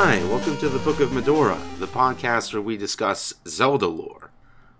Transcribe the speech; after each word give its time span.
Hi, 0.00 0.20
welcome 0.26 0.56
to 0.58 0.68
the 0.68 0.78
Book 0.78 1.00
of 1.00 1.08
Mudora, 1.08 1.58
the 1.80 1.88
podcast 1.88 2.52
where 2.52 2.62
we 2.62 2.76
discuss 2.76 3.34
Zelda 3.48 3.88
lore. 3.88 4.30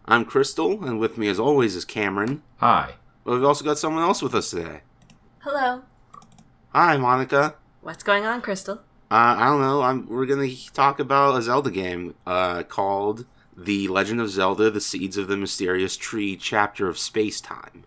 I'm 0.05 0.25
Crystal, 0.25 0.85
and 0.85 1.01
with 1.01 1.19
me 1.19 1.27
as 1.27 1.41
always 1.41 1.75
is 1.75 1.85
Cameron. 1.85 2.43
Hi. 2.59 2.95
But 3.25 3.33
we've 3.33 3.45
also 3.45 3.65
got 3.65 3.79
someone 3.79 4.05
else 4.05 4.23
with 4.23 4.33
us 4.33 4.51
today. 4.51 4.83
Hello. 5.41 5.83
Hi, 6.73 6.97
Monica. 6.97 7.57
What's 7.81 8.05
going 8.05 8.27
on, 8.27 8.41
Crystal? 8.41 8.77
Uh, 9.11 9.35
I 9.39 9.47
don't 9.47 9.61
know. 9.61 9.83
I'm, 9.83 10.07
we're 10.09 10.25
gonna 10.25 10.55
talk 10.73 11.01
about 11.01 11.37
a 11.37 11.43
Zelda 11.43 11.73
game 11.73 12.15
uh, 12.25 12.63
called 12.63 13.27
The 13.57 13.89
Legend 13.89 14.21
of 14.21 14.31
Zelda: 14.31 14.71
The 14.71 14.81
Seeds 14.81 15.17
of 15.17 15.27
the 15.27 15.37
Mysterious 15.37 15.97
Tree, 15.97 16.37
Chapter 16.37 16.89
of 16.89 16.97
Space 16.97 17.41
Time, 17.41 17.83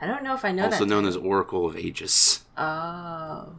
I 0.00 0.06
don't 0.06 0.22
know 0.24 0.34
if 0.34 0.42
I 0.42 0.52
know 0.52 0.62
that 0.62 0.72
also 0.72 0.86
that. 0.86 0.90
known 0.90 1.04
as 1.04 1.18
Oracle 1.18 1.66
of 1.66 1.76
Ages. 1.76 2.46
Oh. 2.56 3.56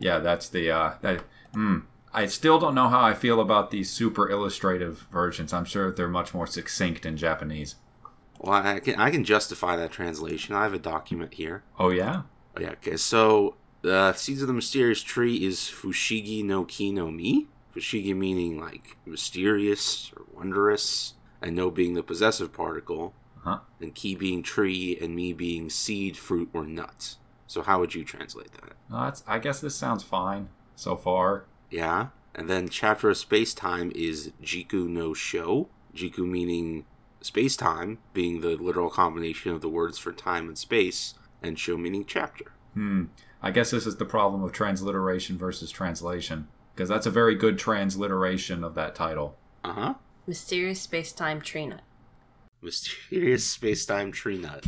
Yeah, 0.00 0.18
that's 0.18 0.48
the 0.48 0.72
uh 0.72 0.94
that 1.02 1.22
mm, 1.54 1.82
I 2.16 2.26
still 2.26 2.58
don't 2.58 2.74
know 2.74 2.88
how 2.88 3.00
I 3.02 3.14
feel 3.14 3.40
about 3.40 3.70
these 3.70 3.90
super 3.90 4.28
illustrative 4.30 5.06
versions. 5.12 5.52
I'm 5.52 5.66
sure 5.66 5.92
they're 5.92 6.08
much 6.08 6.32
more 6.34 6.46
succinct 6.46 7.04
in 7.06 7.16
Japanese. 7.16 7.76
Well, 8.40 8.54
I 8.54 8.80
can 8.80 8.96
I 8.98 9.10
can 9.10 9.22
justify 9.22 9.76
that 9.76 9.92
translation. 9.92 10.54
I 10.54 10.62
have 10.64 10.74
a 10.74 10.78
document 10.78 11.34
here. 11.34 11.62
Oh 11.78 11.90
yeah? 11.90 12.22
Oh, 12.56 12.60
yeah. 12.60 12.70
Okay. 12.72 12.96
So 12.96 13.56
the 13.82 14.12
Seeds 14.14 14.40
of 14.42 14.48
the 14.48 14.54
Mysterious 14.54 15.02
Tree 15.02 15.44
is 15.44 15.58
Fushigi 15.60 16.42
no 16.44 16.64
Ki 16.64 16.90
no 16.90 17.10
Mi. 17.10 17.46
Fushigi 17.74 18.16
meaning 18.16 18.58
like 18.58 18.96
mysterious 19.04 20.10
or 20.16 20.24
wondrous, 20.34 21.14
and 21.42 21.54
no 21.54 21.70
being 21.70 21.92
the 21.94 22.02
possessive 22.02 22.50
particle, 22.52 23.12
Huh? 23.44 23.58
and 23.80 23.94
Ki 23.94 24.14
being 24.14 24.42
tree, 24.42 24.96
and 25.00 25.14
Mi 25.14 25.34
being 25.34 25.68
seed, 25.68 26.16
fruit, 26.16 26.48
or 26.54 26.64
nut. 26.64 27.16
So 27.46 27.62
how 27.62 27.78
would 27.80 27.94
you 27.94 28.04
translate 28.04 28.52
that? 28.52 28.72
That's 28.90 29.22
I 29.26 29.38
guess 29.38 29.60
this 29.60 29.74
sounds 29.76 30.02
fine 30.02 30.48
so 30.74 30.96
far. 30.96 31.44
Yeah. 31.70 32.08
And 32.34 32.50
then 32.50 32.68
chapter 32.68 33.10
of 33.10 33.16
space 33.16 33.54
time 33.54 33.92
is 33.94 34.32
Jiku 34.42 34.88
no 34.88 35.14
Sho. 35.14 35.68
Jiku 35.94 36.28
meaning 36.28 36.84
space 37.22 37.56
time, 37.56 37.98
being 38.12 38.40
the 38.40 38.56
literal 38.56 38.90
combination 38.90 39.52
of 39.52 39.62
the 39.62 39.68
words 39.68 39.98
for 39.98 40.12
time 40.12 40.48
and 40.48 40.58
space, 40.58 41.14
and 41.42 41.58
Sho 41.58 41.76
meaning 41.76 42.04
chapter. 42.06 42.52
Hmm. 42.74 43.04
I 43.42 43.50
guess 43.50 43.70
this 43.70 43.86
is 43.86 43.96
the 43.96 44.04
problem 44.04 44.42
of 44.42 44.52
transliteration 44.52 45.38
versus 45.38 45.70
translation 45.70 46.48
because 46.74 46.88
that's 46.88 47.06
a 47.06 47.10
very 47.10 47.34
good 47.34 47.58
transliteration 47.58 48.62
of 48.62 48.74
that 48.74 48.94
title. 48.94 49.36
Uh 49.64 49.72
huh. 49.72 49.94
Mysterious 50.26 50.80
space 50.80 51.12
time 51.12 51.40
tree 51.40 51.66
nut. 51.66 51.82
Mysterious 52.60 53.46
space 53.46 53.86
time 53.86 54.12
tree 54.12 54.38
nut. 54.38 54.64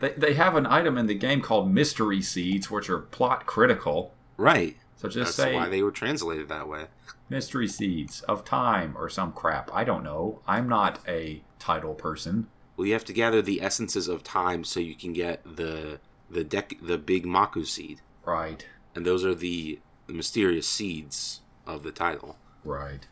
They 0.00 0.12
they 0.16 0.34
have 0.34 0.56
an 0.56 0.66
item 0.66 0.98
in 0.98 1.06
the 1.06 1.14
game 1.14 1.40
called 1.40 1.70
mystery 1.70 2.22
seeds 2.22 2.70
which 2.70 2.90
are 2.90 2.98
plot 2.98 3.46
critical. 3.46 4.14
Right. 4.36 4.76
So 5.04 5.10
just 5.10 5.36
That's 5.36 5.50
say 5.50 5.54
why 5.54 5.68
they 5.68 5.82
were 5.82 5.90
translated 5.90 6.48
that 6.48 6.66
way. 6.68 6.86
mystery 7.28 7.68
seeds 7.68 8.22
of 8.22 8.44
time 8.44 8.94
or 8.96 9.08
some 9.08 9.32
crap. 9.32 9.70
I 9.74 9.84
don't 9.84 10.02
know. 10.02 10.40
I'm 10.46 10.68
not 10.68 10.98
a 11.06 11.42
title 11.58 11.94
person. 11.94 12.46
Well, 12.76 12.86
you 12.86 12.92
have 12.94 13.04
to 13.06 13.12
gather 13.12 13.42
the 13.42 13.60
essences 13.62 14.08
of 14.08 14.22
time 14.24 14.64
so 14.64 14.80
you 14.80 14.94
can 14.94 15.12
get 15.12 15.42
the 15.56 16.00
the 16.30 16.42
deck 16.42 16.74
the 16.80 16.96
big 16.98 17.26
Maku 17.26 17.66
seed, 17.66 18.00
Right. 18.24 18.66
and 18.94 19.04
those 19.04 19.24
are 19.24 19.34
the, 19.34 19.78
the 20.06 20.14
mysterious 20.14 20.66
seeds 20.66 21.42
of 21.66 21.82
the 21.82 21.92
title. 21.92 22.36
Right. 22.64 23.06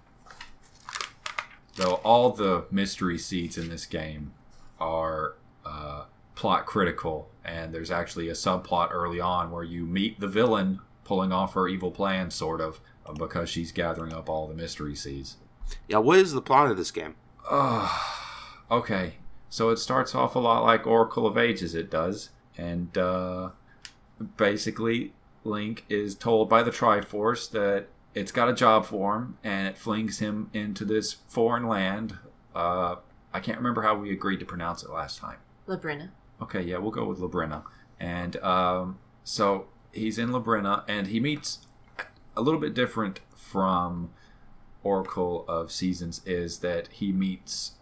Though 1.77 2.01
all 2.05 2.31
the 2.31 2.65
mystery 2.71 3.19
seeds 3.19 3.57
in 3.57 3.69
this 3.69 3.87
game 3.87 4.33
are 4.81 5.35
uh, 5.65 6.05
plot 6.35 6.67
critical, 6.67 7.29
and 7.45 7.73
there's 7.73 7.91
actually 7.91 8.29
a 8.29 8.33
subplot 8.35 8.89
early 8.93 9.21
on 9.21 9.51
where 9.51 9.63
you 9.65 9.85
meet 9.85 10.21
the 10.21 10.27
villain 10.29 10.81
pulling 11.05 11.33
off 11.33 11.55
her 11.55 11.69
evil 11.69 11.91
plan, 11.91 12.31
sort 12.31 12.61
of, 12.61 12.81
uh, 13.07 13.13
because 13.13 13.49
she's 13.49 13.73
gathering 13.73 14.13
up 14.13 14.29
all 14.29 14.47
the 14.47 14.55
mystery 14.55 14.95
seeds. 14.95 15.37
Yeah, 15.89 15.99
what 15.99 16.19
is 16.19 16.33
the 16.33 16.43
plot 16.43 16.71
of 16.71 16.77
this 16.77 16.91
game? 16.91 17.15
okay, 18.71 19.15
so 19.49 19.71
it 19.71 19.77
starts 19.79 20.15
off 20.15 20.35
a 20.35 20.39
lot 20.39 20.63
like 20.63 20.87
Oracle 20.87 21.27
of 21.27 21.37
Ages, 21.37 21.75
it 21.75 21.91
does, 21.91 22.31
and 22.57 22.97
uh, 22.97 23.51
basically, 24.37 25.13
Link 25.45 25.85
is 25.89 26.15
told 26.15 26.49
by 26.49 26.63
the 26.63 26.71
Triforce 26.71 27.51
that 27.51 27.87
it's 28.15 28.33
got 28.33 28.49
a 28.49 28.55
job 28.55 28.85
for 28.85 29.17
him, 29.17 29.39
and 29.43 29.69
it 29.69 29.79
flings 29.79 30.19
him 30.19 30.51
into 30.53 30.85
this 30.85 31.15
foreign 31.29 31.67
land. 31.67 32.19
Uh, 32.55 32.97
I 33.33 33.41
can't 33.41 33.59
remember 33.59 33.83
how 33.83 33.97
we 33.97 34.13
agreed 34.13 34.41
to 34.41 34.47
pronounce 34.47 34.83
it 34.83 34.91
last 34.91 35.19
time. 35.19 35.39
Labrynna. 35.67 36.11
Okay, 36.41 36.63
yeah, 36.63 36.79
we'll 36.79 36.91
go 36.91 37.05
with 37.05 37.19
Labrynna. 37.19 37.63
And 37.99 38.37
um, 38.39 38.99
so 39.25 39.67
he's 39.93 40.19
in 40.19 40.31
Labrynna, 40.31 40.85
and 40.89 41.07
he 41.09 41.21
meets 41.21 41.67
a 42.37 42.41
little 42.43 42.61
bit 42.61 42.75
different 42.75 43.21
from 43.35 44.11
Oracle 44.83 45.45
of 45.49 45.71
Seasons 45.71 46.21
is 46.27 46.59
that 46.61 46.89
he 46.89 47.13
meets 47.13 47.73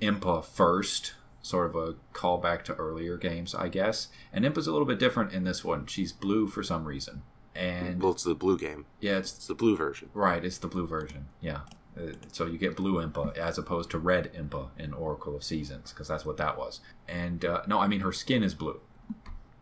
Impa 0.00 0.44
first, 0.44 1.14
sort 1.42 1.66
of 1.66 1.76
a 1.76 1.94
callback 2.14 2.62
to 2.64 2.74
earlier 2.74 3.16
games, 3.16 3.54
I 3.54 3.68
guess. 3.68 4.08
And 4.32 4.44
Impa's 4.44 4.66
a 4.66 4.72
little 4.72 4.86
bit 4.86 4.98
different 4.98 5.32
in 5.32 5.44
this 5.44 5.64
one. 5.64 5.86
She's 5.86 6.12
blue 6.12 6.46
for 6.46 6.62
some 6.62 6.84
reason, 6.84 7.22
and 7.54 8.00
Well, 8.02 8.12
it's 8.12 8.24
the 8.24 8.34
blue 8.34 8.56
game. 8.58 8.86
yeah, 9.00 9.18
it's 9.18 9.34
It's 9.36 9.46
the 9.46 9.54
blue 9.54 9.76
version. 9.76 10.10
Right, 10.14 10.44
it's 10.44 10.58
the 10.58 10.68
blue 10.68 10.86
version. 10.86 11.26
Yeah. 11.40 11.60
Uh, 11.98 12.12
So 12.30 12.46
you 12.46 12.58
get 12.58 12.76
blue 12.76 13.04
Impa 13.04 13.36
as 13.36 13.58
opposed 13.58 13.90
to 13.90 13.98
red 13.98 14.32
Impa 14.32 14.68
in 14.78 14.92
Oracle 14.94 15.34
of 15.34 15.42
Seasons 15.42 15.90
because 15.92 16.06
that's 16.06 16.24
what 16.24 16.36
that 16.36 16.56
was. 16.56 16.80
And 17.08 17.44
uh, 17.44 17.62
no, 17.66 17.80
I 17.80 17.88
mean 17.88 18.00
her 18.00 18.12
skin 18.12 18.42
is 18.44 18.54
blue. 18.54 18.80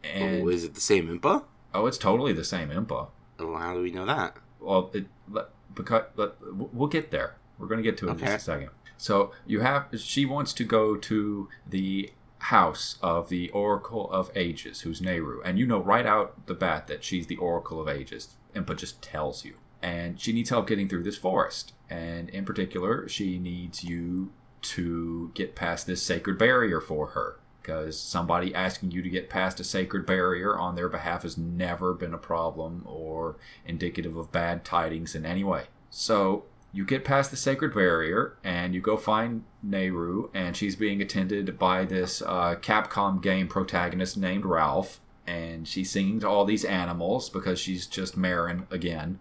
And 0.04 0.42
oh, 0.42 0.48
is 0.48 0.62
it 0.62 0.74
the 0.74 0.80
same 0.80 1.08
Impa? 1.08 1.44
Oh, 1.76 1.87
it's 1.87 1.98
totally 1.98 2.32
the 2.32 2.44
same 2.44 2.70
Impa. 2.70 3.09
Oh, 3.38 3.56
how 3.56 3.75
do 3.75 3.82
we 3.82 3.91
know 3.91 4.06
that? 4.06 4.37
Well, 4.60 4.91
it 4.94 5.06
because 5.75 6.04
we'll 6.72 6.88
get 6.88 7.10
there. 7.10 7.37
We're 7.59 7.69
going 7.69 7.82
to 7.82 7.88
get 7.88 7.98
to 7.98 8.09
it 8.09 8.12
in 8.12 8.19
just 8.19 8.37
a 8.37 8.41
second. 8.41 8.70
So 8.97 9.32
you 9.47 9.60
have 9.60 9.88
she 9.97 10.25
wants 10.25 10.53
to 10.54 10.65
go 10.65 10.97
to 10.97 11.48
the 11.66 12.12
house 12.38 12.97
of 13.03 13.28
the 13.28 13.50
Oracle 13.50 14.10
of 14.10 14.31
Ages, 14.34 14.82
who's 14.82 15.00
Nayru, 15.00 15.41
and 15.44 15.59
you 15.59 15.66
know 15.66 15.78
right 15.78 16.06
out 16.06 16.47
the 16.47 16.54
bat 16.54 16.86
that 16.86 17.04
she's 17.04 17.26
the 17.26 17.36
Oracle 17.36 17.81
of 17.81 17.88
Ages. 17.88 18.36
Impa 18.54 18.76
just 18.76 19.03
tells 19.03 19.44
you, 19.44 19.56
and 19.82 20.20
she 20.20 20.32
needs 20.32 20.50
help 20.50 20.66
getting 20.66 20.88
through 20.88 21.03
this 21.03 21.19
forest, 21.19 21.72
and 21.91 22.31
in 22.31 22.44
particular, 22.44 23.09
she 23.09 23.38
needs 23.38 23.84
you 23.84 24.32
to 24.62 25.31
get 25.34 25.54
past 25.54 25.86
this 25.86 26.03
sacred 26.03 26.38
barrier 26.38 26.81
for 26.81 27.09
her. 27.09 27.38
Because 27.66 27.99
somebody 27.99 28.54
asking 28.54 28.93
you 28.93 29.03
to 29.03 29.10
get 29.10 29.28
past 29.28 29.59
a 29.59 29.65
sacred 29.65 30.06
barrier 30.06 30.56
on 30.56 30.77
their 30.77 30.88
behalf 30.88 31.25
has 31.25 31.37
never 31.37 31.94
been 31.94 32.15
a 32.15 32.19
problem 32.19 32.84
or 32.87 33.38
indicative 33.66 34.16
of 34.16 34.31
bad 34.31 34.65
tidings 34.65 35.16
in 35.16 35.27
any 35.27 35.43
way. 35.43 35.65
So 35.91 36.44
you 36.72 36.84
get 36.84 37.04
past 37.04 37.32
the 37.32 37.37
sacred 37.37 37.75
barrier 37.75 38.37
and 38.44 38.72
you 38.72 38.81
go 38.81 38.97
find 38.97 39.43
Nayru, 39.66 40.31
and 40.32 40.56
she's 40.56 40.77
being 40.77 41.03
attended 41.03 41.59
by 41.59 41.84
this 41.84 42.22
uh, 42.22 42.54
Capcom 42.62 43.21
game 43.21 43.49
protagonist 43.49 44.16
named 44.16 44.44
Ralph. 44.44 45.00
And 45.27 45.66
she's 45.66 45.91
singing 45.91 46.21
to 46.21 46.28
all 46.28 46.44
these 46.44 46.65
animals 46.65 47.28
because 47.28 47.59
she's 47.59 47.88
just 47.88 48.16
Marin 48.16 48.69
again. 48.71 49.19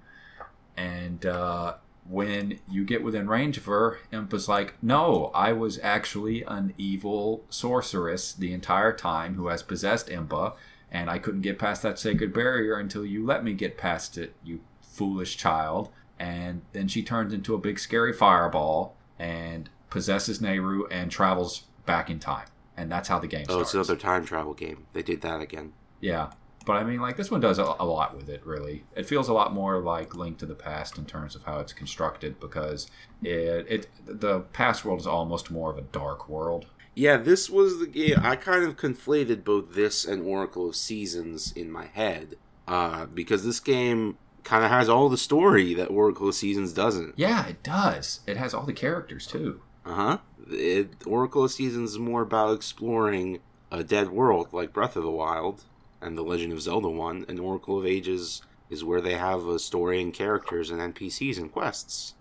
And 0.77 1.25
uh, 1.25 1.77
when 2.07 2.59
you 2.69 2.83
get 2.85 3.03
within 3.03 3.27
range 3.27 3.57
of 3.57 3.65
her, 3.65 3.97
Impa's 4.11 4.47
like, 4.47 4.75
No, 4.81 5.31
I 5.33 5.53
was 5.53 5.79
actually 5.81 6.43
an 6.43 6.73
evil 6.77 7.43
sorceress 7.49 8.33
the 8.33 8.53
entire 8.53 8.93
time 8.93 9.35
who 9.35 9.47
has 9.47 9.63
possessed 9.63 10.07
Impa, 10.07 10.53
and 10.91 11.09
I 11.09 11.17
couldn't 11.19 11.41
get 11.41 11.57
past 11.59 11.81
that 11.81 11.97
sacred 11.99 12.33
barrier 12.33 12.77
until 12.77 13.05
you 13.05 13.25
let 13.25 13.43
me 13.43 13.53
get 13.53 13.77
past 13.77 14.17
it, 14.17 14.35
you 14.43 14.61
foolish 14.81 15.35
child. 15.37 15.89
And 16.19 16.61
then 16.71 16.87
she 16.87 17.03
turns 17.03 17.33
into 17.33 17.53
a 17.55 17.57
big 17.57 17.77
scary 17.79 18.13
fireball 18.13 18.95
and 19.19 19.69
possesses 19.89 20.39
Nayru 20.39 20.83
and 20.89 21.11
travels 21.11 21.63
back 21.85 22.09
in 22.09 22.19
time. 22.19 22.47
And 22.77 22.91
that's 22.91 23.09
how 23.09 23.19
the 23.19 23.27
game 23.27 23.45
Oh, 23.49 23.53
starts. 23.63 23.69
it's 23.69 23.73
another 23.89 23.95
time 23.99 24.25
travel 24.25 24.53
game. 24.53 24.85
They 24.93 25.01
did 25.03 25.21
that 25.21 25.41
again. 25.41 25.73
Yeah. 25.99 26.31
But 26.65 26.77
I 26.77 26.83
mean, 26.83 26.99
like, 26.99 27.15
this 27.15 27.29
one 27.29 27.41
does 27.41 27.59
a, 27.59 27.75
a 27.79 27.85
lot 27.85 28.17
with 28.17 28.27
it, 28.27 28.43
really. 28.45 28.83
It 28.95 29.05
feels 29.05 29.29
a 29.29 29.33
lot 29.33 29.53
more 29.53 29.79
like 29.81 30.15
Link 30.15 30.39
to 30.39 30.47
the 30.47 30.55
Past 30.55 30.97
in 30.97 31.05
terms 31.05 31.35
of 31.35 31.43
how 31.43 31.59
it's 31.59 31.73
constructed 31.73 32.39
because 32.39 32.89
it, 33.21 33.67
it 33.69 33.87
the 34.05 34.39
past 34.39 34.83
world 34.83 34.99
is 34.99 35.07
almost 35.07 35.51
more 35.51 35.69
of 35.69 35.77
a 35.77 35.81
dark 35.81 36.27
world. 36.27 36.65
Yeah, 36.95 37.17
this 37.17 37.49
was 37.49 37.79
the 37.79 37.87
game. 37.87 38.19
I 38.21 38.35
kind 38.35 38.63
of 38.63 38.77
conflated 38.77 39.43
both 39.43 39.75
this 39.75 40.05
and 40.05 40.25
Oracle 40.25 40.69
of 40.69 40.75
Seasons 40.75 41.51
in 41.51 41.69
my 41.69 41.87
head 41.87 42.35
uh, 42.67 43.05
because 43.05 43.43
this 43.43 43.59
game 43.59 44.17
kind 44.43 44.63
of 44.63 44.71
has 44.71 44.87
all 44.87 45.09
the 45.09 45.17
story 45.17 45.73
that 45.73 45.87
Oracle 45.87 46.29
of 46.29 46.35
Seasons 46.35 46.73
doesn't. 46.73 47.13
Yeah, 47.17 47.45
it 47.47 47.61
does. 47.63 48.21
It 48.25 48.37
has 48.37 48.53
all 48.53 48.65
the 48.65 48.73
characters, 48.73 49.27
too. 49.27 49.61
Uh 49.85 49.93
huh. 49.93 50.87
Oracle 51.05 51.43
of 51.43 51.51
Seasons 51.51 51.91
is 51.91 51.99
more 51.99 52.21
about 52.21 52.55
exploring 52.55 53.39
a 53.71 53.83
dead 53.83 54.09
world 54.09 54.53
like 54.53 54.73
Breath 54.73 54.95
of 54.95 55.03
the 55.03 55.11
Wild 55.11 55.65
and 56.05 56.17
The 56.17 56.23
Legend 56.23 56.53
of 56.53 56.61
Zelda 56.61 56.89
1, 56.89 57.25
and 57.27 57.39
Oracle 57.39 57.79
of 57.79 57.85
Ages 57.85 58.41
is 58.69 58.83
where 58.83 59.01
they 59.01 59.15
have 59.15 59.45
a 59.47 59.59
story 59.59 60.01
and 60.01 60.13
characters 60.13 60.69
and 60.69 60.79
NPCs 60.79 61.37
and 61.37 61.51
quests. 61.51 62.13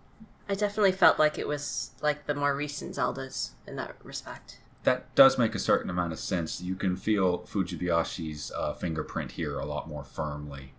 I 0.48 0.54
definitely 0.54 0.92
felt 0.92 1.18
like 1.18 1.38
it 1.38 1.48
was 1.48 1.92
like 2.02 2.26
the 2.26 2.34
more 2.34 2.54
recent 2.54 2.94
Zeldas 2.94 3.52
in 3.66 3.76
that 3.76 3.96
respect. 4.02 4.60
That 4.82 5.14
does 5.14 5.38
make 5.38 5.54
a 5.54 5.58
certain 5.58 5.88
amount 5.88 6.12
of 6.12 6.18
sense. 6.18 6.60
You 6.60 6.74
can 6.74 6.96
feel 6.96 7.40
Fujibayashi's 7.40 8.52
uh, 8.54 8.74
fingerprint 8.74 9.32
here 9.32 9.58
a 9.58 9.64
lot 9.64 9.88
more 9.88 10.04
firmly. 10.04 10.74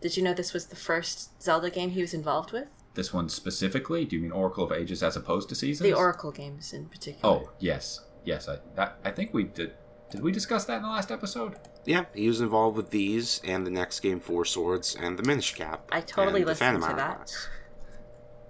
Did 0.00 0.16
you 0.16 0.22
know 0.22 0.32
this 0.32 0.54
was 0.54 0.66
the 0.66 0.76
first 0.76 1.42
Zelda 1.42 1.70
game 1.70 1.90
he 1.90 2.00
was 2.00 2.14
involved 2.14 2.52
with? 2.52 2.68
This 2.94 3.12
one 3.12 3.28
specifically? 3.28 4.04
Do 4.04 4.16
you 4.16 4.22
mean 4.22 4.32
Oracle 4.32 4.64
of 4.64 4.72
Ages 4.72 5.02
as 5.02 5.16
opposed 5.16 5.48
to 5.50 5.54
seasons? 5.54 5.88
The 5.88 5.94
Oracle 5.96 6.30
games 6.30 6.72
in 6.72 6.86
particular. 6.86 7.34
Oh 7.34 7.50
yes, 7.58 8.00
yes. 8.24 8.48
I 8.48 8.58
I, 8.80 8.90
I 9.04 9.10
think 9.10 9.32
we 9.32 9.44
did. 9.44 9.74
Did 10.12 10.22
we 10.22 10.30
discuss 10.30 10.66
that 10.66 10.76
in 10.76 10.82
the 10.82 10.90
last 10.90 11.10
episode? 11.10 11.56
Yeah, 11.86 12.04
he 12.14 12.28
was 12.28 12.42
involved 12.42 12.76
with 12.76 12.90
these 12.90 13.40
and 13.44 13.66
the 13.66 13.70
next 13.70 14.00
game, 14.00 14.20
Four 14.20 14.44
Swords, 14.44 14.94
and 14.94 15.18
the 15.18 15.22
Minish 15.22 15.54
Cap. 15.54 15.88
I 15.90 16.02
totally 16.02 16.42
and 16.42 16.48
the 16.48 16.50
listened 16.50 16.82
Phantom 16.82 16.90
to 16.90 16.96
that. 16.96 17.08
Hourglass. 17.08 17.48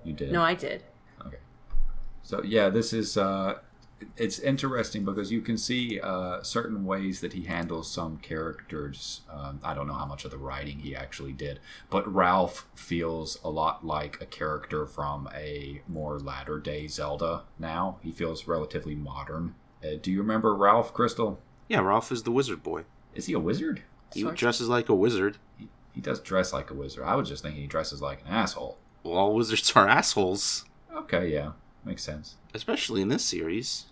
You 0.03 0.13
did. 0.13 0.33
No, 0.33 0.43
I 0.43 0.55
did. 0.55 0.83
Okay. 1.25 1.37
So 2.25 2.43
yeah, 2.43 2.69
this 2.69 2.93
is 2.93 3.17
uh, 3.17 3.59
it's 4.17 4.41
interesting 4.41 5.05
because 5.05 5.31
you 5.31 5.41
can 5.41 5.57
see 5.57 6.01
uh, 6.01 6.43
certain 6.43 6.85
ways 6.85 7.21
that 7.21 7.33
he 7.33 7.45
handles 7.45 7.89
some 7.89 8.17
characters. 8.17 9.21
Um, 9.31 9.61
I 9.63 9.73
don't 9.73 9.87
know 9.87 9.95
how 9.95 10.07
much 10.07 10.25
of 10.25 10.33
the 10.33 10.39
writing 10.39 10.81
he 10.81 10.97
actually 10.97 11.33
did, 11.33 11.61
but 11.91 12.13
Ralph 12.13 12.67
feels 12.75 13.39
a 13.45 13.51
lot 13.51 13.87
like 13.87 14.21
a 14.21 14.27
character 14.27 14.85
from 14.85 15.29
a 15.33 15.83
more 15.87 16.19
latter 16.19 16.59
day 16.59 16.89
Zelda. 16.89 17.45
Now 17.57 17.99
he 18.03 18.11
feels 18.11 18.49
relatively 18.49 18.97
modern. 18.97 19.55
Uh, 19.81 19.91
do 20.03 20.11
you 20.11 20.19
remember 20.19 20.57
Ralph 20.57 20.93
Crystal? 20.93 21.39
Yeah, 21.73 21.81
Ralph 21.81 22.13
is 22.13 22.23
the 22.25 22.31
wizard 22.31 22.63
boy. 22.63 22.85
Is 23.15 23.27
he 23.27 23.33
a 23.33 23.39
wizard? 23.39 23.83
He 24.13 24.21
Sort 24.21 24.35
of. 24.35 24.39
dresses 24.39 24.69
like 24.69 24.89
a 24.91 24.95
wizard. 24.95 25.39
He, 25.57 25.69
he 25.95 26.01
does 26.03 26.21
dress 26.21 26.53
like 26.53 26.71
a 26.71 26.75
wizard. 26.75 27.05
I 27.05 27.15
was 27.15 27.29
just 27.31 27.43
thinking 27.43 27.63
he 27.63 27.67
dresses 27.67 28.03
like 28.03 28.21
an 28.21 28.29
asshole. 28.33 28.77
Well, 29.03 29.15
all 29.15 29.35
wizards 29.35 29.73
are 29.75 29.89
assholes, 29.89 30.67
Okay, 30.95 31.33
yeah, 31.33 31.53
makes 31.85 32.03
sense. 32.05 32.37
especially 32.53 33.01
in 33.01 33.09
this 33.09 33.25
series. 33.25 33.87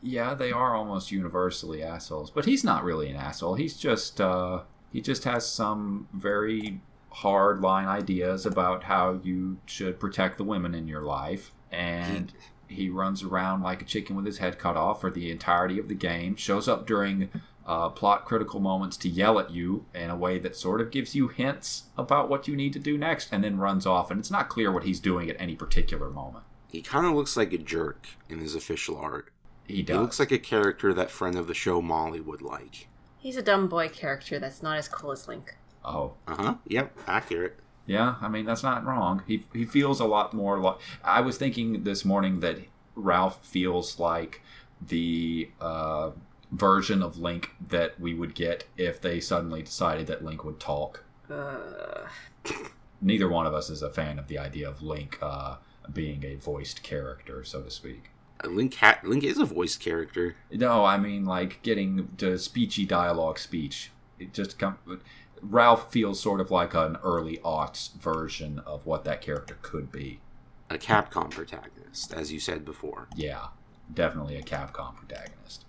Yeah, 0.00 0.34
they 0.34 0.52
are 0.52 0.76
almost 0.76 1.10
universally 1.10 1.82
assholes, 1.82 2.30
but 2.30 2.44
he's 2.44 2.62
not 2.62 2.84
really 2.84 3.10
an 3.10 3.16
asshole. 3.16 3.54
He's 3.56 3.76
just 3.76 4.20
uh 4.20 4.62
he 4.92 5.00
just 5.00 5.24
has 5.24 5.46
some 5.50 6.06
very 6.12 6.80
hard 7.10 7.60
line 7.60 7.88
ideas 7.88 8.46
about 8.46 8.84
how 8.84 9.18
you 9.24 9.58
should 9.66 9.98
protect 9.98 10.38
the 10.38 10.44
women 10.44 10.74
in 10.74 10.86
your 10.86 11.02
life 11.02 11.52
and 11.72 12.32
he 12.68 12.88
runs 12.88 13.22
around 13.22 13.62
like 13.62 13.82
a 13.82 13.84
chicken 13.84 14.14
with 14.16 14.26
his 14.26 14.38
head 14.38 14.58
cut 14.58 14.76
off 14.76 15.00
for 15.00 15.10
the 15.10 15.30
entirety 15.30 15.78
of 15.78 15.88
the 15.88 15.94
game, 15.94 16.36
shows 16.36 16.68
up 16.68 16.86
during 16.86 17.30
uh, 17.66 17.88
plot 17.90 18.24
critical 18.24 18.60
moments 18.60 18.96
to 18.98 19.08
yell 19.08 19.38
at 19.38 19.50
you 19.50 19.84
in 19.94 20.10
a 20.10 20.16
way 20.16 20.38
that 20.38 20.56
sort 20.56 20.80
of 20.80 20.90
gives 20.90 21.14
you 21.14 21.28
hints 21.28 21.84
about 21.98 22.28
what 22.30 22.48
you 22.48 22.56
need 22.56 22.72
to 22.72 22.78
do 22.78 22.96
next, 22.96 23.28
and 23.32 23.44
then 23.44 23.58
runs 23.58 23.86
off. 23.86 24.10
And 24.10 24.18
it's 24.20 24.30
not 24.30 24.48
clear 24.48 24.70
what 24.72 24.84
he's 24.84 25.00
doing 25.00 25.28
at 25.28 25.36
any 25.38 25.54
particular 25.54 26.08
moment. 26.10 26.44
He 26.70 26.80
kind 26.82 27.06
of 27.06 27.14
looks 27.14 27.36
like 27.36 27.52
a 27.52 27.58
jerk 27.58 28.06
in 28.28 28.38
his 28.40 28.54
official 28.54 28.96
art. 28.98 29.30
He 29.66 29.82
does. 29.82 29.96
He 29.96 30.00
looks 30.00 30.18
like 30.18 30.32
a 30.32 30.38
character 30.38 30.94
that 30.94 31.10
friend 31.10 31.36
of 31.36 31.46
the 31.46 31.54
show 31.54 31.82
Molly 31.82 32.20
would 32.20 32.40
like. 32.42 32.88
He's 33.18 33.36
a 33.36 33.42
dumb 33.42 33.68
boy 33.68 33.88
character 33.88 34.38
that's 34.38 34.62
not 34.62 34.78
as 34.78 34.88
cool 34.88 35.12
as 35.12 35.26
Link. 35.28 35.56
oh, 35.84 36.14
Uh 36.26 36.36
huh. 36.36 36.54
Yep. 36.66 36.96
Accurate. 37.06 37.58
Yeah, 37.88 38.16
I 38.20 38.28
mean 38.28 38.44
that's 38.44 38.62
not 38.62 38.84
wrong. 38.84 39.22
He 39.26 39.44
he 39.52 39.64
feels 39.64 39.98
a 39.98 40.04
lot 40.04 40.34
more 40.34 40.58
like 40.58 40.76
I 41.02 41.22
was 41.22 41.38
thinking 41.38 41.84
this 41.84 42.04
morning 42.04 42.40
that 42.40 42.58
Ralph 42.94 43.44
feels 43.44 43.98
like 43.98 44.42
the 44.86 45.50
uh, 45.60 46.10
version 46.52 47.02
of 47.02 47.16
Link 47.18 47.50
that 47.66 47.98
we 47.98 48.12
would 48.12 48.34
get 48.34 48.64
if 48.76 49.00
they 49.00 49.20
suddenly 49.20 49.62
decided 49.62 50.06
that 50.06 50.22
Link 50.22 50.44
would 50.44 50.60
talk. 50.60 51.04
Uh, 51.30 52.06
Neither 53.00 53.28
one 53.28 53.46
of 53.46 53.54
us 53.54 53.70
is 53.70 53.80
a 53.82 53.90
fan 53.90 54.18
of 54.18 54.28
the 54.28 54.38
idea 54.38 54.68
of 54.68 54.82
Link 54.82 55.18
uh, 55.22 55.56
being 55.92 56.24
a 56.24 56.34
voiced 56.34 56.82
character, 56.82 57.42
so 57.44 57.62
to 57.62 57.70
speak. 57.70 58.10
Uh, 58.44 58.48
Link 58.48 58.74
ha- 58.74 59.00
Link 59.02 59.24
is 59.24 59.38
a 59.38 59.44
voiced 59.46 59.80
character. 59.80 60.36
No, 60.50 60.84
I 60.84 60.98
mean 60.98 61.24
like 61.24 61.62
getting 61.62 62.08
to 62.18 62.34
speechy 62.34 62.86
dialogue 62.86 63.38
speech. 63.38 63.92
It 64.18 64.34
just 64.34 64.58
come. 64.58 64.76
Ralph 65.42 65.92
feels 65.92 66.20
sort 66.20 66.40
of 66.40 66.50
like 66.50 66.74
an 66.74 66.96
early 67.02 67.38
aughts 67.38 67.92
version 67.94 68.60
of 68.60 68.86
what 68.86 69.04
that 69.04 69.20
character 69.20 69.58
could 69.62 69.90
be. 69.90 70.20
A 70.70 70.76
Capcom 70.76 71.30
protagonist, 71.30 72.12
as 72.12 72.32
you 72.32 72.40
said 72.40 72.64
before. 72.64 73.08
Yeah, 73.16 73.48
definitely 73.92 74.36
a 74.36 74.42
Capcom 74.42 74.96
protagonist. 74.96 75.64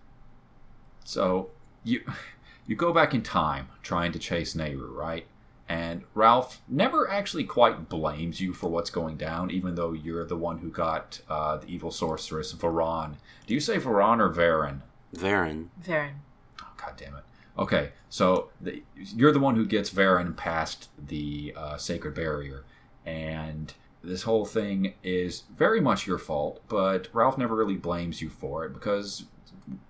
So 1.04 1.50
you 1.84 2.02
you 2.68 2.76
go 2.76 2.94
back 2.94 3.14
in 3.14 3.22
time 3.22 3.70
trying 3.82 4.12
to 4.12 4.20
chase 4.20 4.54
Nayru, 4.54 4.94
right? 4.94 5.26
And 5.70 6.04
Ralph 6.16 6.62
never 6.68 7.10
actually 7.10 7.44
quite 7.44 7.90
blames 7.90 8.42
you 8.42 8.54
for 8.54 8.70
what's 8.70 8.90
going 8.90 9.18
down, 9.18 9.52
even 9.52 9.76
though 9.76 9.94
you're 9.94 10.26
the 10.26 10.36
one 10.36 10.58
who 10.58 10.70
got 10.70 11.22
uh, 11.30 11.58
the 11.58 11.68
evil 11.68 11.92
sorceress 11.92 12.54
Varan. 12.54 13.18
Do 13.46 13.54
you 13.54 13.60
say 13.60 13.78
Varan 13.78 14.20
or 14.20 14.34
Varen? 14.34 14.82
Varen. 15.16 15.68
Varen. 15.80 16.14
Oh, 16.60 16.72
God 16.76 16.94
damn 16.98 17.16
it. 17.16 17.24
Okay, 17.60 17.92
so 18.10 18.50
the, 18.62 18.84
you're 18.96 19.34
the 19.34 19.40
one 19.40 19.56
who 19.56 19.66
gets 19.66 19.90
Varen 19.90 20.36
past 20.36 20.88
the 20.98 21.54
uh, 21.58 21.76
sacred 21.76 22.16
barrier, 22.16 22.64
and 23.06 23.74
this 24.02 24.24
whole 24.24 24.46
thing 24.46 24.94
is 25.04 25.44
very 25.54 25.82
much 25.82 26.08
your 26.08 26.18
fault. 26.18 26.62
But 26.70 27.10
Ralph 27.12 27.38
never 27.38 27.56
really 27.56 27.76
blames 27.76 28.22
you 28.22 28.30
for 28.30 28.64
it 28.64 28.74
because 28.74 29.26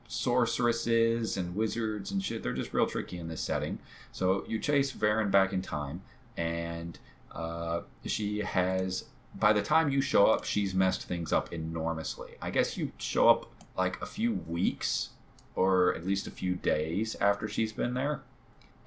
sorceresses 0.08 1.38
and 1.38 1.56
wizards 1.56 2.12
and 2.12 2.24
shit—they're 2.24 2.54
just 2.54 2.74
real 2.74 2.88
tricky 2.88 3.20
in 3.20 3.28
this 3.28 3.42
setting. 3.42 3.78
So 4.12 4.44
you 4.48 4.58
chase 4.58 4.92
Varen 4.92 5.30
back 5.30 5.54
in 5.54 5.62
time, 5.62 6.02
and 6.36 6.98
uh, 7.32 7.82
she 8.04 8.40
has. 8.40 9.06
By 9.36 9.54
the 9.54 9.62
time 9.62 9.92
you 9.92 10.02
show 10.02 10.26
up, 10.26 10.44
she's 10.44 10.74
messed 10.74 11.04
things 11.04 11.32
up 11.32 11.54
enormously. 11.54 12.32
I 12.42 12.50
guess 12.50 12.78
you 12.78 12.94
show 12.98 13.30
up 13.30 13.46
like 13.78 14.02
a 14.02 14.08
few 14.08 14.34
weeks 14.48 15.12
or 15.60 15.94
at 15.94 16.06
least 16.06 16.26
a 16.26 16.32
few 16.32 16.56
days 16.56 17.18
after 17.20 17.46
she's 17.46 17.74
been 17.74 17.94
there. 17.94 18.22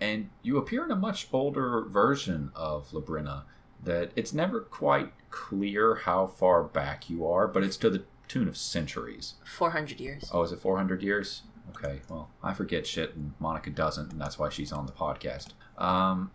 And 0.01 0.31
you 0.43 0.57
appear 0.57 0.87
in 0.87 0.91
a 0.91 0.97
much 0.97 1.29
older 1.31 1.83
version 1.83 2.51
of 2.57 2.91
Labrynna 2.93 3.43
that 3.85 4.11
it's 4.17 4.33
never 4.33 4.61
quite 4.61 5.13
clear 5.31 5.97
how 5.97 6.27
far 6.27 6.65
back 6.65 7.11
you 7.11 7.27
are, 7.27 7.47
but 7.47 7.63
it's 7.63 7.77
to 7.77 7.91
the 7.91 8.05
tune 8.27 8.49
of 8.49 8.57
centuries. 8.57 9.35
400 9.45 10.01
years. 10.01 10.31
Oh, 10.33 10.43
is 10.43 10.51
it 10.51 10.61
400 10.61 11.03
years? 11.03 11.43
Okay, 11.77 12.01
well, 12.09 12.31
I 12.43 12.55
forget 12.55 12.87
shit, 12.87 13.15
and 13.15 13.35
Monica 13.39 13.69
doesn't, 13.69 14.11
and 14.11 14.21
that's 14.21 14.39
why 14.39 14.49
she's 14.49 14.73
on 14.73 14.87
the 14.87 14.93
podcast. 14.93 15.49
Um, 15.77 16.31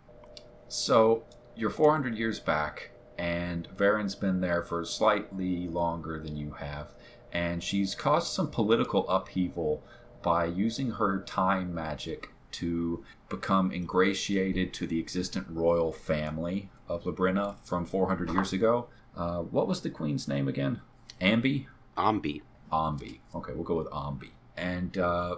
so, 0.68 1.24
you're 1.56 1.72
400 1.72 2.16
years 2.16 2.40
back, 2.40 2.92
and 3.18 3.68
Varen's 3.76 4.14
been 4.14 4.42
there 4.42 4.62
for 4.62 4.86
slightly 4.86 5.68
longer 5.68 6.20
than 6.20 6.38
you 6.38 6.52
have, 6.60 6.90
and 7.34 7.64
she's 7.64 7.96
caused 7.96 8.32
some 8.32 8.50
political 8.50 9.10
upheaval 9.10 9.84
by 10.28 10.44
using 10.44 10.92
her 10.92 11.22
time 11.22 11.74
magic 11.74 12.32
to 12.52 13.02
become 13.30 13.72
ingratiated 13.72 14.74
to 14.74 14.86
the 14.86 15.00
existent 15.00 15.48
royal 15.50 15.94
family 15.94 16.70
of 16.90 17.06
Labrynna 17.06 17.56
from 17.64 17.86
400 17.86 18.32
years 18.32 18.52
ago. 18.52 18.88
Uh, 19.16 19.38
what 19.38 19.70
was 19.70 19.80
the 19.80 19.90
queen's 19.90 20.28
name 20.28 20.50
again? 20.50 20.82
Ambi? 21.22 21.68
Ambi. 21.98 22.42
Ambi. 22.74 23.20
Okay, 23.34 23.54
we'll 23.54 23.64
go 23.64 23.78
with 23.78 23.88
Ambi. 23.88 24.32
And 24.58 24.98
uh, 24.98 25.38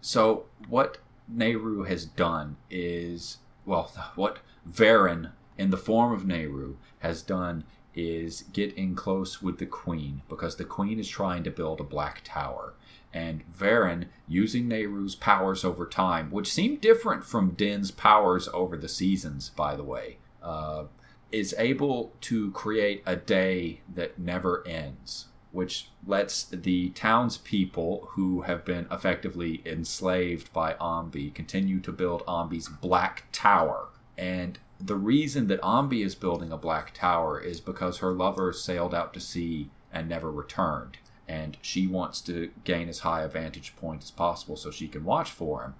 so, 0.00 0.46
what 0.70 0.96
Nayru 1.30 1.86
has 1.86 2.06
done 2.06 2.56
is, 2.70 3.40
well, 3.66 3.92
what 4.14 4.38
Varen, 4.66 5.32
in 5.58 5.68
the 5.68 5.76
form 5.76 6.14
of 6.14 6.22
Nayru, 6.22 6.76
has 7.00 7.20
done 7.20 7.64
is 7.94 8.44
get 8.54 8.72
in 8.72 8.94
close 8.94 9.42
with 9.42 9.58
the 9.58 9.66
Queen 9.66 10.22
because 10.30 10.56
the 10.56 10.64
Queen 10.64 10.98
is 10.98 11.10
trying 11.10 11.44
to 11.44 11.50
build 11.50 11.78
a 11.78 11.84
black 11.84 12.22
tower. 12.24 12.72
And 13.12 13.42
Varen, 13.52 14.06
using 14.28 14.68
Nayru's 14.68 15.16
powers 15.16 15.64
over 15.64 15.86
time, 15.86 16.30
which 16.30 16.52
seem 16.52 16.76
different 16.76 17.24
from 17.24 17.50
Din's 17.50 17.90
powers 17.90 18.48
over 18.54 18.76
the 18.76 18.88
seasons, 18.88 19.50
by 19.50 19.74
the 19.74 19.82
way, 19.82 20.18
uh, 20.42 20.84
is 21.32 21.54
able 21.58 22.12
to 22.22 22.50
create 22.52 23.02
a 23.06 23.16
day 23.16 23.80
that 23.92 24.18
never 24.18 24.66
ends 24.66 25.26
which 25.52 25.88
lets 26.06 26.44
the 26.44 26.90
townspeople 26.90 28.08
who 28.12 28.42
have 28.42 28.64
been 28.64 28.86
effectively 28.90 29.62
enslaved 29.66 30.52
by 30.52 30.74
Ambi 30.74 31.34
continue 31.34 31.80
to 31.80 31.92
build 31.92 32.24
Ambi's 32.26 32.68
Black 32.68 33.24
Tower. 33.32 33.88
And 34.16 34.58
the 34.78 34.96
reason 34.96 35.48
that 35.48 35.60
Ambi 35.62 36.04
is 36.04 36.14
building 36.14 36.52
a 36.52 36.56
Black 36.56 36.94
Tower 36.94 37.40
is 37.40 37.60
because 37.60 37.98
her 37.98 38.12
lover 38.12 38.52
sailed 38.52 38.94
out 38.94 39.12
to 39.14 39.20
sea 39.20 39.70
and 39.92 40.08
never 40.08 40.30
returned. 40.30 40.98
And 41.30 41.56
she 41.62 41.86
wants 41.86 42.20
to 42.22 42.50
gain 42.64 42.88
as 42.88 43.00
high 43.00 43.22
a 43.22 43.28
vantage 43.28 43.76
point 43.76 44.02
as 44.02 44.10
possible 44.10 44.56
so 44.56 44.72
she 44.72 44.88
can 44.88 45.04
watch 45.04 45.30
for 45.30 45.62
him. 45.62 45.74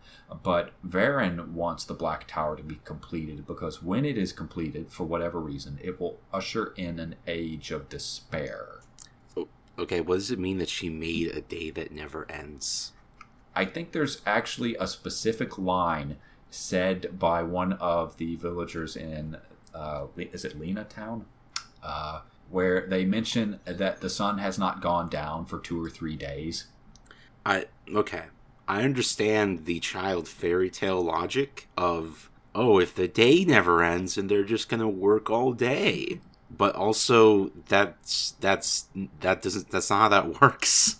But 0.45 0.71
Varen 0.87 1.49
wants 1.49 1.85
the 1.85 1.95
Black 1.95 2.29
Tower 2.29 2.55
to 2.57 2.63
be 2.63 2.79
completed 2.85 3.49
because 3.49 3.83
when 3.83 4.05
it 4.05 4.17
is 4.17 4.33
completed, 4.33 4.93
for 4.93 5.03
whatever 5.03 5.41
reason, 5.41 5.81
it 5.83 5.99
will 5.99 6.21
usher 6.33 6.73
in 6.77 7.01
an 7.01 7.17
age 7.27 7.73
of 7.73 7.89
despair. 7.89 8.83
Okay, 9.77 10.01
what 10.01 10.17
does 10.17 10.31
it 10.31 10.39
mean 10.39 10.59
that 10.59 10.69
she 10.69 10.89
made 10.89 11.29
a 11.29 11.41
day 11.41 11.71
that 11.71 11.91
never 11.91 12.31
ends? 12.31 12.93
I 13.57 13.65
think 13.65 13.91
there's 13.91 14.23
actually 14.25 14.77
a 14.77 14.87
specific 14.87 15.59
line 15.59 16.19
said 16.51 17.19
by 17.19 17.43
one 17.43 17.73
of 17.75 18.19
the 18.19 18.37
villagers 18.37 18.97
in, 18.97 19.37
uh, 19.75 20.07
is 20.17 20.45
it 20.45 20.61
Lynna 20.61 20.89
Town? 20.89 21.25
Uh, 21.83 22.21
where 22.51 22.87
they 22.87 23.05
mention 23.05 23.61
that 23.65 24.01
the 24.01 24.11
sun 24.11 24.39
has 24.39 24.59
not 24.59 24.83
gone 24.83 25.09
down 25.09 25.47
for 25.47 25.59
two 25.59 25.83
or 25.83 25.89
three 25.89 26.17
days. 26.17 26.67
I 27.47 27.67
okay. 27.95 28.25
I 28.69 28.83
understand 28.83 29.65
the 29.65 29.81
child 29.81 30.29
fairy 30.29 30.71
tale 30.71 31.03
logic 31.03 31.69
of 31.77 32.31
oh, 32.55 32.79
if 32.79 32.95
the 32.95 33.09
day 33.09 33.45
never 33.45 33.83
ends 33.83 34.19
and 34.19 34.29
they're 34.29 34.45
just 34.45 34.69
gonna 34.69 34.89
work 34.89 35.31
all 35.31 35.53
day. 35.53 36.21
but 36.51 36.75
also 36.75 37.51
that's 37.69 38.33
that's 38.41 38.89
that 39.21 39.41
doesn't 39.43 39.71
that's 39.71 39.91
not 39.91 40.01
how 40.01 40.09
that 40.09 40.41
works. 40.41 40.97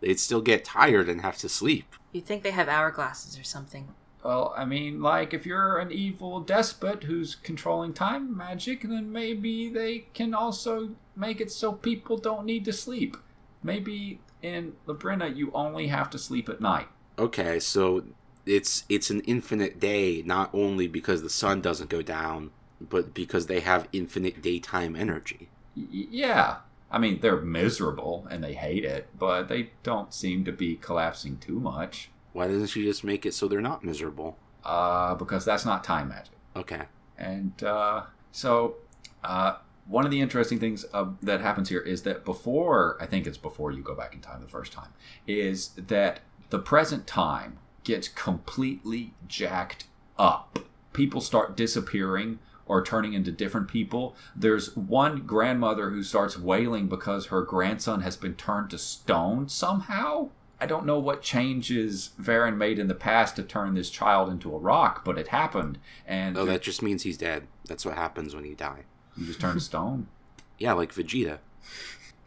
They'd 0.00 0.20
still 0.20 0.42
get 0.42 0.64
tired 0.64 1.08
and 1.08 1.20
have 1.22 1.38
to 1.38 1.48
sleep. 1.48 1.94
You'd 2.12 2.26
think 2.26 2.42
they 2.42 2.50
have 2.50 2.68
hourglasses 2.68 3.40
or 3.40 3.44
something. 3.44 3.88
Well, 4.22 4.54
I 4.56 4.64
mean, 4.64 5.02
like, 5.02 5.34
if 5.34 5.44
you're 5.44 5.78
an 5.78 5.90
evil 5.90 6.40
despot 6.40 7.04
who's 7.04 7.34
controlling 7.34 7.92
time 7.92 8.36
magic, 8.36 8.82
then 8.82 9.10
maybe 9.10 9.68
they 9.68 10.06
can 10.14 10.32
also 10.32 10.90
make 11.16 11.40
it 11.40 11.50
so 11.50 11.72
people 11.72 12.16
don't 12.16 12.46
need 12.46 12.64
to 12.66 12.72
sleep. 12.72 13.16
Maybe 13.64 14.20
in 14.40 14.74
Labrynna, 14.86 15.36
you 15.36 15.50
only 15.52 15.88
have 15.88 16.08
to 16.10 16.18
sleep 16.18 16.48
at 16.48 16.60
night. 16.60 16.88
Okay, 17.18 17.58
so 17.58 18.04
it's 18.46 18.84
it's 18.88 19.10
an 19.10 19.20
infinite 19.20 19.78
day 19.78 20.22
not 20.24 20.50
only 20.52 20.86
because 20.88 21.22
the 21.22 21.30
sun 21.30 21.60
doesn't 21.60 21.90
go 21.90 22.02
down, 22.02 22.50
but 22.80 23.14
because 23.14 23.46
they 23.46 23.60
have 23.60 23.88
infinite 23.92 24.42
daytime 24.42 24.96
energy. 24.96 25.48
Y- 25.76 26.08
yeah. 26.10 26.56
I 26.90 26.98
mean, 26.98 27.20
they're 27.20 27.40
miserable 27.40 28.26
and 28.30 28.44
they 28.44 28.52
hate 28.52 28.84
it, 28.84 29.08
but 29.18 29.48
they 29.48 29.70
don't 29.82 30.12
seem 30.12 30.44
to 30.44 30.52
be 30.52 30.76
collapsing 30.76 31.38
too 31.38 31.58
much. 31.58 32.10
Why 32.32 32.48
doesn't 32.48 32.68
she 32.68 32.84
just 32.84 33.04
make 33.04 33.26
it 33.26 33.34
so 33.34 33.48
they're 33.48 33.60
not 33.60 33.84
miserable? 33.84 34.38
Uh, 34.64 35.14
because 35.14 35.44
that's 35.44 35.64
not 35.64 35.84
time 35.84 36.08
magic. 36.08 36.34
Okay. 36.56 36.82
And 37.18 37.62
uh, 37.62 38.04
so, 38.30 38.76
uh, 39.22 39.56
one 39.86 40.04
of 40.04 40.10
the 40.10 40.20
interesting 40.20 40.58
things 40.60 40.84
uh, 40.92 41.06
that 41.22 41.40
happens 41.40 41.68
here 41.68 41.80
is 41.80 42.02
that 42.02 42.24
before, 42.24 42.96
I 43.00 43.06
think 43.06 43.26
it's 43.26 43.38
before 43.38 43.72
you 43.72 43.82
go 43.82 43.94
back 43.94 44.14
in 44.14 44.20
time 44.20 44.40
the 44.40 44.48
first 44.48 44.72
time, 44.72 44.90
is 45.26 45.70
that 45.76 46.20
the 46.50 46.58
present 46.58 47.06
time 47.06 47.58
gets 47.84 48.08
completely 48.08 49.14
jacked 49.26 49.86
up. 50.18 50.60
People 50.92 51.20
start 51.20 51.56
disappearing 51.56 52.38
or 52.66 52.82
turning 52.82 53.12
into 53.12 53.32
different 53.32 53.68
people. 53.68 54.14
There's 54.36 54.76
one 54.76 55.26
grandmother 55.26 55.90
who 55.90 56.02
starts 56.02 56.38
wailing 56.38 56.86
because 56.86 57.26
her 57.26 57.42
grandson 57.42 58.02
has 58.02 58.16
been 58.16 58.34
turned 58.34 58.70
to 58.70 58.78
stone 58.78 59.48
somehow. 59.48 60.30
I 60.62 60.66
don't 60.66 60.86
know 60.86 60.98
what 61.00 61.22
changes 61.22 62.10
Varen 62.20 62.56
made 62.56 62.78
in 62.78 62.86
the 62.86 62.94
past 62.94 63.34
to 63.36 63.42
turn 63.42 63.74
this 63.74 63.90
child 63.90 64.30
into 64.30 64.54
a 64.54 64.58
rock, 64.58 65.04
but 65.04 65.18
it 65.18 65.28
happened. 65.28 65.78
And 66.06 66.38
Oh, 66.38 66.44
that 66.44 66.62
just 66.62 66.82
means 66.82 67.02
he's 67.02 67.18
dead. 67.18 67.48
That's 67.68 67.84
what 67.84 67.96
happens 67.96 68.34
when 68.34 68.44
you 68.44 68.54
die. 68.54 68.84
you 69.16 69.26
just 69.26 69.40
turn 69.40 69.54
to 69.54 69.60
stone. 69.60 70.06
Yeah, 70.58 70.74
like 70.74 70.94
Vegeta. 70.94 71.38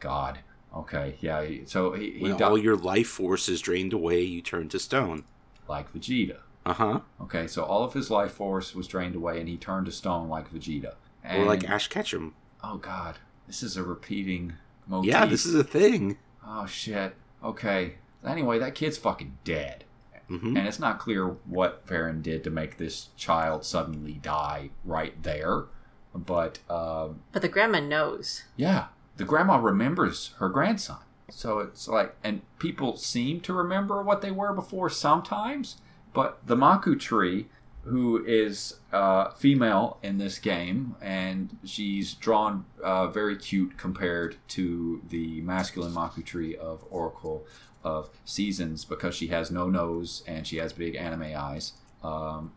God. 0.01 0.39
Okay. 0.75 1.15
Yeah. 1.21 1.45
So 1.67 1.93
he, 1.93 2.11
he 2.11 2.21
When 2.23 2.31
died 2.33 2.41
all 2.41 2.57
your 2.57 2.75
life 2.75 3.07
force 3.07 3.47
is 3.47 3.61
drained 3.61 3.93
away, 3.93 4.21
you 4.21 4.41
turn 4.41 4.67
to 4.69 4.79
stone. 4.79 5.23
like 5.69 5.93
Vegeta. 5.93 6.39
Uh 6.65 6.73
huh. 6.73 6.99
Okay. 7.21 7.47
So 7.47 7.63
all 7.63 7.83
of 7.85 7.93
his 7.93 8.09
life 8.11 8.31
force 8.33 8.75
was 8.75 8.87
drained 8.87 9.15
away, 9.15 9.39
and 9.39 9.47
he 9.47 9.55
turned 9.55 9.85
to 9.85 9.91
stone 9.91 10.27
like 10.27 10.51
Vegeta. 10.51 10.95
And, 11.23 11.43
Or 11.43 11.45
like 11.45 11.63
Ash 11.69 11.87
Ketchum. 11.87 12.33
oh 12.63 12.77
God, 12.77 13.19
this 13.47 13.63
is 13.63 13.77
a 13.77 13.83
repeating 13.83 14.53
motif. 14.85 15.09
Yeah, 15.09 15.25
this 15.25 15.45
is 15.45 15.55
a 15.55 15.63
thing. 15.63 16.17
Oh 16.45 16.65
shit. 16.65 17.15
Okay. 17.43 17.95
Anyway, 18.25 18.59
that 18.59 18.75
kid's 18.75 18.97
fucking 18.97 19.37
dead. 19.43 19.83
hmm 20.27 20.55
And 20.57 20.67
it's 20.67 20.79
not 20.79 20.99
clear 20.99 21.27
what 21.45 21.85
Varen 21.87 22.21
did 22.23 22.43
to 22.43 22.49
make 22.49 22.77
this 22.77 23.09
child 23.15 23.63
suddenly 23.65 24.13
die 24.13 24.69
right 24.83 25.21
there. 25.23 25.65
But 26.13 26.59
um, 26.69 27.21
But 27.31 27.41
the 27.41 27.49
grandma 27.49 27.79
knows. 27.81 28.43
yeah, 28.55 28.87
the 29.17 29.25
grandma 29.25 29.57
remembers 29.57 30.31
her 30.39 30.49
grandson. 30.49 30.97
So 31.29 31.59
it's 31.59 31.87
like, 31.87 32.15
and 32.23 32.41
people 32.59 32.97
seem 32.97 33.41
to 33.41 33.53
remember 33.53 34.01
what 34.01 34.21
they 34.21 34.31
were 34.31 34.53
before 34.53 34.89
sometimes. 34.89 35.77
But 36.13 36.37
the 36.45 36.55
Maku 36.55 36.97
tree, 36.99 37.47
who 37.83 38.23
is 38.25 38.75
uh, 38.93 39.31
female 39.31 39.97
in 40.03 40.17
this 40.17 40.39
game, 40.39 40.95
and 41.01 41.57
she's 41.65 42.13
drawn 42.13 42.65
uh, 42.83 43.07
very 43.07 43.35
cute 43.35 43.77
compared 43.77 44.37
to 44.49 45.01
the 45.09 45.41
masculine 45.41 45.91
Maku 45.93 46.23
tree 46.23 46.55
of 46.55 46.85
Oracle 46.89 47.45
of 47.85 48.09
Seasons 48.25 48.83
because 48.83 49.15
she 49.15 49.27
has 49.27 49.51
no 49.51 49.69
nose 49.69 50.23
and 50.27 50.45
she 50.45 50.57
has 50.57 50.73
big 50.73 50.95
anime 50.95 51.31
eyes. 51.37 51.73
Um, 52.03 52.51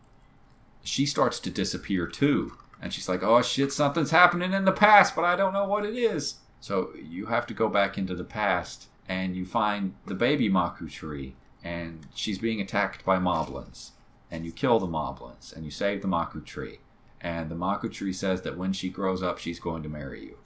she 0.83 1.05
starts 1.05 1.39
to 1.41 1.51
disappear 1.51 2.07
too. 2.07 2.55
And 2.81 2.93
she's 2.93 3.09
like, 3.09 3.23
oh 3.23 3.43
shit, 3.43 3.73
something's 3.73 4.11
happening 4.11 4.53
in 4.55 4.65
the 4.65 4.73
past, 4.73 5.15
but 5.15 5.25
I 5.25 5.37
don't 5.37 5.53
know 5.53 5.67
what 5.67 5.85
it 5.85 5.97
is. 5.97 6.37
So 6.61 6.91
you 7.01 7.27
have 7.27 7.47
to 7.49 7.55
go 7.55 7.69
back 7.69 7.99
into 7.99 8.15
the 8.15 8.25
past 8.25 8.89
and 9.07 9.37
you 9.37 9.45
find 9.45 9.95
the 10.07 10.15
baby 10.15 10.49
Maku 10.49 10.91
tree 10.91 11.37
and 11.63 12.07
she's 12.15 12.39
being 12.39 12.61
attacked 12.61 13.05
by 13.05 13.19
moblins. 13.19 13.91
And 14.31 14.47
you 14.47 14.53
kill 14.53 14.79
the 14.79 14.87
moblins 14.87 15.53
and 15.53 15.65
you 15.65 15.71
save 15.71 16.01
the 16.03 16.09
Maku 16.09 16.45
tree. 16.45 16.79
And 17.21 17.51
the 17.51 17.55
Maku 17.55 17.93
tree 17.93 18.13
says 18.13 18.43
that 18.43 18.57
when 18.57 18.73
she 18.73 18.89
grows 18.89 19.23
up, 19.23 19.39
she's 19.39 19.61
going 19.61 19.83
to 19.83 19.89
marry 19.89 20.23
you. 20.25 20.39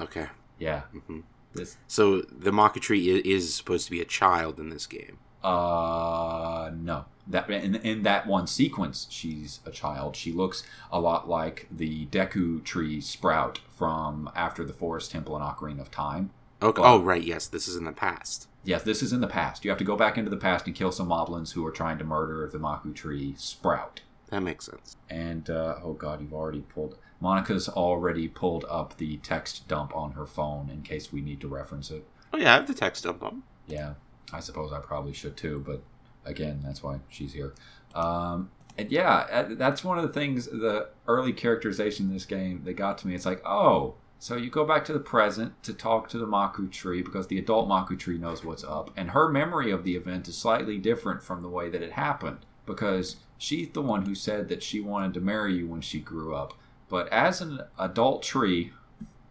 Okay. 0.00 0.26
Yeah. 0.58 0.82
hmm 1.06 1.20
This, 1.56 1.76
So 1.86 2.20
the 2.22 2.50
Maku 2.50 2.80
tree 2.80 3.08
is 3.08 3.54
supposed 3.54 3.84
to 3.86 3.90
be 3.90 4.00
a 4.00 4.04
child 4.04 4.58
in 4.60 4.70
this 4.70 4.86
game. 4.86 5.18
Uh, 5.42 6.70
no. 6.74 7.06
That 7.28 7.50
in, 7.50 7.74
in 7.76 8.02
that 8.04 8.26
one 8.26 8.46
sequence, 8.46 9.06
she's 9.10 9.60
a 9.66 9.70
child. 9.70 10.14
She 10.14 10.32
looks 10.32 10.62
a 10.92 11.00
lot 11.00 11.28
like 11.28 11.66
the 11.70 12.06
Deku 12.06 12.62
tree 12.62 13.00
sprout 13.00 13.58
from 13.76 14.30
after 14.34 14.64
the 14.64 14.72
Forest 14.72 15.10
Temple 15.10 15.36
and 15.36 15.44
Ocarina 15.44 15.80
of 15.80 15.90
Time. 15.90 16.30
Okay. 16.62 16.80
Well- 16.80 16.94
oh, 16.94 17.02
right. 17.02 17.22
Yes, 17.22 17.48
this 17.48 17.66
is 17.66 17.76
in 17.76 17.84
the 17.84 17.92
past. 17.92 18.48
Yes, 18.64 18.82
this 18.82 19.02
is 19.02 19.12
in 19.12 19.20
the 19.20 19.28
past. 19.28 19.64
You 19.64 19.70
have 19.70 19.78
to 19.78 19.84
go 19.84 19.96
back 19.96 20.18
into 20.18 20.30
the 20.30 20.36
past 20.36 20.66
and 20.66 20.74
kill 20.74 20.90
some 20.90 21.08
moblins 21.08 21.52
who 21.52 21.64
are 21.64 21.70
trying 21.70 21.98
to 21.98 22.04
murder 22.04 22.48
the 22.52 22.58
Maku 22.58 22.92
tree 22.94 23.34
sprout. 23.36 24.00
That 24.30 24.42
makes 24.42 24.66
sense. 24.66 24.96
And 25.08 25.48
uh, 25.48 25.76
oh 25.84 25.92
god, 25.92 26.20
you've 26.20 26.34
already 26.34 26.60
pulled. 26.60 26.96
Monica's 27.20 27.68
already 27.68 28.28
pulled 28.28 28.64
up 28.68 28.96
the 28.96 29.16
text 29.18 29.68
dump 29.68 29.94
on 29.96 30.12
her 30.12 30.26
phone 30.26 30.70
in 30.70 30.82
case 30.82 31.12
we 31.12 31.20
need 31.20 31.40
to 31.40 31.48
reference 31.48 31.90
it. 31.90 32.06
Oh 32.32 32.38
yeah, 32.38 32.52
I 32.52 32.56
have 32.56 32.66
the 32.66 32.74
text 32.74 33.04
dump 33.04 33.22
on. 33.22 33.42
Yeah, 33.66 33.94
I 34.32 34.40
suppose 34.40 34.72
I 34.72 34.80
probably 34.80 35.12
should 35.12 35.36
too, 35.36 35.62
but 35.66 35.82
again, 36.24 36.60
that's 36.64 36.82
why 36.82 37.00
she's 37.08 37.32
here. 37.32 37.54
Um, 37.94 38.50
and 38.78 38.90
yeah, 38.90 39.26
uh, 39.30 39.46
that's 39.50 39.82
one 39.82 39.98
of 39.98 40.04
the 40.06 40.12
things, 40.12 40.46
the 40.46 40.88
early 41.08 41.32
characterization 41.32 42.06
in 42.06 42.12
this 42.12 42.26
game 42.26 42.62
that 42.64 42.74
got 42.74 42.98
to 42.98 43.08
me. 43.08 43.14
It's 43.14 43.24
like, 43.24 43.40
oh, 43.46 43.94
so 44.18 44.36
you 44.36 44.50
go 44.50 44.64
back 44.64 44.84
to 44.86 44.92
the 44.92 44.98
present 44.98 45.62
to 45.62 45.72
talk 45.72 46.08
to 46.10 46.18
the 46.18 46.26
Maku 46.26 46.70
tree 46.70 47.02
because 47.02 47.26
the 47.28 47.38
adult 47.38 47.68
Maku 47.68 47.98
tree 47.98 48.18
knows 48.18 48.44
what's 48.44 48.64
up. 48.64 48.90
And 48.96 49.10
her 49.10 49.28
memory 49.28 49.70
of 49.70 49.84
the 49.84 49.96
event 49.96 50.28
is 50.28 50.36
slightly 50.36 50.78
different 50.78 51.22
from 51.22 51.42
the 51.42 51.48
way 51.48 51.68
that 51.70 51.82
it 51.82 51.92
happened 51.92 52.44
because 52.64 53.16
she's 53.38 53.70
the 53.70 53.82
one 53.82 54.06
who 54.06 54.14
said 54.14 54.48
that 54.48 54.62
she 54.62 54.80
wanted 54.80 55.14
to 55.14 55.20
marry 55.20 55.54
you 55.54 55.68
when 55.68 55.80
she 55.80 56.00
grew 56.00 56.34
up. 56.34 56.54
But 56.88 57.08
as 57.08 57.40
an 57.40 57.62
adult 57.78 58.22
tree, 58.22 58.72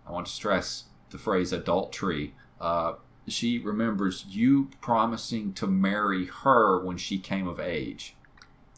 I 0.06 0.12
want 0.12 0.28
to 0.28 0.32
stress 0.32 0.86
the 1.10 1.18
phrase 1.18 1.54
adult 1.54 1.94
tree. 1.94 2.34
Uh, 2.60 2.94
she 3.28 3.58
remembers 3.60 4.26
you 4.28 4.70
promising 4.82 5.54
to 5.54 5.68
marry 5.68 6.26
her 6.26 6.84
when 6.84 6.98
she 6.98 7.18
came 7.18 7.48
of 7.48 7.60
age. 7.60 8.16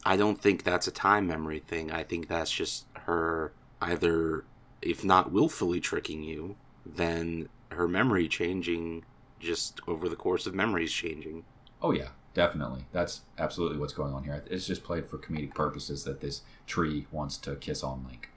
I 0.04 0.16
don't 0.16 0.40
think 0.40 0.62
that's 0.62 0.86
a 0.86 0.92
time 0.92 1.26
memory 1.26 1.58
thing. 1.58 1.90
I 1.90 2.02
think 2.02 2.28
that's 2.28 2.50
just 2.50 2.86
her 2.94 3.52
either, 3.82 4.44
if 4.80 5.04
not 5.04 5.32
willfully 5.32 5.80
tricking 5.80 6.22
you, 6.22 6.56
then 6.86 7.48
her 7.70 7.88
memory 7.88 8.28
changing 8.28 9.04
just 9.38 9.80
over 9.86 10.08
the 10.08 10.16
course 10.16 10.46
of 10.46 10.54
memories 10.54 10.92
changing. 10.92 11.44
Oh 11.82 11.92
yeah, 11.92 12.08
definitely. 12.34 12.86
That's 12.92 13.22
absolutely 13.38 13.78
what's 13.78 13.92
going 13.92 14.14
on 14.14 14.24
here. 14.24 14.42
It's 14.50 14.66
just 14.66 14.82
played 14.82 15.06
for 15.06 15.18
comedic 15.18 15.54
purposes 15.54 16.04
that 16.04 16.20
this 16.20 16.42
tree 16.66 17.06
wants 17.10 17.36
to 17.38 17.56
kiss 17.56 17.82
on 17.82 18.04
Link. 18.08 18.30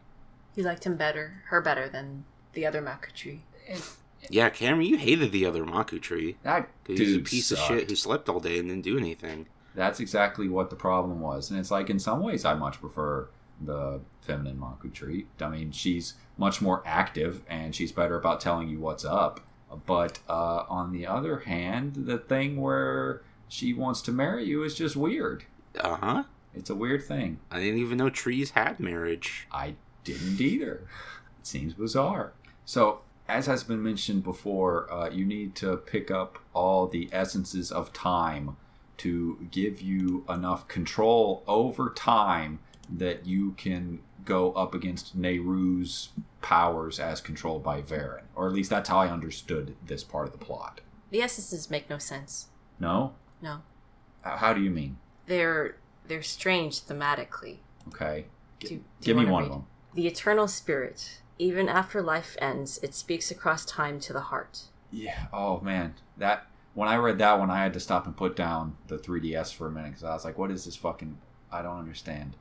You 0.55 0.63
liked 0.63 0.84
him 0.86 0.96
better, 0.98 1.43
her 1.48 1.62
better 1.62 1.88
than 1.88 2.25
the 2.53 2.65
other 2.65 2.81
Maku 2.81 3.13
tree. 3.13 3.43
Yeah, 4.29 4.50
Cameron, 4.50 4.86
you 4.88 4.98
hated 4.98 5.31
the 5.31 5.46
other 5.46 5.63
Maku 5.63 6.00
tree. 6.01 6.38
That 6.43 6.70
'cause 6.86 6.98
he's 6.98 7.13
a 7.13 7.17
dude 7.17 7.25
piece 7.25 7.51
of 7.51 7.58
shit 7.60 7.89
who 7.89 7.96
slept 7.96 8.29
all 8.29 8.39
day 8.39 8.60
and 8.60 8.67
didn't 8.70 8.84
do 8.84 8.98
anything. 8.98 9.48
That's 9.74 10.00
exactly 10.00 10.48
what 10.50 10.70
the 10.70 10.75
problem 10.75 11.22
was. 11.22 11.50
And 11.50 11.60
it's 11.60 11.72
like, 11.72 11.89
in 11.89 11.98
some 12.00 12.22
ways, 12.22 12.43
I 12.46 12.53
much 12.53 12.79
prefer 12.81 13.29
the 13.60 14.01
feminine 14.22 14.58
Maku 14.60 14.91
tree. 14.93 15.27
I 15.39 15.48
mean, 15.50 15.72
she's 15.72 16.15
much 16.38 16.62
more 16.62 16.84
active 16.86 17.41
and 17.48 17.74
she's 17.74 17.91
better 17.91 18.15
about 18.17 18.41
telling 18.41 18.67
you 18.67 18.79
what's 18.79 19.05
up. 19.05 19.39
But 19.86 20.20
uh, 20.27 20.65
on 20.67 20.91
the 20.91 21.08
other 21.08 21.39
hand, 21.39 21.93
the 22.05 22.17
thing 22.17 22.60
where 22.60 23.22
she 23.48 23.74
wants 23.74 24.01
to 24.03 24.12
marry 24.12 24.43
you 24.43 24.63
is 24.63 24.75
just 24.75 24.96
weird. 24.98 25.46
Uh 25.79 25.96
huh. 25.96 26.24
It's 26.53 26.70
a 26.70 26.75
weird 26.75 27.03
thing. 27.03 27.39
I 27.50 27.60
didn't 27.62 27.79
even 27.79 27.98
know 27.98 28.10
trees 28.10 28.51
had 28.51 28.79
marriage. 28.81 29.48
I 29.51 29.75
didn't 30.03 30.39
either. 30.41 30.88
It 31.39 31.48
seems 31.48 31.74
bizarre. 31.74 32.34
So, 32.65 33.01
as 33.27 33.46
has 33.48 33.63
been 33.63 33.81
mentioned 33.81 34.24
before, 34.24 34.91
uh, 34.91 35.10
you 35.10 35.25
need 35.25 35.55
to 35.55 35.77
pick 35.77 36.12
up 36.12 36.39
all 36.53 36.88
the 36.88 37.10
essences 37.12 37.72
of 37.72 37.93
time 37.93 38.58
to 38.98 39.48
give 39.51 39.81
you 39.81 40.24
enough 40.29 40.67
control 40.67 41.43
over 41.48 41.89
time 41.89 42.60
that 42.89 43.25
you 43.25 43.53
can 43.53 44.00
go 44.25 44.51
up 44.53 44.75
against 44.75 45.20
Nayru's 45.20 46.10
powers 46.41 47.00
as 47.00 47.22
controlled 47.22 47.63
by 47.63 47.81
Varen. 47.81 48.24
Or 48.36 48.48
at 48.48 48.53
least 48.53 48.70
that's 48.70 48.89
how 48.89 49.00
I 49.00 49.08
understood 49.08 49.75
this 49.86 50.03
part 50.03 50.27
of 50.27 50.31
the 50.34 50.38
plot. 50.38 50.81
The 51.10 51.22
essences 51.22 51.70
make 51.72 51.89
no 51.89 51.98
sense. 51.98 52.48
No? 52.79 53.13
No. 53.41 53.62
How 54.22 54.53
do 54.53 54.62
you 54.62 54.70
mean? 54.70 54.98
They're 55.25 55.77
they're 56.08 56.22
strange 56.22 56.81
thematically. 56.81 57.58
Okay. 57.88 58.25
Do, 58.60 58.67
do 58.67 58.81
Give 59.01 59.17
me 59.17 59.25
one 59.25 59.43
read? 59.43 59.51
of 59.51 59.58
them. 59.58 59.65
The 59.94 60.08
eternal 60.08 60.48
spirit, 60.48 61.22
Even 61.38 61.68
after 61.68 62.04
life 62.04 62.38
ends, 62.40 62.80
it 62.84 62.94
speaks 62.94 63.32
across 63.32 63.66
time 63.66 64.00
to 64.02 64.14
the 64.14 64.22
heart. 64.22 64.66
Yeah. 64.92 65.28
Oh 65.34 65.60
man, 65.62 65.96
that 66.18 66.46
when 66.74 66.88
I 66.88 66.96
read 66.98 67.18
that 67.18 67.40
one, 67.40 67.50
I 67.50 67.64
had 67.64 67.74
to 67.74 67.80
stop 67.80 68.06
and 68.06 68.16
put 68.16 68.36
down 68.36 68.78
the 68.88 68.98
3ds 68.98 69.54
for 69.54 69.68
a 69.68 69.72
minute 69.72 69.90
because 69.90 70.04
I 70.04 70.14
was 70.14 70.24
like, 70.24 70.38
"What 70.38 70.52
is 70.52 70.66
this 70.66 70.76
fucking? 70.76 71.18
I 71.52 71.62
don't 71.62 71.80
understand." 71.80 72.36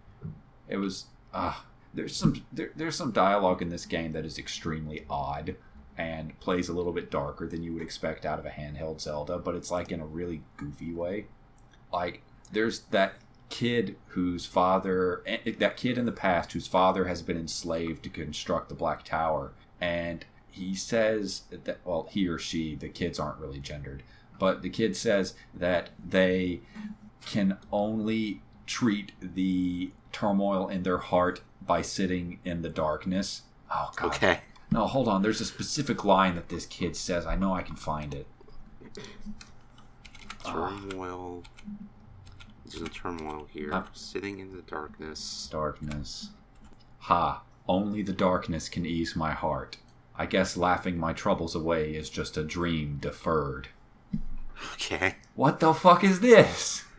It 0.68 0.76
was 0.76 1.06
ah. 1.32 1.64
there's 1.94 2.14
some 2.14 2.44
there, 2.52 2.70
there's 2.76 2.94
some 2.94 3.10
dialogue 3.10 3.62
in 3.62 3.70
this 3.70 3.86
game 3.86 4.12
that 4.12 4.24
is 4.24 4.38
extremely 4.38 5.04
odd 5.08 5.56
and 5.96 6.38
plays 6.40 6.68
a 6.68 6.72
little 6.72 6.92
bit 6.92 7.10
darker 7.10 7.46
than 7.46 7.62
you 7.62 7.72
would 7.72 7.82
expect 7.82 8.24
out 8.24 8.38
of 8.38 8.46
a 8.46 8.50
handheld 8.50 9.00
Zelda, 9.00 9.38
but 9.38 9.54
it's 9.54 9.70
like 9.70 9.90
in 9.92 10.00
a 10.00 10.06
really 10.06 10.42
goofy 10.56 10.92
way. 10.92 11.26
Like 11.92 12.22
there's 12.52 12.80
that 12.90 13.14
kid 13.50 13.96
whose 14.08 14.46
father 14.46 15.22
eh, 15.26 15.52
that 15.58 15.76
kid 15.76 15.98
in 15.98 16.06
the 16.06 16.12
past 16.12 16.52
whose 16.52 16.66
father 16.66 17.04
has 17.04 17.20
been 17.20 17.36
enslaved 17.36 18.02
to 18.02 18.08
construct 18.08 18.68
the 18.68 18.74
black 18.74 19.04
tower 19.04 19.52
and 19.80 20.24
he 20.50 20.74
says 20.74 21.42
that 21.50 21.78
well 21.84 22.08
he 22.10 22.26
or 22.26 22.38
she 22.38 22.74
the 22.74 22.88
kids 22.88 23.18
aren't 23.18 23.38
really 23.38 23.60
gendered 23.60 24.02
but 24.38 24.62
the 24.62 24.70
kid 24.70 24.96
says 24.96 25.34
that 25.54 25.90
they 26.04 26.60
can 27.26 27.58
only 27.70 28.40
treat 28.66 29.12
the 29.20 29.90
turmoil 30.12 30.68
in 30.68 30.82
their 30.82 30.98
heart 30.98 31.42
by 31.60 31.82
sitting 31.82 32.38
in 32.44 32.62
the 32.62 32.68
darkness. 32.68 33.42
Oh 33.70 33.90
god. 33.96 34.06
Okay. 34.14 34.40
no 34.70 34.86
hold 34.86 35.06
on. 35.08 35.22
There's 35.22 35.40
a 35.40 35.44
specific 35.44 36.04
line 36.04 36.34
that 36.34 36.48
this 36.48 36.66
kid 36.66 36.96
says. 36.96 37.26
I 37.26 37.36
know 37.36 37.54
i 37.54 37.62
can 37.62 37.76
find 37.76 38.14
it. 38.14 38.26
Turmoil. 40.44 41.42
There's 42.70 42.82
a 42.82 42.88
turmoil 42.88 43.46
here. 43.52 43.72
Uh, 43.72 43.84
Sitting 43.92 44.38
in 44.38 44.54
the 44.54 44.62
darkness. 44.62 45.48
Darkness. 45.50 46.30
Ha, 47.00 47.42
only 47.68 48.02
the 48.02 48.12
darkness 48.12 48.68
can 48.68 48.86
ease 48.86 49.16
my 49.16 49.32
heart. 49.32 49.76
I 50.16 50.26
guess 50.26 50.56
laughing 50.56 50.98
my 50.98 51.12
troubles 51.12 51.54
away 51.54 51.94
is 51.94 52.10
just 52.10 52.36
a 52.36 52.44
dream 52.44 52.98
deferred. 53.00 53.68
Okay. 54.74 55.16
What 55.34 55.60
the 55.60 55.72
fuck 55.72 56.04
is 56.04 56.20
this? 56.20 56.84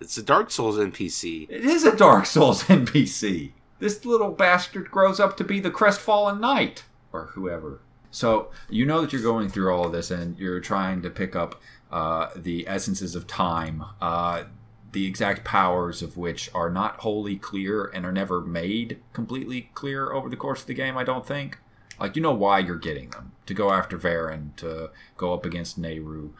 It's 0.00 0.16
a 0.16 0.22
Dark 0.22 0.50
Souls 0.50 0.78
NPC. 0.78 1.46
It 1.50 1.64
is 1.64 1.84
a 1.84 1.94
Dark 1.94 2.24
Souls 2.24 2.62
NPC. 2.64 3.52
This 3.78 4.06
little 4.06 4.30
bastard 4.30 4.90
grows 4.90 5.20
up 5.20 5.36
to 5.36 5.44
be 5.44 5.60
the 5.60 5.70
crestfallen 5.70 6.40
knight, 6.40 6.84
or 7.12 7.26
whoever. 7.34 7.80
So 8.10 8.50
you 8.70 8.86
know 8.86 9.02
that 9.02 9.12
you're 9.12 9.20
going 9.20 9.50
through 9.50 9.70
all 9.74 9.84
of 9.84 9.92
this, 9.92 10.10
and 10.10 10.38
you're 10.38 10.60
trying 10.60 11.02
to 11.02 11.10
pick 11.10 11.36
up 11.36 11.60
uh, 11.92 12.28
the 12.34 12.66
essences 12.66 13.14
of 13.14 13.26
time, 13.26 13.84
uh, 14.00 14.44
the 14.92 15.06
exact 15.06 15.44
powers 15.44 16.02
of 16.02 16.16
which 16.16 16.50
are 16.54 16.70
not 16.70 17.00
wholly 17.00 17.36
clear 17.36 17.84
and 17.86 18.04
are 18.06 18.12
never 18.12 18.40
made 18.40 19.00
completely 19.12 19.70
clear 19.74 20.12
over 20.12 20.28
the 20.28 20.36
course 20.36 20.62
of 20.62 20.66
the 20.66 20.74
game. 20.74 20.96
I 20.96 21.04
don't 21.04 21.26
think. 21.26 21.58
Like 21.98 22.14
you 22.14 22.22
know 22.22 22.32
why 22.34 22.58
you're 22.58 22.76
getting 22.76 23.10
them 23.10 23.32
to 23.46 23.54
go 23.54 23.72
after 23.72 23.98
Varen, 23.98 24.54
to 24.56 24.90
go 25.16 25.32
up 25.32 25.46
against 25.46 25.80
Nayru. 25.80 26.30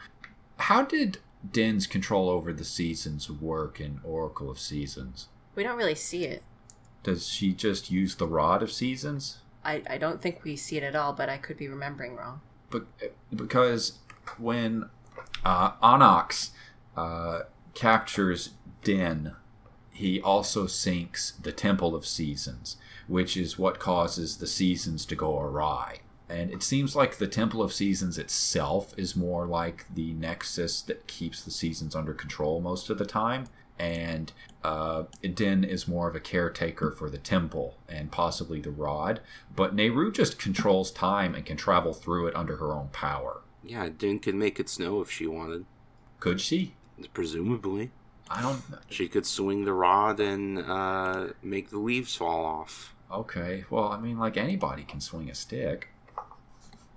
How 0.57 0.83
did 0.83 1.17
Din's 1.51 1.87
control 1.87 2.29
over 2.29 2.53
the 2.53 2.63
seasons 2.63 3.29
work 3.29 3.79
in 3.79 3.99
Oracle 4.03 4.49
of 4.49 4.59
Seasons? 4.59 5.27
We 5.55 5.63
don't 5.63 5.77
really 5.77 5.95
see 5.95 6.25
it. 6.25 6.43
Does 7.03 7.27
she 7.27 7.53
just 7.53 7.89
use 7.89 8.15
the 8.15 8.27
Rod 8.27 8.61
of 8.61 8.71
Seasons? 8.71 9.39
I, 9.63 9.81
I 9.89 9.97
don't 9.97 10.21
think 10.21 10.43
we 10.43 10.55
see 10.55 10.77
it 10.77 10.83
at 10.83 10.95
all, 10.95 11.13
but 11.13 11.29
I 11.29 11.37
could 11.37 11.57
be 11.57 11.67
remembering 11.67 12.15
wrong. 12.15 12.41
Be- 12.69 12.81
because 13.35 13.99
when 14.37 14.89
uh, 15.43 15.71
Onyx 15.81 16.51
uh, 16.95 17.41
captures 17.77 18.49
Din, 18.83 19.33
he 19.91 20.19
also 20.19 20.65
sinks 20.65 21.31
the 21.31 21.51
Temple 21.51 21.93
of 21.93 22.07
Seasons, 22.07 22.77
which 23.07 23.37
is 23.37 23.59
what 23.59 23.79
causes 23.79 24.37
the 24.37 24.47
seasons 24.47 25.05
to 25.05 25.15
go 25.15 25.39
awry. 25.39 25.99
And 26.27 26.51
it 26.51 26.63
seems 26.63 26.95
like 26.95 27.17
the 27.17 27.27
Temple 27.27 27.61
of 27.61 27.71
Seasons 27.71 28.17
itself 28.17 28.93
is 28.97 29.15
more 29.15 29.45
like 29.45 29.85
the 29.93 30.13
nexus 30.13 30.81
that 30.81 31.05
keeps 31.05 31.43
the 31.43 31.51
seasons 31.51 31.95
under 31.95 32.13
control 32.13 32.61
most 32.61 32.89
of 32.89 32.97
the 32.97 33.05
time. 33.05 33.45
And 33.77 34.33
uh, 34.63 35.03
Din 35.21 35.63
is 35.63 35.87
more 35.87 36.09
of 36.09 36.15
a 36.15 36.19
caretaker 36.19 36.89
for 36.89 37.11
the 37.11 37.19
temple 37.19 37.77
and 37.87 38.11
possibly 38.11 38.59
the 38.59 38.71
rod. 38.71 39.21
But 39.55 39.75
Nayru 39.75 40.11
just 40.11 40.39
controls 40.39 40.89
time 40.89 41.35
and 41.35 41.45
can 41.45 41.57
travel 41.57 41.93
through 41.93 42.25
it 42.25 42.35
under 42.35 42.57
her 42.57 42.73
own 42.73 42.89
power. 42.91 43.41
Yeah, 43.63 43.87
Din 43.95 44.17
could 44.17 44.33
make 44.33 44.59
it 44.59 44.67
snow 44.67 44.99
if 44.99 45.11
she 45.11 45.27
wanted. 45.27 45.65
Could 46.19 46.41
she? 46.41 46.73
Presumably. 47.13 47.91
I 48.29 48.41
don't. 48.41 48.61
She 48.89 49.07
could 49.07 49.25
swing 49.25 49.65
the 49.65 49.73
rod 49.73 50.19
and 50.19 50.59
uh, 50.59 51.27
make 51.41 51.69
the 51.69 51.79
leaves 51.79 52.15
fall 52.15 52.45
off. 52.45 52.95
Okay. 53.11 53.65
Well, 53.69 53.87
I 53.87 53.99
mean, 53.99 54.19
like 54.19 54.37
anybody 54.37 54.83
can 54.83 54.99
swing 54.99 55.29
a 55.29 55.35
stick, 55.35 55.89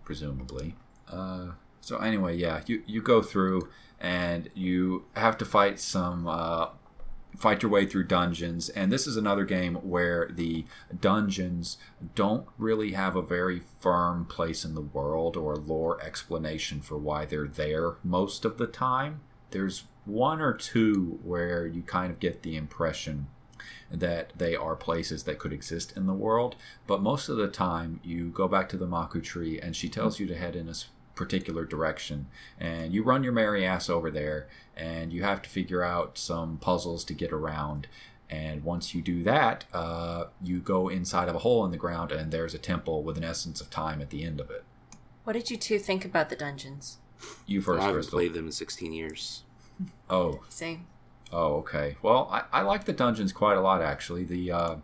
presumably. 0.05 0.75
Uh, 1.09 1.53
so 1.81 1.99
anyway, 1.99 2.37
yeah, 2.37 2.63
you 2.67 2.83
you 2.87 3.01
go 3.01 3.23
through 3.23 3.69
and 4.01 4.51
you 4.55 5.05
have 5.17 5.39
to 5.39 5.45
fight 5.45 5.81
some. 5.81 6.27
Uh, 6.27 6.69
fight 7.37 7.63
your 7.63 7.71
way 7.71 7.87
through 7.87 8.05
dungeons 8.05 8.69
and 8.71 8.93
this 8.93 9.07
is 9.07 9.17
another 9.17 9.45
game 9.45 9.77
where 9.77 10.29
the 10.33 10.65
dungeons 11.01 11.79
don't 12.17 12.47
really 12.59 12.93
have 12.93 13.15
a 13.15 13.23
very 13.23 13.63
firm 13.79 14.25
place 14.25 14.65
in 14.65 14.75
the 14.75 14.81
world 14.81 15.37
or 15.37 15.55
lore 15.57 16.03
explanation 16.03 16.81
for 16.81 16.99
why 16.99 17.25
they're 17.25 17.47
there 17.47 17.95
most 18.03 18.45
of 18.45 18.59
the 18.59 18.67
time 18.67 19.21
there's 19.51 19.85
one 20.05 20.41
or 20.41 20.53
two 20.53 21.19
where 21.23 21.67
you 21.67 21.83
kind 21.83 22.11
of 22.11 22.21
get 22.21 22.43
the 22.43 22.57
impression 22.57 23.29
that 23.91 24.33
they 24.37 24.55
are 24.55 24.77
places 24.77 25.25
that 25.25 25.39
could 25.39 25.53
exist 25.53 25.93
in 25.97 26.07
the 26.07 26.15
world. 26.15 26.57
But 26.87 27.03
most 27.03 27.29
of 27.29 27.37
the 27.37 27.49
time, 27.49 28.01
you 28.03 28.31
go 28.31 28.49
back 28.49 28.69
to 28.71 28.77
the 28.77 28.87
Maku 28.87 29.23
tree 29.23 29.61
and 29.61 29.75
she 29.75 29.89
tells 29.89 30.19
you 30.19 30.27
to 30.27 30.37
head 30.37 30.57
in 30.57 30.69
a 30.69 30.75
particular 31.15 31.65
direction. 31.65 32.27
And 32.59 32.95
you 32.95 33.03
run 33.03 33.25
your 33.25 33.33
merry 33.33 33.67
ass 33.67 33.91
over 33.91 34.11
there 34.11 34.49
and 34.77 35.13
you 35.13 35.23
have 35.23 35.43
to 35.43 35.51
figure 35.51 35.83
out 35.83 36.17
some 36.17 36.57
puzzles 36.59 37.05
to 37.05 37.15
get 37.15 37.33
around. 37.33 37.89
And 38.31 38.63
once 38.63 38.95
you 38.95 39.03
do 39.03 39.23
that, 39.25 39.65
uh, 39.73 40.27
you 40.41 40.61
go 40.61 40.89
inside 40.89 41.29
of 41.29 41.35
a 41.35 41.41
hole 41.41 41.65
in 41.65 41.73
the 41.73 41.77
ground 41.77 42.13
and 42.13 42.31
there's 42.31 42.55
a 42.55 42.59
temple 42.59 43.03
with 43.03 43.19
an 43.19 43.25
essence 43.25 43.61
of 43.61 43.71
time 43.71 44.01
at 44.01 44.11
the 44.11 44.25
end 44.25 44.41
of 44.41 44.51
it. 44.51 44.65
What 45.25 45.35
did 45.35 45.51
you 45.51 45.57
two 45.57 45.79
think 45.79 46.05
about 46.05 46.31
the 46.31 46.37
dungeons? 46.37 46.99
You 47.47 47.61
first. 47.61 47.81
I 47.81 47.81
first, 47.81 47.87
haven't 47.87 47.95
Crystal. 47.95 48.19
played 48.19 48.35
them 48.35 48.47
in 48.47 48.53
16 48.53 48.93
years. 48.93 49.43
Oh, 50.09 50.43
Same. 50.49 50.87
Oh, 51.33 51.55
okay. 51.59 51.97
Well, 52.03 52.29
I, 52.31 52.43
I 52.53 52.63
like 52.63 52.85
the 52.85 52.93
dungeons 52.93 53.33
quite 53.33 53.57
a 53.57 53.61
lot, 53.61 53.83
actually. 53.83 54.25
The 54.25 54.51
uh, 54.51 54.77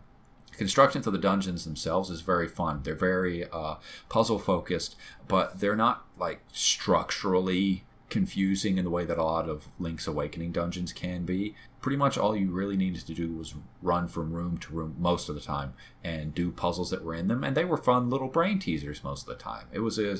construction 0.53 1.03
of 1.05 1.11
the 1.11 1.19
dungeons 1.19 1.65
themselves 1.65 2.09
is 2.09 2.21
very 2.21 2.47
fun. 2.47 2.81
They're 2.83 2.95
very 2.95 3.49
uh, 3.51 3.75
puzzle 4.09 4.39
focused, 4.39 4.95
but 5.27 5.59
they're 5.59 5.75
not 5.75 6.05
like 6.17 6.41
structurally 6.51 7.83
confusing 8.09 8.77
in 8.77 8.85
the 8.85 8.89
way 8.89 9.03
that 9.03 9.17
a 9.17 9.23
lot 9.23 9.49
of 9.49 9.67
Link's 9.79 10.07
Awakening 10.07 10.53
dungeons 10.53 10.93
can 10.93 11.25
be. 11.25 11.55
Pretty 11.81 11.97
much 11.97 12.17
all 12.17 12.35
you 12.35 12.49
really 12.51 12.77
needed 12.77 13.05
to 13.05 13.13
do 13.13 13.33
was 13.33 13.53
run 13.81 14.07
from 14.07 14.31
room 14.31 14.57
to 14.59 14.73
room 14.73 14.95
most 14.97 15.27
of 15.27 15.35
the 15.35 15.41
time 15.41 15.73
and 16.03 16.33
do 16.33 16.51
puzzles 16.51 16.89
that 16.91 17.03
were 17.03 17.13
in 17.13 17.27
them, 17.27 17.43
and 17.43 17.55
they 17.55 17.65
were 17.65 17.77
fun 17.77 18.09
little 18.09 18.29
brain 18.29 18.59
teasers 18.59 19.03
most 19.03 19.23
of 19.23 19.27
the 19.27 19.43
time. 19.43 19.67
It 19.73 19.79
was 19.79 19.99
a 19.99 20.17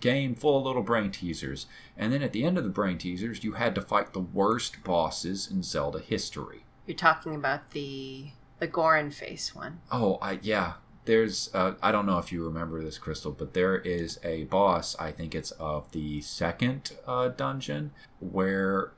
game 0.00 0.34
full 0.34 0.58
of 0.58 0.64
little 0.64 0.82
brain 0.82 1.10
teasers, 1.10 1.66
and 1.96 2.12
then 2.12 2.22
at 2.22 2.32
the 2.32 2.44
end 2.44 2.58
of 2.58 2.64
the 2.64 2.70
brain 2.70 2.98
teasers, 2.98 3.44
you 3.44 3.52
had 3.52 3.74
to 3.74 3.80
fight 3.80 4.12
the 4.12 4.20
worst 4.20 4.82
bosses 4.84 5.50
in 5.50 5.62
Zelda 5.62 5.98
history. 5.98 6.64
You're 6.86 6.96
talking 6.96 7.34
about 7.34 7.70
the 7.70 8.30
the 8.58 8.66
Goron 8.66 9.10
face 9.10 9.54
one. 9.54 9.80
Oh, 9.90 10.18
I 10.20 10.38
yeah. 10.42 10.74
There's 11.06 11.50
uh, 11.54 11.74
I 11.82 11.92
don't 11.92 12.06
know 12.06 12.18
if 12.18 12.32
you 12.32 12.44
remember 12.44 12.82
this, 12.82 12.96
Crystal, 12.96 13.32
but 13.32 13.52
there 13.52 13.76
is 13.76 14.18
a 14.24 14.44
boss. 14.44 14.96
I 14.98 15.12
think 15.12 15.34
it's 15.34 15.50
of 15.52 15.92
the 15.92 16.22
second 16.22 16.92
uh, 17.06 17.28
dungeon 17.28 17.90
where 18.20 18.92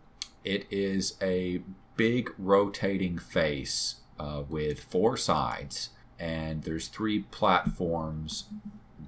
it 0.44 0.66
is 0.70 1.16
a 1.20 1.62
big 1.96 2.30
rotating 2.38 3.18
face 3.18 3.96
uh, 4.20 4.42
with 4.48 4.85
four 4.85 5.16
sides, 5.16 5.90
and 6.18 6.62
there's 6.62 6.88
three 6.88 7.20
platforms 7.20 8.44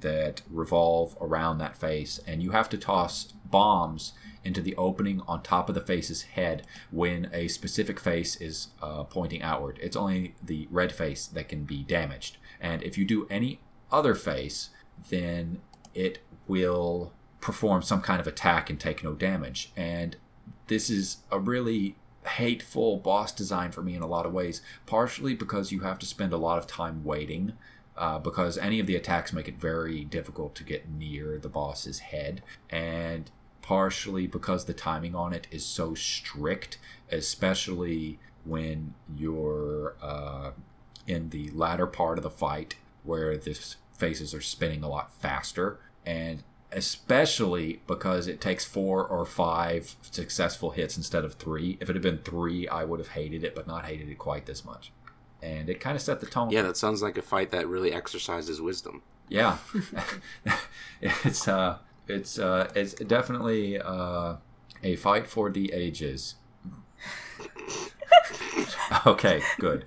that 0.01 0.43
revolve 0.51 1.17
around 1.21 1.59
that 1.59 1.77
face, 1.77 2.21
and 2.27 2.43
you 2.43 2.51
have 2.53 2.69
to 2.71 2.79
toss 2.79 3.33
bombs 3.45 4.13
into 4.45 4.61
the 4.61 4.77
opening 4.77 5.21
on 5.27 5.43
top 5.43 5.69
of 5.69 5.75
the 5.75 5.81
face's 5.81 6.23
head 6.23 6.67
when 6.91 7.29
a 7.33 7.49
specific 7.49 7.99
face 7.99 8.37
is 8.37 8.69
uh, 8.83 9.05
pointing 9.05 9.43
outward. 9.43 9.79
It's 9.83 9.97
only 9.97 10.35
the 10.43 10.69
red 10.71 10.93
face 10.93 11.27
that 11.27 11.49
can 11.49 11.65
be 11.65 11.83
damaged, 11.83 12.39
and 12.61 12.83
if 12.83 12.97
you 12.97 13.05
do 13.05 13.27
any 13.31 13.61
other 13.91 14.15
face, 14.15 14.71
then 15.11 15.61
it 15.95 16.19
will 16.47 17.13
perform 17.41 17.83
some 17.83 18.01
kind 18.01 18.21
of 18.21 18.27
attack 18.27 18.69
and 18.69 18.79
take 18.79 19.05
no 19.05 19.15
damage. 19.15 19.73
And 19.77 20.17
this 20.67 20.91
is 20.91 21.19
a 21.31 21.39
really 21.39 21.97
hateful 22.27 22.99
boss 22.99 23.33
design 23.33 23.71
for 23.71 23.83
me 23.83 23.95
in 23.95 24.03
a 24.03 24.07
lot 24.07 24.27
of 24.27 24.33
ways, 24.33 24.61
partially 24.87 25.35
because 25.35 25.73
you 25.73 25.81
have 25.81 25.99
to 26.01 26.07
spend 26.07 26.33
a 26.33 26.39
lot 26.39 26.59
of 26.59 26.67
time 26.67 27.05
waiting 27.05 27.53
uh, 27.99 28.19
because 28.19 28.57
any 28.57 28.81
of 28.81 28.87
the 28.87 28.97
attacks 28.97 29.33
make 29.33 29.49
it 29.49 29.59
very 29.59 30.05
difficult 30.05 30.55
to 30.55 30.65
get 30.65 30.89
near 30.89 31.39
the 31.39 31.49
boss's 31.49 31.99
head, 31.99 32.43
and 32.71 33.31
partially 33.61 34.27
because 34.27 34.65
the 34.65 34.73
timing 34.73 35.15
on 35.15 35.33
it 35.33 35.47
is 35.51 35.65
so 35.65 35.95
strict, 35.95 36.79
especially 37.11 38.19
when 38.45 38.95
you're 39.17 39.95
uh, 40.01 40.53
in 41.07 41.31
the 41.31 41.51
latter 41.51 41.87
part 41.87 42.19
of 42.19 42.23
the 42.23 42.31
fight 42.31 42.77
where 43.03 43.37
this 43.37 43.77
faces 43.93 44.33
are 44.33 44.41
spinning 44.41 44.83
a 44.83 44.89
lot 44.89 45.13
faster, 45.21 45.81
and 46.07 46.43
especially 46.71 47.81
because 47.87 48.27
it 48.27 48.41
takes 48.41 48.65
four 48.65 49.05
or 49.07 49.25
five 49.25 49.97
successful 50.03 50.71
hits 50.71 50.97
instead 50.97 51.25
of 51.25 51.35
three. 51.35 51.79
If 51.81 51.91
it 51.91 51.97
had 51.97 52.03
been 52.03 52.19
three, 52.19 52.69
I 52.69 52.85
would 52.85 53.01
have 53.01 53.09
hated 53.09 53.43
it, 53.43 53.55
but 53.55 53.67
not 53.67 53.87
hated 53.87 54.09
it 54.09 54.19
quite 54.19 54.47
this 54.47 54.65
much. 54.65 54.93
And 55.43 55.69
it 55.71 55.79
kind 55.81 55.95
of 55.95 56.03
set 56.03 56.21
the 56.21 56.27
tone. 56.27 56.51
Yeah, 56.51 56.63
that 56.63 56.77
sounds 56.77 57.01
like 57.03 57.17
a 57.17 57.23
fight 57.23 57.51
that 57.53 57.69
really 57.69 57.93
exercises 57.93 58.61
wisdom. 58.61 59.03
Yeah, 59.29 59.59
it's 61.01 61.47
uh, 61.47 61.79
it's 62.09 62.39
uh, 62.39 62.71
it's 62.75 62.95
definitely 62.95 63.79
uh, 63.81 64.37
a 64.83 64.97
fight 64.97 65.27
for 65.29 65.51
the 65.51 65.73
ages. 65.73 66.35
okay, 69.07 69.41
good, 69.59 69.85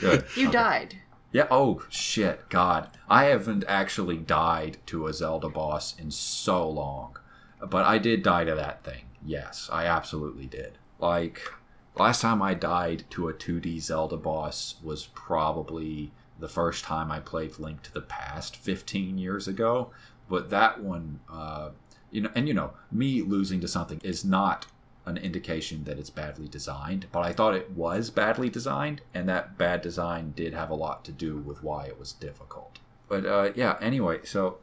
good. 0.00 0.24
You 0.36 0.48
Okay. 0.48 0.50
died. 0.50 0.96
Yeah. 1.32 1.46
Oh 1.50 1.84
shit, 1.90 2.48
God, 2.48 2.88
I 3.08 3.24
haven't 3.24 3.64
actually 3.68 4.16
died 4.16 4.78
to 4.86 5.06
a 5.06 5.12
Zelda 5.12 5.48
boss 5.48 5.94
in 5.98 6.10
so 6.10 6.68
long, 6.68 7.16
but 7.60 7.84
I 7.84 7.98
did 7.98 8.22
die 8.22 8.44
to 8.44 8.54
that 8.54 8.82
thing. 8.82 9.04
Yes, 9.24 9.68
I 9.72 9.84
absolutely 9.84 10.46
did. 10.46 10.78
Like 10.98 11.42
last 11.98 12.22
time 12.22 12.42
I 12.42 12.54
died 12.54 13.04
to 13.10 13.28
a 13.28 13.34
2D 13.34 13.80
Zelda 13.80 14.16
boss 14.16 14.76
was 14.82 15.06
probably 15.06 16.12
the 16.38 16.48
first 16.48 16.84
time 16.84 17.10
I 17.10 17.20
played 17.20 17.58
Link 17.58 17.82
to 17.82 17.92
the 17.92 18.00
Past 18.00 18.56
15 18.56 19.18
years 19.18 19.48
ago. 19.48 19.90
But 20.28 20.50
that 20.50 20.80
one, 20.82 21.20
uh, 21.30 21.70
you 22.10 22.22
know, 22.22 22.30
and 22.34 22.46
you 22.46 22.54
know, 22.54 22.72
me 22.92 23.22
losing 23.22 23.60
to 23.60 23.68
something 23.68 24.00
is 24.04 24.24
not 24.24 24.66
an 25.06 25.16
indication 25.16 25.84
that 25.84 25.98
it's 25.98 26.10
badly 26.10 26.46
designed, 26.48 27.06
but 27.10 27.20
I 27.20 27.32
thought 27.32 27.54
it 27.54 27.70
was 27.70 28.10
badly 28.10 28.50
designed, 28.50 29.00
and 29.14 29.26
that 29.28 29.56
bad 29.56 29.80
design 29.80 30.34
did 30.36 30.52
have 30.52 30.68
a 30.68 30.74
lot 30.74 31.04
to 31.06 31.12
do 31.12 31.38
with 31.38 31.62
why 31.62 31.86
it 31.86 31.98
was 31.98 32.12
difficult. 32.12 32.78
But 33.08 33.24
uh, 33.24 33.52
yeah, 33.54 33.78
anyway, 33.80 34.20
so 34.24 34.58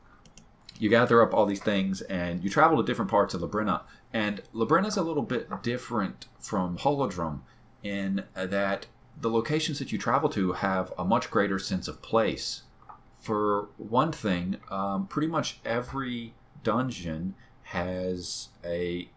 you 0.77 0.89
gather 0.89 1.21
up 1.21 1.33
all 1.33 1.45
these 1.45 1.61
things 1.61 2.01
and 2.01 2.43
you 2.43 2.49
travel 2.49 2.77
to 2.77 2.83
different 2.83 3.09
parts 3.09 3.33
of 3.33 3.41
Labrynna. 3.41 3.81
And 4.13 4.41
Labrynna's 4.53 4.97
a 4.97 5.01
little 5.01 5.23
bit 5.23 5.49
different 5.61 6.27
from 6.39 6.77
Holodrum 6.77 7.41
in 7.83 8.23
that 8.33 8.87
the 9.19 9.29
locations 9.29 9.79
that 9.79 9.91
you 9.91 9.97
travel 9.97 10.29
to 10.29 10.53
have 10.53 10.93
a 10.97 11.05
much 11.05 11.29
greater 11.29 11.59
sense 11.59 11.87
of 11.87 12.01
place. 12.01 12.63
For 13.21 13.69
one 13.77 14.11
thing, 14.11 14.57
um, 14.69 15.07
pretty 15.07 15.27
much 15.27 15.59
every 15.65 16.33
dungeon 16.63 17.35
has 17.63 18.49
a 18.63 19.09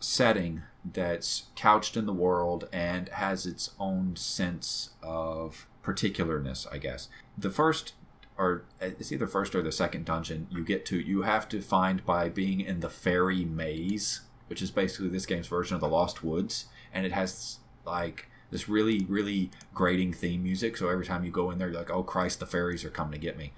setting 0.00 0.62
that's 0.84 1.46
couched 1.56 1.96
in 1.96 2.06
the 2.06 2.12
world 2.12 2.68
and 2.72 3.08
has 3.10 3.46
its 3.46 3.70
own 3.78 4.16
sense 4.16 4.90
of 5.02 5.66
particularness, 5.82 6.66
I 6.70 6.78
guess. 6.78 7.08
The 7.36 7.50
first 7.50 7.94
or 8.36 8.64
it's 8.80 9.12
either 9.12 9.26
first 9.26 9.54
or 9.54 9.62
the 9.62 9.70
second 9.72 10.04
dungeon 10.04 10.46
you 10.50 10.64
get 10.64 10.84
to 10.86 10.98
you 10.98 11.22
have 11.22 11.48
to 11.48 11.60
find 11.62 12.04
by 12.04 12.28
being 12.28 12.60
in 12.60 12.80
the 12.80 12.88
fairy 12.90 13.44
maze 13.44 14.22
which 14.48 14.60
is 14.60 14.70
basically 14.70 15.08
this 15.08 15.26
game's 15.26 15.46
version 15.46 15.74
of 15.74 15.80
the 15.80 15.88
lost 15.88 16.22
woods 16.24 16.66
and 16.92 17.06
it 17.06 17.12
has 17.12 17.58
like 17.84 18.28
this 18.50 18.68
really 18.68 19.04
really 19.08 19.50
grating 19.72 20.12
theme 20.12 20.42
music 20.42 20.76
so 20.76 20.88
every 20.88 21.04
time 21.06 21.24
you 21.24 21.30
go 21.30 21.50
in 21.50 21.58
there 21.58 21.68
you're 21.68 21.78
like 21.78 21.90
oh 21.90 22.02
christ 22.02 22.40
the 22.40 22.46
fairies 22.46 22.84
are 22.84 22.90
coming 22.90 23.12
to 23.12 23.18
get 23.18 23.36
me 23.38 23.52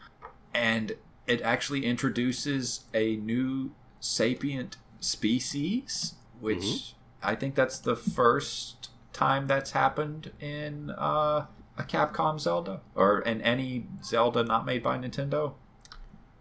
and 0.54 0.92
it 1.26 1.40
actually 1.42 1.84
introduces 1.84 2.84
a 2.94 3.16
new 3.16 3.72
sapient 4.00 4.76
species 5.00 6.14
which 6.40 6.58
Mhm. 6.58 6.94
i 7.22 7.34
think 7.34 7.54
that's 7.54 7.78
the 7.78 7.96
first 7.96 8.90
time 9.12 9.46
that's 9.46 9.70
happened 9.72 10.30
in 10.40 10.90
uh 10.90 11.46
a 11.78 11.82
Capcom 11.82 12.38
Zelda 12.40 12.80
or 12.94 13.20
in 13.20 13.40
any 13.42 13.86
Zelda 14.02 14.42
not 14.44 14.64
made 14.64 14.82
by 14.82 14.98
Nintendo. 14.98 15.54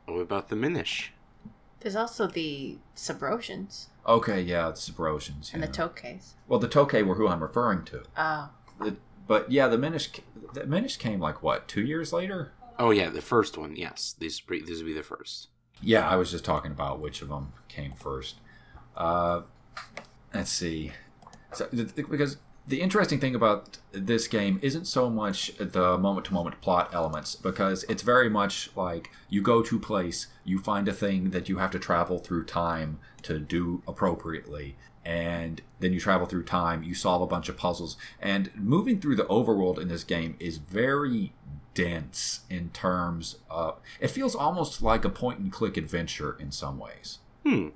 What 0.05 0.19
about 0.21 0.49
the 0.49 0.55
Minish? 0.55 1.09
There's 1.79 1.95
also 1.95 2.27
the 2.27 2.77
Subrosians 2.95 3.87
Okay, 4.07 4.41
yeah, 4.41 4.67
the 4.69 4.73
Subrosians. 4.75 5.51
and 5.53 5.61
yeah. 5.61 5.67
the 5.67 5.71
Tokes. 5.73 6.35
well, 6.47 6.59
the 6.59 6.67
Tokay 6.67 7.05
were 7.05 7.15
who 7.15 7.27
I'm 7.27 7.41
referring 7.41 7.83
to. 7.85 8.03
Oh, 8.17 8.49
The, 8.79 8.97
but 9.27 9.51
yeah, 9.51 9.67
the 9.67 9.77
Minish, 9.77 10.09
the 10.53 10.65
Minish 10.67 10.97
came 10.97 11.19
like 11.19 11.41
what 11.41 11.67
two 11.67 11.81
years 11.81 12.13
later? 12.13 12.51
Oh 12.77 12.91
yeah, 12.91 13.09
the 13.09 13.21
first 13.21 13.57
one. 13.57 13.75
Yes, 13.75 14.15
this 14.19 14.39
this 14.47 14.77
would 14.77 14.85
be 14.85 14.93
the 14.93 15.01
first. 15.03 15.47
Yeah, 15.81 16.07
I 16.07 16.15
was 16.17 16.31
just 16.31 16.45
talking 16.45 16.71
about 16.71 16.99
which 16.99 17.21
of 17.21 17.29
them 17.29 17.53
came 17.67 17.91
first. 17.93 18.35
Uh, 18.95 19.41
let's 20.33 20.51
see. 20.51 20.91
So, 21.53 21.65
th- 21.67 21.93
th- 21.95 22.07
because 22.09 22.37
the 22.67 22.81
interesting 22.81 23.19
thing 23.19 23.35
about 23.35 23.77
this 23.91 24.27
game 24.27 24.59
isn't 24.61 24.85
so 24.85 25.09
much 25.09 25.55
the 25.57 25.97
moment 25.97 26.25
to 26.27 26.33
moment 26.33 26.59
plot 26.61 26.89
elements, 26.93 27.35
because 27.35 27.83
it's 27.83 28.01
very 28.01 28.29
much 28.29 28.71
like 28.75 29.11
you 29.29 29.41
go 29.41 29.61
to 29.61 29.79
place, 29.79 30.27
you 30.43 30.59
find 30.59 30.87
a 30.87 30.93
thing 30.93 31.29
that 31.29 31.47
you 31.47 31.57
have 31.57 31.71
to 31.71 31.79
travel 31.79 32.17
through 32.17 32.45
time 32.45 32.99
to 33.23 33.39
do 33.39 33.83
appropriately. 33.87 34.75
And 35.03 35.61
then 35.79 35.93
you 35.93 35.99
travel 35.99 36.25
through 36.25 36.45
time, 36.45 36.81
you 36.81 36.95
solve 36.95 37.21
a 37.21 37.27
bunch 37.27 37.47
of 37.47 37.57
puzzles. 37.57 37.95
And 38.19 38.49
moving 38.55 38.99
through 38.99 39.17
the 39.17 39.25
overworld 39.25 39.79
in 39.79 39.87
this 39.87 40.03
game 40.03 40.35
is 40.39 40.57
very 40.57 41.33
dense 41.75 42.39
in 42.49 42.69
terms 42.69 43.37
of. 43.47 43.79
It 43.99 44.07
feels 44.07 44.33
almost 44.33 44.81
like 44.81 45.05
a 45.05 45.09
point 45.09 45.37
and 45.37 45.51
click 45.51 45.77
adventure 45.77 46.35
in 46.39 46.51
some 46.51 46.79
ways. 46.79 47.19
Hmm. 47.45 47.67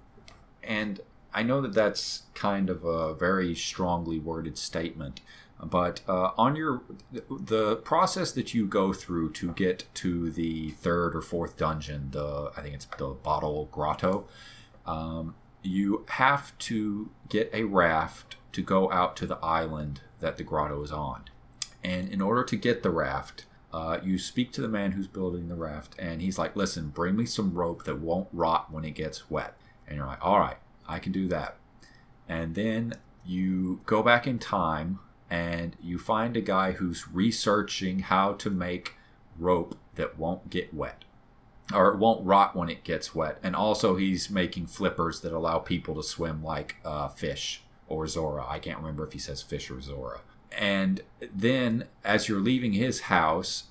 And 0.64 1.02
I 1.34 1.44
know 1.44 1.62
that 1.62 1.74
that's 1.74 2.24
kind 2.34 2.70
of 2.70 2.84
a 2.84 3.14
very 3.14 3.54
strongly 3.54 4.20
worded 4.20 4.58
statement, 4.58 5.22
but 5.64 6.02
uh, 6.08 6.32
on 6.38 6.56
your 6.56 6.82
the 7.30 7.78
process 7.78 8.32
that 8.32 8.54
you 8.54 8.66
go 8.66 8.94
through 8.94 9.32
to 9.34 9.52
get 9.54 9.86
to 9.96 10.32
the 10.32 10.72
third 10.72 11.16
or 11.16 11.22
fourth 11.22 11.58
dungeon, 11.58 12.10
the 12.12 12.52
I 12.56 12.62
think 12.62 12.76
it's 12.76 12.88
the 12.98 13.10
Bottle 13.10 13.68
Grotto, 13.72 14.28
um, 14.86 15.36
you 15.62 16.06
have 16.10 16.58
to 16.60 17.12
get 17.28 17.50
a 17.54 17.64
raft 17.64 18.38
to 18.54 18.62
go 18.62 18.92
out 18.92 19.16
to 19.18 19.28
the 19.28 19.38
island 19.38 20.02
that 20.20 20.38
the 20.38 20.44
grotto 20.44 20.82
is 20.82 20.92
on. 20.92 21.26
And 21.84 22.10
in 22.10 22.22
order 22.22 22.44
to 22.44 22.56
get 22.56 22.82
the 22.84 22.90
raft, 22.90 23.46
uh, 23.72 24.00
you 24.04 24.18
speak 24.18 24.52
to 24.54 24.62
the 24.62 24.68
man 24.68 24.94
who's 24.94 25.08
building 25.08 25.48
the 25.48 25.56
raft, 25.56 25.96
and 26.00 26.22
he's 26.22 26.40
like, 26.40 26.56
"Listen, 26.56 26.90
bring 26.90 27.16
me 27.16 27.26
some 27.26 27.54
rope 27.54 27.84
that 27.84 28.00
won't 28.00 28.28
rot 28.34 28.72
when 28.72 28.84
it 28.84 28.92
gets 28.92 29.30
wet." 29.30 29.56
And 29.88 29.98
you're 29.98 30.08
like, 30.08 30.26
"All 30.26 30.40
right, 30.40 30.58
I 30.90 31.00
can 31.00 31.12
do 31.12 31.28
that." 31.30 31.58
And 32.28 32.56
then 32.56 32.94
you 33.26 33.82
go 33.86 34.04
back 34.04 34.28
in 34.28 34.40
time, 34.40 35.00
and 35.30 35.76
you 35.82 35.98
find 35.98 36.36
a 36.36 36.42
guy 36.42 36.74
who's 36.74 37.10
researching 37.10 38.00
how 38.00 38.34
to 38.34 38.50
make 38.50 38.96
rope 39.38 39.78
that 39.96 40.18
won't 40.18 40.50
get 40.50 40.74
wet, 40.74 41.06
or 41.74 41.94
it 41.94 41.98
won't 41.98 42.26
rot 42.26 42.56
when 42.56 42.70
it 42.70 42.84
gets 42.84 43.14
wet. 43.14 43.38
And 43.44 43.56
also, 43.56 43.96
he's 43.96 44.30
making 44.30 44.68
flippers 44.68 45.22
that 45.22 45.34
allow 45.34 45.60
people 45.60 45.96
to 45.96 46.04
swim 46.04 46.44
like 46.44 46.78
uh, 46.84 47.08
fish 47.10 47.64
or 47.88 48.08
Zora. 48.08 48.46
I 48.48 48.60
can't 48.60 48.80
remember 48.80 49.04
if 49.04 49.14
he 49.14 49.20
says 49.20 49.42
fish 49.42 49.70
or 49.70 49.82
Zora. 49.82 50.22
And 50.52 51.02
then, 51.34 51.86
as 52.04 52.28
you're 52.28 52.40
leaving 52.40 52.74
his 52.74 53.02
house, 53.02 53.66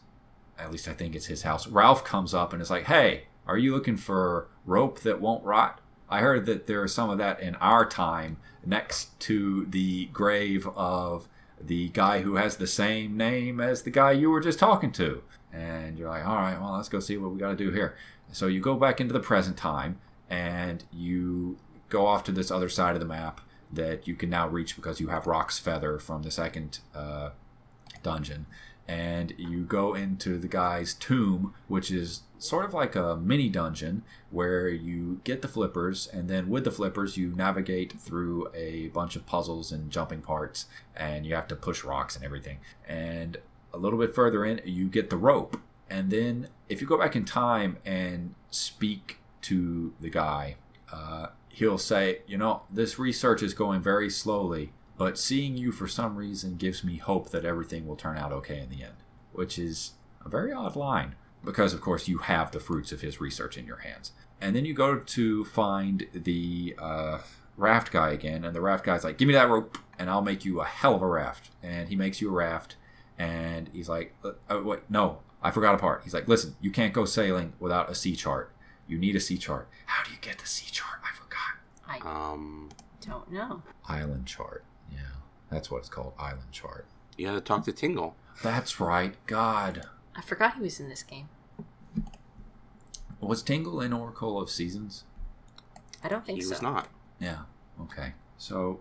at 0.59 0.71
least 0.71 0.89
I 0.89 0.93
think 0.93 1.15
it's 1.15 1.27
his 1.27 1.43
house, 1.43 1.67
Ralph 1.67 2.05
comes 2.05 2.35
up 2.35 2.53
and 2.53 2.63
is 2.63 2.71
like, 2.71 2.85
Hey, 2.85 3.25
are 3.47 3.59
you 3.59 3.73
looking 3.73 3.97
for 3.97 4.49
rope 4.65 5.01
that 5.01 5.21
won't 5.21 5.45
rot? 5.45 5.81
I 6.11 6.21
heard 6.21 6.47
that 6.47 6.67
there 6.67 6.85
is 6.85 6.95
some 6.95 7.11
of 7.11 7.19
that 7.19 7.41
in 7.41 7.55
our 7.57 7.87
time 7.87 8.39
next 8.65 9.19
to 9.21 9.67
the 9.67 10.07
grave 10.07 10.67
of 10.69 11.29
the 11.61 11.89
guy 11.89 12.23
who 12.23 12.37
has 12.37 12.57
the 12.57 12.67
same 12.67 13.17
name 13.17 13.61
as 13.61 13.83
the 13.83 13.91
guy 13.91 14.13
you 14.13 14.31
were 14.31 14.41
just 14.41 14.59
talking 14.59 14.93
to. 14.93 15.23
And 15.53 15.99
you're 15.99 16.09
like, 16.09 16.27
All 16.27 16.37
right, 16.37 16.61
well, 16.61 16.77
let's 16.77 16.89
go 16.89 17.01
see 17.01 17.17
what 17.17 17.33
we 17.33 17.39
got 17.39 17.51
to 17.51 17.57
do 17.57 17.71
here. 17.71 17.97
So 18.33 18.47
you 18.47 18.61
go 18.61 18.75
back 18.77 19.01
into 19.01 19.13
the 19.13 19.21
present 19.21 19.57
time 19.57 19.99
and 20.29 20.85
you 20.93 21.59
go 21.89 22.07
off 22.07 22.25
to 22.25 22.33
this 22.33 22.51
other 22.51 22.69
side 22.69 22.95
of 22.95 23.01
the 23.01 23.07
map 23.07 23.41
that 23.73 24.07
you 24.07 24.15
can 24.15 24.31
now 24.31 24.49
reach 24.49 24.77
because 24.77 25.01
you 25.01 25.09
have 25.09 25.27
Roc's 25.27 25.59
Feather 25.59 25.99
from 25.99 26.23
the 26.23 26.31
second 26.31 26.81
uh, 26.95 27.31
dungeon. 28.03 28.47
And 28.87 29.35
you 29.37 29.65
go 29.65 29.95
into 29.95 30.39
the 30.39 30.49
guy's 30.49 30.95
tomb, 30.95 31.55
which 31.67 31.91
is 31.91 32.23
sort 32.39 32.65
of 32.65 32.75
like 32.75 32.95
a 32.95 33.17
mini 33.17 33.49
dungeon 33.49 34.03
where 34.31 34.69
you 34.69 35.21
get 35.25 35.43
the 35.43 35.49
flippers, 35.49 36.07
and 36.07 36.29
then 36.29 36.49
with 36.49 36.65
the 36.65 36.71
flippers, 36.71 37.17
you 37.17 37.33
navigate 37.35 38.01
through 38.01 38.49
a 38.55 38.89
bunch 38.89 39.17
of 39.17 39.27
puzzles 39.27 39.73
and 39.73 39.91
jumping 39.91 40.21
parts, 40.21 40.67
and 40.97 41.27
you 41.27 41.35
have 41.35 41.49
to 41.49 41.57
push 41.57 41.85
rocks 41.85 42.17
and 42.17 42.25
everything. 42.25 42.59
And 42.87 43.39
a 43.73 43.79
little 43.79 43.99
bit 43.99 44.15
further 44.15 44.45
in, 44.45 44.61
you 44.65 44.89
get 44.89 45.11
the 45.11 45.17
rope. 45.17 45.61
And 45.91 46.11
then 46.11 46.49
if 46.69 46.81
you 46.81 46.87
go 46.87 46.99
back 46.99 47.17
in 47.17 47.25
time 47.25 47.79
and 47.85 48.35
speak 48.51 49.19
to 49.43 49.95
the 50.01 50.11
guy, 50.11 50.57
uh, 50.93 51.29
he'll 51.49 51.79
say, 51.79 52.21
You 52.27 52.39
know, 52.39 52.63
this 52.71 52.99
research 52.99 53.43
is 53.43 53.55
going 53.55 53.81
very 53.81 54.11
slowly, 54.11 54.73
but 54.97 55.19
seeing 55.19 55.57
you 55.57 55.73
for 55.73 55.87
some 55.87 56.17
reason 56.17 56.57
gives 56.57 56.85
me 56.85 56.97
hope 56.97 57.31
that 57.31 57.45
everything 57.45 57.87
will 57.87 57.97
turn 57.97 58.19
out 58.19 58.33
okay 58.33 58.59
in 58.59 58.69
the 58.69 58.83
end. 58.83 58.97
Which 59.33 59.59
is 59.59 59.93
a 60.25 60.29
very 60.29 60.53
odd 60.53 60.77
line, 60.77 61.15
because 61.45 61.73
of 61.75 61.81
course 61.81 62.09
you 62.09 62.19
have 62.19 62.51
the 62.51 62.61
fruits 62.61 62.93
of 62.93 63.01
his 63.01 63.21
research 63.21 63.57
in 63.57 63.67
your 63.67 63.79
hands. 63.79 64.13
And 64.41 64.55
then 64.55 64.65
you 64.65 64.75
go 64.75 64.99
to 64.99 65.45
find 65.47 66.07
the 66.13 66.75
uh, 66.79 67.19
raft 67.57 67.91
guy 67.91 68.11
again, 68.11 68.45
and 68.45 68.55
the 68.55 68.61
raft 68.61 68.85
guy's 68.85 69.03
like, 69.05 69.19
Give 69.19 69.27
me 69.29 69.35
that 69.35 69.49
rope, 69.49 69.79
and 69.99 70.09
I'll 70.09 70.23
make 70.23 70.45
you 70.45 70.61
a 70.61 70.65
hell 70.65 70.95
of 70.95 71.03
a 71.03 71.07
raft. 71.07 71.51
And 71.63 71.89
he 71.89 71.97
makes 71.97 72.21
you 72.21 72.29
a 72.29 72.33
raft, 72.33 72.77
and 73.19 73.69
he's 73.73 73.89
like, 73.89 74.15
uh, 74.25 74.33
oh, 74.51 74.63
Wait, 74.63 74.81
no, 74.89 75.19
I 75.43 75.51
forgot 75.51 75.75
a 75.75 75.79
part. 75.79 76.03
He's 76.05 76.15
like, 76.15 76.29
listen, 76.29 76.55
you 76.61 76.71
can't 76.71 76.93
go 76.93 77.05
sailing 77.05 77.53
without 77.59 77.91
a 77.91 77.95
sea 77.95 78.15
chart. 78.15 78.53
You 78.87 78.97
need 78.99 79.17
a 79.17 79.21
sea 79.21 79.39
chart. 79.39 79.69
How 79.87 80.05
do 80.05 80.11
you 80.13 80.19
get 80.21 80.39
the 80.39 80.47
sea 80.47 80.71
chart? 80.71 81.01
I 81.05 81.15
forgot. 81.17 82.07
I 82.07 82.33
Um, 82.33 82.69
don't 83.05 83.31
know. 83.33 83.63
Island 83.89 84.27
chart. 84.27 84.65
Yeah, 84.93 84.99
that's 85.51 85.71
what 85.71 85.79
it's 85.79 85.89
called. 85.89 86.13
Island 86.19 86.53
chart. 86.53 86.87
you 87.17 87.27
had 87.27 87.35
to 87.35 87.41
talk 87.41 87.65
to 87.65 87.73
Tingle. 87.73 88.15
That's 88.43 88.79
right. 88.81 89.15
God. 89.27 89.87
I 90.19 90.21
forgot 90.21 90.57
he 90.57 90.61
was 90.63 90.81
in 90.81 90.89
this 90.89 91.03
game. 91.03 91.29
Was 93.21 93.43
Tingle 93.43 93.81
in 93.81 93.93
Oracle 93.93 94.41
of 94.41 94.51
Seasons? 94.51 95.05
I 96.03 96.09
don't 96.09 96.25
think 96.27 96.39
He 96.39 96.43
so. 96.43 96.51
was 96.51 96.63
not. 96.63 96.89
Yeah. 97.21 97.43
Okay. 97.81 98.13
So 98.37 98.81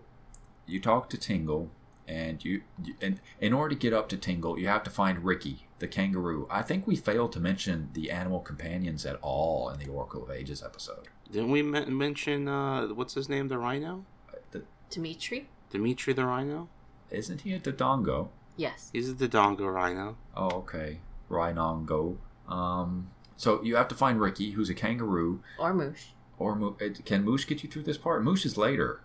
you 0.66 0.80
talk 0.80 1.08
to 1.10 1.16
Tingle, 1.16 1.70
and 2.06 2.44
you, 2.44 2.62
you 2.84 2.94
and 3.00 3.20
in 3.40 3.52
order 3.52 3.74
to 3.74 3.80
get 3.80 3.92
up 3.92 4.08
to 4.10 4.16
Tingle, 4.16 4.58
you 4.58 4.68
have 4.68 4.82
to 4.84 4.90
find 4.90 5.24
Ricky, 5.24 5.66
the 5.80 5.88
kangaroo. 5.88 6.46
I 6.50 6.62
think 6.62 6.86
we 6.86 6.94
failed 6.96 7.32
to 7.32 7.40
mention 7.40 7.90
the 7.94 8.10
animal 8.10 8.40
companions 8.40 9.04
at 9.06 9.16
all 9.22 9.68
in 9.70 9.78
the 9.78 9.88
Oracle 9.88 10.22
of 10.22 10.30
Ages 10.30 10.62
episode. 10.62 11.08
Didn't 11.30 11.50
we 11.50 11.62
men- 11.62 11.96
mention 11.96 12.48
uh, 12.48 12.86
what's 12.88 13.14
his 13.14 13.28
name, 13.28 13.48
the 13.48 13.58
rhino? 13.58 14.04
The, 14.52 14.62
Dimitri? 14.90 15.48
Dimitri 15.70 16.12
the 16.14 16.24
rhino. 16.24 16.68
isn't 17.10 17.42
he 17.42 17.52
a 17.52 17.58
Dodongo? 17.60 18.28
Yes. 18.56 18.90
He's 18.92 19.14
the 19.14 19.28
Dodongo 19.28 19.72
rhino. 19.72 20.16
Oh, 20.36 20.48
okay. 20.58 20.98
Rhinongo. 21.30 22.16
Um. 22.48 23.10
So 23.36 23.62
you 23.62 23.76
have 23.76 23.88
to 23.88 23.94
find 23.94 24.20
Ricky, 24.20 24.50
who's 24.52 24.68
a 24.68 24.74
kangaroo, 24.74 25.40
Or 25.60 25.72
Moosh. 25.72 26.06
or 26.38 26.56
Mo- 26.56 26.76
uh, 26.80 26.88
can 27.04 27.24
Moosh 27.24 27.46
get 27.46 27.62
you 27.62 27.68
through 27.70 27.84
this 27.84 27.96
part? 27.98 28.24
Moosh 28.24 28.44
is 28.44 28.56
later. 28.56 29.00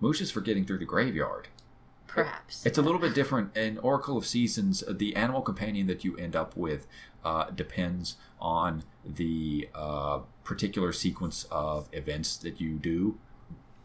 Moosh 0.00 0.20
is 0.22 0.30
for 0.30 0.40
getting 0.40 0.64
through 0.64 0.78
the 0.78 0.84
graveyard. 0.86 1.48
Perhaps. 2.06 2.64
It's 2.64 2.78
a 2.78 2.82
little 2.82 3.00
bit 3.00 3.14
different 3.14 3.54
in 3.54 3.76
Oracle 3.78 4.16
of 4.16 4.24
Seasons. 4.26 4.82
The 4.88 5.14
animal 5.14 5.42
companion 5.42 5.86
that 5.88 6.02
you 6.04 6.16
end 6.16 6.34
up 6.34 6.56
with 6.56 6.86
uh, 7.22 7.50
depends 7.50 8.16
on 8.40 8.84
the 9.04 9.68
uh, 9.74 10.20
particular 10.44 10.92
sequence 10.92 11.44
of 11.50 11.88
events 11.92 12.38
that 12.38 12.60
you 12.62 12.78
do. 12.78 13.18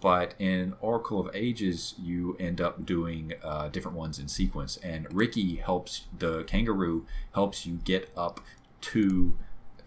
But 0.04 0.34
in 0.38 0.74
Oracle 0.82 1.22
of 1.22 1.34
Ages, 1.34 1.96
you 1.98 2.36
end 2.38 2.60
up 2.60 2.86
doing 2.86 3.32
uh, 3.42 3.70
different 3.70 3.96
ones 3.96 4.20
in 4.20 4.28
sequence. 4.28 4.76
And 4.84 5.08
Ricky 5.14 5.56
helps 5.56 6.08
the 6.20 6.44
kangaroo 6.44 7.06
helps 7.34 7.66
you 7.66 7.76
get 7.76 8.12
up 8.18 8.42
to 8.82 9.34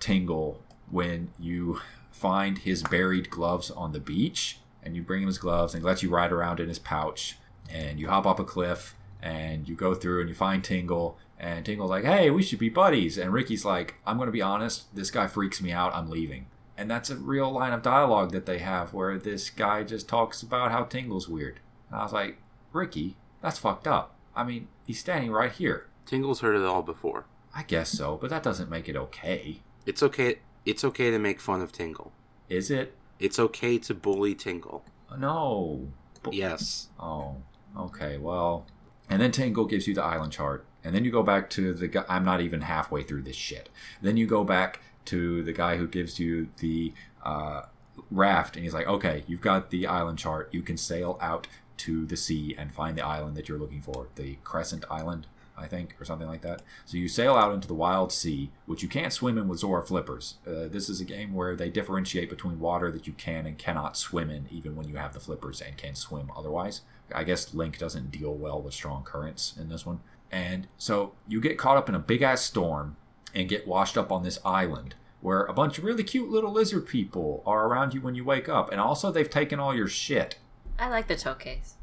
Tingle 0.00 0.62
when 0.90 1.32
you 1.38 1.82
find 2.10 2.56
his 2.56 2.82
buried 2.82 3.28
gloves 3.28 3.70
on 3.70 3.92
the 3.92 4.00
beach, 4.00 4.58
and 4.82 4.96
you 4.96 5.02
bring 5.02 5.20
him 5.20 5.26
his 5.26 5.36
gloves 5.36 5.74
and 5.74 5.84
lets 5.84 6.02
you 6.02 6.08
ride 6.08 6.32
around 6.32 6.60
in 6.60 6.68
his 6.68 6.78
pouch 6.78 7.36
and 7.70 8.00
you 8.00 8.08
hop 8.08 8.24
up 8.24 8.40
a 8.40 8.44
cliff 8.44 8.94
and 9.20 9.68
you 9.68 9.74
go 9.74 9.94
through 9.94 10.20
and 10.20 10.30
you 10.30 10.34
find 10.34 10.64
Tingle 10.64 11.18
and 11.38 11.66
Tingle's 11.66 11.90
like, 11.90 12.04
"Hey, 12.04 12.30
we 12.30 12.42
should 12.42 12.58
be 12.58 12.70
buddies." 12.70 13.18
And 13.18 13.34
Ricky's 13.34 13.66
like, 13.66 13.96
"I'm 14.06 14.16
going 14.16 14.28
to 14.28 14.32
be 14.32 14.40
honest, 14.40 14.94
this 14.94 15.10
guy 15.10 15.26
freaks 15.26 15.60
me 15.60 15.72
out. 15.72 15.94
I'm 15.94 16.08
leaving." 16.08 16.46
And 16.78 16.90
that's 16.90 17.08
a 17.10 17.16
real 17.16 17.50
line 17.50 17.72
of 17.72 17.82
dialogue 17.82 18.32
that 18.32 18.46
they 18.46 18.58
have 18.58 18.92
where 18.92 19.18
this 19.18 19.48
guy 19.50 19.82
just 19.82 20.08
talks 20.08 20.42
about 20.42 20.72
how 20.72 20.84
Tingle's 20.84 21.28
weird. 21.28 21.60
And 21.90 21.98
I 21.98 22.02
was 22.02 22.12
like, 22.12 22.38
"Ricky, 22.72 23.16
that's 23.40 23.58
fucked 23.58 23.86
up." 23.86 24.14
I 24.34 24.44
mean, 24.44 24.68
he's 24.86 25.00
standing 25.00 25.30
right 25.32 25.52
here. 25.52 25.86
Tingle's 26.04 26.40
heard 26.40 26.54
it 26.56 26.64
all 26.64 26.82
before. 26.82 27.24
I 27.54 27.62
guess 27.62 27.88
so, 27.90 28.18
but 28.20 28.28
that 28.30 28.42
doesn't 28.42 28.68
make 28.70 28.88
it 28.88 28.96
okay. 28.96 29.62
It's 29.86 30.02
okay. 30.02 30.40
It's 30.66 30.84
okay 30.84 31.10
to 31.10 31.18
make 31.18 31.40
fun 31.40 31.62
of 31.62 31.72
Tingle. 31.72 32.12
Is 32.50 32.70
it? 32.70 32.94
It's 33.18 33.38
okay 33.38 33.78
to 33.78 33.94
bully 33.94 34.34
Tingle. 34.34 34.84
No. 35.16 35.88
Bu- 36.22 36.30
Yes. 36.34 36.88
Oh, 37.00 37.36
okay. 37.76 38.18
Well, 38.18 38.66
and 39.08 39.22
then 39.22 39.30
Tingle 39.30 39.64
gives 39.64 39.86
you 39.86 39.94
the 39.94 40.02
island 40.02 40.32
chart, 40.32 40.66
and 40.84 40.94
then 40.94 41.04
you 41.04 41.10
go 41.10 41.22
back 41.22 41.48
to 41.50 41.72
the 41.72 41.88
guy. 41.88 42.04
I'm 42.08 42.24
not 42.24 42.40
even 42.42 42.60
halfway 42.62 43.02
through 43.04 43.22
this 43.22 43.36
shit. 43.36 43.70
Then 44.02 44.16
you 44.16 44.26
go 44.26 44.44
back 44.44 44.80
to 45.06 45.42
the 45.42 45.52
guy 45.52 45.76
who 45.76 45.86
gives 45.86 46.18
you 46.18 46.48
the 46.58 46.92
uh, 47.24 47.62
raft, 48.10 48.56
and 48.56 48.64
he's 48.64 48.74
like, 48.74 48.86
"Okay, 48.86 49.24
you've 49.26 49.40
got 49.40 49.70
the 49.70 49.86
island 49.86 50.18
chart. 50.18 50.48
You 50.52 50.62
can 50.62 50.76
sail 50.76 51.18
out 51.20 51.46
to 51.78 52.06
the 52.06 52.16
sea 52.16 52.54
and 52.56 52.72
find 52.72 52.96
the 52.96 53.04
island 53.04 53.36
that 53.36 53.48
you're 53.48 53.58
looking 53.58 53.82
for, 53.82 54.08
the 54.16 54.36
Crescent 54.44 54.84
Island." 54.90 55.26
I 55.58 55.66
think, 55.66 55.96
or 55.98 56.04
something 56.04 56.28
like 56.28 56.42
that. 56.42 56.60
So 56.84 56.98
you 56.98 57.08
sail 57.08 57.34
out 57.34 57.54
into 57.54 57.66
the 57.66 57.72
wild 57.72 58.12
sea, 58.12 58.50
which 58.66 58.82
you 58.82 58.90
can't 58.90 59.12
swim 59.12 59.38
in 59.38 59.48
with 59.48 59.60
Zora 59.60 59.82
flippers. 59.82 60.34
Uh, 60.46 60.68
this 60.68 60.90
is 60.90 61.00
a 61.00 61.04
game 61.04 61.32
where 61.32 61.56
they 61.56 61.70
differentiate 61.70 62.28
between 62.28 62.60
water 62.60 62.90
that 62.92 63.06
you 63.06 63.14
can 63.14 63.46
and 63.46 63.56
cannot 63.56 63.96
swim 63.96 64.28
in, 64.28 64.46
even 64.50 64.76
when 64.76 64.86
you 64.86 64.96
have 64.96 65.14
the 65.14 65.20
flippers 65.20 65.62
and 65.62 65.78
can 65.78 65.94
swim 65.94 66.30
otherwise. 66.36 66.82
I 67.14 67.24
guess 67.24 67.54
Link 67.54 67.78
doesn't 67.78 68.10
deal 68.10 68.34
well 68.34 68.60
with 68.60 68.74
strong 68.74 69.02
currents 69.02 69.54
in 69.58 69.68
this 69.68 69.86
one. 69.86 70.00
And 70.30 70.66
so 70.76 71.12
you 71.26 71.40
get 71.40 71.58
caught 71.58 71.76
up 71.76 71.88
in 71.88 71.94
a 71.94 72.00
big 72.00 72.22
ass 72.22 72.42
storm 72.42 72.96
and 73.36 73.48
get 73.48 73.68
washed 73.68 73.96
up 73.98 74.10
on 74.10 74.24
this 74.24 74.40
island 74.44 74.94
where 75.20 75.44
a 75.44 75.52
bunch 75.52 75.78
of 75.78 75.84
really 75.84 76.02
cute 76.02 76.30
little 76.30 76.52
lizard 76.52 76.86
people 76.86 77.42
are 77.46 77.66
around 77.66 77.92
you 77.92 78.00
when 78.00 78.14
you 78.14 78.24
wake 78.24 78.48
up. 78.48 78.70
And 78.72 78.80
also, 78.80 79.10
they've 79.10 79.28
taken 79.28 79.60
all 79.60 79.74
your 79.74 79.88
shit. 79.88 80.38
I 80.78 80.88
like 80.88 81.06
the 81.06 81.16
Tokes. 81.16 81.74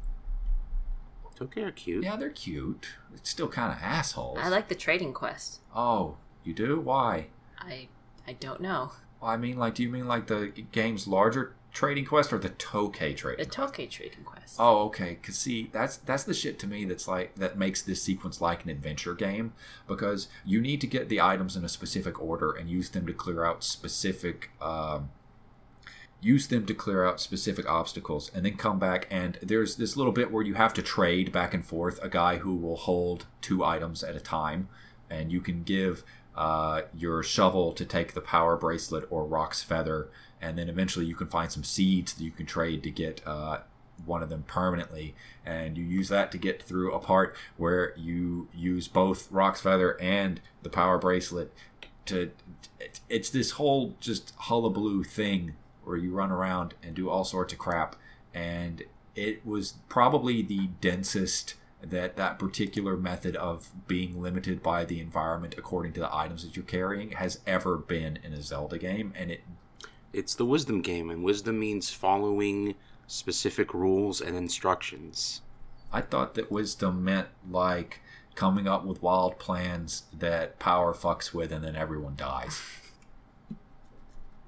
Tokay 1.38 1.66
are 1.66 1.72
cute. 1.72 2.04
Yeah, 2.04 2.16
they're 2.16 2.30
cute. 2.30 2.88
It's 3.14 3.28
still 3.28 3.48
kind 3.48 3.72
of 3.72 3.78
assholes. 3.82 4.38
I 4.40 4.48
like 4.48 4.68
the 4.68 4.74
trading 4.74 5.12
quest. 5.12 5.60
Oh, 5.74 6.16
you 6.44 6.54
do? 6.54 6.80
Why? 6.80 7.26
I 7.58 7.88
I 8.26 8.34
don't 8.34 8.60
know. 8.60 8.92
Well, 9.20 9.30
I 9.30 9.36
mean, 9.36 9.58
like, 9.58 9.74
do 9.74 9.82
you 9.82 9.88
mean 9.90 10.06
like 10.06 10.28
the 10.28 10.52
game's 10.72 11.08
larger 11.08 11.54
trading 11.74 12.06
quest 12.06 12.32
or 12.32 12.38
the 12.38 12.48
Tokay 12.48 13.14
trading? 13.14 13.44
The 13.44 13.50
Toke 13.50 13.90
trading 13.90 14.24
quest. 14.24 14.56
Oh, 14.58 14.84
okay. 14.84 15.16
Cause 15.16 15.36
see, 15.36 15.68
that's 15.72 15.98
that's 15.98 16.24
the 16.24 16.32
shit 16.32 16.58
to 16.60 16.66
me 16.66 16.86
that's 16.86 17.06
like 17.06 17.34
that 17.34 17.58
makes 17.58 17.82
this 17.82 18.02
sequence 18.02 18.40
like 18.40 18.64
an 18.64 18.70
adventure 18.70 19.14
game 19.14 19.52
because 19.86 20.28
you 20.46 20.62
need 20.62 20.80
to 20.80 20.86
get 20.86 21.10
the 21.10 21.20
items 21.20 21.56
in 21.56 21.64
a 21.64 21.68
specific 21.68 22.22
order 22.22 22.52
and 22.52 22.70
use 22.70 22.88
them 22.88 23.06
to 23.06 23.12
clear 23.12 23.44
out 23.44 23.62
specific 23.62 24.50
um, 24.62 25.10
use 26.22 26.46
them 26.46 26.64
to 26.64 26.72
clear 26.72 27.04
out 27.04 27.20
specific 27.20 27.68
obstacles 27.68 28.30
and 28.34 28.46
then 28.46 28.56
come 28.56 28.78
back 28.78 29.06
and 29.10 29.38
there's 29.42 29.76
this 29.76 29.94
little 29.94 30.12
bit 30.12 30.32
where 30.32 30.42
you 30.42 30.54
have 30.54 30.72
to 30.72 30.80
trade 30.80 31.30
back 31.30 31.52
and 31.52 31.66
forth 31.66 31.98
a 32.02 32.08
guy 32.08 32.38
who 32.38 32.54
will 32.56 32.76
hold 32.76 33.26
two 33.42 33.62
items 33.62 34.02
at 34.02 34.16
a 34.16 34.20
time 34.20 34.68
and 35.10 35.30
you 35.30 35.40
can 35.40 35.62
give 35.62 36.02
uh, 36.34 36.82
your 36.96 37.22
shovel 37.22 37.72
to 37.72 37.84
take 37.84 38.14
the 38.14 38.20
power 38.20 38.56
bracelet 38.56 39.06
or 39.10 39.24
roc's 39.26 39.62
feather 39.62 40.08
and 40.44 40.58
then 40.58 40.68
eventually 40.68 41.06
you 41.06 41.14
can 41.14 41.26
find 41.26 41.50
some 41.50 41.64
seeds 41.64 42.12
that 42.14 42.22
you 42.22 42.30
can 42.30 42.44
trade 42.44 42.82
to 42.82 42.90
get 42.90 43.22
uh, 43.26 43.60
one 44.04 44.22
of 44.22 44.28
them 44.28 44.44
permanently. 44.46 45.14
And 45.44 45.78
you 45.78 45.84
use 45.84 46.08
that 46.10 46.30
to 46.32 46.38
get 46.38 46.62
through 46.62 46.92
a 46.92 46.98
part 46.98 47.34
where 47.56 47.94
you 47.96 48.48
use 48.54 48.86
both 48.86 49.30
roc's 49.32 49.62
feather 49.62 50.00
and 50.00 50.40
the 50.62 50.68
power 50.68 50.98
bracelet 50.98 51.52
to 52.06 52.30
it's 53.08 53.30
this 53.30 53.52
whole 53.52 53.94
just 53.98 54.34
hullabaloo 54.36 55.04
thing 55.04 55.54
where 55.84 55.96
you 55.96 56.12
run 56.12 56.30
around 56.30 56.74
and 56.82 56.94
do 56.94 57.08
all 57.08 57.24
sorts 57.24 57.54
of 57.54 57.58
crap. 57.58 57.96
And 58.34 58.82
it 59.14 59.46
was 59.46 59.74
probably 59.88 60.42
the 60.42 60.68
densest 60.80 61.54
that 61.82 62.16
that 62.16 62.38
particular 62.38 62.96
method 62.96 63.36
of 63.36 63.70
being 63.86 64.20
limited 64.20 64.62
by 64.62 64.84
the 64.84 65.00
environment 65.00 65.54
according 65.56 65.92
to 65.92 66.00
the 66.00 66.14
items 66.14 66.44
that 66.44 66.56
you're 66.56 66.64
carrying 66.64 67.12
has 67.12 67.40
ever 67.46 67.76
been 67.76 68.18
in 68.22 68.32
a 68.32 68.42
Zelda 68.42 68.78
game. 68.78 69.12
And 69.16 69.30
it 69.30 69.42
It's 70.14 70.34
the 70.36 70.44
wisdom 70.46 70.80
game, 70.80 71.10
and 71.10 71.24
wisdom 71.24 71.58
means 71.58 71.90
following 71.90 72.74
specific 73.06 73.74
rules 73.74 74.20
and 74.20 74.36
instructions. 74.36 75.42
I 75.92 76.00
thought 76.00 76.34
that 76.34 76.50
wisdom 76.52 77.04
meant 77.04 77.28
like 77.50 78.00
coming 78.34 78.66
up 78.66 78.84
with 78.84 79.02
wild 79.02 79.38
plans 79.38 80.04
that 80.16 80.58
power 80.58 80.94
fucks 80.94 81.32
with 81.34 81.52
and 81.52 81.64
then 81.64 81.76
everyone 81.76 82.14
dies. 82.16 82.60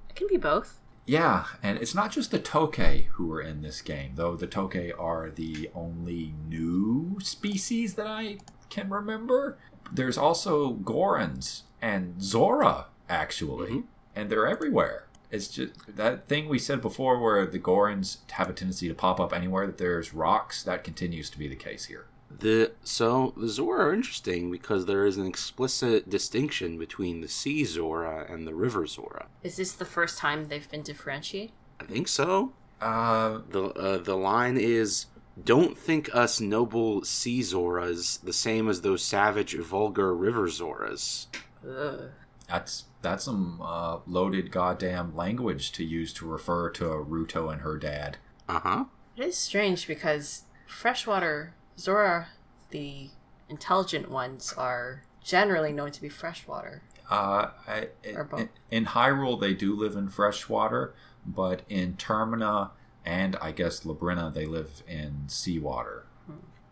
It 0.08 0.16
can 0.16 0.26
be 0.28 0.36
both. 0.36 0.80
Yeah, 1.06 1.44
and 1.62 1.78
it's 1.78 1.94
not 1.94 2.10
just 2.10 2.32
the 2.32 2.38
Tokay 2.40 3.06
who 3.12 3.30
are 3.32 3.40
in 3.40 3.62
this 3.62 3.80
game, 3.80 4.12
though 4.16 4.34
the 4.34 4.48
Tokay 4.48 4.90
are 4.98 5.30
the 5.30 5.70
only 5.74 6.34
new 6.48 7.18
species 7.20 7.94
that 7.94 8.08
I 8.08 8.38
can 8.70 8.88
remember. 8.90 9.56
There's 9.92 10.18
also 10.18 10.72
Gorons 10.74 11.62
and 11.80 12.20
Zora, 12.20 12.86
actually, 13.08 13.70
Mhm. 13.70 13.84
and 14.16 14.30
they're 14.30 14.48
everywhere. 14.48 15.06
It's 15.30 15.48
just 15.48 15.72
that 15.96 16.28
thing 16.28 16.48
we 16.48 16.58
said 16.58 16.80
before 16.80 17.20
where 17.20 17.46
the 17.46 17.58
Gorons 17.58 18.18
have 18.32 18.48
a 18.48 18.52
tendency 18.52 18.88
to 18.88 18.94
pop 18.94 19.18
up 19.20 19.32
anywhere 19.32 19.66
that 19.66 19.78
there's 19.78 20.14
rocks, 20.14 20.62
that 20.62 20.84
continues 20.84 21.30
to 21.30 21.38
be 21.38 21.48
the 21.48 21.56
case 21.56 21.86
here. 21.86 22.06
The 22.38 22.72
so 22.82 23.32
the 23.36 23.48
Zora 23.48 23.86
are 23.86 23.94
interesting 23.94 24.50
because 24.50 24.86
there 24.86 25.06
is 25.06 25.16
an 25.16 25.26
explicit 25.26 26.10
distinction 26.10 26.76
between 26.78 27.20
the 27.20 27.28
Sea 27.28 27.64
Zora 27.64 28.26
and 28.28 28.46
the 28.46 28.54
River 28.54 28.86
Zora. 28.86 29.26
Is 29.42 29.56
this 29.56 29.72
the 29.72 29.84
first 29.84 30.18
time 30.18 30.46
they've 30.46 30.68
been 30.70 30.82
differentiated? 30.82 31.52
I 31.80 31.84
think 31.84 32.08
so. 32.08 32.52
Uh, 32.80 33.40
The 33.50 33.64
uh, 33.70 33.98
the 33.98 34.16
line 34.16 34.56
is 34.56 35.06
don't 35.42 35.78
think 35.78 36.14
us 36.14 36.40
noble 36.40 37.04
sea 37.04 37.40
Zoras 37.40 38.20
the 38.22 38.32
same 38.32 38.68
as 38.68 38.80
those 38.80 39.02
savage 39.02 39.54
vulgar 39.56 40.14
river 40.14 40.48
Zoras. 40.48 41.26
Ugh. 41.66 42.10
that's 42.48 42.84
that's 43.06 43.24
some 43.24 43.60
uh, 43.62 43.98
loaded 44.06 44.50
goddamn 44.50 45.14
language 45.14 45.70
to 45.72 45.84
use 45.84 46.12
to 46.14 46.26
refer 46.26 46.70
to 46.70 46.84
Ruto 46.84 47.52
and 47.52 47.62
her 47.62 47.78
dad. 47.78 48.18
Uh-huh. 48.48 48.86
It 49.16 49.24
is 49.24 49.38
strange 49.38 49.86
because 49.86 50.42
freshwater 50.66 51.54
Zora, 51.78 52.28
the 52.70 53.10
intelligent 53.48 54.10
ones, 54.10 54.52
are 54.58 55.04
generally 55.22 55.72
known 55.72 55.92
to 55.92 56.00
be 56.02 56.08
freshwater. 56.08 56.82
Uh, 57.08 57.50
I, 57.68 57.88
Or 58.12 58.24
both. 58.24 58.40
in, 58.40 58.48
in 58.70 58.84
Hyrule, 58.86 59.40
they 59.40 59.54
do 59.54 59.76
live 59.76 59.94
in 59.94 60.08
freshwater, 60.08 60.92
but 61.24 61.62
in 61.68 61.94
Termina 61.94 62.70
and 63.04 63.36
I 63.40 63.52
guess 63.52 63.80
Labrynna, 63.84 64.34
they 64.34 64.46
live 64.46 64.82
in 64.88 65.28
seawater. 65.28 66.06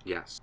Yes. 0.05 0.41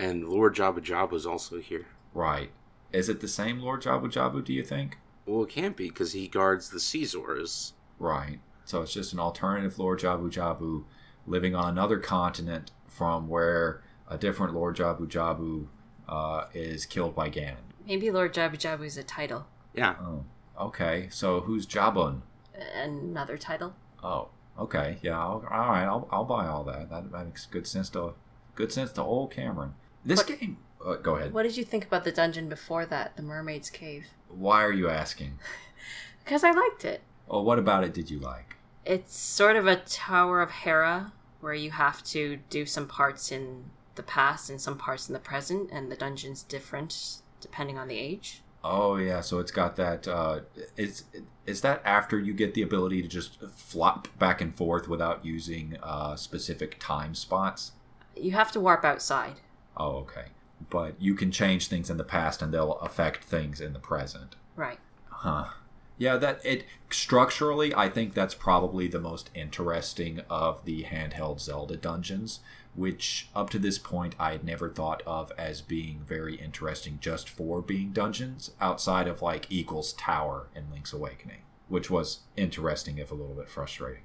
And 0.00 0.28
Lord 0.28 0.56
Jabu 0.56 0.80
Jabu 0.80 1.12
is 1.14 1.26
also 1.26 1.60
here. 1.60 1.86
Right. 2.12 2.50
Is 2.92 3.08
it 3.08 3.20
the 3.20 3.28
same 3.28 3.60
Lord 3.60 3.82
Jabu 3.82 4.10
Jabu, 4.12 4.44
do 4.44 4.52
you 4.52 4.64
think? 4.64 4.98
Well, 5.26 5.44
it 5.44 5.50
can't 5.50 5.76
be 5.76 5.88
because 5.88 6.12
he 6.12 6.26
guards 6.28 6.70
the 6.70 6.80
Caesars. 6.80 7.74
Right. 7.98 8.40
So 8.64 8.82
it's 8.82 8.92
just 8.92 9.12
an 9.12 9.20
alternative 9.20 9.78
Lord 9.78 10.00
Jabu 10.00 10.30
Jabu 10.32 10.84
living 11.26 11.54
on 11.54 11.68
another 11.70 11.98
continent 11.98 12.70
from 12.88 13.28
where 13.28 13.82
a 14.08 14.18
different 14.18 14.54
Lord 14.54 14.76
Jabu 14.76 15.06
Jabu 15.08 15.66
uh, 16.08 16.46
is 16.54 16.86
killed 16.86 17.14
by 17.14 17.30
Ganon. 17.30 17.56
Maybe 17.86 18.10
Lord 18.10 18.34
Jabu 18.34 18.54
Jabu 18.54 18.84
is 18.84 18.96
a 18.96 19.02
title. 19.04 19.46
Yeah. 19.74 19.94
Oh, 20.00 20.24
okay. 20.58 21.08
So 21.10 21.40
who's 21.40 21.66
Jabun? 21.66 22.22
Another 22.74 23.38
title. 23.38 23.74
Oh, 24.02 24.28
okay. 24.58 24.98
Yeah. 25.02 25.18
I'll, 25.18 25.44
all 25.50 25.68
right. 25.68 25.84
I'll, 25.84 26.08
I'll 26.10 26.24
buy 26.24 26.46
all 26.46 26.64
that. 26.64 26.90
that. 26.90 27.12
That 27.12 27.24
makes 27.26 27.46
good 27.46 27.66
sense 27.66 27.88
to 27.90 28.14
good 28.56 28.72
sense 28.72 28.92
to 28.92 29.02
old 29.02 29.30
Cameron. 29.30 29.74
This 30.04 30.18
What- 30.18 30.40
game. 30.40 30.56
Uh, 30.84 30.94
go 30.94 31.16
ahead. 31.16 31.32
What 31.32 31.42
did 31.42 31.56
you 31.56 31.64
think 31.64 31.84
about 31.84 32.04
the 32.04 32.12
dungeon 32.12 32.48
before 32.48 32.86
that, 32.86 33.16
the 33.16 33.22
Mermaid's 33.22 33.70
Cave? 33.70 34.06
Why 34.28 34.64
are 34.64 34.72
you 34.72 34.88
asking? 34.88 35.38
Because 36.22 36.44
I 36.44 36.52
liked 36.52 36.84
it. 36.84 37.00
Well, 37.26 37.42
what 37.42 37.58
about 37.58 37.82
it 37.82 37.92
did 37.92 38.08
you 38.10 38.20
like? 38.20 38.54
It's 38.84 39.16
sort 39.16 39.56
of 39.56 39.66
a 39.66 39.76
Tower 39.76 40.40
of 40.42 40.50
Hera 40.50 41.12
where 41.40 41.54
you 41.54 41.72
have 41.72 42.04
to 42.04 42.38
do 42.50 42.66
some 42.66 42.86
parts 42.86 43.32
in 43.32 43.64
the 43.94 44.02
past 44.02 44.48
and 44.48 44.60
some 44.60 44.76
parts 44.78 45.08
in 45.08 45.12
the 45.12 45.18
present, 45.18 45.70
and 45.72 45.90
the 45.90 45.96
dungeon's 45.96 46.42
different 46.42 47.22
depending 47.40 47.78
on 47.78 47.88
the 47.88 47.98
age. 47.98 48.42
Oh 48.62 48.96
yeah, 48.96 49.22
so 49.22 49.38
it's 49.38 49.50
got 49.50 49.76
that. 49.76 50.06
Uh, 50.06 50.40
is 50.76 51.04
is 51.46 51.62
that 51.62 51.80
after 51.84 52.18
you 52.18 52.34
get 52.34 52.54
the 52.54 52.62
ability 52.62 53.00
to 53.02 53.08
just 53.08 53.40
flop 53.56 54.06
back 54.18 54.40
and 54.40 54.54
forth 54.54 54.86
without 54.86 55.24
using 55.24 55.78
uh, 55.82 56.14
specific 56.16 56.76
time 56.78 57.14
spots? 57.14 57.72
You 58.14 58.32
have 58.32 58.52
to 58.52 58.60
warp 58.60 58.84
outside. 58.84 59.40
Oh 59.76 59.96
okay, 59.96 60.26
but 60.68 60.94
you 61.00 61.14
can 61.14 61.30
change 61.30 61.68
things 61.68 61.88
in 61.88 61.96
the 61.96 62.04
past 62.04 62.42
and 62.42 62.52
they'll 62.52 62.72
affect 62.74 63.24
things 63.24 63.60
in 63.60 63.72
the 63.72 63.78
present. 63.78 64.36
Right. 64.56 64.78
Huh. 65.08 65.46
Yeah, 65.96 66.16
that 66.16 66.44
it 66.44 66.64
structurally, 66.90 67.74
I 67.74 67.88
think 67.88 68.14
that's 68.14 68.34
probably 68.34 68.88
the 68.88 69.00
most 69.00 69.30
interesting 69.34 70.22
of 70.30 70.64
the 70.64 70.84
handheld 70.84 71.40
Zelda 71.40 71.76
dungeons, 71.76 72.40
which 72.74 73.28
up 73.34 73.50
to 73.50 73.58
this 73.58 73.78
point 73.78 74.14
I 74.18 74.32
had 74.32 74.44
never 74.44 74.70
thought 74.70 75.02
of 75.06 75.30
as 75.36 75.60
being 75.60 76.00
very 76.06 76.36
interesting 76.36 76.98
just 77.02 77.28
for 77.28 77.60
being 77.60 77.90
dungeons, 77.92 78.52
outside 78.60 79.08
of 79.08 79.20
like 79.20 79.46
Eagles 79.50 79.92
Tower 79.92 80.48
in 80.54 80.70
Link's 80.70 80.94
Awakening, 80.94 81.42
which 81.68 81.90
was 81.90 82.20
interesting 82.36 82.96
if 82.96 83.10
a 83.10 83.14
little 83.14 83.34
bit 83.34 83.50
frustrating. 83.50 84.02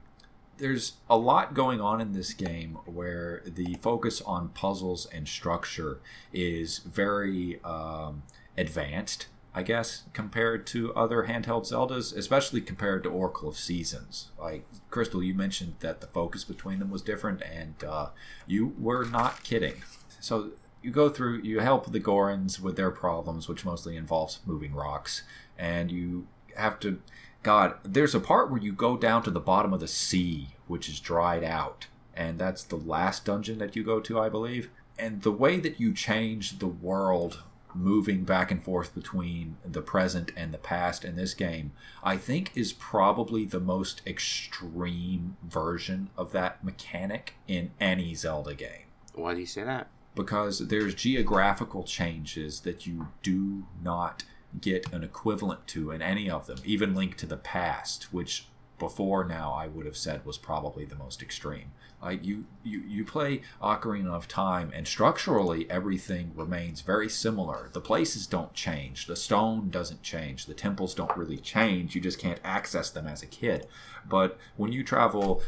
There's 0.57 0.93
a 1.09 1.17
lot 1.17 1.53
going 1.53 1.81
on 1.81 1.99
in 1.99 2.13
this 2.13 2.33
game 2.33 2.77
where 2.85 3.43
the 3.45 3.75
focus 3.81 4.21
on 4.21 4.49
puzzles 4.49 5.05
and 5.07 5.27
structure 5.27 5.99
is 6.31 6.79
very 6.79 7.61
um, 7.63 8.23
advanced 8.57 9.27
I 9.57 9.63
guess, 9.63 10.03
compared 10.11 10.67
to 10.67 10.93
other 10.95 11.23
handheld 11.23 11.63
Zeldas, 11.63 12.13
especially 12.15 12.59
compared 12.59 13.03
to 13.03 13.09
Oracle 13.09 13.47
of 13.47 13.57
Seasons. 13.57 14.31
Like, 14.37 14.65
Crystal, 14.89 15.23
you 15.23 15.33
mentioned 15.33 15.75
that 15.79 16.01
the 16.01 16.07
focus 16.07 16.43
between 16.43 16.79
them 16.79 16.91
was 16.91 17.01
different, 17.01 17.41
and 17.41 17.81
uh, 17.81 18.09
you 18.45 18.75
were 18.77 19.05
not 19.05 19.43
kidding. 19.43 19.75
So, 20.19 20.51
you 20.81 20.91
go 20.91 21.07
through, 21.07 21.41
you 21.43 21.61
help 21.61 21.89
the 21.89 22.01
Gorons 22.01 22.59
with 22.59 22.75
their 22.75 22.91
problems, 22.91 23.47
which 23.47 23.63
mostly 23.63 23.95
involves 23.95 24.39
moving 24.45 24.75
rocks, 24.75 25.23
and 25.57 25.89
you 25.89 26.27
have 26.57 26.77
to. 26.81 27.01
God, 27.45 27.75
there's 27.83 28.15
a 28.15 28.19
part 28.19 28.49
where 28.49 28.59
you 28.59 28.73
go 28.73 28.97
down 28.97 29.21
to 29.21 29.29
the 29.29 29.39
bottom 29.39 29.71
of 29.71 29.79
the 29.79 29.87
sea, 29.87 30.47
which 30.65 30.89
is 30.89 30.99
dried 30.99 31.43
out, 31.43 31.85
and 32.15 32.39
that's 32.39 32.63
the 32.63 32.75
last 32.75 33.23
dungeon 33.23 33.59
that 33.59 33.75
you 33.75 33.83
go 33.83 33.99
to, 33.99 34.19
I 34.19 34.29
believe. 34.29 34.71
And 34.97 35.21
the 35.21 35.31
way 35.31 35.59
that 35.59 35.79
you 35.79 35.93
change 35.93 36.57
the 36.57 36.65
world 36.65 37.43
moving 37.71 38.23
back 38.23 38.49
and 38.49 38.63
forth 38.63 38.95
between 38.95 39.57
the 39.63 39.83
present 39.83 40.31
and 40.35 40.51
the 40.51 40.57
past 40.57 41.05
in 41.05 41.17
this 41.17 41.35
game, 41.35 41.73
I 42.03 42.17
think 42.17 42.49
is 42.55 42.73
probably 42.73 43.45
the 43.45 43.59
most 43.59 44.01
extreme 44.07 45.37
version 45.43 46.09
of 46.17 46.31
that 46.31 46.63
mechanic 46.63 47.35
in 47.47 47.69
any 47.79 48.15
Zelda 48.15 48.55
game. 48.55 48.87
Why 49.13 49.35
do 49.35 49.39
you 49.41 49.45
say 49.45 49.63
that? 49.63 49.89
Because 50.15 50.67
there's 50.67 50.95
geographical 50.95 51.83
changes 51.83 52.61
that 52.61 52.87
you 52.87 53.09
do 53.21 53.67
not 53.83 54.23
get 54.61 54.91
an 54.91 55.03
equivalent 55.03 55.67
to 55.67 55.91
in 55.91 56.01
any 56.01 56.29
of 56.29 56.47
them, 56.47 56.59
even 56.63 56.95
Link 56.95 57.17
to 57.17 57.25
the 57.25 57.37
Past, 57.37 58.13
which 58.13 58.47
before 58.77 59.23
now 59.23 59.53
I 59.53 59.67
would 59.67 59.85
have 59.85 59.95
said 59.95 60.25
was 60.25 60.37
probably 60.37 60.85
the 60.85 60.97
most 60.97 61.21
extreme. 61.21 61.71
Like 62.01 62.25
you, 62.25 62.45
you, 62.63 62.81
you 62.81 63.05
play 63.05 63.41
Ocarina 63.61 64.13
of 64.13 64.27
Time, 64.27 64.71
and 64.73 64.87
structurally 64.87 65.69
everything 65.71 66.31
remains 66.35 66.81
very 66.81 67.09
similar. 67.09 67.69
The 67.73 67.81
places 67.81 68.27
don't 68.27 68.53
change, 68.53 69.07
the 69.07 69.15
stone 69.15 69.69
doesn't 69.69 70.03
change, 70.03 70.45
the 70.45 70.53
temples 70.53 70.93
don't 70.93 71.15
really 71.15 71.37
change. 71.37 71.95
You 71.95 72.01
just 72.01 72.19
can't 72.19 72.39
access 72.43 72.89
them 72.89 73.07
as 73.07 73.23
a 73.23 73.27
kid. 73.27 73.67
But 74.07 74.37
when 74.57 74.71
you 74.71 74.83
travel 74.83 75.41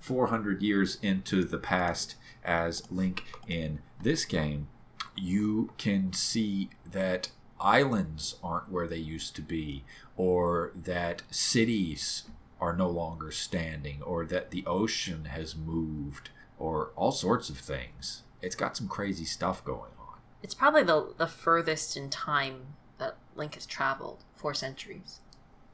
400 0.00 0.62
years 0.62 0.98
into 1.02 1.44
the 1.44 1.58
past 1.58 2.16
as 2.44 2.90
Link 2.90 3.24
in 3.46 3.80
this 4.00 4.24
game, 4.24 4.68
you 5.16 5.70
can 5.78 6.12
see 6.12 6.70
that 6.90 7.30
islands 7.62 8.36
aren't 8.42 8.70
where 8.70 8.86
they 8.88 8.96
used 8.98 9.34
to 9.36 9.42
be, 9.42 9.84
or 10.16 10.72
that 10.74 11.22
cities 11.30 12.24
are 12.60 12.76
no 12.76 12.88
longer 12.88 13.30
standing, 13.30 14.02
or 14.02 14.24
that 14.26 14.50
the 14.50 14.64
ocean 14.66 15.26
has 15.26 15.56
moved, 15.56 16.30
or 16.58 16.90
all 16.96 17.12
sorts 17.12 17.50
of 17.50 17.58
things. 17.58 18.22
It's 18.40 18.54
got 18.54 18.76
some 18.76 18.88
crazy 18.88 19.24
stuff 19.24 19.64
going 19.64 19.92
on. 19.98 20.18
It's 20.42 20.54
probably 20.54 20.82
the, 20.82 21.14
the 21.16 21.26
furthest 21.26 21.96
in 21.96 22.10
time 22.10 22.74
that 22.98 23.16
Link 23.34 23.54
has 23.54 23.66
traveled. 23.66 24.24
Four 24.34 24.54
centuries. 24.54 25.20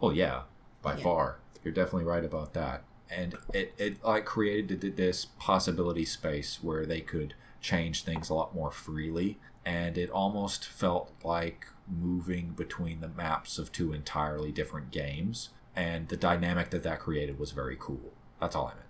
Oh 0.00 0.10
yeah, 0.10 0.42
by 0.82 0.96
Yeah. 0.96 1.02
far. 1.02 1.38
You're 1.64 1.74
definitely 1.74 2.04
right 2.04 2.24
about 2.24 2.52
that. 2.54 2.84
And 3.10 3.34
it, 3.54 3.74
it 3.78 4.04
like 4.04 4.24
created 4.26 4.96
this 4.96 5.24
possibility 5.24 6.04
space 6.04 6.58
where 6.62 6.84
they 6.84 7.00
could 7.00 7.34
change 7.60 8.04
things 8.04 8.28
a 8.30 8.34
lot 8.34 8.54
more 8.54 8.70
freely, 8.70 9.38
and 9.64 9.96
it 9.98 10.10
almost 10.10 10.66
felt 10.66 11.10
like 11.24 11.66
moving 11.90 12.50
between 12.50 13.00
the 13.00 13.08
maps 13.08 13.58
of 13.58 13.72
two 13.72 13.92
entirely 13.92 14.52
different 14.52 14.90
games. 14.90 15.50
And 15.74 16.08
the 16.08 16.16
dynamic 16.16 16.70
that 16.70 16.82
that 16.82 17.00
created 17.00 17.38
was 17.38 17.52
very 17.52 17.76
cool. 17.78 18.12
That's 18.40 18.56
all 18.56 18.66
I 18.66 18.74
meant. 18.74 18.88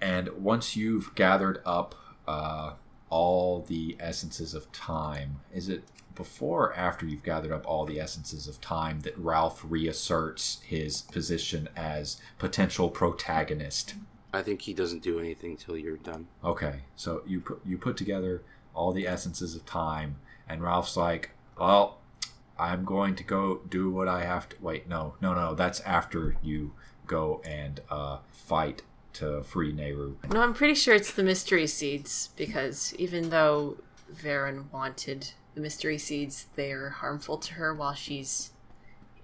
And 0.00 0.42
once 0.42 0.74
you've 0.74 1.14
gathered 1.14 1.60
up 1.64 1.94
uh, 2.26 2.74
all 3.10 3.62
the 3.62 3.96
essences 4.00 4.54
of 4.54 4.72
time, 4.72 5.40
is 5.52 5.68
it 5.68 5.84
before 6.14 6.68
or 6.68 6.76
after 6.76 7.06
you've 7.06 7.22
gathered 7.22 7.52
up 7.52 7.66
all 7.66 7.84
the 7.84 8.00
essences 8.00 8.46
of 8.46 8.60
time 8.60 9.00
that 9.00 9.16
Ralph 9.16 9.64
reasserts 9.66 10.60
his 10.64 11.02
position 11.02 11.68
as 11.76 12.20
potential 12.38 12.90
protagonist? 12.90 13.94
I 14.32 14.42
think 14.42 14.62
he 14.62 14.74
doesn't 14.74 15.02
do 15.02 15.18
anything 15.18 15.56
till 15.56 15.76
you're 15.76 15.98
done. 15.98 16.26
Okay, 16.42 16.80
so 16.96 17.22
you 17.26 17.40
put 17.40 17.60
you 17.66 17.76
put 17.76 17.96
together 17.96 18.42
all 18.74 18.92
the 18.92 19.06
essences 19.06 19.54
of 19.54 19.66
time, 19.66 20.16
and 20.48 20.62
Ralph's 20.62 20.96
like, 20.96 21.30
"Well, 21.58 21.98
I'm 22.58 22.84
going 22.84 23.14
to 23.16 23.24
go 23.24 23.60
do 23.68 23.90
what 23.90 24.08
I 24.08 24.24
have 24.24 24.48
to." 24.50 24.56
Wait, 24.60 24.88
no, 24.88 25.14
no, 25.20 25.34
no, 25.34 25.54
that's 25.54 25.80
after 25.80 26.36
you 26.42 26.72
go 27.06 27.40
and 27.44 27.80
uh, 27.90 28.18
fight 28.32 28.82
to 29.14 29.42
free 29.42 29.72
Nayru. 29.72 30.14
No, 30.32 30.40
I'm 30.40 30.54
pretty 30.54 30.74
sure 30.74 30.94
it's 30.94 31.12
the 31.12 31.22
mystery 31.22 31.66
seeds 31.66 32.30
because 32.36 32.94
even 32.94 33.30
though 33.30 33.76
Veran 34.08 34.70
wanted 34.72 35.30
the 35.54 35.60
mystery 35.60 35.98
seeds, 35.98 36.46
they're 36.56 36.90
harmful 36.90 37.36
to 37.38 37.54
her 37.54 37.74
while 37.74 37.92
she's 37.94 38.52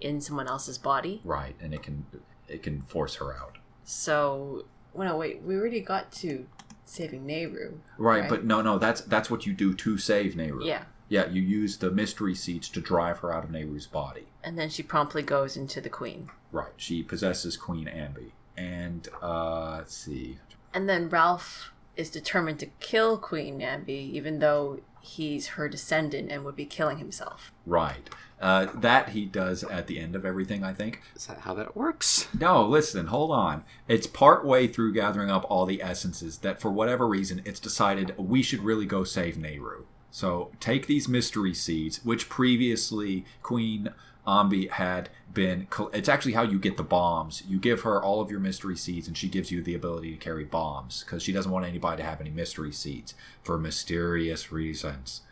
in 0.00 0.20
someone 0.20 0.46
else's 0.46 0.76
body. 0.78 1.20
Right, 1.24 1.56
and 1.60 1.72
it 1.72 1.82
can 1.82 2.04
it 2.48 2.62
can 2.62 2.82
force 2.82 3.16
her 3.16 3.34
out. 3.36 3.58
So, 3.84 4.66
well, 4.92 5.08
no, 5.08 5.16
wait, 5.16 5.42
we 5.42 5.56
already 5.56 5.80
got 5.80 6.12
to 6.12 6.46
saving 6.84 7.26
Nayru. 7.26 7.78
Right, 7.96 8.20
Right. 8.20 8.28
but 8.28 8.44
no, 8.44 8.60
no, 8.60 8.78
that's 8.78 9.00
that's 9.02 9.30
what 9.30 9.46
you 9.46 9.54
do 9.54 9.72
to 9.74 9.96
save 9.98 10.34
Nayru. 10.34 10.64
Yeah. 10.64 10.84
Yeah, 11.08 11.28
you 11.28 11.40
use 11.40 11.78
the 11.78 11.90
mystery 11.90 12.34
seeds 12.34 12.68
to 12.70 12.80
drive 12.80 13.18
her 13.18 13.32
out 13.32 13.44
of 13.44 13.50
Nayru's 13.50 13.86
body. 13.86 14.26
And 14.44 14.58
then 14.58 14.68
she 14.68 14.82
promptly 14.82 15.22
goes 15.22 15.56
into 15.56 15.80
the 15.80 15.88
queen. 15.88 16.30
Right. 16.52 16.72
She 16.76 17.02
possesses 17.02 17.56
Queen 17.56 17.86
Ambi. 17.86 18.32
And 18.56 19.08
uh 19.22 19.76
let's 19.78 19.96
see. 19.96 20.38
And 20.74 20.88
then 20.88 21.08
Ralph 21.08 21.72
is 21.96 22.10
determined 22.10 22.58
to 22.60 22.66
kill 22.80 23.18
Queen 23.18 23.60
Ambi, 23.60 24.10
even 24.12 24.38
though 24.38 24.80
he's 25.00 25.48
her 25.48 25.68
descendant 25.68 26.30
and 26.30 26.44
would 26.44 26.56
be 26.56 26.66
killing 26.66 26.98
himself. 26.98 27.52
Right. 27.66 28.08
Uh, 28.40 28.66
that 28.72 29.10
he 29.10 29.24
does 29.24 29.64
at 29.64 29.88
the 29.88 29.98
end 29.98 30.14
of 30.14 30.24
everything, 30.24 30.62
I 30.62 30.72
think. 30.72 31.02
Is 31.16 31.26
that 31.26 31.40
how 31.40 31.54
that 31.54 31.76
works? 31.76 32.28
No, 32.38 32.64
listen, 32.64 33.06
hold 33.06 33.32
on. 33.32 33.64
It's 33.88 34.06
part 34.06 34.44
way 34.44 34.68
through 34.68 34.94
gathering 34.94 35.30
up 35.30 35.44
all 35.48 35.66
the 35.66 35.82
essences 35.82 36.38
that, 36.38 36.60
for 36.60 36.70
whatever 36.70 37.08
reason, 37.08 37.42
it's 37.44 37.58
decided 37.58 38.14
we 38.16 38.42
should 38.42 38.60
really 38.60 38.86
go 38.86 39.02
save 39.02 39.36
Nayru. 39.36 39.84
So 40.10 40.50
take 40.60 40.86
these 40.86 41.08
mystery 41.08 41.54
seeds, 41.54 42.04
which 42.04 42.28
previously 42.28 43.24
Queen 43.42 43.90
Ambi 44.26 44.70
had 44.70 45.10
been. 45.32 45.66
It's 45.92 46.08
actually 46.08 46.32
how 46.32 46.42
you 46.42 46.58
get 46.58 46.76
the 46.76 46.82
bombs. 46.82 47.42
You 47.46 47.58
give 47.58 47.82
her 47.82 48.02
all 48.02 48.20
of 48.20 48.30
your 48.30 48.40
mystery 48.40 48.76
seeds, 48.76 49.08
and 49.08 49.16
she 49.16 49.28
gives 49.28 49.50
you 49.50 49.62
the 49.62 49.74
ability 49.74 50.12
to 50.12 50.16
carry 50.16 50.44
bombs 50.44 51.02
because 51.04 51.22
she 51.22 51.32
doesn't 51.32 51.52
want 51.52 51.66
anybody 51.66 52.02
to 52.02 52.08
have 52.08 52.20
any 52.20 52.30
mystery 52.30 52.72
seeds 52.72 53.14
for 53.42 53.58
mysterious 53.58 54.52
reasons. 54.52 55.22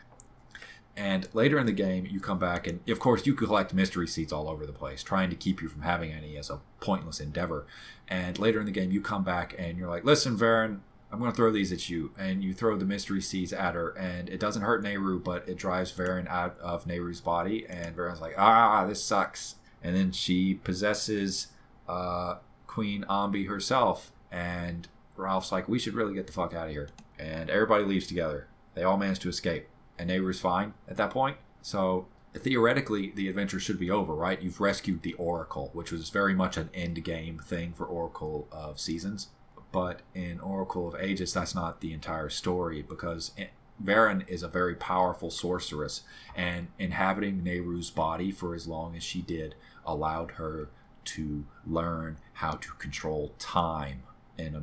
And 0.97 1.29
later 1.35 1.59
in 1.59 1.67
the 1.67 1.73
game, 1.73 2.07
you 2.11 2.21
come 2.21 2.39
back, 2.39 2.67
and 2.67 2.81
of 2.89 2.99
course, 2.99 3.27
you 3.27 3.35
collect 3.35 3.75
mystery 3.75 4.09
seeds 4.09 4.33
all 4.33 4.49
over 4.49 4.65
the 4.65 4.73
place, 4.73 5.03
trying 5.03 5.29
to 5.29 5.37
keep 5.37 5.61
you 5.61 5.69
from 5.69 5.83
having 5.83 6.11
any 6.11 6.39
as 6.39 6.49
a 6.49 6.61
pointless 6.81 7.21
endeavor. 7.21 7.67
And 8.09 8.39
later 8.39 8.61
in 8.61 8.67
the 8.67 8.73
game, 8.73 8.91
you 8.91 9.03
come 9.03 9.23
back 9.23 9.55
and 9.59 9.77
you're 9.77 9.91
like, 9.91 10.05
"Listen, 10.05 10.39
Veran, 10.39 10.83
I'm 11.13 11.19
going 11.19 11.31
to 11.31 11.37
throw 11.37 11.53
these 11.53 11.73
at 11.73 11.89
you." 11.89 12.13
And 12.19 12.43
you 12.43 12.53
throw 12.53 12.77
the 12.77 12.85
mystery 12.85 13.21
seeds 13.21 13.53
at 13.53 13.75
her, 13.75 13.91
and 13.91 14.29
it 14.29 14.41
doesn't 14.41 14.63
hurt 14.63 14.83
Nayru, 14.83 15.23
but 15.23 15.49
it 15.49 15.57
drives 15.57 15.91
Veran 15.93 16.27
out 16.29 16.59
of 16.61 16.87
Nayru's 16.87 17.21
body. 17.21 17.67
And 17.69 17.95
Veran's 17.95 18.21
like, 18.21 18.35
"Ah, 18.39 18.87
this 18.87 19.03
sucks." 19.03 19.57
And 19.83 19.97
then 19.97 20.13
she 20.13 20.55
possesses 20.55 21.49
uh, 21.89 22.37
Queen 22.67 23.05
Ambi 23.09 23.49
herself, 23.49 24.13
and 24.31 24.89
Ralph's 25.17 25.53
like, 25.53 25.69
"We 25.69 25.79
should 25.79 25.95
really 25.95 26.15
get 26.15 26.27
the 26.27 26.33
fuck 26.33 26.55
out 26.55 26.67
of 26.67 26.73
here." 26.73 26.91
And 27.19 27.49
everybody 27.51 27.85
leaves 27.85 28.07
together. 28.07 28.49
They 28.75 28.83
all 28.83 28.99
manage 28.99 29.21
to 29.21 29.29
escape 29.29 29.69
and 29.99 30.11
Nayru's 30.11 30.41
fine 30.41 30.75
at 30.89 30.97
that 30.97 31.11
point. 31.11 31.37
So 31.63 32.07
theoretically, 32.35 33.13
the 33.15 33.29
adventure 33.29 33.61
should 33.61 33.79
be 33.79 33.91
over, 33.91 34.15
right? 34.15 34.41
You've 34.41 34.61
rescued 34.61 35.03
the 35.03 35.15
Oracle, 35.15 35.71
which 35.73 35.91
was 35.91 36.11
very 36.11 36.35
much 36.35 36.57
an 36.57 36.71
end 36.75 37.03
game 37.05 37.39
thing 37.39 37.73
for 37.73 37.87
Oracle 37.87 38.49
of 38.53 38.79
Seasons. 38.79 39.29
But 39.77 40.01
in 40.15 40.41
Oracle 40.41 40.89
of 40.89 40.99
Ages, 40.99 41.35
that's 41.35 41.55
not 41.55 41.83
the 41.83 41.93
entire 41.93 42.31
story 42.31 42.81
because 42.81 43.33
Veran 43.79 44.25
is 44.27 44.43
a 44.43 44.49
very 44.49 44.75
powerful 44.75 45.31
sorceress, 45.31 46.01
and 46.35 46.69
inhabiting 46.79 47.43
Nayru's 47.43 47.91
body 47.91 48.31
for 48.31 48.55
as 48.55 48.67
long 48.67 48.97
as 48.97 49.03
she 49.03 49.21
did 49.21 49.55
allowed 49.85 50.31
her 50.41 50.71
to 51.05 51.45
learn 51.67 52.17
how 52.33 52.53
to 52.53 52.71
control 52.79 53.35
time 53.39 54.05
in 54.39 54.55
a 54.55 54.63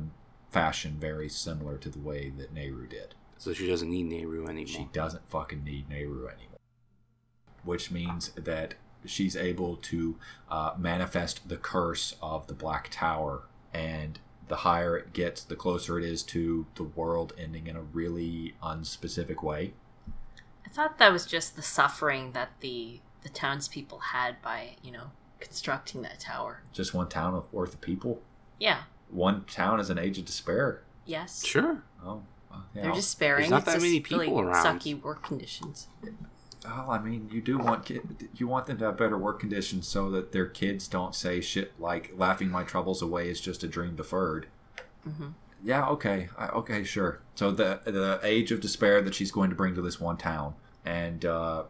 fashion 0.52 0.96
very 0.98 1.28
similar 1.28 1.78
to 1.78 1.90
the 1.90 2.00
way 2.00 2.32
that 2.36 2.52
Nayru 2.52 2.90
did. 2.90 3.14
So 3.38 3.52
she 3.52 3.68
doesn't 3.68 3.88
need 3.88 4.10
Nayru 4.10 4.48
anymore. 4.48 4.66
She 4.66 4.88
doesn't 4.92 5.30
fucking 5.30 5.62
need 5.62 5.88
Nayru 5.88 6.28
anymore. 6.28 6.58
Which 7.62 7.92
means 7.92 8.30
that 8.30 8.74
she's 9.06 9.36
able 9.36 9.76
to 9.76 10.16
uh, 10.50 10.72
manifest 10.76 11.48
the 11.48 11.56
curse 11.56 12.16
of 12.20 12.48
the 12.48 12.54
Black 12.54 12.88
Tower. 12.90 13.44
And 13.72 14.18
the 14.48 14.56
higher 14.56 14.96
it 14.96 15.12
gets, 15.12 15.42
the 15.42 15.56
closer 15.56 15.98
it 15.98 16.04
is 16.04 16.22
to 16.24 16.66
the 16.74 16.82
world 16.82 17.32
ending 17.38 17.66
in 17.66 17.76
a 17.76 17.82
really 17.82 18.54
unspecific 18.62 19.42
way. 19.42 19.72
I 20.64 20.68
thought 20.68 20.98
that 20.98 21.12
was 21.12 21.26
just 21.26 21.56
the 21.56 21.62
suffering 21.62 22.32
that 22.32 22.50
the 22.60 23.00
the 23.22 23.28
townspeople 23.30 23.98
had 23.98 24.40
by 24.42 24.76
you 24.82 24.92
know 24.92 25.10
constructing 25.40 26.02
that 26.02 26.20
tower. 26.20 26.62
Just 26.72 26.94
one 26.94 27.08
town 27.08 27.34
of 27.34 27.52
worth 27.52 27.74
of 27.74 27.80
people. 27.80 28.20
Yeah. 28.58 28.82
One 29.10 29.44
town 29.44 29.80
is 29.80 29.90
an 29.90 29.98
age 29.98 30.18
of 30.18 30.24
despair. 30.24 30.82
Yes. 31.04 31.44
Sure. 31.44 31.82
Oh, 32.02 32.22
well, 32.50 32.64
yeah. 32.74 32.82
They're 32.82 32.92
just 32.92 33.10
sparing. 33.10 33.42
There's 33.42 33.50
not 33.50 33.58
It's 33.58 33.66
that 33.66 33.72
just 33.74 33.84
many 33.84 34.00
people 34.00 34.20
really 34.20 34.42
around. 34.42 34.80
Sucky 34.80 35.00
work 35.00 35.22
conditions. 35.22 35.88
Well, 36.64 36.90
I 36.90 36.98
mean, 36.98 37.28
you 37.30 37.40
do 37.42 37.58
want 37.58 37.84
ki- 37.84 38.00
you 38.36 38.48
want 38.48 38.66
them 38.66 38.78
to 38.78 38.86
have 38.86 38.96
better 38.96 39.18
work 39.18 39.38
conditions 39.40 39.86
so 39.86 40.10
that 40.10 40.32
their 40.32 40.46
kids 40.46 40.88
don't 40.88 41.14
say 41.14 41.40
shit 41.40 41.78
like 41.78 42.12
"laughing 42.16 42.48
my 42.50 42.62
troubles 42.62 43.02
away 43.02 43.28
is 43.28 43.40
just 43.40 43.62
a 43.62 43.68
dream 43.68 43.96
deferred." 43.96 44.46
hmm 45.04 45.28
Yeah, 45.62 45.86
okay, 45.88 46.28
I- 46.38 46.48
okay, 46.48 46.84
sure. 46.84 47.20
So 47.34 47.50
the 47.50 47.80
the 47.84 48.18
age 48.22 48.50
of 48.50 48.60
despair 48.60 49.02
that 49.02 49.14
she's 49.14 49.30
going 49.30 49.50
to 49.50 49.56
bring 49.56 49.74
to 49.74 49.82
this 49.82 50.00
one 50.00 50.16
town, 50.16 50.54
and 50.84 51.24
uh, 51.24 51.64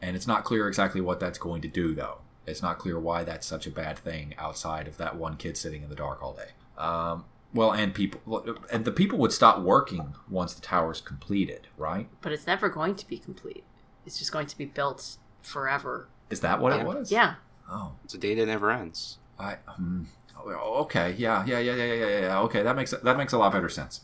and 0.00 0.16
it's 0.16 0.26
not 0.26 0.44
clear 0.44 0.66
exactly 0.66 1.00
what 1.00 1.20
that's 1.20 1.38
going 1.38 1.60
to 1.62 1.68
do, 1.68 1.94
though. 1.94 2.18
It's 2.46 2.62
not 2.62 2.78
clear 2.78 2.98
why 2.98 3.22
that's 3.24 3.46
such 3.46 3.66
a 3.66 3.70
bad 3.70 3.98
thing 3.98 4.34
outside 4.38 4.88
of 4.88 4.96
that 4.96 5.16
one 5.16 5.36
kid 5.36 5.56
sitting 5.56 5.82
in 5.82 5.88
the 5.90 5.94
dark 5.94 6.22
all 6.22 6.32
day. 6.32 6.50
Um, 6.76 7.24
well, 7.54 7.70
and 7.72 7.94
people, 7.94 8.60
and 8.72 8.84
the 8.86 8.90
people 8.90 9.18
would 9.18 9.30
stop 9.32 9.60
working 9.60 10.14
once 10.28 10.54
the 10.54 10.62
tower's 10.62 11.00
completed, 11.02 11.68
right? 11.76 12.08
But 12.22 12.32
it's 12.32 12.46
never 12.46 12.68
going 12.70 12.96
to 12.96 13.06
be 13.06 13.18
complete. 13.18 13.62
It's 14.06 14.18
just 14.18 14.32
going 14.32 14.46
to 14.46 14.58
be 14.58 14.64
built 14.66 15.16
forever. 15.42 16.08
Is 16.30 16.40
that 16.40 16.60
what 16.60 16.72
Yeah. 16.74 16.80
it 16.80 16.86
was? 16.86 17.12
Yeah. 17.12 17.34
Oh, 17.70 17.92
It's 18.04 18.14
a 18.14 18.18
day 18.18 18.34
that 18.34 18.46
never 18.46 18.70
ends. 18.70 19.18
I 19.38 19.56
um, 19.66 20.08
oh, 20.36 20.80
okay, 20.82 21.14
yeah, 21.18 21.44
yeah, 21.46 21.58
yeah, 21.58 21.74
yeah, 21.74 21.84
yeah, 21.84 22.06
yeah, 22.06 22.20
yeah. 22.20 22.38
Okay, 22.40 22.62
that 22.62 22.76
makes 22.76 22.90
that 22.92 23.16
makes 23.16 23.32
a 23.32 23.38
lot 23.38 23.52
better 23.52 23.68
sense. 23.68 24.02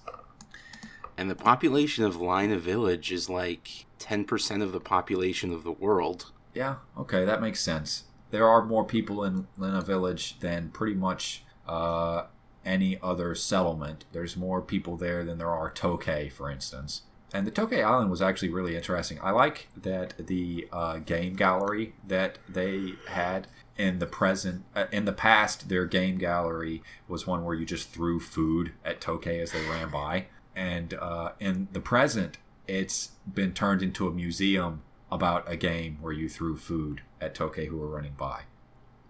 And 1.17 1.29
the 1.31 1.35
population 1.35 2.05
of 2.05 2.17
Lynna 2.17 2.59
Village 2.59 3.11
is 3.11 3.29
like 3.29 3.87
10% 3.99 4.63
of 4.63 4.73
the 4.73 4.81
population 4.81 5.53
of 5.53 5.65
the 5.65 5.73
world. 5.73 6.31
Yeah, 6.55 6.77
okay, 6.97 7.25
that 7.25 7.41
makes 7.41 7.61
sense. 7.61 8.05
There 8.31 8.49
are 8.49 8.65
more 8.65 8.85
people 8.85 9.25
in 9.25 9.49
Lynna 9.59 9.83
Village 9.85 10.39
than 10.41 10.69
pretty 10.71 10.95
much 10.95 11.45
uh, 11.67 12.27
any 12.65 12.99
other 13.03 13.35
settlement. 13.35 14.05
There's 14.13 14.37
more 14.37 14.61
people 14.63 14.97
there 14.97 15.25
than 15.25 15.39
there 15.39 15.51
are 15.51 15.71
Tokay, 15.71 16.31
for 16.31 16.51
instance. 16.51 17.03
And 17.33 17.47
the 17.47 17.51
Tokay 17.51 17.85
Island 17.85 18.11
was 18.11 18.23
actually 18.23 18.49
really 18.49 18.75
interesting. 18.75 19.19
I 19.23 19.31
like 19.33 19.69
that 19.77 20.15
the 20.19 20.67
uh, 20.73 20.99
game 20.99 21.37
gallery 21.37 21.95
that 22.07 22.39
they 22.49 22.95
had 23.09 23.49
in 23.77 23.99
the 23.99 24.07
present, 24.07 24.65
uh, 24.75 24.87
in 24.91 25.05
the 25.05 25.13
past, 25.13 25.69
their 25.69 25.85
game 25.85 26.19
gallery 26.19 26.83
was 27.07 27.27
one 27.27 27.45
where 27.45 27.55
you 27.55 27.67
just 27.67 27.91
threw 27.91 28.19
food 28.19 28.73
at 28.85 29.01
Tokay 29.01 29.41
as 29.41 29.53
they 29.53 29.65
ran 29.67 29.91
by. 29.91 30.27
And 30.57 30.95
uh, 30.95 31.33
in 31.39 31.69
the 31.73 31.81
present, 31.81 32.39
it's 32.67 33.13
been 33.33 33.53
turned 33.53 33.83
into 33.83 34.09
a 34.09 34.11
museum 34.11 34.83
about 35.11 35.51
a 35.51 35.57
game 35.57 35.99
where 36.01 36.13
you 36.13 36.29
threw 36.29 36.57
food 36.57 37.03
at 37.21 37.35
Tokay 37.35 37.69
who 37.69 37.77
were 37.77 37.89
running 37.89 38.15
by. 38.17 38.43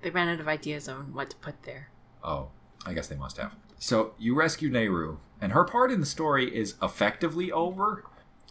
They 0.03 0.11
ran 0.11 0.29
out 0.29 0.41
of 0.41 0.49
ideas 0.49 0.89
on 0.89 1.15
what 1.15 1.31
to 1.31 1.37
put 1.37 1.63
there. 1.63 1.89
Oh, 2.23 2.49
I 2.85 2.93
guess 2.93 3.09
they 3.09 3.17
must 3.17 3.37
have. 3.39 3.57
So 3.79 4.15
you 4.19 4.35
rescue 4.35 4.71
Nayru, 4.71 5.19
and 5.41 5.53
her 5.53 5.65
part 5.65 5.91
in 5.91 6.01
the 6.01 6.07
story 6.07 6.55
is 6.55 6.75
effectively 6.83 7.51
over, 7.51 8.05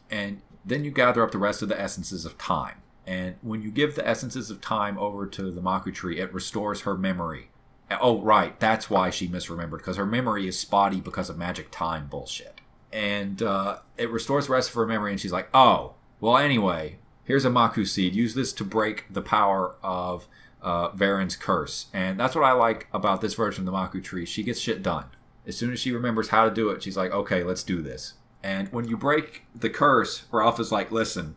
and 0.10 0.42
then 0.66 0.84
you 0.84 0.92
gather 0.92 1.24
up 1.24 1.32
the 1.32 1.38
rest 1.38 1.62
of 1.62 1.70
the 1.70 1.80
essences 1.80 2.26
of 2.26 2.38
time. 2.38 2.82
And 3.06 3.36
when 3.42 3.62
you 3.62 3.72
give 3.72 3.96
the 3.96 4.06
essences 4.06 4.50
of 4.50 4.60
time 4.60 4.98
over 4.98 5.26
to 5.28 5.50
the 5.50 5.62
Maku 5.62 5.94
tree, 5.94 6.20
it 6.20 6.34
restores 6.34 6.82
her 6.82 6.98
memory. 6.98 7.50
Oh, 8.02 8.22
right, 8.22 8.60
that's 8.60 8.90
why 8.90 9.10
she 9.10 9.30
misremembered, 9.30 9.78
because 9.78 9.96
her 9.96 10.06
memory 10.06 10.46
is 10.46 10.60
spotty 10.60 11.00
because 11.00 11.30
of 11.30 11.38
magic 11.38 11.72
time 11.72 12.08
bullshit. 12.08 12.60
And 12.92 13.42
uh, 13.42 13.80
it 13.98 14.10
restores 14.10 14.48
the 14.48 14.54
rest 14.54 14.70
of 14.70 14.76
her 14.76 14.86
memory, 14.86 15.12
and 15.12 15.22
she's 15.22 15.32
like, 15.32 15.48
oh, 15.54 15.94
well, 16.20 16.38
anyway, 16.38 16.98
here's 17.24 17.46
a 17.46 17.50
Maku 17.50 17.88
seed. 17.88 18.14
Use 18.14 18.34
this 18.34 18.52
to 18.54 18.66
break 18.66 19.06
the 19.10 19.22
power 19.22 19.76
of 19.82 20.28
uh, 20.62 20.90
Veran's 20.90 21.38
curse. 21.38 21.86
And 21.94 22.20
that's 22.20 22.36
what 22.36 22.44
I 22.44 22.52
like 22.52 22.88
about 22.92 23.22
this 23.22 23.36
version 23.36 23.66
of 23.66 23.74
the 23.74 23.78
Maku 23.78 24.04
tree. 24.04 24.26
She 24.26 24.44
gets 24.44 24.60
shit 24.60 24.84
done. 24.84 25.06
As 25.46 25.56
soon 25.56 25.72
as 25.72 25.80
she 25.80 25.94
remembers 25.94 26.30
how 26.30 26.44
to 26.44 26.54
do 26.54 26.70
it, 26.72 26.84
she's 26.84 26.98
like, 26.98 27.12
okay, 27.12 27.42
let's 27.44 27.64
do 27.64 27.82
this. 27.82 28.16
And 28.44 28.72
when 28.72 28.88
you 28.88 28.98
break 28.98 29.44
the 29.54 29.70
curse, 29.70 30.26
Ralph 30.32 30.60
is 30.60 30.72
like, 30.72 30.92
listen, 30.92 31.36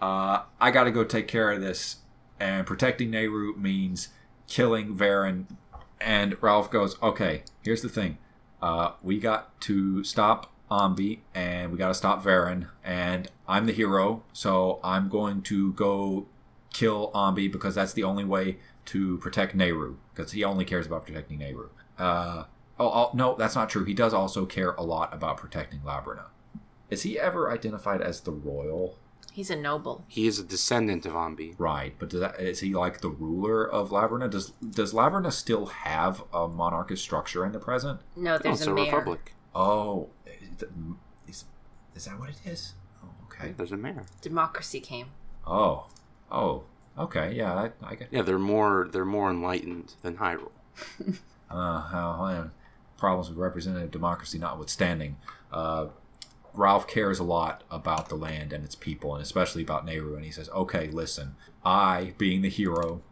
uh, 0.00 0.42
I 0.60 0.70
got 0.70 0.84
to 0.84 0.90
go 0.90 1.04
take 1.04 1.28
care 1.28 1.52
of 1.52 1.60
this. 1.60 1.96
And 2.38 2.66
protecting 2.66 3.10
Nayru 3.10 3.56
means 3.56 4.08
killing 4.46 4.94
Veran. 4.94 5.56
And 6.00 6.36
Ralph 6.42 6.70
goes, 6.70 7.00
okay, 7.02 7.42
here's 7.62 7.82
the 7.82 7.88
thing. 7.88 8.18
Uh, 8.60 8.92
we 9.02 9.18
got 9.18 9.58
to 9.62 10.04
stop 10.04 10.52
Ambi 10.70 11.20
and 11.34 11.70
we 11.72 11.78
got 11.78 11.88
to 11.88 11.94
stop 11.94 12.22
Veran. 12.22 12.68
And 12.84 13.28
I'm 13.48 13.66
the 13.66 13.72
hero, 13.72 14.24
so 14.32 14.80
I'm 14.82 15.08
going 15.08 15.42
to 15.42 15.72
go 15.72 16.26
kill 16.72 17.10
Ambi 17.14 17.50
because 17.50 17.74
that's 17.74 17.92
the 17.92 18.02
only 18.02 18.24
way 18.24 18.58
to 18.86 19.18
protect 19.18 19.56
Nayru 19.56 19.96
because 20.14 20.32
he 20.32 20.44
only 20.44 20.64
cares 20.64 20.86
about 20.86 21.06
protecting 21.06 21.38
Nayru. 21.38 21.70
Uh, 21.98 22.44
oh, 22.78 22.88
oh, 22.88 23.10
no, 23.14 23.34
that's 23.36 23.54
not 23.54 23.68
true. 23.70 23.84
He 23.84 23.94
does 23.94 24.12
also 24.14 24.46
care 24.46 24.72
a 24.72 24.82
lot 24.82 25.12
about 25.14 25.36
protecting 25.38 25.80
Labrynna. 25.80 26.26
Is 26.90 27.02
he 27.02 27.18
ever 27.18 27.50
identified 27.50 28.00
as 28.00 28.20
the 28.20 28.32
royal? 28.32 28.98
He's 29.32 29.50
a 29.50 29.56
noble. 29.56 30.04
He 30.08 30.26
is 30.26 30.38
a 30.38 30.44
descendant 30.44 31.04
of 31.04 31.12
Ambi. 31.12 31.54
Right, 31.58 31.94
but 31.98 32.08
does 32.08 32.20
that, 32.20 32.40
is 32.40 32.60
he 32.60 32.72
like 32.74 33.00
the 33.02 33.10
ruler 33.10 33.68
of 33.68 33.90
Labrynna? 33.90 34.30
Does 34.30 34.50
does 34.70 34.94
Labrynna 34.94 35.30
still 35.32 35.66
have 35.66 36.22
a 36.32 36.48
monarchist 36.48 37.02
structure 37.02 37.44
in 37.44 37.52
the 37.52 37.58
present? 37.58 38.00
No, 38.16 38.32
No, 38.32 38.38
there's 38.38 38.60
it's 38.60 38.66
a 38.66 38.70
a 38.70 38.74
mayor. 38.74 38.84
republic. 38.86 39.34
Oh, 39.54 40.08
is, 41.28 41.44
is 41.94 42.04
that 42.06 42.18
what 42.18 42.30
it 42.30 42.40
is? 42.46 42.74
Oh, 43.04 43.08
okay. 43.24 43.52
There's 43.56 43.72
a 43.72 43.76
mayor. 43.76 44.04
Democracy 44.22 44.80
came. 44.80 45.08
Oh, 45.46 45.86
oh, 46.32 46.62
okay. 46.98 47.34
Yeah, 47.34 47.52
I, 47.54 47.70
I 47.82 47.94
get. 47.94 48.08
Yeah, 48.10 48.22
they're 48.22 48.38
more 48.38 48.88
they're 48.90 49.04
more 49.04 49.28
enlightened 49.30 49.94
than 50.02 50.16
Hyrule. 50.16 50.52
Uh, 51.48 51.80
how 51.80 52.18
well, 52.20 52.50
problems 52.96 53.28
with 53.28 53.38
representative 53.38 53.90
democracy 53.90 54.38
notwithstanding, 54.38 55.16
uh, 55.52 55.86
Ralph 56.54 56.88
cares 56.88 57.18
a 57.18 57.24
lot 57.24 57.64
about 57.70 58.08
the 58.08 58.14
land 58.14 58.52
and 58.52 58.64
its 58.64 58.74
people, 58.74 59.14
and 59.14 59.22
especially 59.22 59.62
about 59.62 59.86
Nayru. 59.86 60.16
And 60.16 60.24
he 60.24 60.30
says, 60.30 60.48
"Okay, 60.50 60.88
listen, 60.88 61.36
I, 61.64 62.14
being 62.16 62.40
the 62.42 62.48
hero, 62.48 63.02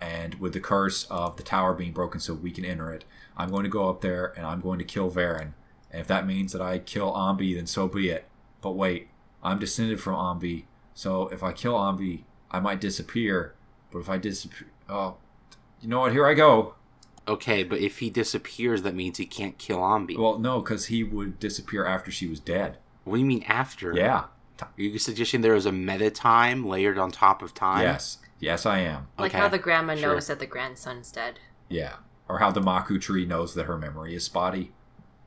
and 0.00 0.34
with 0.36 0.52
the 0.52 0.60
curse 0.60 1.04
of 1.04 1.36
the 1.36 1.42
tower 1.42 1.74
being 1.74 1.92
broken, 1.92 2.20
so 2.20 2.34
we 2.34 2.50
can 2.50 2.64
enter 2.64 2.92
it, 2.92 3.04
I'm 3.36 3.50
going 3.50 3.64
to 3.64 3.70
go 3.70 3.88
up 3.88 4.00
there 4.00 4.32
and 4.36 4.44
I'm 4.44 4.60
going 4.60 4.78
to 4.78 4.84
kill 4.84 5.08
Veran. 5.08 5.54
And 5.90 6.00
if 6.00 6.08
that 6.08 6.26
means 6.26 6.52
that 6.52 6.60
I 6.60 6.78
kill 6.78 7.12
Ambi, 7.12 7.54
then 7.54 7.66
so 7.66 7.86
be 7.86 8.08
it. 8.10 8.26
But 8.60 8.72
wait, 8.72 9.08
I'm 9.42 9.58
descended 9.58 10.00
from 10.00 10.14
Ambi, 10.14 10.64
so 10.94 11.28
if 11.28 11.42
I 11.42 11.52
kill 11.52 11.74
Ambi, 11.74 12.24
I 12.50 12.60
might 12.60 12.80
disappear. 12.80 13.54
But 13.90 14.00
if 14.00 14.08
I 14.08 14.18
disappear, 14.18 14.68
oh, 14.88 15.16
you 15.80 15.88
know 15.88 16.00
what? 16.00 16.12
Here 16.12 16.26
I 16.26 16.34
go. 16.34 16.74
Okay, 17.28 17.62
but 17.62 17.78
if 17.78 17.98
he 17.98 18.10
disappears, 18.10 18.82
that 18.82 18.94
means 18.94 19.18
he 19.18 19.26
can't 19.26 19.56
kill 19.58 19.78
Ambi. 19.78 20.18
Well, 20.18 20.38
no, 20.38 20.60
because 20.60 20.86
he 20.86 21.04
would 21.04 21.38
disappear 21.38 21.84
after 21.84 22.10
she 22.10 22.26
was 22.26 22.40
dead. 22.40 22.78
what 23.04 23.14
do 23.14 23.20
you 23.20 23.26
mean 23.26 23.44
after? 23.44 23.94
Yeah. 23.94 24.24
Are 24.60 24.68
you 24.76 24.98
suggesting 24.98 25.40
there 25.40 25.54
is 25.54 25.66
a 25.66 25.72
meta 25.72 26.10
time 26.10 26.66
layered 26.66 26.98
on 26.98 27.10
top 27.10 27.42
of 27.42 27.52
time? 27.54 27.82
Yes. 27.82 28.18
Yes, 28.38 28.66
I 28.66 28.78
am. 28.80 29.08
Like 29.18 29.32
Okay, 29.32 29.38
how 29.38 29.48
the 29.48 29.58
grandma 29.58 29.94
sure. 29.96 30.14
knows 30.14 30.26
that 30.28 30.38
the 30.40 30.46
grandson's 30.46 31.10
dead. 31.12 31.38
Yeah. 31.68 31.94
Or 32.28 32.38
how 32.38 32.50
the 32.50 32.60
Maku 32.60 33.00
tree 33.00 33.24
knows 33.26 33.54
that 33.54 33.66
her 33.66 33.76
memory 33.78 34.14
is 34.14 34.24
spotty. 34.24 34.72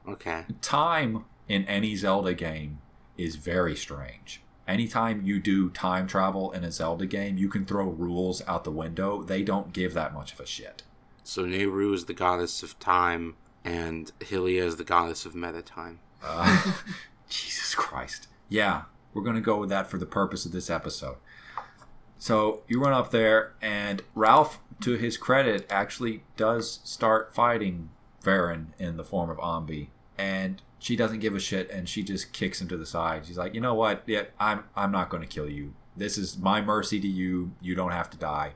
Okay. 0.07 0.45
Time 0.61 1.25
in 1.47 1.65
any 1.65 1.95
Zelda 1.95 2.33
game 2.33 2.79
is 3.17 3.35
very 3.35 3.75
strange. 3.75 4.41
Anytime 4.67 5.21
you 5.21 5.39
do 5.39 5.69
time 5.69 6.07
travel 6.07 6.51
in 6.51 6.63
a 6.63 6.71
Zelda 6.71 7.05
game, 7.05 7.37
you 7.37 7.47
can 7.49 7.65
throw 7.65 7.85
rules 7.85 8.41
out 8.47 8.63
the 8.63 8.71
window. 8.71 9.21
They 9.23 9.43
don't 9.43 9.73
give 9.73 9.93
that 9.93 10.13
much 10.13 10.33
of 10.33 10.39
a 10.39 10.45
shit. 10.45 10.83
So 11.26 11.43
Nayru 11.43 11.91
is 11.91 12.05
the 12.05 12.13
goddess 12.13 12.61
of 12.61 12.78
time, 12.78 13.36
and 13.63 14.11
Hylia 14.19 14.61
is 14.61 14.76
the 14.76 14.84
goddess 14.84 15.26
of 15.26 15.34
meta 15.34 15.63
time. 15.63 15.99
Uh, 16.23 16.73
Jesus 17.30 17.73
Christ. 17.73 18.28
Yeah, 18.47 18.84
we're 19.11 19.23
going 19.23 19.36
to 19.36 19.41
go 19.41 19.57
with 19.57 19.69
that 19.69 19.88
for 19.88 19.97
the 19.97 20.05
purpose 20.05 20.45
of 20.45 20.51
this 20.51 20.69
episode. 20.69 21.15
So 22.19 22.61
you 22.67 22.80
run 22.80 22.93
up 22.93 23.09
there, 23.09 23.53
and 23.59 24.03
Ralph, 24.13 24.59
to 24.82 24.91
his 24.91 25.17
credit, 25.17 25.65
actually 25.67 26.21
does 26.38 26.80
start 26.84 27.34
fighting 27.34 27.89
Veran 28.21 28.76
in 28.78 28.97
the 28.97 29.03
form 29.03 29.32
of 29.32 29.38
Ambi, 29.38 29.88
and 30.19 30.61
she 30.78 30.95
doesn't 30.95 31.21
give 31.21 31.34
a 31.34 31.39
shit, 31.39 31.71
and 31.71 31.89
she 31.89 32.03
just 32.03 32.34
kicks 32.34 32.61
him 32.61 32.67
to 32.67 32.78
the 32.78 32.86
side. 32.86 33.26
She's 33.26 33.38
like, 33.38 33.55
"You 33.55 33.61
know 33.61 33.73
what? 33.73 34.03
Yeah, 34.05 34.26
I'm 34.39 34.65
I'm 34.76 34.91
not 34.91 35.09
going 35.09 35.21
to 35.21 35.28
kill 35.28 35.49
you. 35.49 35.73
This 35.97 36.19
is 36.19 36.38
my 36.38 36.61
mercy 36.61 36.99
to 36.99 37.07
you. 37.07 37.53
You 37.61 37.73
don't 37.73 37.93
have 37.93 38.11
to 38.11 38.17
die." 38.17 38.53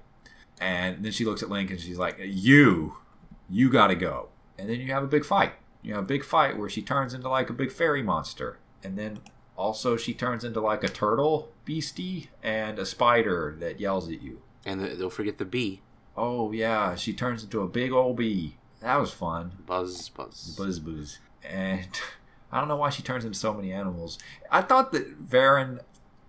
And 0.60 1.04
then 1.04 1.12
she 1.12 1.26
looks 1.26 1.42
at 1.42 1.50
Link, 1.50 1.72
and 1.72 1.80
she's 1.80 1.98
like, 1.98 2.18
"You, 2.20 2.98
you 3.50 3.70
got 3.70 3.88
to 3.88 3.96
go." 3.96 4.30
And 4.58 4.70
then 4.70 4.80
you 4.80 4.92
have 4.92 5.04
a 5.04 5.08
big 5.08 5.24
fight. 5.24 5.54
You 5.82 5.94
have 5.94 6.04
a 6.04 6.08
big 6.08 6.26
fight 6.26 6.58
where 6.58 6.70
she 6.70 6.82
turns 6.82 7.14
into 7.14 7.30
like 7.30 7.50
a 7.50 7.54
big 7.54 7.72
fairy 7.72 8.04
monster, 8.04 8.60
and 8.84 8.98
then 8.98 9.20
also 9.56 9.98
she 9.98 10.14
turns 10.14 10.44
into 10.44 10.62
like 10.62 10.84
a 10.84 10.90
turtle 10.90 11.52
beastie 11.66 12.30
and 12.42 12.80
a 12.80 12.86
spider 12.86 13.56
that 13.60 13.80
yells 13.80 14.10
at 14.10 14.22
you. 14.22 14.42
And 14.66 14.82
the, 14.82 14.96
don't 14.96 15.14
forget 15.14 15.38
the 15.38 15.46
bee. 15.46 15.82
Oh 16.18 16.52
yeah, 16.52 16.96
she 16.96 17.14
turns 17.14 17.44
into 17.44 17.62
a 17.62 17.68
big 17.68 17.92
old 17.92 18.18
bee. 18.18 18.58
That 18.82 18.98
was 18.98 19.12
fun. 19.12 19.52
Buzz, 19.66 20.10
buzz. 20.10 20.56
Buzz 20.58 20.80
buzz. 20.80 21.20
And 21.44 21.88
I 22.52 22.60
don't 22.60 22.68
know 22.68 22.78
why 22.78 22.90
she 22.90 23.04
turns 23.04 23.26
into 23.26 23.38
so 23.38 23.54
many 23.54 23.72
animals. 23.72 24.18
I 24.52 24.62
thought 24.62 24.92
that 24.92 25.08
Veran 25.18 25.82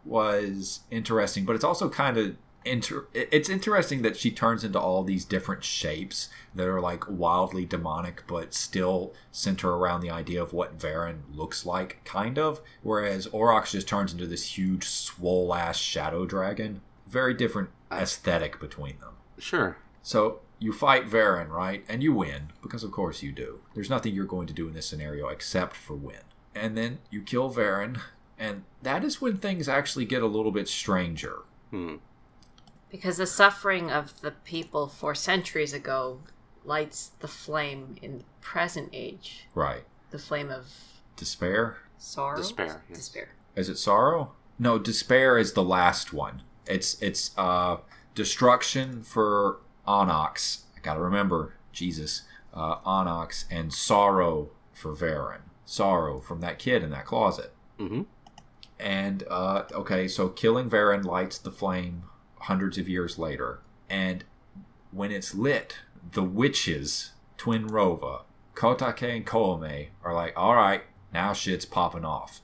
was 0.04 0.80
interesting, 0.90 1.44
but 1.44 1.54
it's 1.54 1.64
also 1.64 1.88
kind 1.88 2.16
of 2.16 2.36
inter- 2.64 3.06
it's 3.14 3.48
interesting 3.48 4.02
that 4.02 4.16
she 4.16 4.30
turns 4.30 4.64
into 4.64 4.78
all 4.78 5.02
these 5.02 5.24
different 5.24 5.64
shapes 5.64 6.28
that 6.54 6.66
are 6.68 6.80
like 6.80 7.08
wildly 7.08 7.64
demonic 7.64 8.22
but 8.26 8.52
still 8.54 9.12
center 9.32 9.70
around 9.70 10.00
the 10.00 10.10
idea 10.10 10.42
of 10.42 10.52
what 10.52 10.74
Veran 10.80 11.22
looks 11.32 11.64
like 11.64 12.02
kind 12.04 12.38
of 12.38 12.60
whereas 12.82 13.26
Onox 13.28 13.70
just 13.70 13.88
turns 13.88 14.12
into 14.12 14.26
this 14.26 14.58
huge 14.58 14.84
swole 14.84 15.54
ass 15.54 15.78
shadow 15.78 16.26
dragon 16.26 16.82
very 17.06 17.32
different 17.34 17.70
aesthetic 17.90 18.60
between 18.60 18.98
them 19.00 19.14
Sure. 19.38 19.76
so 20.02 20.40
you 20.62 20.74
fight 20.74 21.06
Veran, 21.08 21.48
right? 21.48 21.86
And 21.88 22.02
you 22.02 22.12
win, 22.12 22.52
because 22.60 22.84
of 22.84 22.90
course 22.90 23.22
you 23.22 23.32
do. 23.32 23.60
There's 23.74 23.88
nothing 23.88 24.14
you're 24.14 24.26
going 24.26 24.46
to 24.46 24.52
do 24.52 24.68
in 24.68 24.74
this 24.74 24.84
scenario 24.84 25.28
except 25.28 25.74
for 25.74 25.94
win. 25.94 26.20
And 26.54 26.76
then 26.76 26.98
you 27.10 27.22
kill 27.22 27.48
Veran, 27.48 27.96
and 28.38 28.64
that 28.82 29.02
is 29.02 29.22
when 29.22 29.38
things 29.38 29.70
actually 29.70 30.04
get 30.04 30.22
a 30.22 30.26
little 30.26 30.52
bit 30.52 30.68
stranger. 30.68 31.38
Hmm. 31.70 31.94
Because 32.90 33.18
the 33.18 33.26
suffering 33.26 33.90
of 33.90 34.20
the 34.20 34.32
people 34.32 34.88
four 34.88 35.14
centuries 35.14 35.72
ago 35.72 36.20
lights 36.64 37.12
the 37.20 37.28
flame 37.28 37.96
in 38.02 38.18
the 38.18 38.24
present 38.40 38.90
age. 38.92 39.46
Right. 39.54 39.84
The 40.10 40.18
flame 40.18 40.50
of 40.50 40.66
Despair? 41.16 41.78
sorrow? 41.98 42.36
Despair, 42.36 42.82
yes. 42.88 42.98
Despair. 42.98 43.28
Is 43.54 43.68
it 43.68 43.76
sorrow? 43.76 44.32
No, 44.58 44.78
despair 44.78 45.38
is 45.38 45.52
the 45.52 45.62
last 45.62 46.12
one. 46.12 46.42
It's 46.66 47.00
it's 47.02 47.32
uh 47.38 47.78
destruction 48.14 49.02
for 49.02 49.58
Onox. 49.86 50.62
I 50.76 50.80
gotta 50.80 51.00
remember, 51.00 51.54
Jesus. 51.72 52.22
Uh, 52.52 52.78
Onox 52.80 53.44
and 53.50 53.72
sorrow 53.72 54.50
for 54.72 54.92
Veran. 54.92 55.42
Sorrow 55.64 56.20
from 56.20 56.40
that 56.40 56.58
kid 56.58 56.82
in 56.82 56.90
that 56.90 57.04
closet. 57.04 57.52
Mm-hmm. 57.78 58.02
And 58.80 59.24
uh, 59.30 59.64
okay, 59.72 60.08
so 60.08 60.28
killing 60.28 60.68
Veran 60.68 61.02
lights 61.02 61.38
the 61.38 61.52
flame 61.52 62.04
hundreds 62.40 62.78
of 62.78 62.88
years 62.88 63.18
later, 63.18 63.60
and 63.88 64.24
when 64.92 65.10
it's 65.12 65.34
lit, 65.34 65.76
the 66.12 66.22
witches, 66.22 67.12
Twin 67.36 67.68
Rova, 67.68 68.22
Kotake 68.54 69.16
and 69.16 69.26
Koume 69.26 69.88
are 70.04 70.14
like, 70.14 70.32
all 70.36 70.54
right, 70.54 70.82
now 71.12 71.32
shit's 71.32 71.64
popping 71.64 72.04
off. 72.04 72.40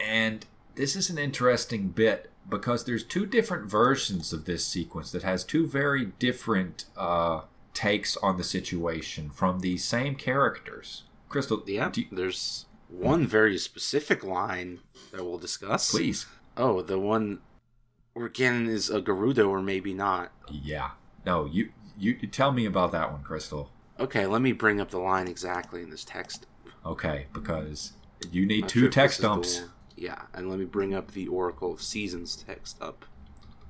And 0.00 0.46
this 0.74 0.96
is 0.96 1.10
an 1.10 1.18
interesting 1.18 1.88
bit 1.88 2.30
because 2.48 2.84
there's 2.84 3.04
two 3.04 3.26
different 3.26 3.70
versions 3.70 4.32
of 4.32 4.44
this 4.44 4.64
sequence 4.66 5.10
that 5.12 5.22
has 5.22 5.44
two 5.44 5.66
very 5.66 6.06
different 6.18 6.84
uh, 6.96 7.42
takes 7.72 8.16
on 8.18 8.36
the 8.36 8.44
situation 8.44 9.30
from 9.30 9.60
the 9.60 9.76
same 9.78 10.14
characters. 10.14 11.04
Crystal, 11.28 11.62
Yeah. 11.66 11.90
you- 11.94 12.06
There's 12.12 12.66
one 12.88 13.26
very 13.26 13.58
specific 13.58 14.22
line 14.22 14.80
that 15.12 15.24
we'll 15.24 15.38
discuss. 15.38 15.90
please. 15.90 16.26
Oh, 16.56 16.82
the 16.82 16.98
one 16.98 17.40
where 18.14 18.28
Ganon 18.28 18.68
is 18.68 18.88
a 18.88 19.02
Gerudo 19.02 19.48
or 19.48 19.60
maybe 19.60 19.92
not. 19.92 20.32
Yeah. 20.50 20.92
No, 21.26 21.44
you 21.44 21.70
you 21.98 22.14
tell 22.14 22.52
me 22.52 22.64
about 22.64 22.92
that 22.92 23.12
one, 23.12 23.22
Crystal. 23.22 23.70
Okay, 24.00 24.26
let 24.26 24.42
me 24.42 24.52
bring 24.52 24.80
up 24.80 24.90
the 24.90 24.98
line 24.98 25.28
exactly 25.28 25.82
in 25.82 25.90
this 25.90 26.04
text. 26.04 26.46
Okay, 26.84 27.26
because 27.32 27.92
you 28.30 28.46
need 28.46 28.68
two 28.68 28.80
sure 28.80 28.90
text 28.90 29.20
dumps. 29.20 29.62
Yeah, 29.96 30.22
and 30.32 30.50
let 30.50 30.58
me 30.58 30.64
bring 30.64 30.94
up 30.94 31.12
the 31.12 31.28
Oracle 31.28 31.72
of 31.72 31.80
Seasons 31.80 32.34
text 32.36 32.82
up 32.82 33.04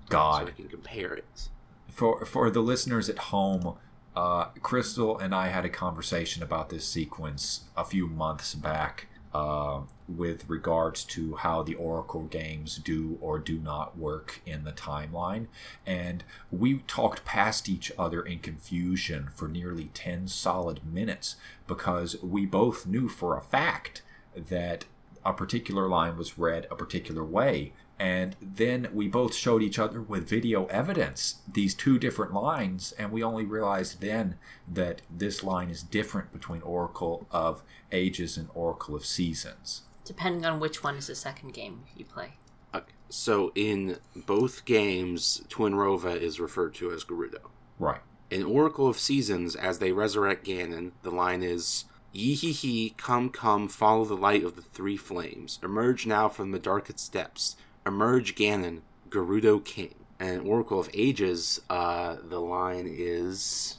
God. 0.08 0.42
so 0.42 0.48
I 0.48 0.50
can 0.52 0.68
compare 0.68 1.12
it. 1.14 1.48
for 1.90 2.24
for 2.24 2.50
the 2.50 2.60
listeners 2.60 3.08
at 3.10 3.18
home, 3.18 3.76
uh, 4.16 4.46
Crystal 4.62 5.18
and 5.18 5.34
I 5.34 5.48
had 5.48 5.64
a 5.64 5.68
conversation 5.68 6.42
about 6.42 6.70
this 6.70 6.86
sequence 6.88 7.64
a 7.76 7.84
few 7.84 8.06
months 8.06 8.54
back. 8.54 9.08
Uh, 9.34 9.80
with 10.06 10.48
regards 10.48 11.02
to 11.02 11.34
how 11.34 11.60
the 11.60 11.74
Oracle 11.74 12.22
games 12.22 12.76
do 12.76 13.18
or 13.20 13.40
do 13.40 13.58
not 13.58 13.98
work 13.98 14.40
in 14.46 14.62
the 14.62 14.70
timeline. 14.70 15.46
And 15.84 16.22
we 16.52 16.78
talked 16.86 17.24
past 17.24 17.68
each 17.68 17.90
other 17.98 18.22
in 18.22 18.38
confusion 18.38 19.30
for 19.34 19.48
nearly 19.48 19.86
10 19.94 20.28
solid 20.28 20.84
minutes 20.84 21.34
because 21.66 22.22
we 22.22 22.46
both 22.46 22.86
knew 22.86 23.08
for 23.08 23.36
a 23.36 23.40
fact 23.40 24.02
that 24.36 24.84
a 25.24 25.32
particular 25.32 25.88
line 25.88 26.16
was 26.16 26.38
read 26.38 26.68
a 26.70 26.76
particular 26.76 27.24
way. 27.24 27.72
And 27.98 28.34
then 28.40 28.88
we 28.92 29.06
both 29.06 29.34
showed 29.34 29.62
each 29.62 29.78
other 29.78 30.02
with 30.02 30.28
video 30.28 30.66
evidence 30.66 31.36
these 31.50 31.74
two 31.74 31.98
different 31.98 32.32
lines, 32.32 32.92
and 32.98 33.12
we 33.12 33.22
only 33.22 33.44
realized 33.44 34.00
then 34.00 34.36
that 34.66 35.02
this 35.08 35.44
line 35.44 35.70
is 35.70 35.82
different 35.82 36.32
between 36.32 36.60
Oracle 36.62 37.26
of 37.30 37.62
Ages 37.92 38.36
and 38.36 38.48
Oracle 38.54 38.96
of 38.96 39.06
Seasons. 39.06 39.82
Depending 40.04 40.44
on 40.44 40.58
which 40.58 40.82
one 40.82 40.96
is 40.96 41.06
the 41.06 41.14
second 41.14 41.54
game 41.54 41.84
you 41.96 42.04
play. 42.04 42.34
Okay, 42.74 42.92
so 43.08 43.52
in 43.54 43.98
both 44.16 44.64
games, 44.64 45.42
Twin 45.48 45.74
Rova 45.74 46.20
is 46.20 46.40
referred 46.40 46.74
to 46.74 46.90
as 46.90 47.04
Gerudo. 47.04 47.50
Right. 47.78 48.00
In 48.30 48.42
Oracle 48.42 48.88
of 48.88 48.98
Seasons, 48.98 49.54
as 49.54 49.78
they 49.78 49.92
resurrect 49.92 50.44
Ganon, 50.44 50.90
the 51.02 51.10
line 51.10 51.42
is 51.42 51.84
Yee 52.14 52.34
hee 52.34 52.52
hee, 52.52 52.94
come, 52.96 53.28
come, 53.28 53.66
follow 53.66 54.04
the 54.04 54.16
light 54.16 54.44
of 54.44 54.54
the 54.54 54.62
three 54.62 54.96
flames. 54.96 55.58
Emerge 55.64 56.06
now 56.06 56.28
from 56.28 56.52
the 56.52 56.60
darkest 56.60 57.12
depths. 57.12 57.56
Emerge 57.86 58.34
Ganon, 58.34 58.80
Gerudo 59.08 59.64
King. 59.64 59.94
And 60.20 60.46
Oracle 60.46 60.80
of 60.80 60.88
Ages, 60.94 61.60
uh, 61.68 62.16
the 62.22 62.40
line 62.40 62.86
is. 62.88 63.78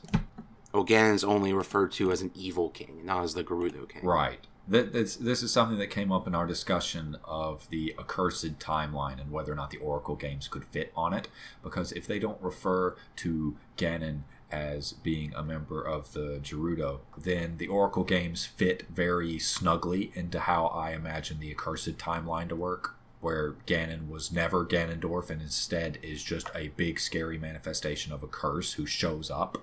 Oh, 0.73 0.83
Ganon's 0.83 1.23
only 1.23 1.53
referred 1.53 1.93
to 1.93 2.11
as 2.11 2.21
an 2.21 2.31
evil 2.35 2.69
king, 2.69 3.01
not 3.05 3.23
as 3.23 3.33
the 3.33 3.43
Gerudo 3.43 3.87
King. 3.87 4.03
Right. 4.03 4.39
This, 4.67 5.15
this 5.15 5.43
is 5.43 5.51
something 5.51 5.77
that 5.77 5.91
came 5.91 6.11
up 6.11 6.27
in 6.27 6.33
our 6.33 6.47
discussion 6.47 7.17
of 7.23 7.69
the 7.69 7.95
accursed 7.99 8.57
timeline 8.57 9.21
and 9.21 9.31
whether 9.31 9.53
or 9.53 9.55
not 9.55 9.69
the 9.69 9.77
Oracle 9.77 10.15
games 10.15 10.47
could 10.47 10.65
fit 10.65 10.91
on 10.95 11.13
it. 11.13 11.27
Because 11.63 11.91
if 11.91 12.07
they 12.07 12.19
don't 12.19 12.41
refer 12.41 12.95
to 13.17 13.55
Ganon 13.77 14.21
as 14.51 14.93
being 14.93 15.33
a 15.35 15.43
member 15.43 15.81
of 15.81 16.13
the 16.13 16.39
Gerudo, 16.43 16.99
then 17.17 17.57
the 17.57 17.67
Oracle 17.67 18.03
games 18.03 18.45
fit 18.45 18.83
very 18.89 19.37
snugly 19.37 20.11
into 20.15 20.41
how 20.41 20.65
I 20.67 20.91
imagine 20.91 21.39
the 21.39 21.51
accursed 21.51 21.97
timeline 21.97 22.49
to 22.49 22.55
work. 22.55 22.94
Where 23.25 23.53
Ganon 23.65 24.07
was 24.07 24.31
never 24.31 24.63
Ganondorf 24.63 25.31
and 25.31 25.41
instead 25.41 25.97
is 26.03 26.23
just 26.23 26.47
a 26.53 26.67
big 26.67 26.99
scary 26.99 27.39
manifestation 27.39 28.13
of 28.13 28.21
a 28.21 28.27
curse 28.27 28.73
who 28.73 28.85
shows 28.85 29.31
up. 29.31 29.57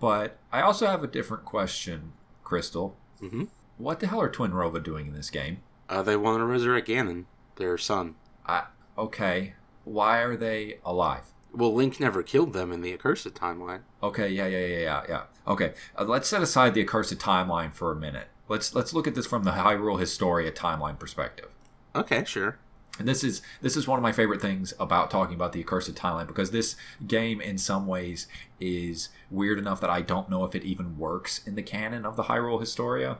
But 0.00 0.36
I 0.50 0.62
also 0.62 0.88
have 0.88 1.04
a 1.04 1.06
different 1.06 1.44
question, 1.44 2.14
Crystal. 2.42 2.96
hmm 3.20 3.44
What 3.76 4.00
the 4.00 4.08
hell 4.08 4.20
are 4.20 4.28
Twin 4.28 4.50
Rova 4.50 4.82
doing 4.82 5.06
in 5.06 5.12
this 5.14 5.30
game? 5.30 5.58
Uh, 5.88 6.02
they 6.02 6.16
want 6.16 6.40
to 6.40 6.44
resurrect 6.44 6.88
Ganon, 6.88 7.26
their 7.54 7.78
son. 7.78 8.16
I, 8.44 8.64
okay, 8.98 9.54
why 9.84 10.18
are 10.18 10.36
they 10.36 10.78
alive? 10.84 11.26
Well, 11.52 11.72
Link 11.72 12.00
never 12.00 12.24
killed 12.24 12.52
them 12.52 12.72
in 12.72 12.80
the 12.80 12.92
Accursed 12.92 13.32
timeline. 13.34 13.82
Okay, 14.02 14.28
yeah, 14.28 14.48
yeah, 14.48 14.66
yeah, 14.66 14.78
yeah, 14.78 15.02
yeah. 15.08 15.22
Okay, 15.46 15.74
uh, 15.96 16.02
let's 16.04 16.28
set 16.28 16.42
aside 16.42 16.74
the 16.74 16.82
accursed 16.82 17.16
timeline 17.20 17.72
for 17.72 17.92
a 17.92 17.96
minute. 17.96 18.26
Let's 18.48 18.74
let's 18.74 18.92
look 18.92 19.06
at 19.06 19.14
this 19.14 19.26
from 19.28 19.44
the 19.44 19.52
Hyrule 19.52 20.00
Historia 20.00 20.50
timeline 20.50 20.98
perspective. 20.98 21.50
Okay, 21.94 22.24
sure. 22.24 22.58
And 22.98 23.06
this 23.06 23.22
is 23.22 23.42
this 23.60 23.76
is 23.76 23.86
one 23.86 23.98
of 23.98 24.02
my 24.02 24.12
favorite 24.12 24.40
things 24.40 24.74
about 24.78 25.10
talking 25.10 25.34
about 25.34 25.52
the 25.52 25.60
accursed 25.60 25.94
timeline 25.94 26.26
because 26.26 26.50
this 26.50 26.76
game 27.06 27.40
in 27.40 27.58
some 27.58 27.86
ways 27.86 28.26
is 28.60 29.08
weird 29.30 29.58
enough 29.58 29.80
that 29.80 29.90
I 29.90 30.00
don't 30.00 30.28
know 30.28 30.44
if 30.44 30.54
it 30.54 30.64
even 30.64 30.98
works 30.98 31.46
in 31.46 31.54
the 31.54 31.62
canon 31.62 32.04
of 32.04 32.16
the 32.16 32.24
Hyrule 32.24 32.60
Historia. 32.60 33.18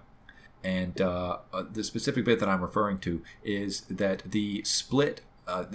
And 0.64 1.00
uh, 1.00 1.38
uh, 1.52 1.64
the 1.70 1.84
specific 1.84 2.24
bit 2.24 2.40
that 2.40 2.48
I'm 2.48 2.62
referring 2.62 2.98
to 3.00 3.22
is 3.44 3.82
that 3.82 4.22
the 4.30 4.62
split, 4.64 5.20
uh, 5.46 5.66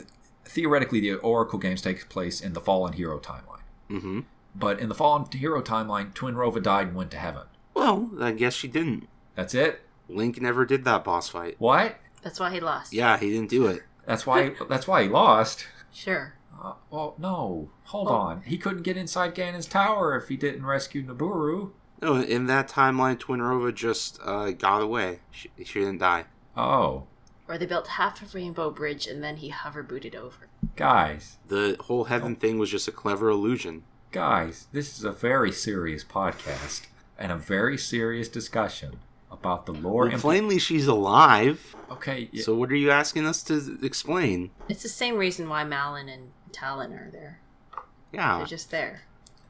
theoretically, 0.43 0.99
the 0.99 1.13
Oracle 1.15 1.57
games 1.57 1.81
take 1.81 2.09
place 2.09 2.41
in 2.41 2.51
the 2.51 2.59
Fallen 2.59 2.93
Hero 2.93 3.17
timeline. 3.17 3.63
Mm-hmm. 3.89 4.19
But 4.53 4.79
in 4.79 4.89
the 4.89 4.95
Fallen 4.95 5.25
Hero 5.31 5.61
timeline, 5.61 6.13
Twin 6.13 6.35
Rova 6.35 6.61
died 6.61 6.87
and 6.87 6.95
went 6.97 7.11
to 7.11 7.17
heaven. 7.17 7.43
Well, 7.73 8.11
I 8.19 8.31
guess 8.31 8.53
she 8.53 8.67
didn't. 8.67 9.07
That's 9.35 9.53
it. 9.53 9.81
Link 10.09 10.41
never 10.41 10.65
did 10.65 10.83
that 10.85 11.03
boss 11.03 11.29
fight. 11.29 11.55
What? 11.59 11.97
That's 12.21 12.39
why 12.39 12.51
he 12.51 12.59
lost. 12.59 12.93
Yeah, 12.93 13.17
he 13.17 13.29
didn't 13.29 13.49
do 13.49 13.67
it. 13.67 13.83
That's 14.05 14.25
why. 14.25 14.53
that's 14.69 14.87
why 14.87 15.03
he 15.03 15.09
lost. 15.09 15.67
Sure. 15.91 16.35
Uh, 16.61 16.73
well, 16.89 17.15
no. 17.17 17.69
Hold 17.85 18.07
Oh. 18.07 18.11
on. 18.13 18.41
He 18.43 18.57
couldn't 18.57 18.83
get 18.83 18.97
inside 18.97 19.35
Ganon's 19.35 19.65
tower 19.67 20.15
if 20.15 20.29
he 20.29 20.37
didn't 20.37 20.65
rescue 20.65 21.05
Nabooru. 21.05 21.71
No, 22.01 22.15
in 22.21 22.47
that 22.47 22.67
timeline, 22.69 23.17
Twin 23.19 23.39
Rova 23.39 23.73
just 23.73 24.19
uh, 24.23 24.51
got 24.51 24.81
away. 24.81 25.19
She, 25.31 25.49
she 25.63 25.79
didn't 25.79 25.99
die. 25.99 26.25
Oh, 26.55 27.07
Or 27.47 27.57
they 27.57 27.65
built 27.65 27.87
half 27.87 28.21
of 28.21 28.35
Rainbow 28.35 28.69
Bridge 28.71 29.07
and 29.07 29.23
then 29.23 29.37
he 29.37 29.49
hover 29.49 29.83
booted 29.83 30.15
over. 30.15 30.47
guys, 30.75 31.37
The 31.47 31.77
whole 31.81 32.05
heaven 32.05 32.35
thing 32.35 32.57
was 32.57 32.69
just 32.69 32.87
a 32.87 32.91
clever 32.91 33.29
illusion. 33.29 33.83
guys, 34.11 34.67
this 34.71 34.97
is 34.97 35.03
a 35.03 35.11
very 35.11 35.51
serious 35.51 36.03
podcast 36.03 36.87
and 37.17 37.31
a 37.31 37.37
very 37.37 37.77
serious 37.77 38.27
discussion 38.29 38.99
about 39.33 39.65
the 39.65 39.73
lore. 39.73 40.07
Well, 40.07 40.19
plainly, 40.19 40.59
she's 40.59 40.87
alive. 40.87 41.75
okay, 41.91 42.29
y- 42.33 42.39
So 42.39 42.55
what 42.55 42.71
are 42.71 42.75
you 42.75 42.91
asking 42.91 43.25
us 43.25 43.43
to 43.43 43.77
explain? 43.83 44.51
It's 44.69 44.83
the 44.83 44.89
same 44.89 45.17
reason 45.17 45.49
why 45.49 45.63
Malon 45.63 46.07
and 46.07 46.31
Talon 46.51 46.93
are 46.93 47.09
there. 47.11 47.39
Yeah. 48.11 48.37
They're 48.37 48.45
just 48.45 48.71
there. 48.71 49.01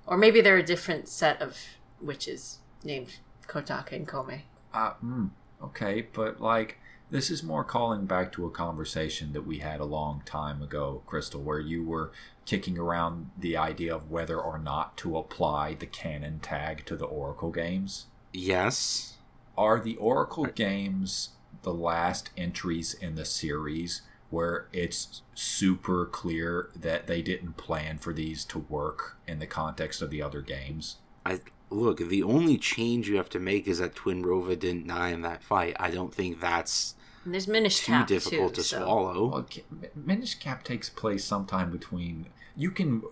Or 0.08 0.18
maybe 0.18 0.42
they're 0.42 0.58
a 0.58 0.64
different 0.64 1.08
set 1.10 1.42
of 1.42 1.58
witches 2.02 2.60
named 2.84 3.18
Kotake 3.48 3.92
and 3.92 4.08
Koume. 4.08 4.42
uh, 4.74 4.94
mm, 5.04 5.30
okay, 5.62 6.08
but 6.14 6.42
like 6.42 6.78
this 7.12 7.30
is 7.30 7.44
more 7.44 7.64
calling 7.64 8.06
back 8.06 8.32
to 8.32 8.46
a 8.46 8.50
conversation 8.50 9.34
that 9.34 9.46
we 9.46 9.60
had 9.60 9.80
a 9.80 9.86
long 9.86 10.22
time 10.26 10.62
ago, 10.64 11.04
Crystal, 11.06 11.42
where 11.42 11.60
you 11.60 11.84
were 11.84 12.12
kicking 12.46 12.78
around 12.78 13.30
the 13.38 13.56
idea 13.56 13.96
of 13.96 14.10
whether 14.10 14.40
or 14.40 14.58
not 14.58 14.98
to 14.98 15.18
apply 15.18 15.76
the 15.76 15.86
canon 15.86 16.40
tag 16.40 16.86
to 16.86 16.96
the 16.96 17.06
Oracle 17.06 17.52
games. 17.52 18.08
Yes. 18.34 19.14
Are 19.58 19.80
the 19.80 19.96
Oracle 19.98 20.46
games 20.46 21.30
the 21.62 21.74
last 21.74 22.30
entries 22.38 22.94
in 22.94 23.16
the 23.16 23.26
series 23.26 24.02
where 24.30 24.68
it's 24.74 25.22
super 25.36 26.06
clear 26.06 26.70
that 26.76 27.06
they 27.08 27.22
didn't 27.22 27.56
plan 27.56 27.98
for 28.00 28.14
these 28.14 28.44
to 28.46 28.60
work 28.60 29.18
in 29.28 29.40
the 29.40 29.46
context 29.46 30.02
of 30.02 30.10
the 30.10 30.22
other 30.22 30.42
games? 30.42 30.98
I 31.26 31.40
look. 31.70 32.00
The 32.00 32.24
only 32.24 32.58
change 32.58 33.08
you 33.08 33.18
have 33.18 33.30
to 33.30 33.40
make 33.40 33.68
is 33.68 33.78
that 33.80 33.96
Twin 33.96 34.24
Rova 34.24 34.58
didn't 34.58 34.88
die 34.88 35.10
in 35.10 35.22
that 35.22 35.44
fight. 35.44 35.76
I 35.80 35.92
don't 35.92 36.14
think 36.14 36.40
that's 36.42 36.96
And 37.26 37.34
there's 37.34 37.48
Minish 37.48 37.80
too 37.82 37.92
Cap 37.92 38.08
difficult 38.08 38.56
too, 38.56 38.62
to 38.62 38.68
so- 38.68 38.78
swallow. 38.84 39.28
Well, 39.30 39.48
Minish 39.96 40.36
Cap 40.36 40.64
takes 40.64 40.90
place 40.90 41.24
sometime 41.24 41.72
between. 41.72 42.28
You 42.56 42.72
can 42.72 43.04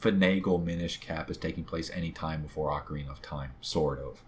finagle 0.00 0.62
Minish 0.62 0.98
Cap 1.00 1.30
as 1.30 1.36
taking 1.36 1.64
place 1.64 1.90
any 1.94 2.10
time 2.10 2.42
before 2.42 2.70
Ocarina 2.70 3.10
of 3.10 3.22
Time, 3.22 3.52
sort 3.60 3.98
of. 4.00 4.22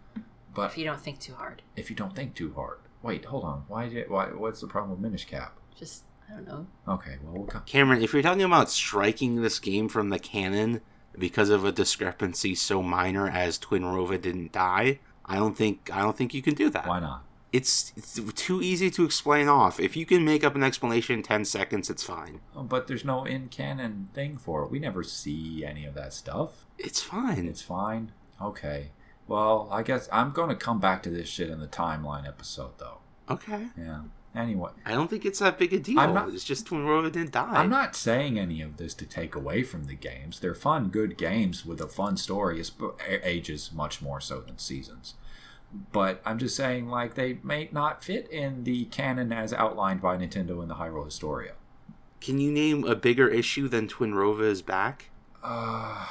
But 0.57 0.71
If 0.73 0.79
you 0.79 0.85
don't 0.85 1.01
think 1.01 1.21
too 1.21 1.35
hard. 1.35 1.63
if 1.77 1.91
you 1.91 1.95
don't 1.97 2.17
think 2.17 2.35
too 2.35 2.53
hard, 2.55 2.79
wait, 3.03 3.27
hold 3.27 3.45
on. 3.45 3.65
Why? 3.69 3.89
Did, 3.89 4.11
why? 4.11 4.27
What's 4.29 4.61
the 4.63 4.67
problem 4.67 4.91
with 4.91 5.01
Minish 5.01 5.27
Cap? 5.27 5.59
Just, 5.79 6.05
I 6.29 6.35
don't 6.35 6.49
know. 6.49 6.67
Okay, 6.89 7.19
well, 7.23 7.35
we'll 7.35 7.47
come. 7.47 7.63
Cameron, 7.67 8.03
if 8.03 8.13
you're 8.13 8.23
talking 8.23 8.43
about 8.43 8.71
striking 8.71 9.43
this 9.43 9.59
game 9.59 9.89
from 9.89 10.09
the 10.09 10.19
canon 10.19 10.81
because 11.19 11.51
of 11.51 11.65
a 11.65 11.73
discrepancy 11.73 12.55
so 12.55 12.83
minor 12.83 13.29
as 13.29 13.59
Twin 13.59 13.83
Rova 13.83 14.21
didn't 14.21 14.53
die, 14.53 14.99
I 15.27 15.37
don't 15.37 15.57
think 15.57 15.91
I 15.93 16.01
don't 16.01 16.17
think 16.17 16.33
you 16.35 16.43
can 16.43 16.55
do 16.55 16.71
that. 16.71 16.87
Why 16.89 17.01
not? 17.01 17.23
It's, 17.53 17.93
it's 17.97 18.21
too 18.35 18.61
easy 18.61 18.91
to 18.91 19.05
explain 19.05 19.49
off. 19.49 19.81
If 19.81 19.97
you 19.97 20.05
can 20.05 20.25
make 20.27 20.45
up 20.45 20.57
an 20.57 20.63
explanation 20.63 21.15
in 21.19 21.23
10 21.23 21.45
seconds, 21.47 21.89
it's 21.89 22.03
fine. 22.03 22.41
Oh, 22.55 22.65
But 22.65 22.87
there's 22.87 23.05
no 23.05 23.25
in 23.25 23.49
canon 23.49 24.09
thing 24.13 24.37
for 24.37 24.63
it. 24.65 24.71
We 24.71 24.79
never 24.79 25.03
see 25.03 25.65
any 25.65 25.87
of 25.87 25.95
that 25.95 26.13
stuff. 26.13 26.67
It's 26.77 27.01
fine. 27.01 27.47
It's 27.47 27.63
fine. 27.63 28.13
Okay. 28.43 28.91
Well, 29.29 29.69
I 29.73 29.83
guess 29.83 30.09
I'm 30.13 30.31
going 30.33 30.51
to 30.51 30.55
come 30.57 30.79
back 30.81 31.03
to 31.05 31.11
this 31.11 31.29
shit 31.29 31.51
in 31.51 31.61
the 31.61 31.67
timeline 31.67 32.27
episode, 32.27 32.73
though. 32.79 32.99
okay. 33.29 33.69
Yeah. 33.77 34.03
Anyway, 34.35 34.71
I 34.85 34.91
don't 34.93 35.09
think 35.09 35.25
it's 35.25 35.39
that 35.39 35.59
big 35.59 35.73
a 35.73 35.79
deal. 35.81 35.99
I'm 35.99 36.13
not- 36.13 36.29
it's 36.29 36.45
just 36.45 36.67
Twin 36.67 36.83
Rova 36.85 37.11
didn't 37.11 37.33
die. 37.33 37.53
I'm 37.55 37.71
not 37.71 37.97
saying 37.97 38.39
any 38.39 38.61
of 38.61 38.77
this 38.77 38.93
to 38.95 39.07
take 39.07 39.35
away 39.35 39.63
from 39.63 39.85
the 39.85 39.95
games. 39.95 40.41
They're 40.41 40.55
fun, 40.55 40.89
good 40.91 41.17
games 41.17 41.65
with 41.65 41.81
a 41.81 41.89
fun 41.89 42.19
story. 42.19 42.61
It's 42.61 42.71
ages 43.23 43.71
much 43.73 44.03
more 44.03 44.21
so 44.21 44.41
than 44.41 44.59
seasons. 44.59 45.15
But 45.91 46.21
I'm 46.27 46.39
just 46.39 46.55
saying, 46.55 46.89
like, 46.91 47.15
they 47.15 47.39
may 47.43 47.71
not 47.73 48.05
fit 48.05 48.31
in 48.31 48.65
the 48.65 48.85
canon 48.87 49.33
as 49.33 49.55
outlined 49.55 50.03
by 50.03 50.19
Nintendo 50.19 50.61
in 50.63 50.69
the 50.69 50.75
Hyrule 50.75 51.07
Historia. 51.07 51.53
Can 52.21 52.39
you 52.39 52.53
name 52.53 52.85
a 52.85 52.95
bigger 52.95 53.29
issue 53.29 53.69
than 53.69 53.89
Twin 53.89 54.13
Rova 54.13 54.43
is 54.43 54.61
back? 54.61 55.09
Uh, 55.43 56.07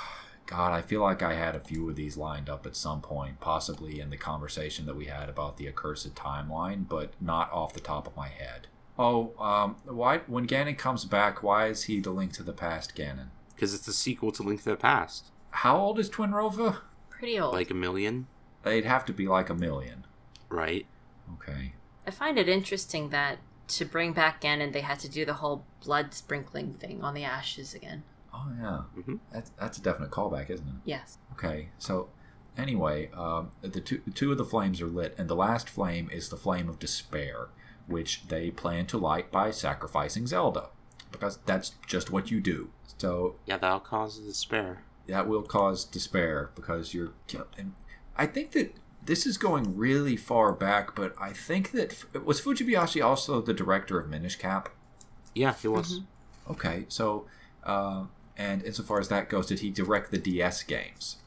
God, 0.48 0.74
I 0.74 0.82
feel 0.82 1.02
like 1.02 1.24
I 1.24 1.34
had 1.34 1.56
a 1.56 1.60
few 1.60 1.90
of 1.90 1.96
these 1.96 2.18
lined 2.18 2.50
up 2.50 2.66
at 2.66 2.76
some 2.76 3.02
point, 3.02 3.40
possibly 3.40 4.00
in 4.00 4.12
the 4.12 4.18
conversation 4.18 4.86
that 4.86 4.96
we 4.96 5.06
had 5.06 5.28
about 5.28 5.58
the 5.58 5.68
accursed 5.68 6.14
timeline, 6.16 6.88
but 6.88 7.14
not 7.20 7.52
off 7.52 7.74
the 7.74 7.80
top 7.80 8.06
of 8.06 8.16
my 8.16 8.28
head. 8.28 8.68
Oh, 8.98 9.32
um, 9.40 9.76
why 9.86 10.20
when 10.28 10.48
Ganon 10.48 10.78
comes 10.78 11.04
back, 11.06 11.42
why 11.44 11.68
is 11.68 11.84
he 11.84 12.00
the 12.00 12.12
link 12.12 12.32
to 12.34 12.44
the 12.44 12.54
past 12.54 12.96
Ganon? 12.96 13.28
Because 13.56 13.74
it's 13.74 13.88
a 13.88 13.94
sequel 13.94 14.32
to 14.34 14.44
Link 14.44 14.64
to 14.64 14.70
the 14.70 14.76
Past. 14.76 15.32
How 15.50 15.78
old 15.78 15.98
is 15.98 16.10
Twin 16.10 16.32
Rova? 16.32 16.80
Pretty 17.10 17.40
old. 17.40 17.54
Like 17.54 17.72
a 17.72 17.76
million, 17.76 18.28
They'd 18.64 18.84
have 18.86 19.06
to 19.06 19.14
be 19.14 19.28
like 19.28 19.50
a 19.50 19.54
million. 19.56 20.06
right? 20.50 20.86
Okay. 21.36 21.72
I 22.06 22.12
find 22.12 22.38
it 22.38 22.50
interesting 22.50 23.10
that 23.10 23.38
to 23.70 23.86
bring 23.86 24.12
back 24.14 24.42
Ganon, 24.42 24.74
they 24.74 24.82
had 24.82 25.00
to 25.00 25.10
do 25.10 25.26
the 25.26 25.36
whole 25.36 25.64
blood 25.84 26.14
sprinkling 26.14 26.74
thing 26.76 27.04
on 27.04 27.14
the 27.14 27.24
ashes 27.24 27.74
again. 27.74 28.04
Oh 28.38 28.52
yeah, 28.60 28.82
Mhm. 29.02 29.20
that's 29.32 29.52
that's 29.60 29.78
a 29.78 29.82
definite 29.82 30.12
callback, 30.12 30.50
isn't 30.50 30.68
it? 30.68 30.76
Yes. 30.84 31.18
Okay, 31.34 31.70
so 31.78 32.10
anyway, 32.58 33.10
um, 33.12 33.52
the 33.62 33.80
two 33.80 34.00
two 34.14 34.32
of 34.32 34.38
the 34.38 34.44
flames 34.46 34.82
are 34.82 34.88
lit, 34.88 35.16
and 35.18 35.30
the 35.30 35.36
last 35.36 35.70
flame 35.70 36.10
is 36.12 36.30
the 36.30 36.36
flame 36.38 36.68
of 36.68 36.78
despair, 36.80 37.48
which 37.88 38.28
they 38.28 38.52
plan 38.52 38.86
to 38.88 38.98
light 38.98 39.32
by 39.32 39.52
sacrificing 39.52 40.28
Zelda, 40.28 40.70
because 41.12 41.38
that's 41.46 41.72
just 41.88 42.12
what 42.12 42.30
you 42.30 42.42
do. 42.42 42.70
So 42.98 43.36
Yeah, 43.46 43.58
that'll 43.58 43.80
cause 43.80 44.20
despair. 44.20 44.84
that 45.08 45.28
will 45.28 45.44
cause 45.44 45.86
despair 45.86 46.52
because 46.56 46.94
you're. 46.94 47.14
kill- 47.28 47.48
And 47.58 47.74
I 48.18 48.26
think 48.26 48.52
that 48.52 48.76
this 49.04 49.26
is 49.26 49.38
going 49.38 49.78
really 49.78 50.18
far 50.18 50.52
back, 50.52 50.96
but 50.96 51.14
I 51.22 51.32
think 51.32 51.72
that 51.72 51.96
was 52.26 52.42
Fujibayashi 52.42 53.04
also 53.06 53.40
the 53.42 53.54
director 53.54 54.00
of 54.00 54.10
Minish 54.10 54.36
Cap. 54.38 54.70
Yeah, 55.34 55.54
he 55.54 55.68
was. 55.70 56.02
Okay, 56.50 56.86
so. 56.90 57.28
Uh, 57.64 58.06
and 58.38 58.64
insofar 58.64 59.00
as 59.00 59.08
that 59.10 59.30
goes, 59.30 59.48
did 59.48 59.60
he 59.60 59.70
direct 59.70 60.12
the 60.12 60.18
DS 60.18 60.64
games? 60.64 61.18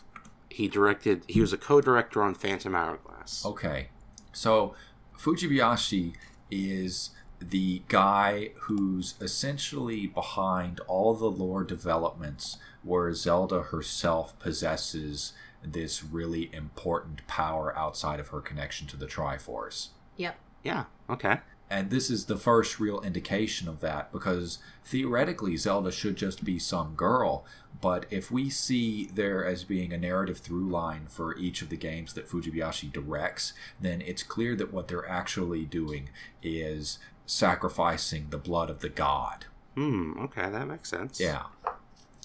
He 0.50 0.68
directed. 0.68 1.24
He 1.28 1.40
was 1.40 1.52
a 1.52 1.58
co-director 1.58 2.22
on 2.22 2.34
Phantom 2.34 2.74
Hourglass. 2.74 3.44
Okay. 3.44 3.88
So 4.32 4.74
Fujibayashi 5.16 6.14
is 6.50 7.10
the 7.40 7.82
guy 7.88 8.50
who's 8.62 9.14
essentially 9.20 10.06
behind 10.06 10.80
all 10.88 11.14
the 11.14 11.30
lore 11.30 11.64
developments 11.64 12.58
where 12.82 13.12
Zelda 13.12 13.62
herself 13.62 14.38
possesses 14.38 15.32
this 15.62 16.02
really 16.02 16.50
important 16.52 17.26
power 17.26 17.76
outside 17.76 18.20
of 18.20 18.28
her 18.28 18.40
connection 18.40 18.86
to 18.88 18.96
the 18.96 19.06
Triforce. 19.06 19.88
Yep. 20.16 20.36
Yeah. 20.64 20.84
Okay. 21.08 21.38
And 21.70 21.90
this 21.90 22.08
is 22.08 22.24
the 22.24 22.36
first 22.36 22.80
real 22.80 23.00
indication 23.02 23.68
of 23.68 23.80
that 23.80 24.10
because 24.10 24.58
theoretically 24.84 25.56
Zelda 25.56 25.92
should 25.92 26.16
just 26.16 26.42
be 26.44 26.58
some 26.58 26.94
girl. 26.94 27.44
But 27.80 28.06
if 28.10 28.30
we 28.30 28.48
see 28.48 29.06
there 29.06 29.44
as 29.44 29.64
being 29.64 29.92
a 29.92 29.98
narrative 29.98 30.38
through 30.38 30.68
line 30.70 31.06
for 31.08 31.36
each 31.36 31.60
of 31.60 31.68
the 31.68 31.76
games 31.76 32.14
that 32.14 32.28
Fujibayashi 32.28 32.90
directs, 32.92 33.52
then 33.80 34.00
it's 34.00 34.22
clear 34.22 34.56
that 34.56 34.72
what 34.72 34.88
they're 34.88 35.08
actually 35.08 35.64
doing 35.66 36.08
is 36.42 36.98
sacrificing 37.26 38.28
the 38.30 38.38
blood 38.38 38.70
of 38.70 38.80
the 38.80 38.88
god. 38.88 39.44
Hmm. 39.74 40.18
Okay, 40.18 40.48
that 40.48 40.66
makes 40.66 40.88
sense. 40.88 41.20
Yeah. 41.20 41.44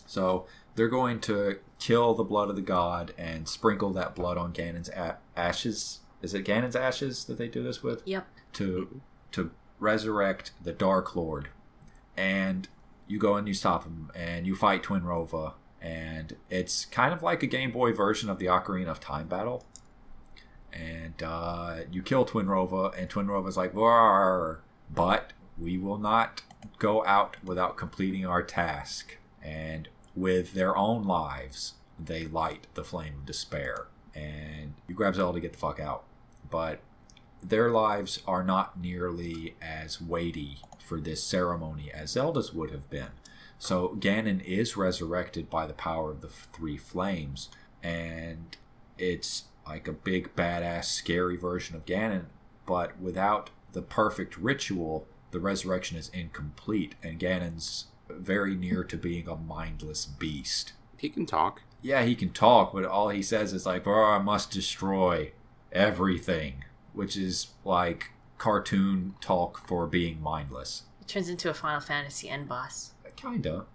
So 0.08 0.46
they're 0.76 0.88
going 0.88 1.20
to 1.22 1.60
kill 1.80 2.14
the 2.14 2.24
blood 2.24 2.50
of 2.50 2.56
the 2.56 2.62
god 2.62 3.14
and 3.18 3.48
sprinkle 3.48 3.91
that 3.91 4.16
blood 4.16 4.38
on 4.38 4.54
Ganon's 4.54 4.89
a- 4.89 5.18
ashes. 5.36 6.00
Is 6.22 6.34
it 6.34 6.46
Ganon's 6.46 6.76
ashes 6.76 7.26
that 7.26 7.38
they 7.38 7.48
do 7.50 7.62
this 7.62 7.84
with? 7.84 8.02
Yep. 8.06 8.26
to 8.54 9.02
to 9.34 9.51
resurrect 9.79 10.51
the 10.63 10.73
Dark 10.73 11.15
Lord, 11.15 11.49
and 12.15 12.67
you 13.07 13.19
go 13.19 13.36
and 13.36 13.47
you 13.47 13.53
stop 13.53 13.84
him, 13.84 14.11
and 14.15 14.47
you 14.47 14.55
fight 14.55 14.84
Twinrova, 14.84 15.53
and 15.81 16.36
it's 16.49 16.86
kind 16.86 17.13
of 17.13 17.21
like 17.21 17.43
a 17.43 17.47
Game 17.47 17.71
Boy 17.71 17.91
version 17.91 18.29
of 18.29 18.39
the 18.39 18.45
Ocarina 18.45 18.88
of 18.88 18.99
Time 18.99 19.27
battle. 19.27 19.65
And 20.71 21.21
uh, 21.21 21.81
you 21.91 22.01
kill 22.01 22.25
Twinrova, 22.25 22.97
and 22.97 23.09
Twinrova's 23.09 23.57
like, 23.57 23.73
"Roar!" 23.75 24.61
but 24.89 25.34
we 25.57 25.77
will 25.77 25.97
not 25.97 26.41
go 26.79 27.05
out 27.05 27.38
without 27.43 27.77
completing 27.77 28.25
our 28.25 28.41
task. 28.41 29.17
And 29.41 29.89
with 30.15 30.53
their 30.53 30.75
own 30.75 31.03
lives, 31.03 31.73
they 31.99 32.25
light 32.25 32.67
the 32.73 32.84
flame 32.84 33.15
of 33.19 33.25
despair. 33.25 33.88
And 34.15 34.73
you 34.88 34.95
grab 34.95 35.15
Zelda 35.15 35.38
to 35.38 35.41
get 35.41 35.53
the 35.53 35.59
fuck 35.59 35.79
out. 35.79 36.03
But 36.49 36.79
their 37.50 37.70
lives 37.70 38.22
are 38.28 38.44
not 38.44 38.80
nearly 38.80 39.56
as 39.62 40.02
weighty 40.02 40.60
for 40.80 41.00
this 41.00 41.24
ceremony 41.24 41.91
as 41.91 42.12
Zelda's 42.12 42.54
would 42.54 42.72
have 42.72 42.89
been. 42.89 43.12
So 43.58 43.96
Ganon 44.00 44.44
is 44.44 44.76
resurrected 44.76 45.50
by 45.50 45.66
the 45.68 45.74
power 45.74 46.12
of 46.12 46.22
the 46.22 46.28
three 46.28 46.78
flames, 46.78 47.50
and 47.82 48.58
it's 48.98 49.46
like 49.66 49.88
a 49.88 49.94
big, 49.94 50.36
badass, 50.36 50.86
scary 50.86 51.38
version 51.38 51.76
of 51.76 51.86
Ganon, 51.86 52.26
but 52.66 53.00
without 53.00 53.50
the 53.72 53.82
perfect 53.82 54.38
ritual, 54.38 55.08
the 55.32 55.39
resurrection 55.39 55.98
is 55.98 56.10
incomplete, 56.10 56.96
and 57.02 57.20
Ganon's 57.20 57.86
very 58.10 58.56
near 58.56 58.84
to 58.84 58.98
being 58.98 59.28
a 59.28 59.36
mindless 59.36 60.06
beast. 60.06 60.74
He 60.98 61.10
can 61.10 61.26
talk. 61.26 61.62
Yeah, 61.82 62.04
he 62.04 62.16
can 62.16 62.32
talk, 62.32 62.74
but 62.74 62.86
all 62.86 63.10
he 63.10 63.24
says 63.24 63.54
is 63.54 63.66
like, 63.66 63.88
"Oh, 63.88 64.04
I 64.04 64.20
must 64.20 64.52
destroy 64.52 65.32
everything," 65.72 66.64
which 66.94 67.16
is 67.18 67.48
like 67.66 68.12
cartoon 68.38 69.16
talk 69.22 69.68
for 69.68 69.88
being 69.88 70.22
mindless. 70.22 70.84
It 71.02 71.08
turns 71.08 71.30
into 71.30 71.50
a 71.50 71.54
Final 71.54 71.80
Fantasy 71.82 72.30
end 72.30 72.48
boss. 72.48 72.94
Kinda. 73.16 73.66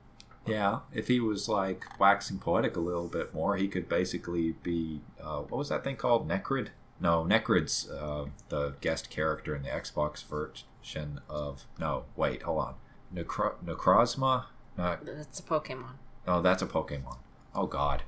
Yeah, 0.47 0.81
if 0.93 1.09
he 1.09 1.21
was 1.21 1.49
like 1.49 1.85
waxing 1.99 2.39
poetic 2.39 2.77
a 2.77 2.81
little 2.81 3.09
bit 3.09 3.35
more, 3.35 3.57
he 3.57 3.69
could 3.69 3.89
basically 3.89 4.53
be 4.62 5.01
uh, 5.23 5.41
what 5.41 5.59
was 5.59 5.69
that 5.69 5.85
thing 5.85 5.97
called? 5.97 6.27
Necrid? 6.29 6.69
No, 7.01 7.23
Necrid's 7.25 7.89
uh, 7.91 8.27
the 8.49 8.75
guest 8.81 9.11
character 9.11 9.55
in 9.55 9.62
the 9.62 9.69
Xbox 9.69 10.25
version 10.25 11.21
of. 11.29 11.66
No, 11.79 12.05
wait, 12.16 12.43
hold 12.43 12.59
on. 12.61 12.75
Necro- 13.14 13.55
Necrozma? 13.64 14.47
No, 14.77 14.97
That's 15.03 15.41
a 15.41 15.43
Pokemon. 15.43 15.95
oh, 16.27 16.41
that's 16.43 16.62
a 16.62 16.66
Pokemon. 16.66 17.19
Oh 17.55 17.66
God, 17.66 18.03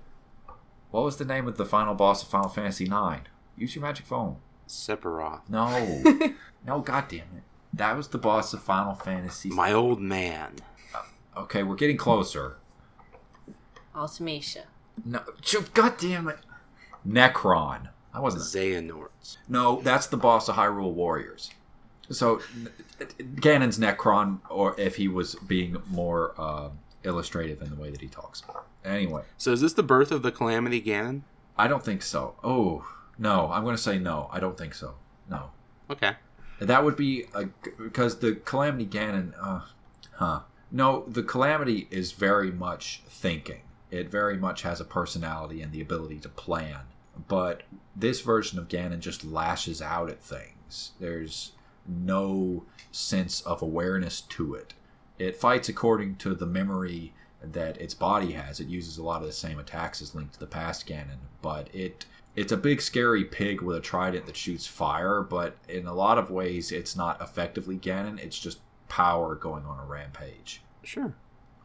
what 0.90 1.04
was 1.04 1.16
the 1.18 1.24
name 1.24 1.46
of 1.46 1.56
the 1.56 1.64
final 1.66 1.94
boss 1.94 2.22
of 2.22 2.28
Final 2.28 2.48
Fantasy 2.48 2.84
IX? 2.84 3.22
Use 3.56 3.74
your 3.74 3.82
magic 3.82 4.06
phone. 4.06 4.36
Sephiroth. 4.70 5.40
No, 5.48 6.34
no, 6.66 6.80
God 6.80 7.06
damn 7.08 7.20
it. 7.36 7.42
That 7.72 7.96
was 7.96 8.08
the 8.08 8.18
boss 8.18 8.52
of 8.52 8.62
Final 8.62 8.94
Fantasy. 8.94 9.48
My 9.50 9.72
old 9.72 10.00
man. 10.00 10.56
Okay, 11.36 11.62
we're 11.62 11.76
getting 11.76 11.96
closer. 11.96 12.56
Ultimecia. 13.94 14.64
No, 15.04 15.20
ch- 15.40 15.72
God 15.74 15.96
damn 15.98 16.28
it. 16.28 16.38
Necron. 17.06 17.88
I 18.12 18.20
wasn't. 18.20 18.42
Xehanorts. 18.44 19.36
No, 19.48 19.80
that's 19.82 20.06
the 20.08 20.16
boss 20.16 20.48
of 20.48 20.56
Hyrule 20.56 20.92
Warriors. 20.92 21.50
So, 22.10 22.40
Ganon's 23.20 23.78
Necron, 23.78 24.40
or 24.50 24.78
if 24.80 24.96
he 24.96 25.06
was 25.06 25.36
being 25.46 25.76
more 25.88 26.34
uh, 26.36 26.70
illustrative 27.04 27.62
in 27.62 27.70
the 27.70 27.76
way 27.76 27.90
that 27.90 28.00
he 28.00 28.08
talks. 28.08 28.42
Anyway, 28.84 29.22
So 29.38 29.52
is 29.52 29.60
this 29.60 29.74
the 29.74 29.84
birth 29.84 30.10
of 30.10 30.22
the 30.22 30.32
Calamity 30.32 30.82
Ganon? 30.82 31.22
I 31.56 31.68
don't 31.68 31.84
think 31.84 32.02
so. 32.02 32.34
Oh, 32.42 32.84
no, 33.20 33.52
I'm 33.52 33.62
going 33.62 33.76
to 33.76 33.82
say 33.82 33.98
no. 33.98 34.28
I 34.32 34.40
don't 34.40 34.56
think 34.56 34.74
so. 34.74 34.94
No. 35.28 35.50
Okay. 35.90 36.12
That 36.58 36.84
would 36.84 36.96
be 36.96 37.26
a, 37.34 37.46
because 37.78 38.18
the 38.18 38.34
Calamity 38.34 38.86
Ganon, 38.86 39.34
uh, 39.40 39.60
huh? 40.14 40.40
No, 40.72 41.04
the 41.06 41.22
Calamity 41.22 41.86
is 41.90 42.12
very 42.12 42.50
much 42.50 43.02
thinking. 43.08 43.60
It 43.90 44.10
very 44.10 44.36
much 44.36 44.62
has 44.62 44.80
a 44.80 44.84
personality 44.84 45.60
and 45.60 45.70
the 45.70 45.82
ability 45.82 46.18
to 46.20 46.28
plan. 46.30 46.80
But 47.28 47.64
this 47.94 48.22
version 48.22 48.58
of 48.58 48.68
Ganon 48.68 49.00
just 49.00 49.24
lashes 49.24 49.82
out 49.82 50.08
at 50.08 50.22
things. 50.22 50.92
There's 50.98 51.52
no 51.86 52.64
sense 52.90 53.42
of 53.42 53.60
awareness 53.60 54.22
to 54.22 54.54
it. 54.54 54.74
It 55.18 55.36
fights 55.36 55.68
according 55.68 56.16
to 56.16 56.34
the 56.34 56.46
memory 56.46 57.12
that 57.42 57.78
its 57.80 57.94
body 57.94 58.32
has. 58.32 58.60
It 58.60 58.68
uses 58.68 58.96
a 58.96 59.02
lot 59.02 59.20
of 59.20 59.26
the 59.26 59.32
same 59.32 59.58
attacks 59.58 60.00
as 60.00 60.14
Link 60.14 60.32
to 60.32 60.40
the 60.40 60.46
Past 60.46 60.86
Ganon, 60.86 61.18
but 61.42 61.68
it 61.74 62.06
it's 62.40 62.52
a 62.52 62.56
big 62.56 62.80
scary 62.80 63.24
pig 63.24 63.60
with 63.60 63.76
a 63.76 63.80
trident 63.80 64.24
that 64.26 64.36
shoots 64.36 64.66
fire, 64.66 65.20
but 65.22 65.56
in 65.68 65.86
a 65.86 65.92
lot 65.94 66.16
of 66.16 66.30
ways 66.30 66.72
it's 66.72 66.96
not 66.96 67.20
effectively 67.20 67.76
Ganon, 67.76 68.18
it's 68.18 68.38
just 68.38 68.60
power 68.88 69.34
going 69.34 69.64
on 69.66 69.78
a 69.78 69.84
rampage. 69.84 70.62
Sure. 70.82 71.14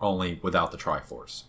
Only 0.02 0.40
without 0.44 0.72
the 0.72 0.78
Triforce. 0.78 1.44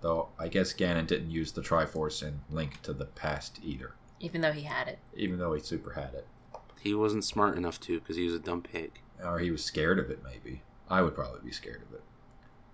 Though 0.00 0.28
I 0.38 0.46
guess 0.48 0.72
Ganon 0.72 1.06
didn't 1.08 1.30
use 1.30 1.52
the 1.52 1.60
Triforce 1.60 2.22
in 2.22 2.40
Link 2.50 2.80
to 2.82 2.92
the 2.92 3.06
Past 3.06 3.58
either, 3.64 3.94
Even 4.20 4.40
though 4.40 4.52
he 4.52 4.62
had 4.62 4.86
it. 4.88 4.98
even 5.16 5.38
though 5.38 5.54
he 5.54 5.60
super 5.60 5.92
had 5.94 6.14
it. 6.14 6.26
He 6.80 6.94
wasn't 6.94 7.24
smart 7.24 7.56
enough 7.56 7.80
to 7.80 7.98
because 8.00 8.16
he 8.16 8.24
was 8.26 8.34
a 8.34 8.38
dumb 8.40 8.62
pig. 8.62 9.00
Or 9.24 9.38
he 9.40 9.50
was 9.50 9.64
scared 9.64 9.98
of 9.98 10.10
it, 10.10 10.20
maybe. 10.24 10.62
I 10.90 11.02
would 11.02 11.14
probably 11.14 11.40
be 11.44 11.52
scared 11.52 11.82
of 11.88 11.94
it. 11.94 12.02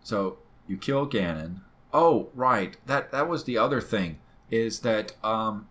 So 0.03 0.39
you 0.67 0.77
kill 0.77 1.07
Ganon. 1.09 1.61
Oh, 1.93 2.29
right. 2.35 2.77
That 2.87 3.11
that 3.13 3.29
was 3.29 3.45
the 3.45 3.57
other 3.59 3.81
thing. 3.81 4.19
Is 4.51 4.81
that 4.81 5.13
um 5.25 5.69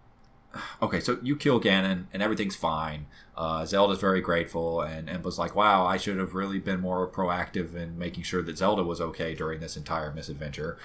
okay, 0.82 0.99
so 0.99 1.20
you 1.22 1.36
kill 1.36 1.60
Ganon 1.60 2.05
and 2.14 2.22
everything's 2.24 2.55
fine. 2.55 3.05
Uh, 3.36 3.66
Zelda's 3.66 3.99
very 3.99 4.22
grateful 4.22 4.82
and, 4.82 5.10
and 5.10 5.24
was 5.24 5.38
like, 5.38 5.55
wow, 5.55 5.86
I 5.86 5.97
should 5.97 6.18
have 6.18 6.34
really 6.34 6.60
been 6.60 6.80
more 6.80 7.08
proactive 7.08 7.76
in 7.76 7.97
making 7.97 8.24
sure 8.24 8.41
that 8.41 8.58
Zelda 8.58 8.84
was 8.84 8.99
okay 8.99 9.36
during 9.36 9.60
this 9.60 9.78
entire 9.78 10.12
misadventure. 10.12 10.78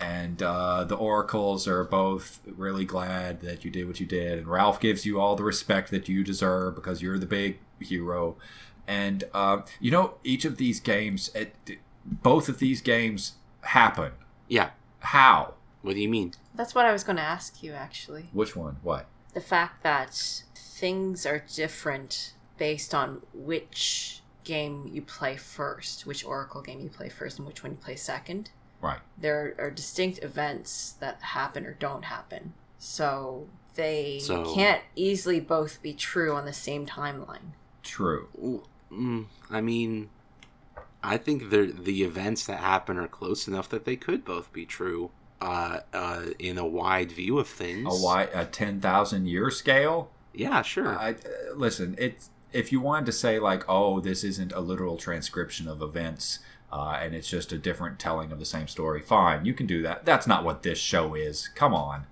And 0.00 0.42
uh, 0.42 0.84
the 0.84 0.96
oracles 0.96 1.68
are 1.68 1.84
both 1.84 2.40
really 2.46 2.84
glad 2.84 3.40
that 3.42 3.64
you 3.64 3.70
did 3.70 3.86
what 3.86 4.00
you 4.00 4.06
did. 4.06 4.38
And 4.38 4.48
Ralph 4.48 4.80
gives 4.80 5.06
you 5.06 5.20
all 5.20 5.36
the 5.36 5.44
respect 5.44 5.90
that 5.92 6.08
you 6.08 6.24
deserve 6.24 6.74
because 6.74 7.00
you're 7.00 7.18
the 7.18 7.26
big 7.26 7.58
hero. 7.78 8.36
And 8.86 9.24
uh, 9.32 9.62
you 9.80 9.90
know, 9.90 10.14
each 10.24 10.44
of 10.44 10.56
these 10.56 10.80
games, 10.80 11.30
it, 11.34 11.54
both 12.04 12.48
of 12.48 12.58
these 12.58 12.80
games 12.80 13.34
happen. 13.62 14.12
Yeah. 14.48 14.70
How? 15.00 15.54
What 15.82 15.94
do 15.94 16.00
you 16.00 16.08
mean? 16.08 16.32
That's 16.54 16.74
what 16.74 16.86
I 16.86 16.92
was 16.92 17.04
going 17.04 17.16
to 17.16 17.22
ask 17.22 17.62
you, 17.62 17.72
actually. 17.72 18.28
Which 18.32 18.54
one? 18.54 18.76
What? 18.82 19.06
The 19.32 19.40
fact 19.40 19.82
that 19.82 20.44
things 20.54 21.26
are 21.26 21.44
different 21.52 22.32
based 22.58 22.94
on 22.94 23.22
which 23.32 24.22
game 24.44 24.88
you 24.92 25.02
play 25.02 25.36
first, 25.36 26.06
which 26.06 26.24
Oracle 26.24 26.62
game 26.62 26.80
you 26.80 26.88
play 26.88 27.08
first, 27.08 27.38
and 27.38 27.46
which 27.46 27.62
one 27.62 27.72
you 27.72 27.78
play 27.78 27.96
second. 27.96 28.50
Right. 28.80 29.00
There 29.18 29.54
are 29.58 29.70
distinct 29.70 30.22
events 30.22 30.92
that 31.00 31.20
happen 31.22 31.64
or 31.66 31.72
don't 31.72 32.04
happen. 32.04 32.52
So 32.78 33.48
they 33.74 34.20
So- 34.20 34.54
can't 34.54 34.82
easily 34.94 35.40
both 35.40 35.82
be 35.82 35.94
true 35.94 36.32
on 36.34 36.44
the 36.44 36.52
same 36.52 36.86
timeline. 36.86 37.52
True. 37.82 38.62
Mm, 38.92 39.26
I 39.50 39.60
mean, 39.60 40.10
I 41.02 41.16
think 41.16 41.50
the 41.50 41.66
the 41.66 42.02
events 42.04 42.46
that 42.46 42.60
happen 42.60 42.98
are 42.98 43.08
close 43.08 43.48
enough 43.48 43.68
that 43.70 43.84
they 43.84 43.96
could 43.96 44.24
both 44.24 44.52
be 44.52 44.64
true. 44.64 45.10
Uh, 45.40 45.80
uh, 45.92 46.22
in 46.38 46.56
a 46.56 46.66
wide 46.66 47.12
view 47.12 47.38
of 47.38 47.46
things. 47.46 47.86
A 47.86 48.02
wide 48.02 48.30
a 48.32 48.46
ten 48.46 48.80
thousand 48.80 49.26
year 49.26 49.50
scale? 49.50 50.10
Yeah, 50.32 50.62
sure. 50.62 50.96
I 50.98 51.10
uh, 51.10 51.54
listen. 51.54 51.96
It's 51.98 52.30
if 52.52 52.72
you 52.72 52.80
wanted 52.80 53.06
to 53.06 53.12
say 53.12 53.38
like, 53.38 53.64
oh, 53.68 54.00
this 54.00 54.24
isn't 54.24 54.52
a 54.52 54.60
literal 54.60 54.96
transcription 54.96 55.68
of 55.68 55.82
events, 55.82 56.38
uh, 56.72 56.98
and 57.00 57.14
it's 57.14 57.28
just 57.28 57.52
a 57.52 57.58
different 57.58 57.98
telling 57.98 58.32
of 58.32 58.38
the 58.38 58.46
same 58.46 58.68
story. 58.68 59.02
Fine, 59.02 59.44
you 59.44 59.52
can 59.52 59.66
do 59.66 59.82
that. 59.82 60.06
That's 60.06 60.26
not 60.26 60.44
what 60.44 60.62
this 60.62 60.78
show 60.78 61.14
is. 61.14 61.48
Come 61.48 61.74
on. 61.74 62.06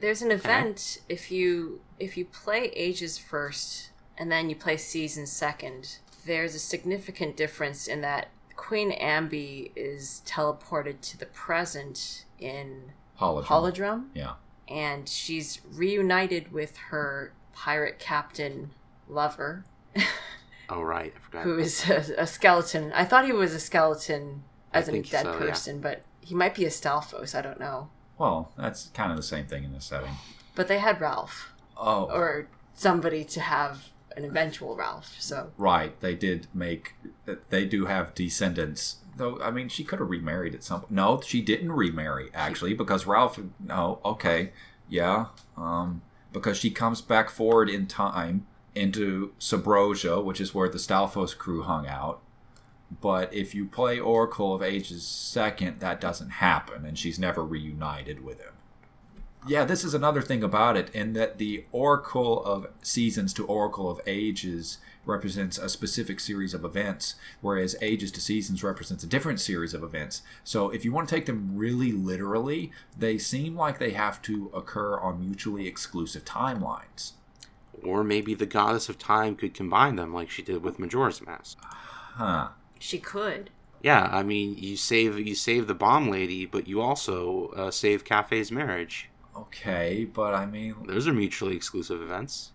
There's 0.00 0.22
an 0.22 0.30
event 0.30 0.98
if 1.08 1.30
you 1.30 1.80
if 1.98 2.16
you 2.16 2.24
play 2.24 2.72
Ages 2.74 3.18
first 3.18 3.90
and 4.18 4.30
then 4.30 4.50
you 4.50 4.56
play 4.56 4.76
Season 4.76 5.26
second. 5.26 5.98
There's 6.26 6.54
a 6.54 6.58
significant 6.58 7.36
difference 7.36 7.86
in 7.86 8.00
that 8.00 8.28
Queen 8.56 8.92
Ambi 8.92 9.70
is 9.76 10.22
teleported 10.26 11.00
to 11.02 11.18
the 11.18 11.26
present 11.26 12.24
in 12.38 12.92
Hologram. 13.20 13.44
Holodrum, 13.44 14.04
yeah. 14.14 14.34
and 14.68 15.08
she's 15.08 15.60
reunited 15.72 16.52
with 16.52 16.76
her 16.90 17.32
pirate 17.52 17.98
captain 17.98 18.70
lover, 19.08 19.64
oh 20.68 20.82
right, 20.82 21.12
I 21.14 21.18
forgot. 21.18 21.42
who 21.44 21.58
is 21.58 21.88
a, 21.88 22.14
a 22.18 22.26
skeleton. 22.26 22.92
I 22.92 23.04
thought 23.04 23.24
he 23.24 23.32
was 23.32 23.54
a 23.54 23.60
skeleton 23.60 24.44
as 24.72 24.88
a 24.88 25.02
dead 25.02 25.24
so, 25.24 25.32
yeah. 25.32 25.38
person, 25.38 25.80
but 25.80 26.02
he 26.20 26.34
might 26.34 26.54
be 26.54 26.64
a 26.64 26.70
Stalfos. 26.70 27.34
I 27.34 27.42
don't 27.42 27.60
know. 27.60 27.90
Well, 28.18 28.52
that's 28.56 28.88
kind 28.94 29.10
of 29.10 29.16
the 29.16 29.22
same 29.22 29.46
thing 29.46 29.64
in 29.64 29.72
this 29.72 29.84
setting. 29.84 30.14
But 30.54 30.68
they 30.68 30.78
had 30.78 31.00
Ralph. 31.00 31.52
Oh, 31.76 32.04
or 32.04 32.48
somebody 32.74 33.24
to 33.24 33.40
have 33.40 33.88
an 34.16 34.24
eventual 34.24 34.76
Ralph. 34.76 35.16
So 35.18 35.50
right. 35.58 35.98
They 36.00 36.14
did 36.14 36.46
make. 36.54 36.94
They 37.50 37.64
do 37.64 37.86
have 37.86 38.14
descendants. 38.14 38.96
Though 39.16 39.40
I 39.40 39.50
mean, 39.50 39.68
she 39.68 39.84
could 39.84 40.00
have 40.00 40.10
remarried 40.10 40.54
at 40.54 40.64
some 40.64 40.80
point. 40.80 40.92
No, 40.92 41.20
she 41.20 41.40
didn't 41.40 41.72
remarry 41.72 42.30
actually 42.34 42.74
because 42.74 43.06
Ralph. 43.06 43.38
No, 43.60 44.00
okay, 44.04 44.52
yeah. 44.88 45.26
Um, 45.56 46.02
because 46.32 46.56
she 46.56 46.70
comes 46.70 47.00
back 47.00 47.30
forward 47.30 47.70
in 47.70 47.86
time 47.86 48.46
into 48.74 49.32
Subrosia, 49.38 50.22
which 50.22 50.40
is 50.40 50.54
where 50.54 50.68
the 50.68 50.78
Stalfos 50.78 51.36
crew 51.36 51.62
hung 51.62 51.86
out, 51.86 52.20
but 53.00 53.32
if 53.32 53.54
you 53.54 53.66
play 53.66 53.98
Oracle 53.98 54.54
of 54.54 54.62
Ages 54.62 55.06
second, 55.06 55.80
that 55.80 56.00
doesn't 56.00 56.30
happen, 56.30 56.84
and 56.84 56.98
she's 56.98 57.18
never 57.18 57.44
reunited 57.44 58.24
with 58.24 58.40
him. 58.40 58.53
Yeah, 59.46 59.64
this 59.66 59.84
is 59.84 59.92
another 59.92 60.22
thing 60.22 60.42
about 60.42 60.76
it, 60.76 60.88
in 60.94 61.12
that 61.12 61.36
the 61.36 61.64
Oracle 61.70 62.42
of 62.44 62.66
Seasons 62.82 63.34
to 63.34 63.44
Oracle 63.44 63.90
of 63.90 64.00
Ages 64.06 64.78
represents 65.04 65.58
a 65.58 65.68
specific 65.68 66.18
series 66.18 66.54
of 66.54 66.64
events, 66.64 67.16
whereas 67.42 67.76
Ages 67.82 68.10
to 68.12 68.22
Seasons 68.22 68.64
represents 68.64 69.04
a 69.04 69.06
different 69.06 69.40
series 69.40 69.74
of 69.74 69.82
events. 69.82 70.22
So 70.44 70.70
if 70.70 70.82
you 70.82 70.92
want 70.92 71.10
to 71.10 71.14
take 71.14 71.26
them 71.26 71.50
really 71.54 71.92
literally, 71.92 72.72
they 72.96 73.18
seem 73.18 73.54
like 73.54 73.78
they 73.78 73.90
have 73.90 74.22
to 74.22 74.50
occur 74.54 74.98
on 74.98 75.20
mutually 75.20 75.66
exclusive 75.66 76.24
timelines. 76.24 77.12
Or 77.82 78.02
maybe 78.02 78.32
the 78.32 78.46
goddess 78.46 78.88
of 78.88 78.98
time 78.98 79.36
could 79.36 79.52
combine 79.52 79.96
them 79.96 80.14
like 80.14 80.30
she 80.30 80.42
did 80.42 80.62
with 80.62 80.78
Majora's 80.78 81.20
Mask. 81.20 81.58
Huh. 81.60 82.48
She 82.78 82.98
could. 82.98 83.50
Yeah, 83.82 84.08
I 84.10 84.22
mean, 84.22 84.56
you 84.56 84.78
save 84.78 85.18
you 85.18 85.34
save 85.34 85.66
the 85.66 85.74
bomb 85.74 86.08
lady, 86.08 86.46
but 86.46 86.66
you 86.66 86.80
also 86.80 87.48
uh, 87.48 87.70
save 87.70 88.04
Kafei's 88.04 88.50
marriage. 88.50 89.10
Okay, 89.36 90.04
but 90.04 90.34
I 90.34 90.46
mean, 90.46 90.74
Those 90.86 91.08
are 91.08 91.12
mutually 91.12 91.56
exclusive 91.56 92.00
events. 92.00 92.52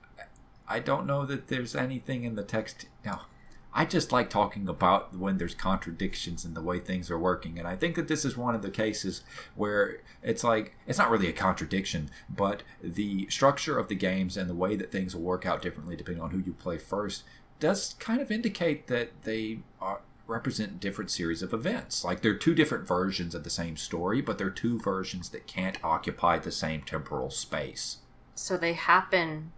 I 0.67 0.79
don't 0.79 1.07
know 1.07 1.25
that 1.25 1.47
there's 1.47 1.75
anything 1.75 2.23
in 2.23 2.35
the 2.35 2.43
text. 2.43 2.85
Now, 3.03 3.23
I 3.73 3.85
just 3.85 4.11
like 4.11 4.29
talking 4.29 4.67
about 4.67 5.15
when 5.15 5.37
there's 5.37 5.55
contradictions 5.55 6.45
in 6.45 6.53
the 6.53 6.61
way 6.61 6.79
things 6.79 7.11
are 7.11 7.19
working, 7.19 7.59
and 7.59 7.67
I 7.67 7.75
think 7.75 7.95
that 7.95 8.07
this 8.07 8.23
is 8.23 8.37
one 8.37 8.55
of 8.55 8.61
the 8.61 8.69
cases 8.69 9.23
where 9.55 10.01
it's 10.23 10.43
like 10.43 10.75
it's 10.87 10.97
not 10.97 11.09
really 11.09 11.27
a 11.27 11.33
contradiction, 11.33 12.09
but 12.29 12.63
the 12.81 13.27
structure 13.29 13.77
of 13.77 13.87
the 13.87 13.95
games 13.95 14.37
and 14.37 14.49
the 14.49 14.55
way 14.55 14.75
that 14.75 14.91
things 14.91 15.15
will 15.15 15.23
work 15.23 15.45
out 15.45 15.61
differently 15.61 15.95
depending 15.95 16.23
on 16.23 16.31
who 16.31 16.39
you 16.39 16.53
play 16.53 16.77
first 16.77 17.23
does 17.59 17.95
kind 17.99 18.21
of 18.21 18.31
indicate 18.31 18.87
that 18.87 19.11
they 19.23 19.59
are 19.81 20.01
represent 20.29 20.79
different 20.79 21.11
series 21.11 21.41
of 21.41 21.53
events. 21.53 22.03
Like 22.05 22.21
they're 22.21 22.37
two 22.37 22.55
different 22.55 22.87
versions 22.87 23.33
of 23.35 23.43
the 23.43 23.49
same 23.49 23.75
story, 23.75 24.21
but 24.21 24.37
they're 24.37 24.49
two 24.49 24.79
versions 24.79 25.29
that 25.29 25.47
can't 25.47 25.77
occupy 25.83 26.37
the 26.39 26.51
same 26.51 26.81
temporal 26.81 27.29
space. 27.31 27.97
So 28.35 28.55
they 28.55 28.73
happen 28.73 29.51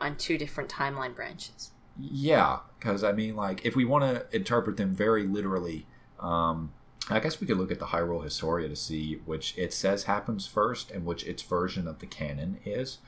on 0.00 0.16
two 0.16 0.38
different 0.38 0.70
timeline 0.70 1.14
branches. 1.14 1.70
Yeah, 2.00 2.60
because 2.78 3.04
I 3.04 3.12
mean, 3.12 3.36
like, 3.36 3.64
if 3.64 3.74
we 3.76 3.84
want 3.84 4.04
to 4.04 4.36
interpret 4.36 4.76
them 4.76 4.94
very 4.94 5.24
literally, 5.26 5.86
um, 6.20 6.72
I 7.10 7.20
guess 7.20 7.40
we 7.40 7.46
could 7.46 7.56
look 7.58 7.72
at 7.72 7.78
the 7.78 7.86
Hyrule 7.86 8.22
Historia 8.22 8.68
to 8.68 8.76
see 8.76 9.20
which 9.24 9.56
it 9.58 9.72
says 9.72 10.04
happens 10.04 10.46
first 10.46 10.90
and 10.90 11.04
which 11.04 11.24
its 11.26 11.42
version 11.42 11.86
of 11.88 11.98
the 11.98 12.06
canon 12.06 12.58
is. 12.64 12.98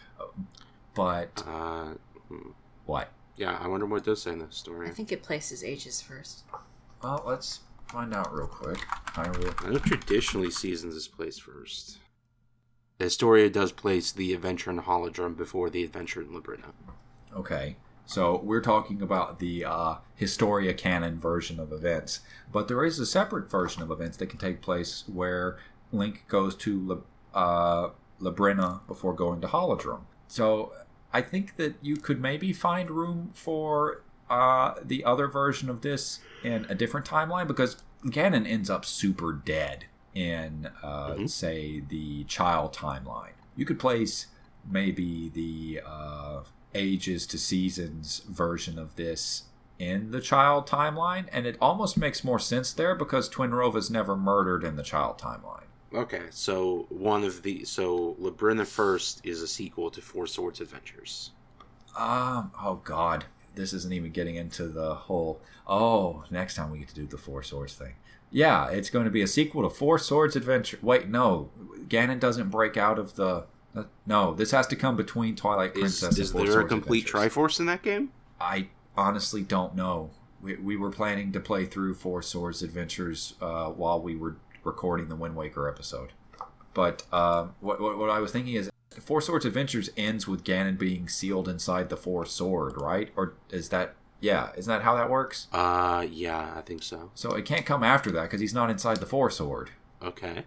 But 0.95 1.43
Uh, 1.47 1.95
what? 2.85 3.11
yeah, 3.37 3.57
I 3.61 3.69
wonder 3.69 3.87
what 3.87 3.99
it 3.99 4.05
does 4.05 4.23
say 4.23 4.33
in 4.33 4.39
the 4.41 4.51
story. 4.51 4.89
I 4.89 4.91
think 4.93 5.13
it 5.13 5.23
places 5.23 5.63
ages 5.63 6.01
first. 6.03 6.45
Well, 7.03 7.23
let's 7.27 7.61
find 7.89 8.15
out 8.15 8.33
real 8.33 8.47
quick. 8.47 8.79
Hyrule. 9.15 9.67
I 9.67 9.71
know 9.71 9.79
traditionally 9.79 10.51
Seasons 10.51 10.95
is 10.95 11.09
placed 11.09 11.43
first. 11.43 11.99
The 12.99 13.05
Historia 13.05 13.49
does 13.49 13.73
place 13.73 14.13
the 14.13 14.35
adventure 14.35 14.71
in 14.71 14.81
Holodrum 14.81 15.37
before 15.37 15.71
the 15.71 15.83
adventure 15.83 16.21
in 16.21 16.29
Labrynna. 16.29 16.73
Okay. 17.35 17.77
So 18.05 18.41
we're 18.43 18.61
talking 18.61 19.01
about 19.03 19.39
the 19.39 19.65
uh, 19.65 19.95
Historia 20.17 20.75
canon 20.75 21.19
version 21.19 21.61
of 21.61 21.73
events, 21.73 22.21
but 22.53 22.69
there 22.69 22.85
is 22.85 22.99
a 22.99 23.07
separate 23.07 23.51
version 23.51 23.83
of 23.83 23.91
events 23.91 24.17
that 24.19 24.27
can 24.27 24.39
take 24.39 24.61
place 24.61 25.05
where 25.07 25.59
Link 25.93 26.25
goes 26.29 26.57
to 26.57 27.03
La, 27.33 27.87
uh, 27.87 27.91
Labrynna 28.21 28.87
before 28.87 29.15
going 29.15 29.41
to 29.41 29.47
Holodrum. 29.47 30.01
So 30.27 30.73
I 31.13 31.23
think 31.23 31.57
that 31.57 31.77
you 31.81 31.97
could 31.97 32.21
maybe 32.21 32.53
find 32.53 32.91
room 32.91 33.31
for 33.33 34.03
uh, 34.31 34.75
the 34.83 35.05
other 35.05 35.27
version 35.27 35.69
of 35.69 35.83
this 35.83 36.21
in 36.43 36.65
a 36.69 36.75
different 36.75 37.05
timeline 37.05 37.47
because 37.47 37.77
Ganon 38.07 38.47
ends 38.49 38.71
up 38.71 38.85
super 38.87 39.33
dead 39.33 39.87
in, 40.15 40.71
uh, 40.83 41.11
Mhm. 41.15 41.29
say, 41.29 41.81
the 41.81 42.25
child 42.25 42.73
timeline. 42.73 43.33
You 43.57 43.65
could 43.67 43.79
place 43.79 44.27
maybe 44.69 45.29
the 45.29 45.81
uh, 45.85 46.41
ages 46.75 47.27
to 47.27 47.39
seasons 47.39 48.21
version 48.29 48.79
of 48.79 48.95
this 48.97 49.45
in 49.79 50.11
the 50.13 50.21
child 50.21 50.67
timeline, 50.67 51.27
and 51.33 51.47
it 51.47 51.57
almost 51.61 51.97
makes 51.97 52.23
more 52.23 52.39
sense 52.39 52.73
there 52.73 52.95
because 52.95 53.29
Twinrova's 53.29 53.91
never 53.91 54.17
murdered 54.17 54.63
in 54.65 54.77
the 54.77 54.83
child 54.83 55.19
timeline. 55.19 55.65
Okay, 55.93 56.25
so 56.31 56.87
one 56.89 57.25
of 57.25 57.43
the 57.43 57.65
so 57.65 58.15
Labrynna 58.21 58.67
First 58.67 59.21
is 59.25 59.43
a 59.43 59.49
sequel 59.49 59.91
to 59.91 60.01
Four 60.01 60.27
Swords 60.29 60.61
Adventures. 60.61 61.33
Um, 61.97 62.53
oh 62.63 62.81
god, 62.85 63.25
this 63.55 63.73
isn't 63.73 63.93
even 63.93 64.13
getting 64.13 64.37
into 64.37 64.69
the 64.69 64.95
whole. 64.95 65.41
Oh, 65.67 66.25
next 66.31 66.55
time 66.55 66.71
we 66.71 66.79
get 66.79 66.89
to 66.89 66.95
do 66.95 67.07
the 67.07 67.19
Four 67.19 67.43
Swords 67.43 67.75
thing. 67.75 67.95
Yeah, 68.31 68.69
it's 68.69 68.91
going 68.91 69.05
to 69.07 69.11
be 69.11 69.23
a 69.23 69.27
sequel 69.27 69.63
to 69.63 69.71
Four 69.71 69.99
Swords 69.99 70.37
Adventure. 70.37 70.79
Wait, 70.83 71.09
no, 71.09 71.51
Ganon 71.89 72.21
doesn't 72.21 72.49
break 72.51 72.77
out 72.77 72.99
of 72.99 73.17
the. 73.17 73.45
uh, 73.75 73.85
No, 74.07 74.35
this 74.35 74.53
has 74.53 74.67
to 74.69 74.77
come 74.77 74.97
between 74.97 75.35
Twilight 75.37 75.75
Princess 75.75 76.19
is 76.19 76.31
and 76.31 76.39
Four 76.41 76.49
there 76.49 76.61
a 76.61 76.65
complete 76.67 77.07
Adventures. 77.07 77.33
Triforce 77.35 77.61
in 77.61 77.67
that 77.67 77.83
game? 77.83 78.13
I 78.41 78.69
honestly 78.97 79.43
don't 79.43 79.75
know. 79.75 80.11
We, 80.41 80.57
we 80.57 80.77
were 80.77 80.91
planning 80.91 81.33
to 81.33 81.41
play 81.41 81.67
through 81.67 81.95
Four 81.95 82.23
Swords 82.23 82.63
Adventures 82.63 83.35
uh, 83.41 83.67
while 83.71 84.01
we 84.01 84.15
were 84.17 84.37
recording 84.65 85.09
the 85.09 85.17
Wind 85.17 85.37
Waker 85.37 85.69
episode. 85.69 86.13
But 86.73 87.03
um, 87.13 87.55
what, 87.61 87.81
what, 87.81 87.99
what 87.99 88.11
I 88.11 88.21
was 88.21 88.31
thinking 88.33 88.55
is 88.55 88.71
Four 89.01 89.21
Swords 89.21 89.45
Adventures 89.45 89.91
ends 89.97 90.29
with 90.29 90.45
Ganon 90.45 90.79
being 90.79 91.09
sealed 91.09 91.49
inside 91.49 91.89
the 91.89 91.97
Four 91.97 92.25
Sword, 92.27 92.81
right? 92.81 93.11
Or 93.17 93.35
is 93.51 93.69
that, 93.71 93.95
yeah, 94.21 94.51
isn't 94.57 94.71
that 94.71 94.83
how 94.83 94.95
that 94.97 95.11
works? 95.11 95.49
Uh, 95.53 96.07
yeah, 96.11 96.55
I 96.57 96.61
think 96.61 96.83
so. 96.83 97.11
So 97.15 97.33
it 97.35 97.45
can't 97.45 97.67
come 97.67 97.83
after 97.83 98.11
that 98.13 98.23
because 98.23 98.41
he's 98.41 98.55
not 98.55 98.71
inside 98.71 98.99
the 98.99 99.07
Four 99.07 99.31
Sword. 99.31 99.71
Okay, 100.03 100.45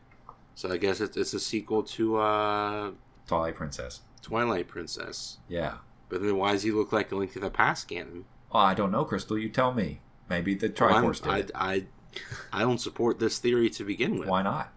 so 0.56 0.72
I 0.72 0.78
guess 0.78 1.00
it's, 1.02 1.16
it's 1.18 1.34
a 1.34 1.40
sequel 1.40 1.84
to 1.84 2.18
uh, 2.18 2.92
Twilight 3.28 3.56
Princess. 3.56 4.02
Twilight 4.22 4.68
Princess. 4.68 5.38
Yeah. 5.48 5.76
But 6.10 6.22
then 6.22 6.38
why 6.38 6.52
does 6.54 6.64
he 6.64 6.72
look 6.72 6.92
like 6.92 7.12
a 7.12 7.16
Link 7.16 7.34
to 7.34 7.40
the 7.40 7.50
Past 7.50 7.90
Ganon? 7.90 8.24
Oh, 8.52 8.60
I 8.60 8.74
don't 8.74 8.92
know, 8.92 9.04
Crystal. 9.06 9.38
You 9.38 9.50
tell 9.50 9.74
me. 9.74 10.00
Maybe 10.30 10.56
the 10.56 10.68
Well, 10.80 10.90
Triforce 10.90 11.22
did. 11.22 11.52
I. 11.54 11.74
I, 11.74 11.86
I 12.52 12.60
don't 12.60 12.78
support 12.80 13.20
this 13.20 13.40
theory 13.40 13.70
to 13.72 13.84
begin 13.84 14.20
with. 14.20 14.30
Why 14.30 14.44
not? 14.44 14.72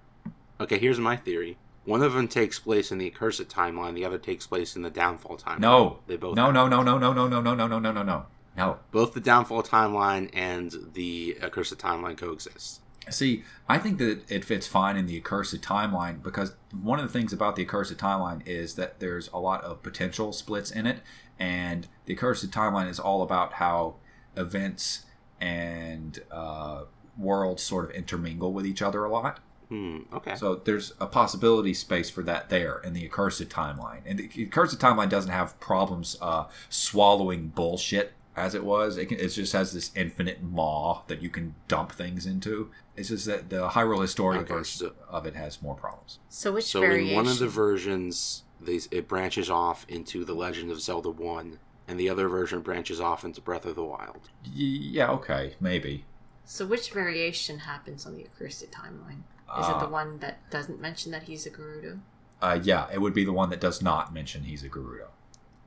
Okay, 0.59 0.79
here's 0.79 0.99
my 0.99 1.17
theory. 1.17 1.59
One 1.87 2.03
of 2.03 2.13
them 2.13 2.29
takes 2.29 2.59
place 2.59 2.93
in 2.93 2.99
the 2.99 3.07
Accursed 3.07 3.49
timeline. 3.49 3.95
The 3.95 4.05
other 4.05 4.19
takes 4.19 4.47
place 4.47 4.77
in 4.77 4.83
the 4.83 4.91
Downfall 4.91 5.39
timeline. 5.39 5.61
No. 5.61 5.99
they 6.07 6.17
both. 6.17 6.37
No, 6.37 6.51
no, 6.51 6.69
no, 6.69 6.83
no, 6.83 6.99
no, 6.99 7.13
no, 7.15 7.27
no, 7.29 7.41
no, 7.41 7.55
no, 7.55 7.67
no, 7.67 7.79
no, 7.79 7.93
no, 7.93 8.03
no. 8.03 8.27
No. 8.57 8.79
Both 8.91 9.15
the 9.15 9.21
Downfall 9.21 9.63
timeline 9.63 10.31
and 10.33 10.75
the 10.95 11.39
Accursed 11.41 11.79
timeline 11.79 12.17
coexist. 12.19 12.81
See, 13.09 13.45
I 13.69 13.79
think 13.79 13.99
that 13.99 14.29
it 14.29 14.45
fits 14.45 14.67
fine 14.67 14.97
in 14.97 15.07
the 15.07 15.17
accursed 15.17 15.61
timeline 15.63 16.23
because 16.23 16.55
one 16.73 16.99
of 16.99 17.07
the 17.07 17.13
things 17.13 17.33
about 17.33 17.55
the 17.55 17.63
accursed 17.63 17.97
timeline 17.99 18.45
is 18.47 18.75
that 18.75 18.99
there's 18.99 19.29
a 19.33 19.39
lot 19.39 19.63
of 19.63 19.83
potential 19.83 20.33
splits 20.33 20.73
in 20.73 20.87
it, 20.87 20.99
and 21.39 21.87
the 22.07 22.15
accursed 22.15 22.51
timeline 22.51 22.91
is 22.91 22.99
all 22.99 23.23
about 23.23 23.55
how 23.55 23.95
events 24.37 25.05
and 25.41 26.19
uh, 26.33 26.83
worlds 27.17 27.63
sort 27.63 27.89
of 27.89 27.91
intermingle 27.93 28.53
with 28.53 28.67
each 28.67 28.83
other 28.83 29.05
a 29.05 29.11
lot. 29.11 29.39
Hmm. 29.69 29.99
Okay. 30.13 30.37
So 30.37 30.57
there's 30.57 30.93
a 31.01 31.07
possibility 31.07 31.75
space 31.75 32.09
for 32.09 32.23
that 32.23 32.49
there 32.51 32.81
in 32.85 32.93
the 32.93 33.05
accursed 33.05 33.49
timeline, 33.49 34.03
and 34.07 34.19
the 34.19 34.31
accursed 34.45 34.79
timeline 34.79 35.09
doesn't 35.09 35.33
have 35.33 35.59
problems 35.61 36.17
uh, 36.23 36.45
swallowing 36.69 37.49
bullshit 37.49 38.13
as 38.37 38.55
it 38.55 38.65
was. 38.65 38.97
It, 38.97 39.07
can, 39.07 39.19
it 39.19 39.29
just 39.29 39.53
has 39.55 39.73
this 39.73 39.91
infinite 39.97 40.43
maw 40.43 41.03
that 41.09 41.23
you 41.23 41.31
can 41.31 41.55
dump 41.69 41.91
things 41.93 42.27
into. 42.27 42.71
It's 42.95 43.09
just 43.09 43.27
that 43.27 43.51
the 43.51 43.69
Hyrule 43.71 44.03
Historia 44.03 44.41
Okay, 44.43 44.55
version 44.55 44.89
so- 44.89 44.93
of 45.09 45.27
it 45.27 45.35
has 45.35 45.61
more 45.63 45.75
problems. 45.75 46.19
So 46.29 46.53
which 46.53 46.65
so 46.67 46.81
variation? 46.81 47.09
in 47.11 47.17
one 47.17 47.27
of 47.27 47.39
the 47.39 47.49
versions, 47.49 48.45
they, 48.61 48.79
it 48.91 49.09
branches 49.09 49.51
off 49.51 49.85
into 49.89 50.25
the 50.25 50.35
Legend 50.35 50.71
of 50.71 50.81
Zelda 50.81 51.11
One, 51.11 51.59
and 51.89 51.99
the 51.99 52.09
other 52.11 52.29
version 52.29 52.61
branches 52.61 53.01
off 53.01 53.25
into 53.25 53.41
Breath 53.41 53.65
of 53.65 53.75
the 53.75 53.85
Wild. 53.85 54.29
Y- 54.45 54.53
yeah, 54.55 55.11
okay, 55.13 55.55
maybe. 55.61 56.05
so 56.45 56.67
which 56.67 56.91
variation 56.93 57.61
happens 57.61 58.05
on 58.07 58.15
the 58.17 58.25
accursed 58.25 58.71
timeline? 58.71 59.23
Is 59.59 59.69
it 59.69 59.77
Uh, 59.77 59.79
the 59.81 59.89
one 59.89 60.19
that 60.19 60.51
doesn't 60.51 60.81
mention 60.81 61.13
that 61.13 61.25
he's 61.25 61.47
a 61.47 61.51
Gerudo? 61.51 62.01
Uh, 62.43 62.59
yeah, 62.63 62.87
it 62.93 63.01
would 63.01 63.15
be 63.15 63.25
the 63.25 63.33
one 63.33 63.49
that 63.51 63.61
does 63.61 63.81
not 63.81 64.13
mention 64.13 64.45
he's 64.45 64.63
a 64.65 64.69
Gerudo. 64.69 65.09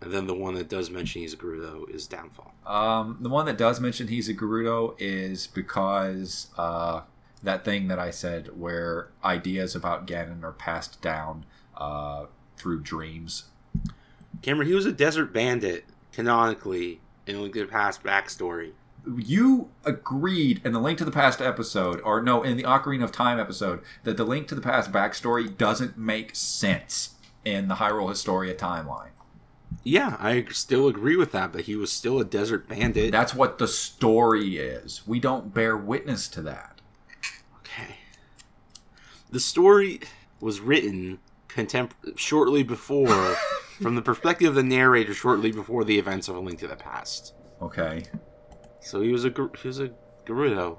And 0.02 0.12
then 0.14 0.28
the 0.28 0.34
one 0.34 0.54
that 0.56 0.70
does 0.70 0.90
mention 0.90 1.22
he's 1.22 1.34
a 1.34 1.38
Gerudo 1.38 1.90
is 1.90 2.08
Downfall. 2.08 2.54
Um, 2.66 3.18
the 3.20 3.30
one 3.30 3.46
that 3.48 3.58
does 3.58 3.80
mention 3.82 4.08
he's 4.08 4.30
a 4.30 4.34
Gerudo 4.34 4.96
is 4.98 5.48
because 5.48 6.48
uh, 6.58 7.02
that 7.44 7.66
thing 7.66 7.88
that 7.88 8.00
I 8.00 8.12
said 8.12 8.58
where 8.60 9.10
ideas 9.24 9.76
about 9.76 10.08
Ganon 10.08 10.44
are 10.44 10.52
passed 10.54 11.02
down 11.02 11.46
uh, 11.76 12.26
through 12.58 12.82
dreams. 12.82 13.46
Cameron, 14.42 14.68
he 14.68 14.74
was 14.74 14.86
a 14.86 14.92
desert 14.92 15.34
bandit 15.34 15.86
canonically 16.14 17.02
in 17.26 17.42
Link 17.42 17.54
to 17.56 17.62
the 17.62 17.66
Past 17.68 18.04
backstory. 18.04 18.72
You 19.18 19.70
agreed 19.86 20.62
in 20.64 20.74
the 20.74 20.80
Link 20.80 20.98
to 21.00 21.06
the 21.06 21.12
Past 21.12 21.42
episode, 21.42 22.02
or 22.02 22.22
no, 22.22 22.44
in 22.44 22.58
the 22.58 22.64
Ocarina 22.64 23.04
of 23.04 23.12
Time 23.12 23.40
episode, 23.40 23.82
that 24.04 24.18
the 24.18 24.24
Link 24.24 24.48
to 24.50 24.56
the 24.56 24.62
Past 24.62 24.92
backstory 24.92 25.56
doesn't 25.56 25.98
make 25.98 26.36
sense 26.36 27.16
in 27.46 27.68
the 27.68 27.76
Hyrule 27.76 28.10
Historia 28.10 28.54
timeline. 28.54 29.10
Yeah, 29.84 30.18
I 30.20 30.46
still 30.52 30.88
agree 30.88 31.16
with 31.16 31.32
that, 31.32 31.52
but 31.52 31.62
he 31.62 31.76
was 31.76 31.92
still 31.92 32.20
a 32.20 32.26
desert 32.26 32.68
bandit. 32.68 33.12
That's 33.12 33.34
what 33.34 33.58
the 33.58 33.68
story 33.68 34.58
is. 34.58 35.08
We 35.08 35.20
don't 35.20 35.54
bear 35.54 35.78
witness 35.78 36.28
to 36.30 36.42
that. 36.44 36.82
Okay. 37.60 37.96
The 39.30 39.40
story 39.40 40.02
was 40.42 40.60
written 40.60 41.20
contemp- 41.48 41.92
shortly 42.18 42.64
before, 42.64 43.36
from 43.82 43.96
the 43.96 44.02
perspective 44.02 44.50
of 44.50 44.56
the 44.56 44.64
narrator, 44.64 45.14
shortly 45.14 45.52
before 45.52 45.84
the 45.84 46.00
events 46.00 46.28
of 46.28 46.36
A 46.36 46.40
Link 46.40 46.60
to 46.60 46.68
the 46.68 46.76
Past. 46.76 47.34
Okay. 47.62 48.06
So 48.82 49.02
he 49.02 49.12
was 49.12 49.26
a 49.26 49.30
Gar- 49.30 49.52
he 49.62 49.68
was 49.68 49.80
a 49.80 49.92
Gerudo. 50.26 50.78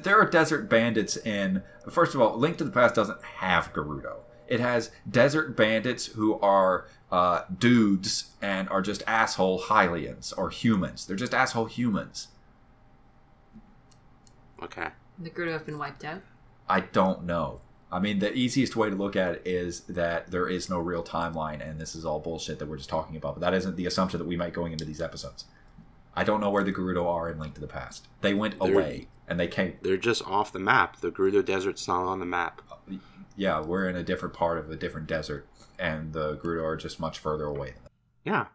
There 0.00 0.20
are 0.20 0.28
desert 0.28 0.68
bandits 0.68 1.16
in. 1.16 1.62
First 1.88 2.14
of 2.14 2.20
all, 2.20 2.36
Link 2.36 2.58
to 2.58 2.64
the 2.64 2.70
Past 2.70 2.94
doesn't 2.94 3.22
have 3.22 3.72
Gerudo. 3.72 4.18
It 4.46 4.60
has 4.60 4.90
desert 5.08 5.56
bandits 5.56 6.06
who 6.06 6.38
are 6.40 6.86
uh, 7.12 7.42
dudes 7.58 8.30
and 8.42 8.68
are 8.70 8.82
just 8.82 9.02
asshole 9.06 9.60
Hylians 9.60 10.32
or 10.36 10.50
humans. 10.50 11.06
They're 11.06 11.16
just 11.16 11.34
asshole 11.34 11.66
humans. 11.66 12.28
Okay. 14.62 14.88
The 15.18 15.30
Gerudo 15.30 15.52
have 15.52 15.66
been 15.66 15.78
wiped 15.78 16.04
out. 16.04 16.22
I 16.68 16.80
don't 16.80 17.24
know. 17.24 17.60
I 17.90 18.00
mean, 18.00 18.18
the 18.18 18.32
easiest 18.34 18.76
way 18.76 18.90
to 18.90 18.96
look 18.96 19.16
at 19.16 19.36
it 19.36 19.42
is 19.46 19.80
that 19.80 20.30
there 20.30 20.46
is 20.48 20.68
no 20.68 20.78
real 20.78 21.02
timeline, 21.02 21.66
and 21.66 21.80
this 21.80 21.94
is 21.94 22.04
all 22.04 22.20
bullshit 22.20 22.58
that 22.58 22.68
we're 22.68 22.76
just 22.76 22.90
talking 22.90 23.16
about. 23.16 23.34
But 23.34 23.40
that 23.40 23.54
isn't 23.54 23.76
the 23.76 23.86
assumption 23.86 24.18
that 24.18 24.26
we 24.26 24.36
make 24.36 24.52
going 24.52 24.72
into 24.72 24.84
these 24.84 25.00
episodes. 25.00 25.46
I 26.18 26.24
don't 26.24 26.40
know 26.40 26.50
where 26.50 26.64
the 26.64 26.72
Gerudo 26.72 27.06
are 27.06 27.30
in 27.30 27.38
Link 27.38 27.54
to 27.54 27.60
the 27.60 27.68
Past. 27.68 28.08
They 28.22 28.34
went 28.34 28.58
They're- 28.58 28.72
away, 28.74 29.08
and 29.28 29.38
they 29.38 29.46
came. 29.46 29.76
They're 29.82 29.96
just 29.96 30.26
off 30.26 30.52
the 30.52 30.58
map. 30.58 31.00
The 31.00 31.10
Gerudo 31.12 31.44
Desert's 31.44 31.86
not 31.86 32.02
on 32.06 32.18
the 32.18 32.26
map. 32.26 32.60
Yeah, 33.36 33.60
we're 33.60 33.88
in 33.88 33.94
a 33.94 34.02
different 34.02 34.34
part 34.34 34.58
of 34.58 34.68
a 34.70 34.76
different 34.76 35.06
desert, 35.06 35.46
and 35.78 36.12
the 36.12 36.36
Gerudo 36.38 36.64
are 36.64 36.76
just 36.76 36.98
much 36.98 37.18
further 37.20 37.44
away. 37.44 37.74
Yeah. 38.24 38.46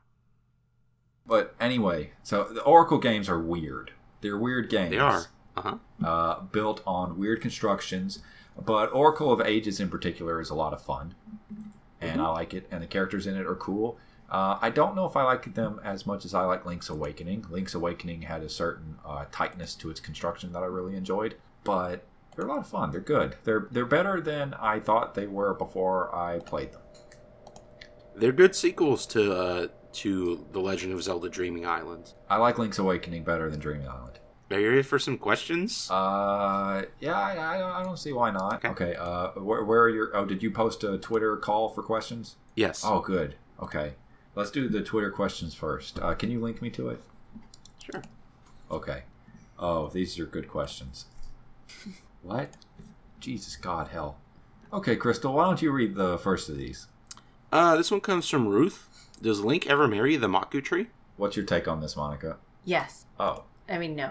But 1.25 1.55
anyway, 1.59 2.11
so 2.21 2.43
the 2.43 2.61
Oracle 2.63 2.97
games 2.97 3.29
are 3.29 3.39
weird. 3.39 3.91
They're 4.19 4.37
weird 4.37 4.69
games. 4.69 4.91
They 4.91 4.97
are. 4.99 5.25
Uh 5.55 5.61
huh. 5.61 5.77
uh, 6.05 6.39
built 6.41 6.81
on 6.85 7.17
weird 7.17 7.39
constructions. 7.41 8.19
But 8.59 8.93
Oracle 8.93 9.31
of 9.31 9.39
Ages 9.39 9.79
in 9.79 9.87
particular 9.89 10.41
is 10.41 10.49
a 10.49 10.55
lot 10.55 10.73
of 10.73 10.81
fun, 10.83 11.15
and 12.01 12.21
I 12.21 12.27
like 12.29 12.53
it. 12.53 12.67
And 12.71 12.83
the 12.83 12.87
characters 12.87 13.25
in 13.25 13.37
it 13.37 13.45
are 13.45 13.55
cool. 13.55 13.97
Uh, 14.29 14.57
I 14.61 14.69
don't 14.69 14.95
know 14.95 15.05
if 15.05 15.15
I 15.15 15.23
like 15.23 15.53
them 15.53 15.79
as 15.83 16.05
much 16.05 16.25
as 16.25 16.33
I 16.33 16.43
like 16.45 16.65
Link's 16.65 16.89
Awakening. 16.89 17.45
Link's 17.49 17.75
Awakening 17.75 18.23
had 18.23 18.41
a 18.41 18.49
certain 18.49 18.97
uh, 19.05 19.25
tightness 19.31 19.75
to 19.75 19.89
its 19.89 19.99
construction 19.99 20.51
that 20.53 20.63
I 20.63 20.65
really 20.65 20.95
enjoyed, 20.95 21.35
but 21.63 22.03
they're 22.35 22.45
a 22.45 22.49
lot 22.49 22.59
of 22.59 22.67
fun. 22.67 22.91
They're 22.91 23.01
good. 23.01 23.35
They're 23.43 23.67
they're 23.69 23.85
better 23.85 24.19
than 24.19 24.55
I 24.55 24.79
thought 24.79 25.13
they 25.13 25.27
were 25.27 25.53
before 25.53 26.13
I 26.15 26.39
played 26.39 26.71
them. 26.71 26.81
They're 28.15 28.31
good 28.31 28.55
sequels 28.55 29.05
to 29.07 29.33
uh, 29.33 29.67
to 29.93 30.45
The 30.51 30.59
Legend 30.59 30.93
of 30.93 31.03
Zelda: 31.03 31.29
Dreaming 31.29 31.65
Island. 31.65 32.13
I 32.29 32.37
like 32.37 32.57
Link's 32.57 32.79
Awakening 32.79 33.23
better 33.23 33.49
than 33.51 33.59
Dreaming 33.59 33.87
Island. 33.87 34.19
Are 34.51 34.59
you 34.59 34.69
ready 34.69 34.81
for 34.83 34.99
some 34.99 35.17
questions? 35.17 35.89
Uh, 35.89 36.83
yeah, 36.99 37.19
I, 37.19 37.55
I, 37.55 37.57
don't, 37.57 37.71
I 37.71 37.83
don't 37.83 37.97
see 37.97 38.13
why 38.13 38.29
not. 38.29 38.63
Okay. 38.63 38.69
Okay. 38.69 38.95
Uh, 38.95 39.29
where, 39.31 39.63
where 39.63 39.81
are 39.81 39.89
your? 39.89 40.15
Oh, 40.15 40.25
did 40.25 40.43
you 40.43 40.51
post 40.51 40.83
a 40.83 40.97
Twitter 40.97 41.37
call 41.37 41.69
for 41.69 41.81
questions? 41.81 42.35
yes. 42.55 42.83
Oh, 42.85 42.99
good. 42.99 43.35
Okay. 43.61 43.93
Let's 44.35 44.51
do 44.51 44.67
the 44.67 44.81
Twitter 44.81 45.11
questions 45.11 45.53
first. 45.53 45.99
Uh, 45.99 46.13
can 46.15 46.31
you 46.31 46.39
link 46.39 46.61
me 46.61 46.69
to 46.71 46.89
it? 46.89 47.01
Sure. 47.83 48.01
Okay. 48.71 49.03
Oh, 49.59 49.87
these 49.89 50.19
are 50.19 50.25
good 50.25 50.47
questions. 50.47 51.05
what? 52.23 52.49
Jesus 53.19 53.55
God, 53.55 53.89
hell. 53.89 54.17
Okay, 54.71 54.95
Crystal, 54.95 55.33
why 55.33 55.45
don't 55.45 55.61
you 55.61 55.71
read 55.71 55.95
the 55.95 56.17
first 56.17 56.49
of 56.49 56.57
these? 56.57 56.87
Uh, 57.51 57.77
this 57.77 57.91
one 57.91 58.01
comes 58.01 58.27
from 58.27 58.47
Ruth. 58.47 59.07
Does 59.21 59.41
Link 59.41 59.67
ever 59.69 59.87
marry 59.87 60.15
the 60.17 60.27
Maku 60.27 60.63
tree? 60.63 60.87
What's 61.15 61.37
your 61.37 61.45
take 61.45 61.67
on 61.67 61.79
this, 61.79 61.95
Monica? 61.95 62.37
Yes. 62.65 63.05
Oh, 63.19 63.43
I 63.69 63.77
mean, 63.77 63.95
no. 63.95 64.09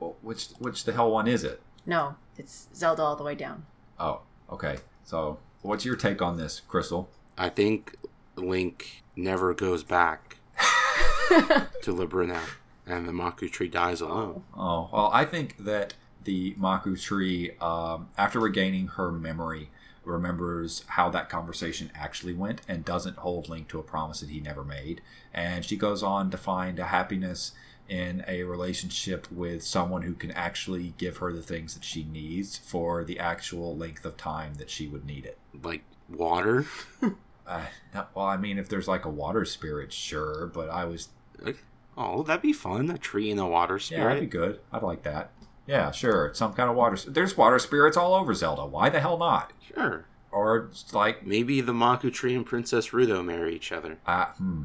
well, 0.00 0.16
which 0.22 0.48
which 0.58 0.84
the 0.84 0.92
hell 0.94 1.10
one 1.10 1.28
is 1.28 1.44
it? 1.44 1.60
No. 1.84 2.16
It's 2.36 2.68
Zelda 2.74 3.02
all 3.02 3.14
the 3.16 3.22
way 3.22 3.34
down. 3.34 3.66
Oh, 4.00 4.22
okay. 4.50 4.78
So, 5.04 5.38
what's 5.62 5.84
your 5.84 5.96
take 5.96 6.22
on 6.22 6.36
this, 6.36 6.60
Crystal? 6.66 7.08
I 7.36 7.48
think 7.50 7.94
Link 8.36 9.03
never 9.16 9.54
goes 9.54 9.84
back 9.84 10.38
to 11.82 11.92
Labrynna, 11.92 12.40
and 12.86 13.08
the 13.08 13.12
Maku 13.12 13.50
tree 13.50 13.68
dies 13.68 14.00
alone. 14.00 14.42
Oh, 14.56 14.88
well, 14.92 15.10
I 15.12 15.24
think 15.24 15.56
that 15.64 15.94
the 16.24 16.54
Maku 16.54 17.00
tree, 17.00 17.52
um, 17.60 18.08
after 18.16 18.40
regaining 18.40 18.88
her 18.88 19.12
memory, 19.12 19.70
remembers 20.04 20.84
how 20.88 21.08
that 21.10 21.28
conversation 21.28 21.90
actually 21.94 22.34
went 22.34 22.60
and 22.68 22.84
doesn't 22.84 23.16
hold 23.18 23.48
Link 23.48 23.68
to 23.68 23.78
a 23.78 23.82
promise 23.82 24.20
that 24.20 24.30
he 24.30 24.40
never 24.40 24.64
made. 24.64 25.00
And 25.32 25.64
she 25.64 25.76
goes 25.76 26.02
on 26.02 26.30
to 26.30 26.36
find 26.36 26.78
a 26.78 26.84
happiness 26.84 27.52
in 27.88 28.24
a 28.26 28.42
relationship 28.44 29.30
with 29.30 29.62
someone 29.62 30.02
who 30.02 30.14
can 30.14 30.30
actually 30.30 30.94
give 30.96 31.18
her 31.18 31.32
the 31.32 31.42
things 31.42 31.74
that 31.74 31.84
she 31.84 32.04
needs 32.04 32.56
for 32.56 33.04
the 33.04 33.18
actual 33.18 33.76
length 33.76 34.04
of 34.04 34.16
time 34.16 34.54
that 34.54 34.70
she 34.70 34.86
would 34.86 35.04
need 35.04 35.24
it. 35.24 35.38
Like 35.62 35.84
water. 36.08 36.66
Uh, 37.46 37.66
not, 37.92 38.10
well, 38.14 38.26
I 38.26 38.36
mean, 38.36 38.58
if 38.58 38.68
there's 38.68 38.88
like 38.88 39.04
a 39.04 39.10
water 39.10 39.44
spirit, 39.44 39.92
sure, 39.92 40.50
but 40.54 40.70
I 40.70 40.84
was 40.84 41.08
Like, 41.38 41.58
oh, 41.96 42.22
that'd 42.22 42.42
be 42.42 42.52
fun. 42.52 42.90
A 42.90 42.98
tree 42.98 43.30
and 43.30 43.40
a 43.40 43.46
water 43.46 43.78
spirit. 43.78 44.02
Yeah, 44.02 44.08
that'd 44.08 44.22
be 44.22 44.26
good. 44.26 44.60
I'd 44.72 44.82
like 44.82 45.02
that. 45.02 45.30
Yeah, 45.66 45.90
sure. 45.90 46.32
Some 46.34 46.52
kind 46.52 46.70
of 46.70 46.76
water. 46.76 46.96
There's 47.10 47.36
water 47.36 47.58
spirits 47.58 47.96
all 47.96 48.14
over 48.14 48.34
Zelda. 48.34 48.66
Why 48.66 48.88
the 48.90 49.00
hell 49.00 49.18
not? 49.18 49.52
sure. 49.74 50.06
Or 50.30 50.70
like, 50.92 51.24
Maybe 51.24 51.60
the 51.60 51.72
Maku 51.72 52.12
tree 52.12 52.34
and 52.34 52.44
Princess 52.44 52.88
Ruto 52.88 53.24
marry 53.24 53.54
each 53.54 53.70
other 53.70 53.98
uh, 54.04 54.26
hmm. 54.26 54.64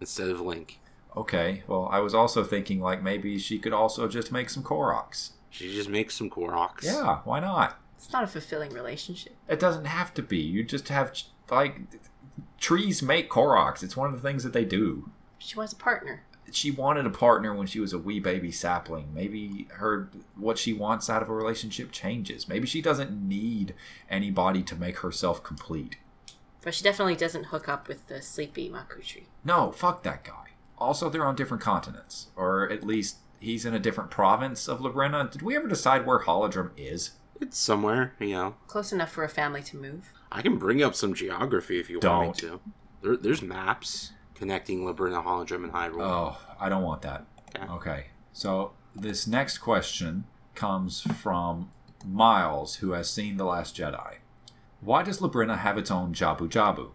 instead 0.00 0.28
of 0.28 0.40
Link. 0.40 0.80
Okay. 1.16 1.62
Well, 1.66 1.88
I 1.90 1.98
was 2.00 2.14
also 2.14 2.42
thinking 2.42 2.80
like 2.80 3.02
maybe 3.02 3.38
she 3.38 3.58
could 3.58 3.72
also 3.72 4.08
just 4.08 4.32
make 4.32 4.48
some 4.48 4.62
Koroks. 4.62 5.32
She 5.50 5.72
just 5.74 5.88
makes 5.88 6.14
some 6.14 6.30
Koroks. 6.30 6.84
Yeah, 6.84 7.18
why 7.24 7.40
not? 7.40 7.78
It's 7.96 8.12
not 8.12 8.24
a 8.24 8.28
fulfilling 8.28 8.72
relationship. 8.72 9.34
It 9.48 9.60
doesn't 9.60 9.84
have 9.84 10.14
to 10.14 10.22
be. 10.22 10.38
You 10.38 10.64
just 10.64 10.88
have 10.88 11.12
like 11.50 11.80
trees 12.58 13.02
make 13.02 13.30
Koroks. 13.30 13.82
It's 13.82 13.96
one 13.96 14.12
of 14.12 14.20
the 14.20 14.26
things 14.26 14.44
that 14.44 14.52
they 14.52 14.64
do. 14.64 15.10
She 15.38 15.56
wants 15.56 15.72
a 15.72 15.76
partner. 15.76 16.24
She 16.52 16.70
wanted 16.70 17.06
a 17.06 17.10
partner 17.10 17.54
when 17.54 17.66
she 17.66 17.80
was 17.80 17.92
a 17.92 17.98
wee 17.98 18.20
baby 18.20 18.50
sapling. 18.50 19.14
Maybe 19.14 19.68
her 19.74 20.10
what 20.36 20.58
she 20.58 20.72
wants 20.72 21.08
out 21.08 21.22
of 21.22 21.28
a 21.28 21.34
relationship 21.34 21.92
changes. 21.92 22.48
Maybe 22.48 22.66
she 22.66 22.82
doesn't 22.82 23.12
need 23.12 23.74
anybody 24.08 24.62
to 24.64 24.74
make 24.74 24.98
herself 24.98 25.42
complete. 25.44 25.96
But 26.62 26.74
she 26.74 26.82
definitely 26.82 27.16
doesn't 27.16 27.46
hook 27.46 27.68
up 27.68 27.88
with 27.88 28.06
the 28.08 28.20
sleepy 28.20 28.68
Maku 28.68 29.02
Tree. 29.04 29.26
No, 29.44 29.72
fuck 29.72 30.02
that 30.02 30.24
guy. 30.24 30.48
Also, 30.76 31.08
they're 31.08 31.24
on 31.24 31.36
different 31.36 31.62
continents, 31.62 32.28
or 32.36 32.70
at 32.70 32.84
least 32.84 33.18
he's 33.38 33.64
in 33.64 33.74
a 33.74 33.78
different 33.78 34.10
province 34.10 34.68
of 34.68 34.80
Labrynna. 34.80 35.30
Did 35.30 35.42
we 35.42 35.56
ever 35.56 35.68
decide 35.68 36.04
where 36.04 36.20
Holodrum 36.20 36.70
is? 36.76 37.12
It's 37.40 37.58
somewhere, 37.58 38.14
you 38.18 38.34
know. 38.34 38.54
Close 38.66 38.92
enough 38.92 39.10
for 39.10 39.24
a 39.24 39.28
family 39.28 39.62
to 39.62 39.76
move. 39.76 40.12
I 40.32 40.42
can 40.42 40.56
bring 40.58 40.82
up 40.82 40.94
some 40.94 41.14
geography 41.14 41.78
if 41.80 41.90
you 41.90 42.00
Don't. 42.00 42.26
want 42.26 42.42
me 42.42 42.48
to. 42.48 42.60
There, 43.02 43.16
there's 43.16 43.42
maps 43.42 44.12
connecting 44.34 44.80
Labrynna, 44.84 45.24
Holodrum, 45.24 45.64
and 45.64 45.72
Hyrule. 45.72 46.02
Oh, 46.02 46.38
I 46.60 46.68
don't 46.68 46.82
want 46.82 47.02
that. 47.02 47.26
Okay. 47.56 47.72
Okay, 47.72 48.06
so 48.32 48.72
this 48.94 49.26
next 49.26 49.58
question 49.58 50.24
comes 50.54 51.00
from 51.02 51.70
Miles, 52.06 52.76
who 52.76 52.92
has 52.92 53.10
seen 53.10 53.36
The 53.36 53.44
Last 53.44 53.76
Jedi. 53.76 54.16
Why 54.80 55.02
does 55.02 55.18
Labrynna 55.20 55.58
have 55.58 55.76
its 55.76 55.90
own 55.90 56.14
Jabu 56.14 56.48
Jabu? 56.48 56.90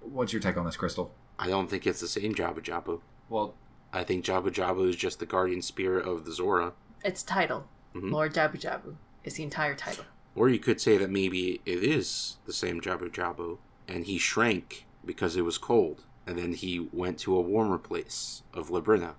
What's 0.00 0.32
your 0.32 0.40
take 0.40 0.56
on 0.56 0.64
this, 0.64 0.76
Crystal? 0.76 1.12
I 1.38 1.46
don't 1.48 1.68
think 1.70 1.86
it's 1.86 2.00
the 2.00 2.08
same 2.08 2.34
Jabu 2.34 2.60
Jabu. 2.60 3.00
Well, 3.28 3.54
I 3.92 4.02
think 4.02 4.24
Jabu 4.24 4.48
Jabu 4.50 4.88
is 4.88 4.96
just 4.96 5.18
the 5.20 5.26
guardian 5.26 5.62
spirit 5.62 6.06
of 6.06 6.24
the 6.24 6.32
Zora. 6.32 6.72
Its 7.04 7.22
title, 7.22 7.68
Mhm. 7.94 8.10
Lord 8.10 8.34
Jabu 8.34 8.58
Jabu, 8.60 8.96
is 9.24 9.34
the 9.34 9.44
entire 9.44 9.74
title. 9.74 10.04
Or 10.38 10.48
you 10.48 10.58
could 10.58 10.80
say 10.80 10.96
that 10.98 11.10
maybe 11.10 11.60
it 11.66 11.82
is 11.82 12.36
the 12.46 12.52
same 12.52 12.80
Jabu 12.80 13.10
Jabu, 13.10 13.58
and 13.88 14.04
he 14.06 14.18
shrank 14.18 14.86
because 15.04 15.36
it 15.36 15.42
was 15.42 15.58
cold, 15.58 16.04
and 16.26 16.38
then 16.38 16.52
he 16.52 16.88
went 16.92 17.18
to 17.20 17.36
a 17.36 17.40
warmer 17.40 17.78
place 17.78 18.42
of 18.54 18.68
Labrynna. 18.68 19.14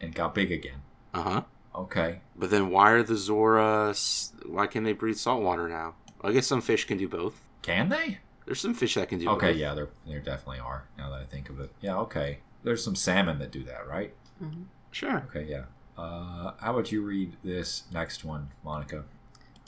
and 0.00 0.14
got 0.14 0.34
big 0.34 0.52
again. 0.52 0.82
Uh 1.14 1.22
huh. 1.22 1.42
Okay, 1.74 2.20
But 2.36 2.50
then 2.50 2.70
why 2.70 2.90
are 2.90 3.02
the 3.04 3.16
Zora? 3.16 3.94
Why 4.44 4.66
can 4.66 4.82
they 4.82 4.92
breathe 4.92 5.16
salt 5.16 5.42
water 5.42 5.68
now? 5.68 5.94
I 6.24 6.32
guess 6.32 6.46
some 6.48 6.60
fish 6.60 6.84
can 6.86 6.98
do 6.98 7.06
both. 7.08 7.40
can 7.62 7.88
they? 7.88 8.18
There's 8.46 8.60
some 8.60 8.74
fish 8.74 8.94
that 8.94 9.08
can 9.08 9.18
do 9.20 9.28
Okay, 9.30 9.52
both. 9.52 9.56
yeah, 9.56 9.74
there 9.74 9.88
there 10.06 10.18
definitely 10.20 10.58
are. 10.60 10.84
Now 10.98 11.10
that 11.10 11.20
I 11.20 11.24
think 11.24 11.48
of 11.50 11.60
it, 11.60 11.70
yeah, 11.80 11.96
okay. 11.98 12.38
There's 12.64 12.82
some 12.82 12.96
salmon 12.96 13.38
that 13.38 13.50
do 13.52 13.62
that, 13.64 13.86
right? 13.86 14.12
hmm 14.40 14.64
Sure. 14.90 15.24
Okay, 15.28 15.44
yeah. 15.48 15.64
Uh, 15.96 16.52
how 16.58 16.72
about 16.72 16.90
you 16.90 17.02
read 17.02 17.36
this 17.44 17.84
next 17.92 18.24
one, 18.24 18.48
Monica? 18.64 19.04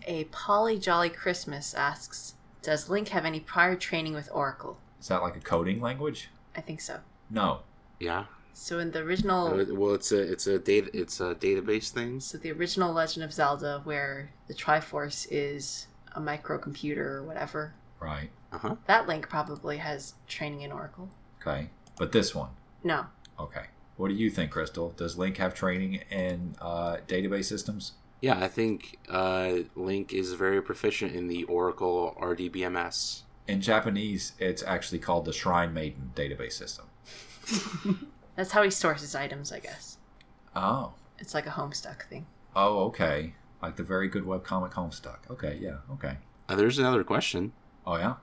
A 0.07 0.25
Polly 0.25 0.79
Jolly 0.79 1.11
Christmas 1.11 1.75
asks, 1.75 2.35
Does 2.63 2.89
Link 2.89 3.09
have 3.09 3.25
any 3.25 3.41
prior 3.41 3.77
training 3.77 4.15
with 4.15 4.29
Oracle? 4.33 4.79
Is 5.01 5.09
that 5.09 5.23
like 5.23 5.37
a 5.37 5.41
coding 5.41 5.81
language? 5.81 6.29
I 6.57 6.61
think 6.61 6.81
so. 6.81 7.01
No. 7.31 7.61
Yeah. 7.99 8.25
So 8.53 8.79
in 8.79 8.91
the 8.91 9.01
original 9.01 9.61
Uh, 9.61 9.65
Well, 9.75 9.95
it's 9.95 10.13
a 10.13 10.21
it's 10.21 10.47
a 10.47 10.59
data 10.59 10.91
it's 10.93 11.21
a 11.21 11.35
database 11.35 11.91
thing. 11.91 12.21
So 12.21 12.37
the 12.39 12.51
original 12.53 12.93
Legend 12.93 13.25
of 13.25 13.33
Zelda, 13.33 13.81
where 13.85 14.31
the 14.49 14.55
Triforce 14.55 15.27
is 15.31 15.87
a 16.15 16.21
microcomputer 16.21 16.99
or 16.99 17.23
whatever, 17.23 17.75
Right. 18.01 18.31
Uh 18.53 18.59
huh. 18.59 18.77
that 18.87 19.07
Link 19.07 19.29
probably 19.29 19.77
has 19.79 20.15
training 20.27 20.63
in 20.63 20.73
Oracle. 20.73 21.09
Okay. 21.41 21.71
But 21.97 22.13
this 22.13 22.35
one, 22.35 22.51
No. 22.83 23.07
okay. 23.39 23.67
What 23.97 24.09
do 24.09 24.15
you 24.15 24.31
think, 24.31 24.51
Crystal? 24.51 24.91
Does 24.97 25.17
Link 25.19 25.37
have 25.37 25.55
training 25.55 25.97
in 26.11 26.57
uh, 26.61 26.97
database 27.07 27.45
systems? 27.45 27.93
Yeah, 28.21 28.39
I 28.39 28.49
think 28.49 28.99
uh, 29.09 29.53
Link 29.75 30.13
is 30.13 30.35
very 30.35 30.61
proficient 30.63 31.15
in 31.15 31.29
the 31.29 31.45
Oracle 31.45 32.17
RDBMS. 32.21 33.23
In 33.49 33.61
Japanese, 33.61 34.33
it's 34.39 34.63
actually 34.63 34.99
called 34.99 35.25
the 35.25 35.33
Shrine 35.33 35.73
Maiden 35.73 36.13
database 36.15 36.53
system. 36.53 36.87
That's 38.37 38.53
how 38.53 38.63
he 38.63 38.71
stores 38.71 39.01
his 39.01 39.15
items, 39.15 39.53
I 39.53 39.61
guess. 39.61 39.99
Oh. 40.55 40.93
It's 41.19 41.35
like 41.35 41.47
a 41.47 41.51
Homestuck 41.51 42.03
thing. 42.05 42.27
Oh, 42.55 42.85
okay. 42.85 43.35
Like 43.63 43.77
the 43.77 43.83
very 43.83 44.09
good 44.09 44.25
webcomic 44.25 44.73
Homestuck. 44.73 45.19
Okay, 45.31 45.59
yeah, 45.61 45.79
okay. 45.93 46.19
Uh, 46.49 46.57
there's 46.57 46.79
another 46.79 47.05
question. 47.05 47.53
Oh, 47.87 47.97
yeah? 47.97 48.15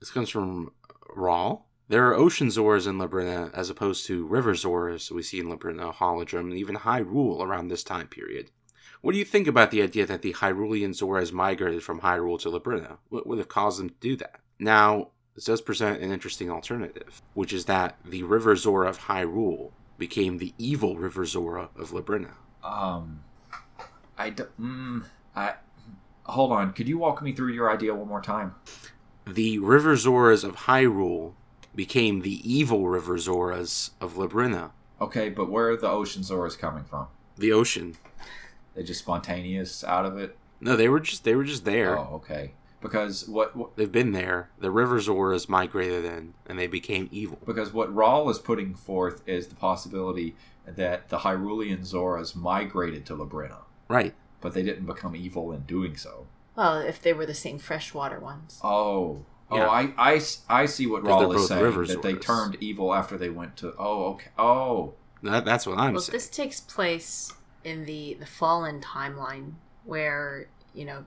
This 0.00 0.10
comes 0.10 0.30
from 0.30 0.72
Rawl. 1.16 1.62
There 1.88 2.06
are 2.08 2.14
ocean 2.14 2.48
Zoras 2.48 2.86
in 2.86 2.98
Labrynna 2.98 3.52
as 3.54 3.70
opposed 3.70 4.06
to 4.06 4.26
river 4.26 4.54
Zoras 4.54 5.10
we 5.10 5.22
see 5.22 5.38
in 5.38 5.46
Labrynna, 5.46 5.94
Holodrum, 5.94 6.50
and 6.50 6.54
even 6.54 6.76
Hyrule 6.76 7.40
around 7.40 7.68
this 7.68 7.84
time 7.84 8.08
period. 8.08 8.50
What 9.00 9.12
do 9.12 9.18
you 9.18 9.24
think 9.24 9.46
about 9.46 9.70
the 9.70 9.82
idea 9.82 10.06
that 10.06 10.22
the 10.22 10.32
Hyrulean 10.34 10.90
Zoras 10.90 11.32
migrated 11.32 11.82
from 11.82 12.00
Hyrule 12.00 12.40
to 12.40 12.48
Labrynna? 12.50 12.98
What 13.08 13.26
would 13.26 13.38
have 13.38 13.48
caused 13.48 13.78
them 13.78 13.90
to 13.90 13.94
do 14.00 14.16
that? 14.16 14.40
Now, 14.58 15.08
this 15.34 15.44
does 15.44 15.60
present 15.60 16.02
an 16.02 16.10
interesting 16.12 16.50
alternative, 16.50 17.22
which 17.34 17.52
is 17.52 17.66
that 17.66 17.96
the 18.04 18.22
River 18.22 18.56
Zora 18.56 18.88
of 18.88 19.00
Hyrule 19.00 19.72
became 19.98 20.38
the 20.38 20.54
evil 20.58 20.96
River 20.96 21.24
Zora 21.26 21.68
of 21.76 21.90
Labrynna. 21.90 22.32
Um, 22.64 23.20
I 24.18 24.30
d- 24.30 24.44
mm, 24.60 25.04
I 25.34 25.54
hold 26.24 26.52
on. 26.52 26.72
Could 26.72 26.88
you 26.88 26.98
walk 26.98 27.22
me 27.22 27.32
through 27.32 27.52
your 27.52 27.70
idea 27.70 27.94
one 27.94 28.08
more 28.08 28.22
time? 28.22 28.54
The 29.26 29.58
River 29.58 29.94
Zoras 29.94 30.42
of 30.44 30.56
Hyrule 30.56 31.34
became 31.74 32.22
the 32.22 32.40
evil 32.50 32.88
River 32.88 33.16
Zoras 33.16 33.90
of 34.00 34.14
Labrynna. 34.14 34.70
Okay, 35.00 35.28
but 35.28 35.50
where 35.50 35.70
are 35.70 35.76
the 35.76 35.90
ocean 35.90 36.22
Zoras 36.22 36.58
coming 36.58 36.84
from? 36.84 37.08
The 37.36 37.52
ocean. 37.52 37.96
They 38.76 38.82
just 38.84 39.00
spontaneous 39.00 39.82
out 39.82 40.06
of 40.06 40.16
it? 40.18 40.36
No, 40.60 40.76
they 40.76 40.88
were 40.88 41.00
just 41.00 41.24
they 41.24 41.34
were 41.34 41.44
just 41.44 41.64
there. 41.64 41.98
Oh, 41.98 42.10
okay. 42.16 42.52
Because 42.80 43.26
what, 43.26 43.56
what 43.56 43.74
They've 43.76 43.90
been 43.90 44.12
there. 44.12 44.50
The 44.60 44.70
River 44.70 44.98
Zoras 45.00 45.48
migrated 45.48 46.04
in, 46.04 46.34
and 46.46 46.58
they 46.58 46.66
became 46.68 47.08
evil. 47.10 47.38
because 47.44 47.72
what 47.72 47.92
Rawl 47.92 48.30
is 48.30 48.38
putting 48.38 48.74
forth 48.74 49.22
is 49.26 49.48
the 49.48 49.54
possibility 49.56 50.36
that 50.66 51.08
the 51.08 51.18
Hyrulean 51.20 51.80
Zoras 51.80 52.36
migrated 52.36 53.06
to 53.06 53.14
Labrynna, 53.16 53.62
Right. 53.88 54.14
but 54.40 54.52
they 54.52 54.62
didn't 54.62 54.84
become 54.86 55.16
evil 55.16 55.50
in 55.52 55.62
doing 55.62 55.96
so. 55.96 56.26
Well, 56.54 56.78
if 56.78 57.00
they 57.02 57.12
were 57.12 57.26
the 57.26 57.34
same 57.34 57.58
freshwater 57.58 58.20
ones. 58.20 58.60
Oh. 58.62 59.24
Oh, 59.50 59.56
Yeah. 59.56 59.68
I, 59.68 59.92
I, 59.96 60.14
s- 60.16 60.42
I 60.48 60.66
see 60.66 60.86
what 60.86 61.02
'Cause 61.04 61.20
they're 61.20 61.28
Rawl 61.28 61.36
is 61.36 61.48
saying. 61.48 61.62
river 61.62 61.86
that 61.86 62.02
they 62.02 62.14
turned 62.14 62.56
evil 62.60 62.92
after 62.92 63.16
they 63.16 63.30
went 63.30 63.56
to. 63.58 63.74
Oh, 63.78 64.04
okay. 64.14 64.30
Oh. 64.38 64.94
That, 65.22 65.44
that's 65.44 65.66
what 65.66 65.78
I'm 65.78 65.92
Well, 65.94 66.02
saying. 66.02 66.16
this 66.16 66.28
takes 66.28 66.60
place 66.60 67.32
in 67.66 67.84
the 67.84 68.14
the 68.20 68.26
fallen 68.26 68.80
timeline 68.80 69.54
where 69.84 70.46
you 70.72 70.84
know 70.84 71.04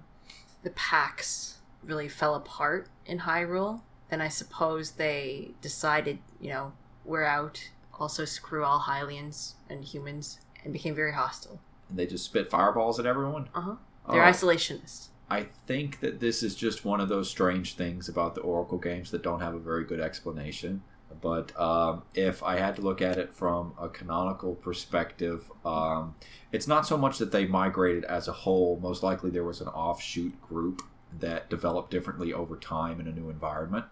the 0.64 0.70
packs 0.72 1.60
really 1.84 2.10
fell 2.10 2.36
apart 2.36 2.90
in 3.06 3.20
Hyrule. 3.20 3.82
Then 4.10 4.20
I 4.22 4.28
suppose 4.28 4.92
they 4.92 5.52
decided, 5.62 6.20
you 6.42 6.50
know, 6.50 6.74
we're 7.06 7.24
out. 7.24 7.70
Also, 7.98 8.26
screw 8.26 8.64
all 8.66 8.80
Hylians 8.82 9.54
and 9.70 9.84
humans, 9.86 10.40
and 10.64 10.74
became 10.74 10.96
very 10.96 11.14
hostile. 11.14 11.60
And 11.90 11.98
they 11.98 12.06
just 12.08 12.26
spit 12.26 12.50
fireballs 12.50 13.00
at 13.00 13.06
everyone? 13.06 13.48
Uh 13.56 13.62
huh. 13.62 13.76
They're 14.10 14.24
Oh. 14.24 14.28
isolationists. 14.32 15.10
I 15.30 15.44
think 15.68 16.00
that 16.00 16.20
this 16.20 16.42
is 16.44 16.56
just 16.56 16.84
one 16.84 17.00
of 17.00 17.08
those 17.08 17.30
strange 17.30 17.76
things 17.76 18.10
about 18.10 18.34
the 18.36 18.42
Oracle 18.42 18.80
games 18.80 19.12
that 19.12 19.22
don't 19.22 19.42
have 19.42 19.54
a 19.54 19.60
very 19.60 19.84
good 19.86 20.00
explanation. 20.00 20.82
But 21.22 21.58
um, 21.60 22.04
if 22.14 22.42
I 22.44 22.58
had 22.58 22.76
to 22.78 22.82
look 22.82 23.02
at 23.02 23.18
it 23.18 23.34
from 23.34 23.74
a 23.80 23.90
canonical 23.90 24.56
perspective, 24.56 25.52
um, 25.66 26.16
it's 26.52 26.68
not 26.68 26.86
so 26.88 26.98
much 26.98 27.18
that 27.18 27.32
they 27.32 27.46
migrated 27.46 28.06
as 28.06 28.28
a 28.28 28.32
whole. 28.32 28.80
Most 28.82 29.04
likely, 29.04 29.30
there 29.30 29.44
was 29.44 29.62
an 29.62 29.68
offshoot 29.68 30.40
group 30.42 30.82
that 31.20 31.50
developed 31.50 31.92
differently 31.92 32.34
over 32.34 32.56
time 32.56 33.00
in 33.00 33.08
a 33.08 33.12
new 33.12 33.30
environment. 33.30 33.86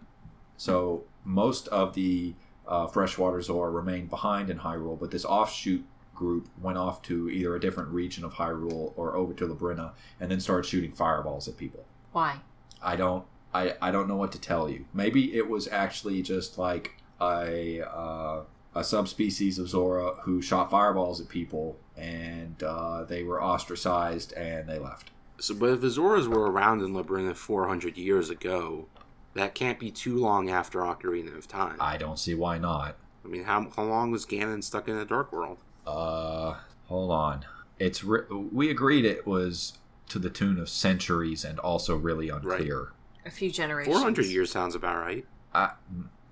So 0.56 1.04
most 1.24 1.68
of 1.68 1.94
the 1.94 2.34
uh, 2.66 2.86
freshwater 2.86 3.40
Zora 3.42 3.70
remained 3.70 4.10
behind 4.10 4.50
in 4.50 4.58
Hyrule, 4.58 4.98
but 4.98 5.10
this 5.10 5.24
offshoot 5.24 5.84
group 6.14 6.48
went 6.60 6.76
off 6.76 7.00
to 7.02 7.30
either 7.30 7.54
a 7.54 7.60
different 7.60 7.90
region 7.90 8.24
of 8.24 8.34
Hyrule 8.34 8.92
or 8.96 9.14
over 9.14 9.32
to 9.34 9.46
Labrynna 9.46 9.92
and 10.18 10.30
then 10.30 10.40
started 10.40 10.68
shooting 10.68 10.92
fireballs 10.92 11.46
at 11.46 11.56
people. 11.56 11.84
Why? 12.12 12.40
I 12.82 12.96
don't 12.96 13.24
I, 13.54 13.74
I 13.80 13.90
don't 13.90 14.08
know 14.08 14.16
what 14.16 14.32
to 14.32 14.40
tell 14.40 14.68
you. 14.68 14.84
Maybe 14.92 15.34
it 15.36 15.48
was 15.48 15.68
actually 15.68 16.20
just 16.22 16.58
like 16.58 16.97
a 17.20 17.82
uh, 17.82 18.42
a 18.74 18.84
subspecies 18.84 19.58
of 19.58 19.68
Zora 19.68 20.14
who 20.22 20.40
shot 20.40 20.70
fireballs 20.70 21.20
at 21.20 21.28
people 21.28 21.78
and 21.96 22.62
uh, 22.62 23.04
they 23.04 23.22
were 23.24 23.42
ostracized 23.42 24.32
and 24.34 24.68
they 24.68 24.78
left. 24.78 25.10
So, 25.40 25.54
but 25.54 25.70
if 25.70 25.80
the 25.80 25.88
Zoras 25.88 26.26
were 26.28 26.50
around 26.50 26.82
in 26.82 26.92
Labrynna 26.92 27.34
400 27.34 27.96
years 27.96 28.30
ago, 28.30 28.86
that 29.34 29.54
can't 29.54 29.78
be 29.78 29.90
too 29.90 30.16
long 30.16 30.50
after 30.50 30.80
Ocarina 30.80 31.36
of 31.36 31.48
Time. 31.48 31.76
I, 31.80 31.94
I 31.94 31.96
don't 31.96 32.18
see 32.18 32.34
why 32.34 32.58
not. 32.58 32.96
I 33.24 33.28
mean, 33.28 33.44
how, 33.44 33.68
how 33.76 33.84
long 33.84 34.10
was 34.10 34.24
Ganon 34.26 34.62
stuck 34.62 34.88
in 34.88 34.96
the 34.96 35.04
Dark 35.04 35.32
World? 35.32 35.58
Uh, 35.86 36.56
hold 36.86 37.10
on. 37.10 37.44
It's 37.78 38.02
re- 38.02 38.26
we 38.30 38.70
agreed 38.70 39.04
it 39.04 39.26
was 39.26 39.78
to 40.08 40.18
the 40.18 40.30
tune 40.30 40.58
of 40.58 40.68
centuries 40.68 41.44
and 41.44 41.58
also 41.58 41.96
really 41.96 42.28
unclear. 42.28 42.92
A 43.26 43.30
few 43.30 43.50
generations. 43.50 43.94
400 43.94 44.26
years 44.26 44.50
sounds 44.50 44.74
about 44.74 44.96
right. 44.96 45.26
I, 45.54 45.72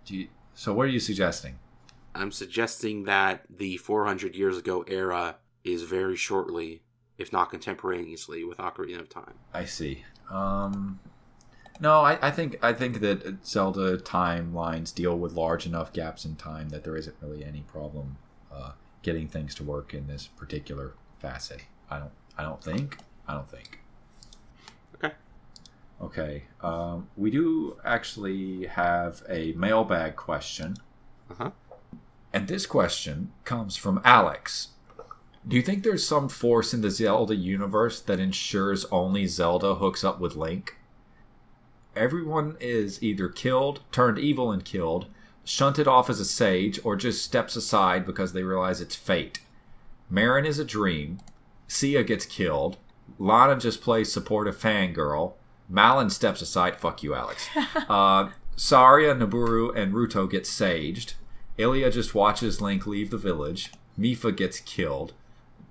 do 0.05 0.17
you, 0.17 0.29
so 0.57 0.73
what 0.73 0.87
are 0.87 0.91
you 0.91 0.99
suggesting? 0.99 1.59
I'm 2.15 2.33
suggesting 2.33 3.05
that 3.05 3.43
the 3.49 3.77
400 3.77 4.35
years 4.35 4.57
ago 4.57 4.85
era 4.89 5.37
is 5.65 5.83
very 5.83 6.17
shortly, 6.17 6.81
if 7.19 7.31
not 7.31 7.51
contemporaneously, 7.51 8.43
with 8.43 8.57
Ocarina 8.57 9.01
of 9.01 9.11
Time. 9.11 9.35
I 9.53 9.67
see. 9.67 10.05
Um, 10.31 10.99
no, 11.79 12.01
I, 12.01 12.19
I 12.23 12.31
think 12.31 12.59
I 12.63 12.73
think 12.73 13.01
that 13.01 13.47
Zelda 13.47 13.99
timelines 13.99 14.95
deal 14.95 15.19
with 15.19 15.35
large 15.35 15.67
enough 15.67 15.93
gaps 15.93 16.25
in 16.25 16.37
time 16.37 16.71
that 16.71 16.85
there 16.85 16.97
isn't 16.97 17.17
really 17.21 17.45
any 17.45 17.61
problem 17.61 18.17
uh, 18.51 18.73
getting 19.03 19.29
things 19.29 19.55
to 19.57 19.63
work 19.63 19.93
in 19.93 20.07
this 20.07 20.27
particular 20.27 20.95
facet. 21.19 21.65
I 21.91 21.99
don't. 21.99 22.13
I 22.39 22.45
don't 22.45 22.63
think. 22.65 22.97
I 23.29 23.35
don't 23.35 23.49
think. 23.49 23.81
Okay. 26.01 26.45
Um, 26.61 27.09
we 27.17 27.31
do 27.31 27.79
actually 27.85 28.67
have 28.67 29.23
a 29.29 29.53
mailbag 29.53 30.17
question. 30.17 30.77
Uh 31.31 31.35
huh. 31.35 31.51
And 32.33 32.49
this 32.49 32.67
question 32.67 33.33
comes 33.45 33.77
from 33.77 34.01
Alex. 34.05 34.69
Do 35.49 35.57
you 35.57 35.63
think 35.63 35.83
there's 35.83 36.07
some 36.07 36.29
force 36.29 36.75
in 36.75 36.83
the 36.83 36.91
Zelda 36.91 37.37
universe 37.37 38.01
that 38.01 38.21
ensures 38.21 38.85
only 38.87 39.27
Zelda 39.27 39.77
hooks 39.77 40.03
up 40.05 40.21
with 40.21 40.35
Link? 40.35 40.77
Everyone 41.95 42.57
is 42.61 43.03
either 43.03 43.29
killed, 43.29 43.81
turned 43.91 44.19
evil 44.19 44.51
and 44.53 44.65
killed, 44.65 45.07
shunted 45.45 45.87
off 45.89 46.11
as 46.11 46.21
a 46.21 46.25
sage, 46.25 46.79
or 46.85 46.97
just 46.97 47.25
steps 47.25 47.57
aside 47.57 48.05
because 48.05 48.33
they 48.33 48.43
realize 48.43 48.81
it's 48.81 48.97
fate. 48.97 49.39
Marin 50.11 50.45
is 50.45 50.59
a 50.59 50.65
dream. 50.65 51.21
Cia 51.69 52.05
gets 52.05 52.27
killed. 52.27 52.77
Lana 53.19 53.59
just 53.59 53.81
plays 53.81 54.13
supportive 54.13 54.59
fangirl. 54.59 55.35
Malon 55.69 56.11
steps 56.11 56.43
aside. 56.43 56.77
Fuck 56.77 57.03
you, 57.03 57.15
Alex. 57.15 57.49
Uh, 57.89 58.31
Saria, 58.57 59.15
Nabooru, 59.15 59.77
and 59.77 59.93
Ruto 59.93 60.29
get 60.29 60.45
saged. 60.45 61.15
Ilia 61.59 61.91
just 61.91 62.15
watches 62.15 62.61
Link 62.61 62.87
leave 62.87 63.11
the 63.11 63.19
village. 63.19 63.71
Mipha 63.99 64.35
gets 64.35 64.61
killed. 64.61 65.13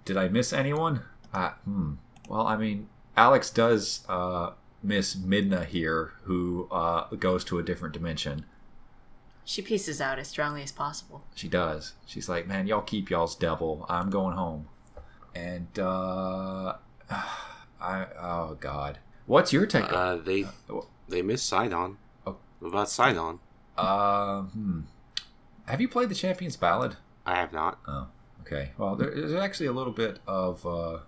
Did 0.06 0.18
I 0.18 0.28
miss 0.28 0.54
anyone? 0.54 1.02
Uh, 1.34 1.52
hmm. 1.66 1.94
Well, 2.30 2.46
I 2.48 2.58
mean, 2.58 2.88
Alex 3.18 3.50
does 3.50 4.06
uh, 4.08 4.52
miss 4.84 5.16
Midna 5.16 5.66
here, 5.66 6.14
who 6.24 6.68
uh, 6.72 7.08
goes 7.16 7.44
to 7.46 7.60
a 7.60 7.64
different 7.64 7.94
dimension. 7.94 8.46
She 9.44 9.62
pieces 9.62 10.02
out 10.02 10.18
as 10.18 10.28
strongly 10.28 10.64
as 10.64 10.72
possible. 10.72 11.24
She 11.36 11.48
does. 11.48 11.94
She's 12.06 12.28
like, 12.28 12.48
man, 12.48 12.66
y'all 12.66 12.82
keep 12.82 13.10
y'all's 13.10 13.36
devil. 13.36 13.86
I'm 13.90 14.10
going 14.10 14.36
home. 14.36 14.68
And, 15.36 15.68
uh, 15.78 16.76
I, 17.82 18.08
oh, 18.20 18.58
God. 18.60 19.00
What's 19.26 19.52
your 19.54 19.66
take? 19.66 19.92
Uh, 19.92 20.18
they 20.18 20.46
they 21.10 21.22
missed 21.22 21.48
Sidon. 21.48 21.98
Oh. 22.26 22.38
What 22.60 22.70
about 22.70 22.90
Sidon? 22.90 23.40
Uh, 23.78 24.42
hmm. 24.44 24.82
Have 25.68 25.82
you 25.82 25.88
played 25.88 26.10
the 26.10 26.16
Champion's 26.16 26.56
Ballad? 26.58 26.96
I 27.26 27.36
have 27.36 27.52
not. 27.52 27.80
Oh, 27.88 28.08
okay. 28.42 28.72
Well, 28.78 28.96
there- 28.96 29.14
there's 29.14 29.34
actually 29.34 29.66
a 29.68 29.74
little 29.74 29.94
bit 29.94 30.20
of. 30.28 30.66
Uh, 30.66 31.00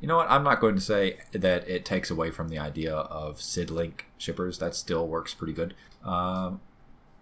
you 0.00 0.08
know 0.08 0.16
what? 0.16 0.30
I'm 0.30 0.42
not 0.42 0.60
going 0.60 0.74
to 0.74 0.80
say 0.80 1.18
that 1.32 1.68
it 1.68 1.84
takes 1.84 2.10
away 2.10 2.30
from 2.30 2.48
the 2.48 2.58
idea 2.58 2.94
of 2.94 3.40
Sid 3.40 3.70
Link 3.70 4.06
shippers. 4.18 4.58
That 4.58 4.74
still 4.74 5.06
works 5.06 5.32
pretty 5.34 5.52
good. 5.52 5.74
Um, 6.04 6.60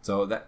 so 0.03 0.25
that. 0.27 0.47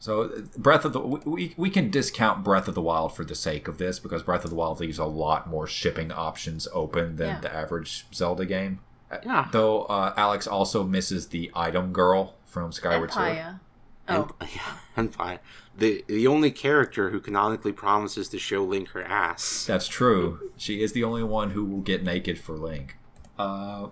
So 0.00 0.42
Breath 0.56 0.84
of 0.84 0.92
the 0.92 0.98
we, 1.00 1.54
we 1.56 1.70
can 1.70 1.88
discount 1.90 2.42
Breath 2.42 2.66
of 2.66 2.74
the 2.74 2.82
Wild 2.82 3.14
for 3.14 3.24
the 3.24 3.34
sake 3.36 3.68
of 3.68 3.78
this 3.78 4.00
because 4.00 4.22
Breath 4.24 4.42
of 4.44 4.50
the 4.50 4.56
Wild 4.56 4.80
leaves 4.80 4.98
a 4.98 5.04
lot 5.04 5.48
more 5.48 5.68
shipping 5.68 6.10
options 6.10 6.66
open 6.72 7.14
than 7.16 7.28
Yeah. 7.28 7.40
the 7.40 7.54
average 7.54 8.06
Zelda 8.12 8.44
game. 8.44 8.80
Yeah. 9.24 9.48
Though 9.52 9.82
uh, 9.84 10.14
Alex 10.16 10.46
also 10.46 10.84
misses 10.84 11.28
the 11.28 11.50
item 11.54 11.92
girl 11.92 12.34
from 12.44 12.72
Skyward 12.72 13.12
Sword. 13.12 13.38
Oh, 14.08 14.32
And, 14.40 14.50
yeah, 14.54 14.78
and 14.96 15.14
fine. 15.14 15.38
The 15.76 16.04
the 16.06 16.26
only 16.26 16.50
character 16.50 17.10
who 17.10 17.20
canonically 17.20 17.72
promises 17.72 18.28
to 18.30 18.38
show 18.38 18.62
Link 18.62 18.90
her 18.90 19.02
ass. 19.02 19.64
That's 19.66 19.88
true. 19.88 20.50
She 20.56 20.82
is 20.82 20.92
the 20.92 21.04
only 21.04 21.22
one 21.22 21.50
who 21.50 21.64
will 21.64 21.80
get 21.80 22.02
naked 22.02 22.38
for 22.38 22.56
Link. 22.56 22.96
Uh, 23.38 23.88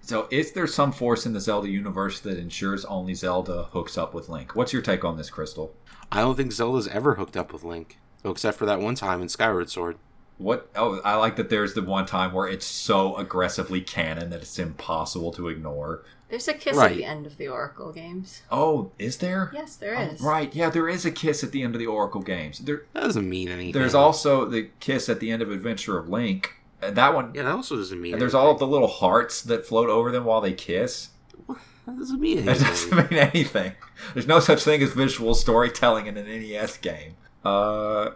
so, 0.00 0.26
is 0.30 0.52
there 0.52 0.66
some 0.66 0.90
force 0.90 1.26
in 1.26 1.34
the 1.34 1.40
Zelda 1.40 1.68
universe 1.68 2.18
that 2.20 2.38
ensures 2.38 2.86
only 2.86 3.12
Zelda 3.12 3.64
hooks 3.72 3.98
up 3.98 4.14
with 4.14 4.30
Link? 4.30 4.56
What's 4.56 4.72
your 4.72 4.80
take 4.80 5.04
on 5.04 5.18
this, 5.18 5.28
Crystal? 5.28 5.74
I 6.10 6.20
don't 6.22 6.34
think 6.34 6.52
Zelda's 6.52 6.88
ever 6.88 7.16
hooked 7.16 7.36
up 7.36 7.52
with 7.52 7.62
Link, 7.62 7.98
oh, 8.24 8.30
except 8.30 8.56
for 8.56 8.64
that 8.64 8.80
one 8.80 8.94
time 8.94 9.20
in 9.20 9.28
Skyward 9.28 9.68
Sword. 9.68 9.98
What? 10.38 10.70
Oh, 10.76 11.00
I 11.04 11.16
like 11.16 11.36
that. 11.36 11.50
There's 11.50 11.74
the 11.74 11.82
one 11.82 12.06
time 12.06 12.32
where 12.32 12.46
it's 12.48 12.64
so 12.66 13.16
aggressively 13.16 13.80
canon 13.80 14.30
that 14.30 14.40
it's 14.40 14.58
impossible 14.58 15.32
to 15.32 15.48
ignore. 15.48 16.04
there's 16.30 16.46
a 16.46 16.54
kiss 16.54 16.76
Right. 16.76 16.92
at 16.92 16.96
the 16.96 17.04
end 17.04 17.26
of 17.26 17.38
the 17.38 17.48
Oracle 17.48 17.90
games. 17.92 18.42
Oh, 18.52 18.92
is 18.98 19.16
there? 19.18 19.50
Yes, 19.54 19.74
there 19.76 19.94
is. 19.94 20.20
Oh, 20.22 20.28
right. 20.28 20.54
Yeah, 20.54 20.70
there 20.70 20.88
is 20.88 21.04
a 21.04 21.10
kiss 21.10 21.42
at 21.42 21.50
the 21.52 21.62
end 21.62 21.74
of 21.74 21.78
the 21.80 21.86
Oracle 21.86 22.20
games. 22.20 22.58
There, 22.60 22.82
That 22.92 23.02
doesn't 23.04 23.28
mean 23.28 23.48
anything. 23.48 23.72
there's 23.72 23.94
also 23.94 24.44
the 24.44 24.68
kiss 24.78 25.08
at 25.08 25.20
the 25.20 25.30
end 25.30 25.42
of 25.42 25.50
Adventure 25.50 25.98
of 25.98 26.08
Link. 26.08 26.54
And 26.80 26.94
that 26.96 27.14
one. 27.14 27.32
yeah, 27.34 27.42
that 27.44 27.52
also 27.52 27.74
doesn't 27.76 28.00
mean. 28.00 28.12
And 28.12 28.20
there's 28.22 28.34
all 28.34 28.50
of 28.52 28.58
the 28.60 28.66
little 28.66 28.86
hearts 28.88 29.42
that 29.42 29.66
float 29.66 29.88
over 29.88 30.12
them 30.12 30.24
while 30.24 30.40
they 30.40 30.52
kiss. 30.52 31.08
That 31.48 31.98
doesn't 31.98 32.20
mean 32.20 32.44
That 32.44 32.60
anything. 32.60 32.68
doesn't 32.68 33.10
mean 33.10 33.18
anything. 33.20 33.72
There's 34.14 34.26
no 34.28 34.38
such 34.38 34.62
thing 34.62 34.82
as 34.82 34.92
visual 34.92 35.34
storytelling 35.34 36.06
in 36.06 36.16
an 36.18 36.26
NES 36.26 36.76
game. 36.76 37.14
Uh, 37.44 38.10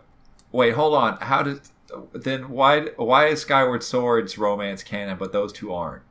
wait, 0.53 0.75
hold 0.75 0.95
on. 0.95 1.17
How 1.23 1.43
did 1.43 1.61
then? 2.13 2.49
Why 2.51 2.87
why 2.97 3.27
is 3.27 3.41
Skyward 3.43 3.83
Sword's 3.83 4.39
romance 4.39 4.83
canon, 4.83 5.17
but 5.19 5.33
those 5.33 5.53
two 5.53 5.73
aren't? 5.73 6.03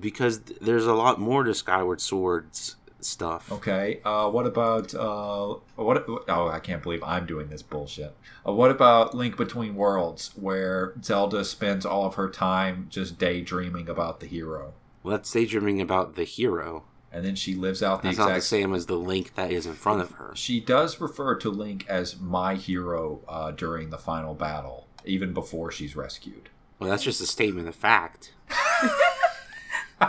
because 0.00 0.40
there's 0.60 0.86
a 0.86 0.92
lot 0.94 1.18
more 1.18 1.42
to 1.44 1.54
Skyward 1.54 2.00
Sword's 2.00 2.76
stuff. 3.00 3.50
Okay. 3.50 4.00
Uh, 4.04 4.28
what 4.28 4.46
about 4.46 4.94
uh, 4.94 5.54
what? 5.76 6.04
Oh, 6.28 6.48
I 6.48 6.60
can't 6.60 6.82
believe 6.82 7.02
I'm 7.02 7.26
doing 7.26 7.48
this 7.48 7.62
bullshit. 7.62 8.14
Uh, 8.46 8.52
what 8.52 8.70
about 8.70 9.14
Link 9.14 9.36
Between 9.36 9.74
Worlds, 9.74 10.32
where 10.36 10.92
Zelda 11.02 11.44
spends 11.44 11.86
all 11.86 12.04
of 12.04 12.14
her 12.16 12.28
time 12.28 12.86
just 12.90 13.18
daydreaming 13.18 13.88
about 13.88 14.20
the 14.20 14.26
hero, 14.26 14.74
Well, 15.02 15.16
that's 15.16 15.32
daydreaming 15.32 15.80
about 15.80 16.16
the 16.16 16.24
hero. 16.24 16.84
and 17.12 17.24
then 17.24 17.34
she 17.36 17.54
lives 17.54 17.82
out 17.82 18.02
the 18.02 18.08
That's 18.08 18.18
not 18.18 18.26
the 18.26 18.34
exact 18.36 18.46
same 18.46 18.74
as 18.74 18.86
the 18.86 18.96
Link 18.96 19.34
that 19.36 19.50
is 19.50 19.64
in 19.64 19.74
front 19.74 20.02
of 20.02 20.12
her. 20.12 20.32
She 20.34 20.60
does 20.60 21.00
refer 21.00 21.34
to 21.36 21.48
Link 21.50 21.86
as 21.88 22.18
my 22.20 22.56
hero 22.56 23.20
uh, 23.26 23.52
during 23.52 23.88
the 23.90 23.98
final 23.98 24.34
battle, 24.34 24.86
even 25.08 25.32
before 25.32 25.70
she's 25.72 25.96
rescued. 25.96 26.48
Well, 26.78 26.88
that's 26.90 27.02
just 27.02 27.20
a 27.20 27.26
statement 27.26 27.66
of 27.68 27.74
fact. 27.74 28.32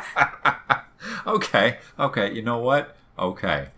okay, 1.27 1.77
okay, 1.97 2.33
you 2.33 2.41
know 2.41 2.57
what? 2.59 2.95
Okay. 3.17 3.69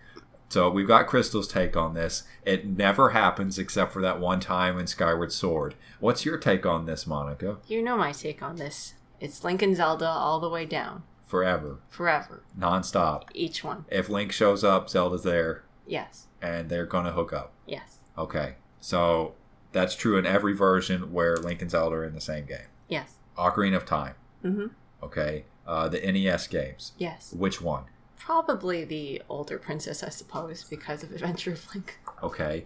So 0.50 0.70
we've 0.70 0.88
got 0.88 1.08
Crystal's 1.08 1.48
take 1.48 1.78
on 1.78 1.94
this. 1.94 2.24
It 2.46 2.66
never 2.68 3.12
happens 3.12 3.58
except 3.58 3.94
for 3.94 4.02
that 4.02 4.20
one 4.20 4.42
time 4.42 4.78
in 4.78 4.86
Skyward 4.86 5.32
Sword. 5.32 5.76
What's 6.02 6.26
your 6.26 6.38
take 6.38 6.66
on 6.66 6.86
this, 6.86 7.08
Monica? 7.08 7.58
You 7.68 7.82
know 7.82 7.96
my 7.96 8.12
take 8.12 8.42
on 8.44 8.58
this. 8.58 8.96
It's 9.22 9.46
Link 9.46 9.62
and 9.62 9.76
Zelda 9.76 10.08
all 10.10 10.42
the 10.42 10.50
way 10.50 10.66
down. 10.66 11.04
Forever, 11.26 11.80
Forever. 11.88 12.44
nonstop. 12.60 13.24
Each 13.34 13.64
one. 13.64 13.86
If 13.90 14.10
Link 14.10 14.34
shows 14.34 14.66
up, 14.66 14.90
Zelda's 14.90 15.24
there, 15.24 15.64
Yes. 15.88 16.28
and 16.42 16.68
they're 16.70 16.86
gonna 16.86 17.14
hook 17.14 17.32
up. 17.32 17.54
Yes. 17.66 18.00
Okay, 18.18 18.56
so 18.82 19.36
that's 19.72 19.96
true 19.96 20.18
in 20.18 20.26
every 20.26 20.54
version 20.54 21.12
where 21.12 21.38
Link 21.38 21.62
and 21.62 21.72
Zelda 21.72 21.98
are 21.98 22.06
in 22.06 22.14
the 22.14 22.22
same 22.22 22.46
game. 22.46 22.68
Yes. 22.88 23.16
Ocarina 23.38 23.78
of 23.78 23.86
Time. 23.86 24.16
Mm-hmm. 24.44 24.68
Okay, 25.04 25.46
uh, 25.66 25.88
the 25.88 26.00
NES 26.00 26.48
games. 26.48 26.92
Yes. 26.98 27.34
Which 27.34 27.62
one? 27.62 27.86
Probably 28.18 28.84
the 28.84 29.22
older 29.30 29.58
princess, 29.58 30.04
I 30.04 30.10
suppose, 30.10 30.64
because 30.64 31.02
of 31.04 31.12
Adventure 31.12 31.54
of 31.54 31.66
Link. 31.74 32.00
Okay. 32.22 32.66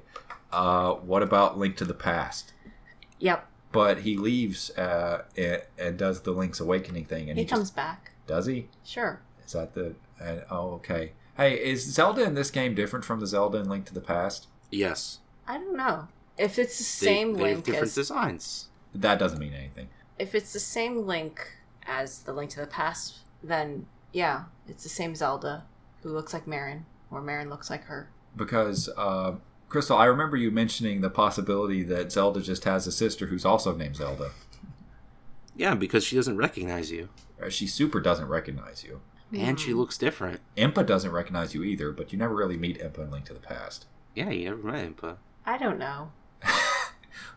Uh, 0.52 0.94
what 0.94 1.24
about 1.24 1.58
Link 1.58 1.78
to 1.78 1.86
the 1.86 1.94
Past? 1.94 2.52
Yep. 3.20 3.48
But 3.72 4.00
he 4.02 4.18
leaves 4.18 4.70
uh, 4.72 5.24
and, 5.38 5.62
and 5.78 5.98
does 5.98 6.22
the 6.22 6.32
Link's 6.32 6.60
Awakening 6.60 7.06
thing, 7.06 7.30
and 7.30 7.38
He, 7.38 7.44
he, 7.46 7.50
comes 7.50 7.64
just 7.70 7.76
back. 7.76 8.12
does 8.28 8.46
he? 8.48 8.68
Sure. 8.84 9.22
Is 9.46 9.54
that 9.54 9.74
the? 9.74 9.96
Uh, 10.22 10.42
oh, 10.50 10.72
okay. 10.76 11.12
Hey, 11.38 11.54
is 11.56 11.86
Zelda 11.94 12.24
in 12.24 12.36
this 12.36 12.52
game 12.52 12.76
different 12.76 13.04
from 13.06 13.20
the 13.20 13.28
Zelda 13.28 13.58
in 13.58 13.70
Link 13.70 13.86
to 13.86 13.94
the 13.94 14.02
Past? 14.02 14.48
Yes. 14.72 15.20
I 15.48 15.58
don't 15.58 15.76
know. 15.76 16.08
If 16.38 16.60
it's 16.60 16.78
the 16.78 17.06
They, 17.06 17.12
same 17.14 17.34
they 17.34 17.40
have 17.50 17.52
Link 17.58 17.66
different 17.66 17.84
as 17.88 17.96
designs. 17.96 18.68
That 18.94 19.20
doesn't 19.20 19.40
mean 19.40 19.54
anything. 19.54 19.88
if 20.20 20.34
it's 20.36 20.54
the 20.54 20.60
same 20.60 21.06
Link 21.06 21.58
as 21.86 22.20
the 22.24 22.34
Link 22.34 22.50
to 22.52 22.60
the 22.62 22.68
Past, 22.68 23.20
then 23.44 23.86
yeah, 24.14 24.46
it's 24.68 24.84
the 24.84 24.90
same 24.90 25.16
Zelda 25.16 25.66
who 26.04 26.10
looks 26.10 26.34
like 26.34 26.48
Marin, 26.48 26.86
or 27.12 27.22
Marin 27.22 27.50
looks 27.50 27.70
like 27.70 27.86
her. 27.86 28.10
Because 28.36 28.90
uh, 28.98 29.36
Crystal, 29.70 29.98
I 29.98 30.06
remember 30.06 30.38
you 30.38 30.52
mentioning 30.52 31.02
the 31.02 31.10
possibility 31.10 31.84
that 31.84 32.12
Zelda 32.12 32.42
just 32.42 32.64
has 32.66 32.86
a 32.88 32.92
sister 32.92 33.28
who's 33.28 33.46
also 33.46 33.76
named 33.76 33.96
Zelda. 33.98 34.32
Yeah, 35.56 35.76
because 35.76 36.04
she 36.04 36.16
doesn't 36.16 36.38
recognize 36.38 36.92
you. 36.92 37.10
Uh, 37.42 37.50
She 37.50 37.66
super 37.68 38.00
doesn't 38.02 38.28
recognize 38.28 38.84
you. 38.84 39.02
And 39.34 39.60
she 39.60 39.74
looks 39.74 39.98
different. 39.98 40.40
Impa 40.56 40.86
doesn't 40.86 41.12
recognize 41.12 41.54
you 41.54 41.64
either, 41.64 41.92
but 41.92 42.14
you 42.14 42.20
never 42.20 42.36
really 42.36 42.58
meet 42.58 42.80
Impa 42.80 43.00
in 43.00 43.12
Link 43.12 43.26
to 43.26 43.34
the 43.34 43.40
Past. 43.40 43.86
Yeah, 44.14 44.30
you 44.30 44.46
never 44.50 44.64
met 44.68 44.84
him, 44.86 44.96
but 45.02 45.18
I 45.46 45.58
don't 45.58 45.78
know. 45.80 46.12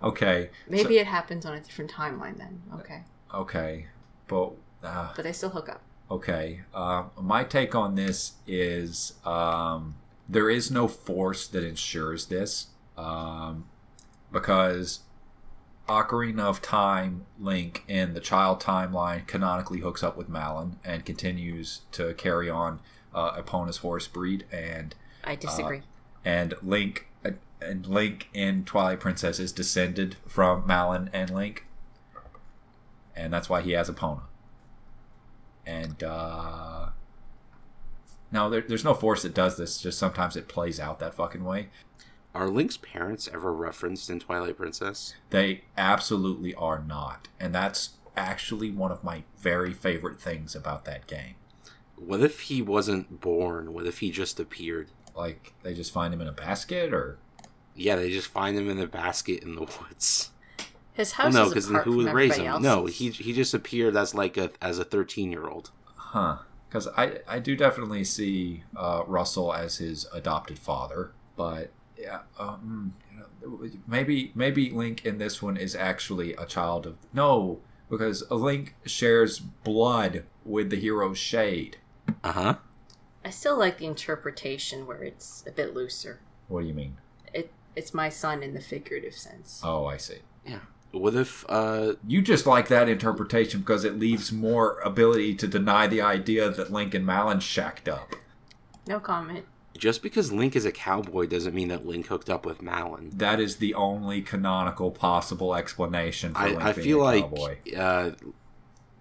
Okay. 0.01 0.51
Maybe 0.69 0.99
it 0.99 1.09
happens 1.09 1.45
on 1.45 1.55
a 1.55 1.61
different 1.61 1.91
timeline 1.91 2.39
then. 2.39 2.63
Okay, 2.75 3.03
Okay. 3.35 3.87
But 4.29 4.53
uh, 4.85 5.13
but 5.17 5.23
they 5.25 5.33
still 5.33 5.51
hook 5.51 5.69
up. 5.69 5.83
Okay. 6.09 6.61
Uh, 6.73 7.05
my 7.21 7.43
take 7.43 7.75
on 7.75 7.97
this 7.97 8.35
is 8.47 9.15
um, 9.25 9.97
there 10.29 10.49
is 10.49 10.71
no 10.71 10.87
force 10.87 11.49
that 11.49 11.65
ensures 11.65 12.27
this 12.27 12.69
um, 12.97 13.65
because 14.31 15.01
Ocarina 15.89 16.43
of 16.43 16.63
Time 16.63 17.27
Link 17.41 17.83
in 17.89 18.15
the 18.15 18.21
child 18.21 18.61
timeline 18.63 19.27
canonically 19.27 19.81
hooks 19.81 20.05
up 20.05 20.17
with 20.17 20.29
Malon 20.29 20.79
and 20.85 21.05
continues 21.05 21.81
to 21.93 22.15
carry 22.15 22.49
on 22.49 22.79
uh, 23.13 23.33
Epona's 23.41 23.79
horse 23.79 24.07
breed 24.07 24.45
and 24.53 24.95
I 25.25 25.35
disagree. 25.35 25.83
and 26.25 26.55
Link 26.63 27.08
and 27.61 27.87
Link 27.87 28.29
in 28.33 28.65
Twilight 28.65 29.01
Princess 29.01 29.39
is 29.39 29.53
descended 29.53 30.17
from 30.27 30.67
Malon 30.67 31.11
and 31.13 31.31
Link, 31.31 31.67
and 33.17 33.33
that's 33.33 33.49
why 33.49 33.61
he 33.61 33.73
has 33.73 33.91
Epona. 33.91 34.23
And 35.67 36.03
uh, 36.03 36.89
no, 38.31 38.49
there, 38.49 38.63
there's 38.67 38.85
no 38.85 38.95
force 38.95 39.23
that 39.23 39.35
does 39.35 39.57
this. 39.57 39.81
Just 39.81 39.99
sometimes 39.99 40.37
it 40.37 40.49
plays 40.49 40.81
out 40.81 40.99
that 41.01 41.15
fucking 41.15 41.45
way. 41.45 41.69
are 42.35 42.49
Link's 42.49 42.77
parents 42.77 43.29
ever 43.33 43.53
referenced 43.53 44.09
in 44.09 44.21
Twilight 44.21 44.57
Princess? 44.57 45.15
They 45.31 45.65
absolutely 45.77 46.55
are 46.55 46.83
not, 46.83 47.29
and 47.41 47.55
that's 47.55 47.91
actually 48.17 48.71
one 48.71 48.91
of 48.93 49.05
my 49.05 49.25
very 49.39 49.73
favorite 49.73 50.21
things 50.21 50.55
about 50.55 50.85
that 50.85 51.07
game. 51.07 51.35
What 51.97 52.21
if 52.21 52.41
he 52.41 52.63
wasn't 52.63 53.21
born? 53.21 53.73
What 53.73 53.87
if 53.87 53.99
he 53.99 54.11
just 54.11 54.39
appeared? 54.39 54.89
Like 55.15 55.53
they 55.63 55.75
just 55.75 55.93
find 55.93 56.15
him 56.15 56.21
in 56.21 56.29
a 56.29 56.33
basket, 56.33 56.93
or 56.95 57.19
Yeah, 57.79 57.97
they 57.97 58.11
just 58.11 58.29
find 58.29 58.59
him 58.59 58.69
in 58.69 58.79
a 58.79 58.87
basket 58.87 59.43
in 59.43 59.55
the 59.55 59.63
woods. 59.63 60.31
His 60.93 61.17
Well, 61.17 61.27
house 61.27 61.35
no, 61.35 61.49
because 61.49 61.69
who 61.69 61.75
from 61.83 61.97
would 61.97 62.13
raise 62.13 62.33
everybody 62.33 62.57
him? 62.57 62.63
No, 62.63 62.87
he 62.87 63.11
he 63.11 63.33
just 63.33 63.55
appeared 63.55 63.97
as 63.97 64.15
like 64.15 64.37
a 64.37 64.51
as 64.61 64.79
a 64.79 64.85
thirteen 64.85 65.31
year 65.31 65.47
old. 65.47 65.71
Huh. 65.95 66.39
Because 66.69 66.89
I, 66.89 67.21
I 67.27 67.39
do 67.39 67.57
definitely 67.57 68.05
see 68.05 68.65
uh, 68.77 69.03
Rusl 69.05 69.57
as 69.57 69.79
his 69.79 70.07
adopted 70.13 70.59
father, 70.59 71.13
but 71.35 71.71
yeah, 71.97 72.21
um, 72.39 72.95
maybe 73.87 74.33
maybe 74.35 74.71
Link 74.71 75.07
in 75.07 75.19
this 75.19 75.41
one 75.41 75.57
is 75.57 75.75
actually 75.75 76.35
a 76.35 76.45
child 76.45 76.85
of 76.87 76.97
no, 77.13 77.61
because 77.89 78.29
Link 78.31 78.75
shares 78.85 79.39
blood 79.39 80.25
with 80.45 80.69
the 80.71 80.77
hero 80.77 81.15
Shade. 81.15 81.79
Uh 82.23 82.33
huh. 82.33 82.55
I 83.25 83.31
still 83.31 83.59
like 83.59 83.79
the 83.79 83.87
interpretation 83.87 84.87
where 84.87 85.03
it's 85.03 85.45
a 85.47 85.51
bit 85.53 85.75
looser. 85.75 86.21
What 86.49 86.63
do 86.63 86.67
you 86.67 86.75
mean? 86.75 86.97
It 87.33 87.51
it's 87.79 87.93
my 87.95 88.09
son 88.09 88.43
in 88.43 88.53
the 88.55 88.61
figurative 88.61 89.15
sense. 89.15 89.61
Oh, 89.65 89.87
I 89.87 89.97
see. 89.97 90.21
Yeah. 90.45 90.61
What 90.93 91.15
if 91.15 91.45
uh 91.49 91.95
You 92.07 92.21
just 92.23 92.47
like 92.47 92.69
that 92.69 92.89
interpretation 92.89 93.61
because 93.61 93.85
it 93.85 93.99
leaves 93.99 94.33
more 94.33 94.79
ability 94.93 95.35
to 95.37 95.47
deny 95.47 95.87
the 95.87 96.01
idea 96.01 96.51
that 96.51 96.73
Link 96.73 96.95
and 96.95 97.05
Malon 97.07 97.41
shacked 97.41 97.89
up. 97.89 98.15
No 98.87 98.99
comment. 99.01 99.45
just 99.77 100.03
because 100.03 100.33
Link 100.33 100.57
is 100.57 100.65
a 100.65 100.73
cowboy 100.73 101.27
doesn't 101.27 101.55
mean 101.55 101.69
that 101.69 101.87
Link 101.87 102.07
hooked 102.07 102.31
up 102.31 102.45
with 102.47 102.63
Malon? 102.63 103.11
That 103.15 103.39
is 103.39 103.57
the 103.57 103.75
only 103.75 104.23
canonical 104.23 104.91
possible 104.91 105.55
explanation 105.55 106.35
for 106.35 106.41
I, 106.41 106.47
Link 106.49 106.63
I 106.71 106.73
being 106.73 106.85
feel 106.87 107.01
a 107.03 107.05
like 107.13 107.23
cowboy. 107.25 107.57
uh 107.77 108.11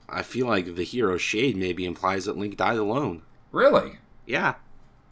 I 0.10 0.22
feel 0.24 0.48
like 0.48 0.76
the 0.76 0.84
hero 0.84 1.18
Shade 1.18 1.56
maybe 1.58 1.84
implies 1.86 2.26
that 2.26 2.38
Link 2.38 2.56
died 2.58 2.78
alone. 2.78 3.24
Really? 3.52 4.00
Yeah. 4.26 4.56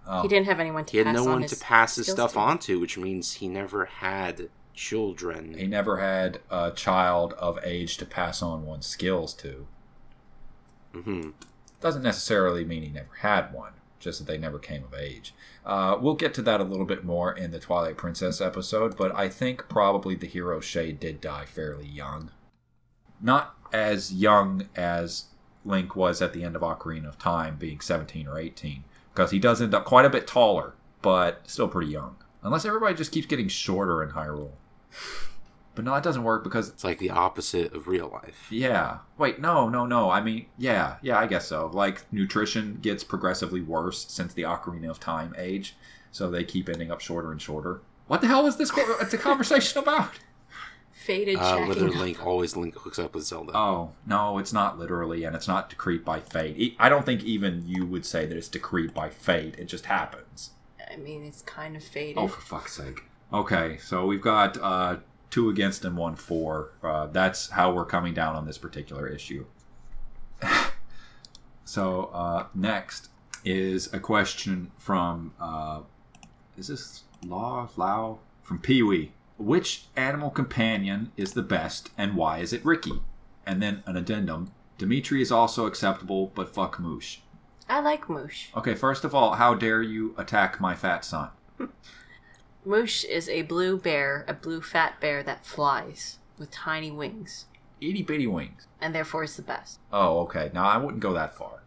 Oh. 0.07 0.21
He 0.21 0.27
didn't 0.27 0.45
have 0.45 0.59
anyone 0.59 0.85
to 0.85 0.91
He 0.91 0.97
had 0.99 1.13
no 1.13 1.23
on 1.23 1.31
one 1.41 1.45
to 1.47 1.55
pass 1.55 1.95
his 1.95 2.07
stuff 2.07 2.33
to. 2.33 2.39
on 2.39 2.59
to, 2.59 2.79
which 2.79 2.97
means 2.97 3.33
he 3.33 3.47
never 3.47 3.85
had 3.85 4.49
children. 4.73 5.55
He 5.57 5.65
never 5.67 5.97
had 5.97 6.39
a 6.51 6.71
child 6.71 7.33
of 7.33 7.57
age 7.63 7.97
to 7.97 8.05
pass 8.05 8.41
on 8.41 8.65
one's 8.65 8.85
skills 8.85 9.33
to. 9.35 9.65
Mm-hmm. 10.93 11.29
Doesn't 11.81 12.03
necessarily 12.03 12.63
mean 12.65 12.83
he 12.83 12.89
never 12.89 13.15
had 13.21 13.53
one. 13.53 13.73
just 13.99 14.19
that 14.19 14.31
they 14.31 14.37
never 14.37 14.59
came 14.59 14.83
of 14.83 14.93
age. 14.93 15.33
Uh, 15.65 15.97
we'll 15.99 16.13
get 16.13 16.33
to 16.35 16.41
that 16.43 16.61
a 16.61 16.63
little 16.63 16.85
bit 16.85 17.03
more 17.03 17.31
in 17.35 17.49
the 17.49 17.59
Twilight 17.59 17.97
Princess 17.97 18.39
episode, 18.39 18.95
but 18.95 19.15
I 19.15 19.29
think 19.29 19.67
probably 19.67 20.13
the 20.13 20.27
hero 20.27 20.59
Shade 20.59 20.99
did 20.99 21.19
die 21.19 21.45
fairly 21.45 21.87
young. 21.87 22.29
Not 23.19 23.55
as 23.73 24.13
young 24.13 24.69
as 24.75 25.25
Link 25.63 25.95
was 25.95 26.21
at 26.21 26.33
the 26.33 26.43
end 26.43 26.55
of 26.55 26.61
Ocarina 26.61 27.07
of 27.07 27.17
Time, 27.17 27.55
being 27.57 27.79
17 27.79 28.27
or 28.27 28.37
18, 28.37 28.83
because 29.15 29.31
he 29.31 29.39
does 29.39 29.61
end 29.61 29.73
up 29.73 29.85
quite 29.85 30.05
a 30.05 30.09
bit 30.09 30.27
taller, 30.27 30.73
but 31.01 31.41
still 31.49 31.69
pretty 31.69 31.89
young. 31.91 32.17
Unless 32.43 32.65
everybody 32.65 32.93
just 32.93 33.11
keeps 33.13 33.25
getting 33.25 33.47
shorter 33.47 34.03
in 34.03 34.09
Hyrule. 34.09 34.51
But 35.73 35.83
no, 35.83 35.93
that 35.93 36.03
doesn't 36.03 36.23
work 36.23 36.43
because 36.43 36.69
It's 36.69 36.83
like 36.83 36.99
the 36.99 37.09
opposite 37.09 37.73
of 37.73 37.87
real 37.87 38.09
life. 38.09 38.47
yeah. 38.49 38.99
Wait, 39.17 39.39
no, 39.41 39.67
no, 39.67 39.85
no. 39.85 40.09
I 40.09 40.21
mean, 40.21 40.45
yeah, 40.57 40.97
yeah, 41.01 41.17
I 41.19 41.27
guess 41.27 41.47
so. 41.47 41.67
Like 41.73 42.03
nutrition 42.13 42.79
gets 42.81 43.03
progressively 43.03 43.61
worse 43.61 44.05
since 44.09 44.33
the 44.33 44.43
Ocarina 44.43 44.89
of 44.89 44.99
Time 44.99 45.33
age, 45.37 45.75
so 46.11 46.29
they 46.29 46.43
keep 46.45 46.69
ending 46.69 46.91
up 46.91 47.01
shorter 47.01 47.31
and 47.31 47.41
shorter. 47.41 47.81
What 48.07 48.21
the 48.21 48.27
hell 48.27 48.45
is 48.47 48.55
this? 48.57 48.71
co- 48.71 48.97
It's 49.01 49.13
a 49.13 49.17
conversation 49.17 49.79
about. 49.81 50.11
Faded 51.05 51.37
Uh, 51.37 51.51
checking. 51.51 51.67
whether 51.67 51.87
up. 51.87 51.95
Link 51.95 52.25
always 52.25 52.55
Link 52.57 52.73
hooks 52.75 52.97
up 52.97 53.13
with 53.13 53.25
Zelda. 53.25 53.55
Oh 53.55 53.91
no, 54.07 54.39
it's 54.39 54.51
not 54.51 54.79
literally, 54.79 55.23
and 55.23 55.35
it's 55.35 55.47
not 55.47 55.69
decreed 55.69 56.03
by 56.03 56.19
fate. 56.19 56.75
i 56.79 56.89
don't 56.89 57.05
think 57.05 57.23
even 57.23 57.63
you 57.67 57.85
would 57.85 58.05
say 58.05 58.25
that 58.25 58.35
it's 58.35 58.47
decreed 58.47 58.91
by 58.93 59.09
fate. 59.09 59.55
It 59.59 59.65
just 59.65 59.85
happens. 59.85 60.51
I 60.91 60.95
mean, 60.97 61.23
it's 61.23 61.41
kind 61.43 61.75
of 61.75 61.83
faded. 61.83 62.17
Oh, 62.17 62.27
for 62.27 62.41
fuck's 62.41 62.73
sake. 62.73 63.03
Okay, 63.31 63.77
so 63.77 64.05
we've 64.05 64.21
got 64.21 64.57
uh, 64.57 64.97
two 65.29 65.49
against 65.49 65.85
and 65.85 65.95
one 65.95 66.15
for. 66.15 66.71
Uh, 66.81 67.05
that's 67.07 67.49
how 67.51 67.71
we're 67.71 67.85
coming 67.85 68.13
down 68.13 68.35
on 68.35 68.45
this 68.47 68.57
particular 68.57 69.07
issue. 69.07 69.45
so 71.65 72.05
uh, 72.13 72.47
next 72.55 73.09
is 73.43 73.93
a 73.93 73.99
question 73.99 74.71
from. 74.77 75.33
Uh, 75.39 75.81
is 76.57 76.67
this 76.67 77.03
Law 77.25 77.69
Lao 77.75 78.19
from 78.41 78.59
Pee 78.59 78.81
Wee? 78.81 79.11
Which 79.37 79.85
animal 79.95 80.29
companion 80.29 81.11
is 81.17 81.33
the 81.33 81.41
best, 81.41 81.89
and 81.97 82.15
why 82.15 82.39
is 82.39 82.53
it 82.53 82.63
Ricky? 82.65 83.01
And 83.45 83.61
then 83.61 83.83
an 83.85 83.97
addendum. 83.97 84.51
Dimitri 84.77 85.21
is 85.21 85.31
also 85.31 85.65
acceptable, 85.65 86.31
but 86.35 86.53
fuck 86.53 86.79
Moosh. 86.79 87.17
I 87.69 87.79
like 87.81 88.07
Moosh. 88.09 88.47
Okay, 88.55 88.75
first 88.75 89.03
of 89.03 89.13
all, 89.15 89.33
how 89.33 89.53
dare 89.55 89.81
you 89.81 90.13
attack 90.17 90.59
my 90.61 90.75
fat 90.75 91.03
son? 91.03 91.29
Moosh 92.65 93.03
is 93.05 93.29
a 93.29 93.43
blue 93.43 93.77
bear, 93.77 94.25
a 94.27 94.33
blue 94.33 94.61
fat 94.61 94.99
bear 94.99 95.21
that 95.23 95.45
flies 95.45 96.19
with 96.37 96.51
tiny 96.51 96.91
wings, 96.91 97.45
Itty 97.81 98.01
bitty 98.03 98.27
wings. 98.27 98.67
and 98.81 98.95
therefore 98.95 99.23
is 99.23 99.35
the 99.35 99.41
best. 99.41 99.79
Oh, 99.91 100.19
okay. 100.21 100.49
Now 100.53 100.65
I 100.67 100.77
wouldn't 100.77 101.01
go 101.03 101.13
that 101.13 101.35
far. 101.35 101.63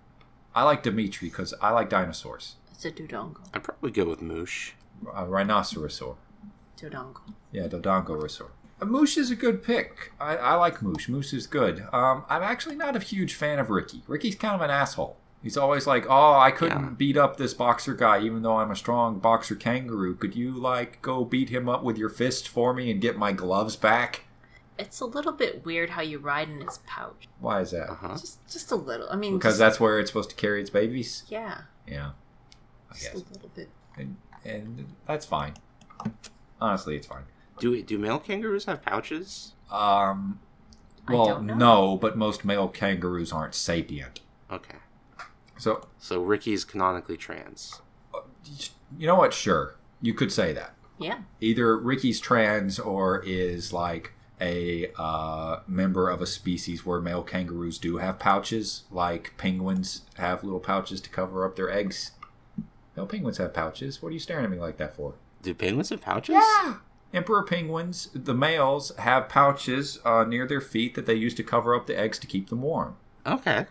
I 0.54 0.64
like 0.64 0.82
Dimitri 0.82 1.28
because 1.28 1.54
I 1.62 1.70
like 1.70 1.88
dinosaurs. 1.90 2.56
It's 2.72 2.84
a 2.84 2.90
dodongo. 2.90 3.38
I'd 3.54 3.62
probably 3.62 3.90
go 3.90 4.06
with 4.06 4.20
Moosh. 4.20 4.72
A 5.14 5.24
rhinocerosaur. 5.24 6.16
Dodongo. 6.78 7.20
Yeah, 7.52 7.66
Dodongo 7.68 8.20
Resort. 8.22 8.52
Moosh 8.80 9.16
is 9.18 9.30
a 9.30 9.36
good 9.36 9.62
pick. 9.62 10.12
I, 10.20 10.36
I 10.36 10.54
like 10.54 10.80
Moosh. 10.82 11.08
Moosh 11.08 11.32
is 11.34 11.46
good. 11.48 11.84
Um, 11.92 12.24
I'm 12.28 12.42
actually 12.44 12.76
not 12.76 12.94
a 12.94 13.00
huge 13.00 13.34
fan 13.34 13.58
of 13.58 13.70
Ricky. 13.70 14.02
Ricky's 14.06 14.36
kind 14.36 14.54
of 14.54 14.60
an 14.60 14.70
asshole. 14.70 15.16
He's 15.42 15.56
always 15.56 15.86
like, 15.86 16.06
"Oh, 16.08 16.38
I 16.38 16.50
couldn't 16.52 16.82
Yeah. 16.82 16.90
beat 16.90 17.16
up 17.16 17.36
this 17.36 17.54
boxer 17.54 17.94
guy, 17.94 18.20
even 18.20 18.42
though 18.42 18.56
I'm 18.58 18.70
a 18.70 18.76
strong 18.76 19.18
boxer 19.18 19.54
kangaroo. 19.56 20.14
Could 20.16 20.34
you 20.36 20.52
like 20.52 21.00
go 21.02 21.24
beat 21.24 21.48
him 21.48 21.68
up 21.68 21.82
with 21.84 21.96
your 21.98 22.08
fist 22.08 22.48
for 22.48 22.72
me 22.74 22.90
and 22.90 23.00
get 23.00 23.16
my 23.16 23.32
gloves 23.32 23.74
back?" 23.76 24.24
It's 24.78 25.00
a 25.00 25.06
little 25.06 25.32
bit 25.32 25.64
weird 25.64 25.90
how 25.90 26.02
you 26.02 26.18
ride 26.20 26.48
in 26.48 26.60
his 26.60 26.78
pouch. 26.86 27.26
Why 27.40 27.60
is 27.62 27.72
that? 27.72 27.90
Uh 27.90 27.94
huh. 27.96 28.16
Just, 28.16 28.48
just 28.48 28.70
a 28.70 28.76
little. 28.76 29.08
I 29.10 29.16
mean, 29.16 29.38
Because 29.38 29.54
just- 29.54 29.58
that's 29.58 29.80
where 29.80 29.98
it's 29.98 30.10
supposed 30.10 30.30
to 30.30 30.36
carry 30.36 30.60
its 30.60 30.70
babies. 30.70 31.24
yeah, 31.28 31.62
Yeah, 31.86 32.10
I 32.90 32.94
just 32.94 33.04
guess, 33.06 33.14
a 33.14 33.32
little 33.32 33.50
bit. 33.56 33.70
and, 33.96 34.16
and 34.44 34.86
that's 35.06 35.26
fine. 35.26 35.54
Honestly, 36.60 36.96
it's 36.96 37.06
fine. 37.06 37.24
Do 37.58 37.82
do 37.82 37.98
male 37.98 38.18
kangaroos 38.18 38.66
have 38.66 38.82
pouches? 38.82 39.52
Um, 39.70 40.40
well, 41.08 41.42
no, 41.42 41.96
but 41.96 42.16
most 42.16 42.44
male 42.44 42.68
kangaroos 42.68 43.32
aren't 43.32 43.54
sapient. 43.54 44.20
Okay. 44.50 44.76
So, 45.58 45.88
So 45.98 46.22
Ricky's 46.22 46.64
canonically 46.64 47.16
trans. 47.16 47.82
you 48.96 49.06
know 49.06 49.16
what? 49.16 49.34
Sure, 49.34 49.76
you 50.00 50.14
could 50.14 50.30
say 50.32 50.52
that. 50.52 50.74
Yeah, 51.00 51.18
Either 51.40 51.76
Ricky's 51.76 52.18
trans 52.20 52.78
or 52.78 53.22
is 53.24 53.72
like 53.72 54.12
a 54.40 54.90
uh, 54.98 55.60
member 55.66 56.08
of 56.10 56.20
a 56.20 56.26
species 56.26 56.84
where 56.86 57.00
male 57.00 57.22
kangaroos 57.22 57.78
do 57.78 57.98
have 57.98 58.18
pouches, 58.18 58.84
like 58.90 59.32
penguins 59.36 60.02
have 60.16 60.42
little 60.44 60.60
pouches 60.60 61.00
to 61.02 61.10
cover 61.10 61.44
up 61.44 61.56
their 61.56 61.70
eggs. 61.70 62.12
No, 62.96 63.06
penguins 63.06 63.38
have 63.38 63.54
pouches. 63.54 64.02
What 64.02 64.08
are 64.10 64.12
you 64.12 64.18
staring 64.18 64.44
at 64.44 64.50
me 64.50 64.58
like 64.58 64.76
that 64.78 64.94
for? 64.96 65.14
Do 65.42 65.54
penguins 65.54 65.90
have 65.90 66.00
pouches? 66.00 66.34
Yeah. 66.34 66.76
Emperor 67.14 67.42
penguins, 67.42 68.10
the 68.14 68.34
males, 68.34 68.94
have 68.96 69.28
pouches 69.28 69.98
uh, 70.04 70.24
near 70.24 70.46
their 70.46 70.60
feet 70.60 70.94
that 70.94 71.06
they 71.06 71.14
use 71.14 71.34
to 71.34 71.42
cover 71.42 71.74
up 71.74 71.86
the 71.86 71.98
eggs 71.98 72.18
to 72.18 72.26
keep 72.26 72.50
them 72.50 72.60
warm. 72.60 72.96
Okay. 73.26 73.66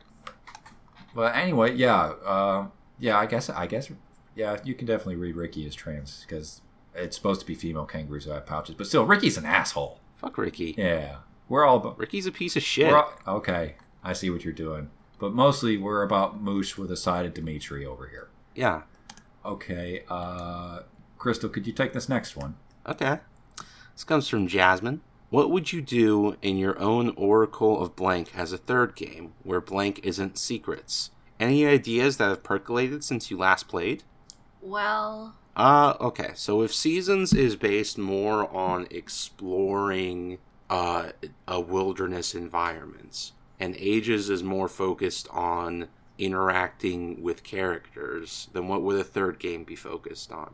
Well, 1.13 1.31
anyway, 1.33 1.75
yeah, 1.75 2.13
uh, 2.25 2.67
yeah. 2.99 3.17
I 3.17 3.25
guess, 3.25 3.49
I 3.49 3.67
guess, 3.67 3.91
yeah. 4.35 4.57
You 4.63 4.73
can 4.73 4.87
definitely 4.87 5.17
read 5.17 5.35
Ricky 5.35 5.67
as 5.67 5.75
trans 5.75 6.25
because 6.27 6.61
it's 6.95 7.15
supposed 7.15 7.39
to 7.41 7.45
be 7.45 7.53
female 7.55 7.85
kangaroos 7.85 8.25
who 8.25 8.31
have 8.31 8.45
pouches. 8.45 8.75
But 8.75 8.87
still, 8.87 9.05
Ricky's 9.05 9.37
an 9.37 9.45
asshole. 9.45 9.99
Fuck 10.15 10.37
Ricky. 10.37 10.73
Yeah, 10.77 11.17
we're 11.47 11.65
all 11.65 11.77
about. 11.77 11.99
Ricky's 11.99 12.25
a 12.25 12.31
piece 12.31 12.55
of 12.55 12.63
shit. 12.63 12.91
We're 12.91 12.97
all, 13.03 13.13
okay, 13.27 13.75
I 14.03 14.13
see 14.13 14.29
what 14.29 14.43
you're 14.43 14.53
doing. 14.53 14.89
But 15.19 15.33
mostly, 15.33 15.77
we're 15.77 16.03
about 16.03 16.41
Moosh 16.41 16.77
with 16.77 16.91
a 16.91 16.97
side 16.97 17.25
of 17.25 17.33
Dimitri 17.33 17.85
over 17.85 18.07
here. 18.07 18.29
Yeah. 18.55 18.83
Okay, 19.45 20.03
uh, 20.09 20.81
Crystal, 21.17 21.49
could 21.49 21.67
you 21.67 21.73
take 21.73 21.93
this 21.93 22.09
next 22.09 22.35
one? 22.35 22.55
Okay. 22.87 23.19
This 23.93 24.03
comes 24.03 24.27
from 24.27 24.47
Jasmine. 24.47 25.01
What 25.29 25.49
would 25.51 25.73
you 25.73 25.81
do 25.81 26.37
in 26.41 26.57
your 26.57 26.79
own 26.79 27.09
Oracle 27.17 27.81
of 27.81 27.95
Blank 27.95 28.31
as 28.35 28.53
a 28.53 28.57
third 28.57 28.95
game, 28.95 29.33
where 29.43 29.59
blank 29.59 29.99
isn't 30.03 30.37
secrets? 30.37 31.09
Any 31.39 31.65
ideas 31.65 32.17
that 32.17 32.29
have 32.29 32.43
percolated 32.43 33.03
since 33.03 33.29
you 33.29 33.37
last 33.37 33.67
played? 33.67 34.03
well, 34.61 35.35
Uh, 35.55 35.95
okay. 35.99 36.31
So 36.35 36.61
if 36.61 36.73
Seasons 36.73 37.33
is 37.33 37.55
based 37.55 37.97
more 37.97 38.47
on 38.55 38.87
exploring 38.91 40.37
uh, 40.69 41.09
a 41.47 41.59
wilderness 41.59 42.35
environment, 42.35 43.31
and 43.59 43.75
Ages 43.77 44.29
is 44.29 44.43
more 44.43 44.67
focused 44.69 45.27
on 45.31 45.87
interacting 46.19 47.21
with 47.23 47.43
characters, 47.43 48.49
then 48.53 48.67
what 48.67 48.81
would 48.83 48.99
a 48.99 49.03
third 49.03 49.39
game 49.39 49.63
be 49.63 49.75
focused 49.75 50.31
on? 50.31 50.53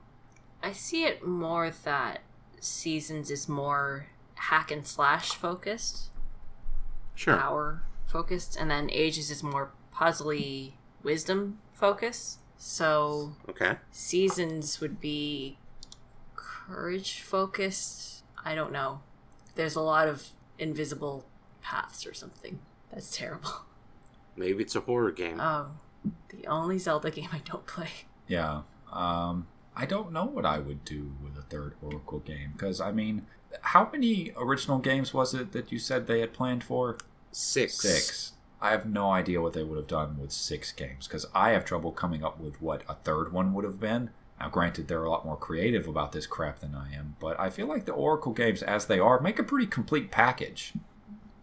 I 0.64 0.72
see 0.72 1.04
it 1.04 1.26
more 1.28 1.70
that 1.70 2.22
Seasons 2.62 3.30
is 3.30 3.50
more 3.50 4.08
hack 4.36 4.72
and 4.72 4.88
slash 4.88 5.32
focused, 5.36 6.10
Sure. 7.16 7.36
power 7.38 7.84
focused, 8.06 8.56
and 8.56 8.72
then 8.72 8.90
Ages 8.92 9.30
is 9.30 9.44
more 9.44 9.72
puzzly 9.94 10.74
wisdom 11.04 11.60
focused. 11.74 12.40
So 12.58 13.36
Okay. 13.50 13.78
Seasons 13.92 14.80
would 14.80 15.02
be 15.02 15.58
courage 16.36 17.22
focused. 17.22 18.24
I 18.46 18.56
don't 18.56 18.72
know. 18.72 19.02
There's 19.56 19.76
a 19.76 19.82
lot 19.82 20.08
of 20.08 20.30
invisible 20.58 21.26
paths 21.62 22.06
or 22.08 22.14
something. 22.14 22.60
That's 22.92 23.16
terrible. 23.16 23.52
Maybe 24.36 24.64
it's 24.64 24.76
a 24.76 24.82
horror 24.82 25.12
game. 25.12 25.40
Oh, 25.40 25.72
the 26.30 26.48
only 26.48 26.78
Zelda 26.80 27.12
game 27.12 27.30
I 27.34 27.40
don't 27.46 27.66
play. 27.68 27.90
Yeah. 28.28 28.62
Um, 28.92 29.48
I 29.76 29.86
don't 29.86 30.12
know 30.12 30.26
what 30.26 30.46
I 30.46 30.60
would 30.60 30.86
do 30.86 31.14
with 31.24 31.38
a 31.38 31.42
third 31.42 31.74
Oracle 31.82 32.20
game 32.20 32.52
because 32.54 32.80
I 32.80 32.92
mean, 32.92 33.26
how 33.62 33.90
many 33.92 34.32
original 34.38 34.80
games 34.80 35.14
was 35.14 35.34
it 35.34 35.52
that 35.52 35.72
you 35.72 35.80
said 35.80 36.08
they 36.08 36.20
had 36.20 36.34
planned 36.34 36.64
for? 36.64 36.98
Six. 37.32 37.82
Six. 37.82 38.34
I 38.62 38.72
have 38.72 38.86
no 38.86 39.12
idea 39.12 39.42
what 39.42 39.54
they 39.54 39.64
would 39.64 39.78
have 39.78 39.88
done 39.88 40.18
with 40.18 40.32
six 40.32 40.72
games 40.72 41.08
because 41.08 41.26
I 41.36 41.50
have 41.50 41.66
trouble 41.66 41.92
coming 41.92 42.24
up 42.24 42.40
with 42.40 42.62
what 42.62 42.84
a 42.88 42.94
third 42.94 43.34
one 43.34 43.54
would 43.54 43.66
have 43.66 43.80
been. 43.80 44.12
Now, 44.40 44.50
granted, 44.50 44.88
they're 44.88 45.04
a 45.04 45.10
lot 45.10 45.26
more 45.26 45.38
creative 45.38 45.88
about 45.88 46.12
this 46.12 46.28
crap 46.28 46.60
than 46.60 46.76
I 46.76 46.94
am, 46.94 47.16
but 47.20 47.40
I 47.40 47.50
feel 47.50 47.68
like 47.68 47.86
the 47.86 47.92
Oracle 47.94 48.32
games, 48.32 48.64
as 48.64 48.86
they 48.86 49.00
are, 49.00 49.20
make 49.20 49.40
a 49.40 49.44
pretty 49.44 49.68
complete 49.68 50.12
package. 50.12 50.74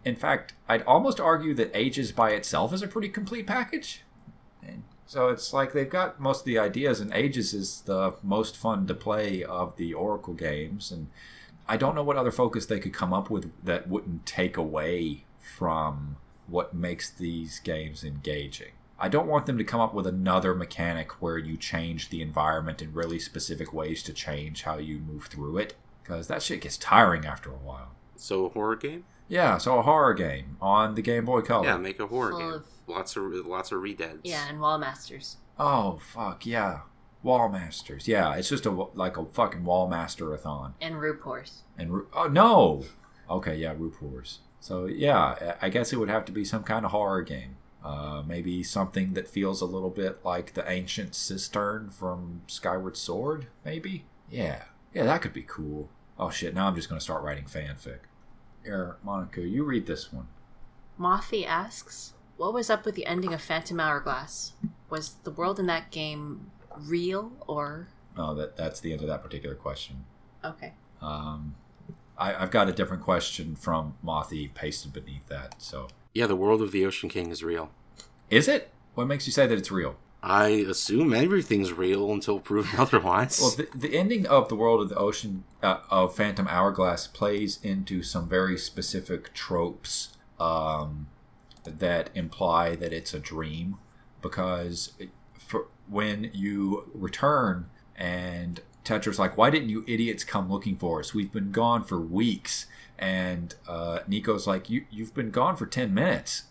In 0.03 0.15
fact, 0.15 0.53
I'd 0.67 0.83
almost 0.83 1.19
argue 1.19 1.53
that 1.55 1.71
Ages 1.75 2.11
by 2.11 2.31
itself 2.31 2.73
is 2.73 2.81
a 2.81 2.87
pretty 2.87 3.09
complete 3.09 3.47
package. 3.47 4.03
And 5.11 5.19
so 5.21 5.27
it's 5.29 5.51
like 5.51 5.73
they've 5.73 5.89
got 5.89 6.19
most 6.19 6.39
of 6.41 6.45
the 6.45 6.57
ideas, 6.59 7.01
and 7.01 7.13
Ages 7.13 7.53
is 7.53 7.81
the 7.81 8.13
most 8.23 8.55
fun 8.55 8.87
to 8.87 8.93
play 8.93 9.43
of 9.43 9.75
the 9.75 9.93
Oracle 9.93 10.33
games. 10.33 10.89
And 10.91 11.07
I 11.67 11.75
don't 11.77 11.95
know 11.95 12.03
what 12.03 12.15
other 12.17 12.31
focus 12.31 12.65
they 12.65 12.79
could 12.79 12.93
come 12.93 13.13
up 13.13 13.29
with 13.29 13.51
that 13.63 13.89
wouldn't 13.89 14.25
take 14.25 14.55
away 14.55 15.25
from 15.39 16.15
what 16.47 16.73
makes 16.73 17.09
these 17.09 17.59
games 17.59 18.03
engaging. 18.03 18.71
I 18.99 19.09
don't 19.09 19.27
want 19.27 19.47
them 19.47 19.57
to 19.57 19.63
come 19.63 19.81
up 19.81 19.93
with 19.93 20.07
another 20.07 20.53
mechanic 20.55 21.21
where 21.21 21.37
you 21.37 21.57
change 21.57 22.09
the 22.09 22.21
environment 22.21 22.81
in 22.81 22.93
really 22.93 23.19
specific 23.19 23.73
ways 23.73 24.03
to 24.03 24.13
change 24.13 24.61
how 24.63 24.77
you 24.77 24.99
move 24.99 25.25
through 25.25 25.57
it, 25.57 25.73
because 26.03 26.27
that 26.27 26.41
shit 26.43 26.61
gets 26.61 26.77
tiring 26.77 27.25
after 27.25 27.49
a 27.49 27.55
while. 27.55 27.89
So 28.15 28.45
a 28.45 28.49
horror 28.49 28.75
game? 28.75 29.03
Yeah, 29.27 29.57
so 29.57 29.77
a 29.79 29.81
horror 29.81 30.13
game 30.13 30.57
on 30.61 30.95
the 30.95 31.01
Game 31.01 31.25
Boy 31.25 31.41
Color. 31.41 31.65
Yeah, 31.65 31.77
make 31.77 31.99
a 31.99 32.07
horror 32.07 32.29
Full 32.31 32.39
game. 32.39 32.53
of- 32.53 32.65
Lots 32.87 33.15
of 33.15 33.23
lots 33.45 33.71
of 33.71 33.79
redeads. 33.81 34.19
Yeah, 34.23 34.47
and 34.49 34.59
Wall 34.59 34.77
Masters. 34.77 35.37
Oh 35.59 35.99
fuck 36.13 36.45
yeah, 36.45 36.81
Wallmasters. 37.23 38.07
Yeah, 38.07 38.35
it's 38.35 38.49
just 38.49 38.65
a 38.65 38.71
like 38.71 39.17
a 39.17 39.25
fucking 39.25 39.61
Wallmaster-a-thon. 39.63 40.73
And 40.81 40.99
Roop 40.99 41.21
Horse. 41.21 41.63
And 41.77 41.91
Ru- 41.91 42.07
oh 42.13 42.27
no, 42.27 42.83
okay, 43.29 43.55
yeah, 43.55 43.73
Roop 43.77 44.01
Wars. 44.01 44.39
So 44.59 44.85
yeah, 44.85 45.17
I 45.61 45.67
I 45.67 45.69
guess 45.69 45.93
it 45.93 45.97
would 45.97 46.09
have 46.09 46.25
to 46.25 46.31
be 46.31 46.43
some 46.43 46.63
kind 46.63 46.85
of 46.85 46.91
horror 46.91 47.21
game. 47.21 47.57
Uh, 47.83 48.21
maybe 48.27 48.61
something 48.61 49.13
that 49.13 49.27
feels 49.27 49.59
a 49.61 49.65
little 49.65 49.89
bit 49.89 50.23
like 50.23 50.53
the 50.53 50.69
ancient 50.69 51.15
cistern 51.15 51.89
from 51.89 52.41
Skyward 52.47 52.95
Sword. 52.95 53.47
Maybe. 53.65 54.05
Yeah, 54.29 54.63
yeah, 54.93 55.03
that 55.05 55.21
could 55.21 55.33
be 55.33 55.41
cool. 55.43 55.89
Oh 56.19 56.29
shit! 56.29 56.53
Now 56.53 56.67
I'm 56.67 56.75
just 56.75 56.89
gonna 56.89 57.01
start 57.01 57.23
writing 57.23 57.45
fanfic. 57.45 57.99
Here, 58.63 58.97
Monica, 59.03 59.41
you 59.41 59.63
read 59.63 59.87
this 59.87 60.13
one. 60.13 60.27
Mothy 60.97 61.45
asks, 61.45 62.13
What 62.41 62.55
was 62.55 62.71
up 62.71 62.85
with 62.85 62.95
the 62.95 63.05
ending 63.05 63.35
of 63.35 63.41
Phantom 63.43 63.79
Hourglass? 63.79 64.53
Was 64.89 65.13
the 65.25 65.29
world 65.29 65.59
in 65.59 65.67
that 65.67 65.91
game 65.91 66.49
real 66.75 67.33
or. 67.45 67.89
No, 68.17 68.33
that 68.33 68.57
that's 68.57 68.79
the 68.79 68.93
end 68.93 69.01
of 69.03 69.07
that 69.09 69.21
particular 69.21 69.53
question. 69.53 70.05
Okay. 70.43 70.73
Um, 71.03 71.53
I, 72.17 72.33
I've 72.33 72.49
got 72.49 72.67
a 72.67 72.71
different 72.71 73.03
question 73.03 73.55
from 73.55 73.93
Mothy 74.01 74.47
pasted 74.47 74.91
beneath 74.91 75.27
that. 75.27 75.61
So, 75.61 75.89
Yeah, 76.15 76.25
the 76.25 76.35
world 76.35 76.63
of 76.63 76.71
the 76.71 76.83
Ocean 76.83 77.09
King 77.09 77.29
is 77.29 77.43
real. 77.43 77.69
is 78.31 78.47
it? 78.47 78.71
What 78.95 79.05
makes 79.05 79.27
you 79.27 79.31
say 79.33 79.45
that 79.45 79.55
it's 79.55 79.69
real? 79.69 79.97
I 80.23 80.47
assume 80.67 81.13
everything's 81.13 81.71
real 81.71 82.11
until 82.11 82.39
proven 82.39 82.79
otherwise. 82.79 83.39
Well, 83.39 83.51
the, 83.51 83.67
the 83.77 83.95
ending 83.95 84.25
of 84.25 84.49
the 84.49 84.55
world 84.55 84.81
of 84.81 84.89
the 84.89 84.95
ocean 84.95 85.43
uh, 85.61 85.81
of 85.91 86.15
Phantom 86.15 86.47
Hourglass 86.47 87.05
plays 87.05 87.59
into 87.61 88.01
some 88.01 88.27
very 88.27 88.57
specific 88.57 89.31
tropes 89.35 90.17
um, 90.39 91.05
that 91.63 92.09
imply 92.15 92.75
that 92.75 92.91
it's 92.93 93.13
a 93.13 93.19
dream, 93.19 93.77
because 94.21 94.93
for, 95.37 95.67
when 95.87 96.29
you 96.33 96.89
return 96.93 97.67
and 97.95 98.61
Tetra's 98.83 99.19
like, 99.19 99.37
"Why 99.37 99.49
didn't 99.49 99.69
you 99.69 99.83
idiots 99.87 100.23
come 100.23 100.51
looking 100.51 100.75
for 100.75 100.99
us? 100.99 101.13
We've 101.13 101.31
been 101.31 101.51
gone 101.51 101.83
for 101.83 101.99
weeks." 101.99 102.65
And 102.97 103.53
uh, 103.67 103.99
Niko's 104.07 104.47
like, 104.47 104.69
"You 104.69 104.85
you've 104.89 105.13
been 105.13 105.31
gone 105.31 105.55
for 105.55 105.65
ten 105.65 105.93
minutes." 105.93 106.43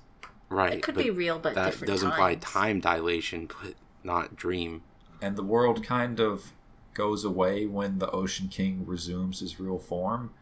right. 0.49 0.75
It 0.75 0.83
could 0.83 0.97
be 0.97 1.11
real, 1.11 1.39
but 1.39 1.55
that 1.55 1.67
different 1.67 1.93
does 1.93 2.03
imply 2.03 2.35
times. 2.35 2.45
time 2.45 2.81
dilation, 2.81 3.47
but 3.63 3.75
not 4.03 4.37
dream. 4.37 4.83
and 5.23 5.37
the 5.37 5.43
world 5.45 5.85
kind 5.85 6.19
of 6.21 6.53
goes 6.95 7.25
away 7.25 7.67
when 7.67 7.99
the 7.99 8.11
Ocean 8.11 8.49
King 8.49 8.85
resumes 8.87 9.41
his 9.41 9.61
real 9.61 9.79
form. 9.79 10.33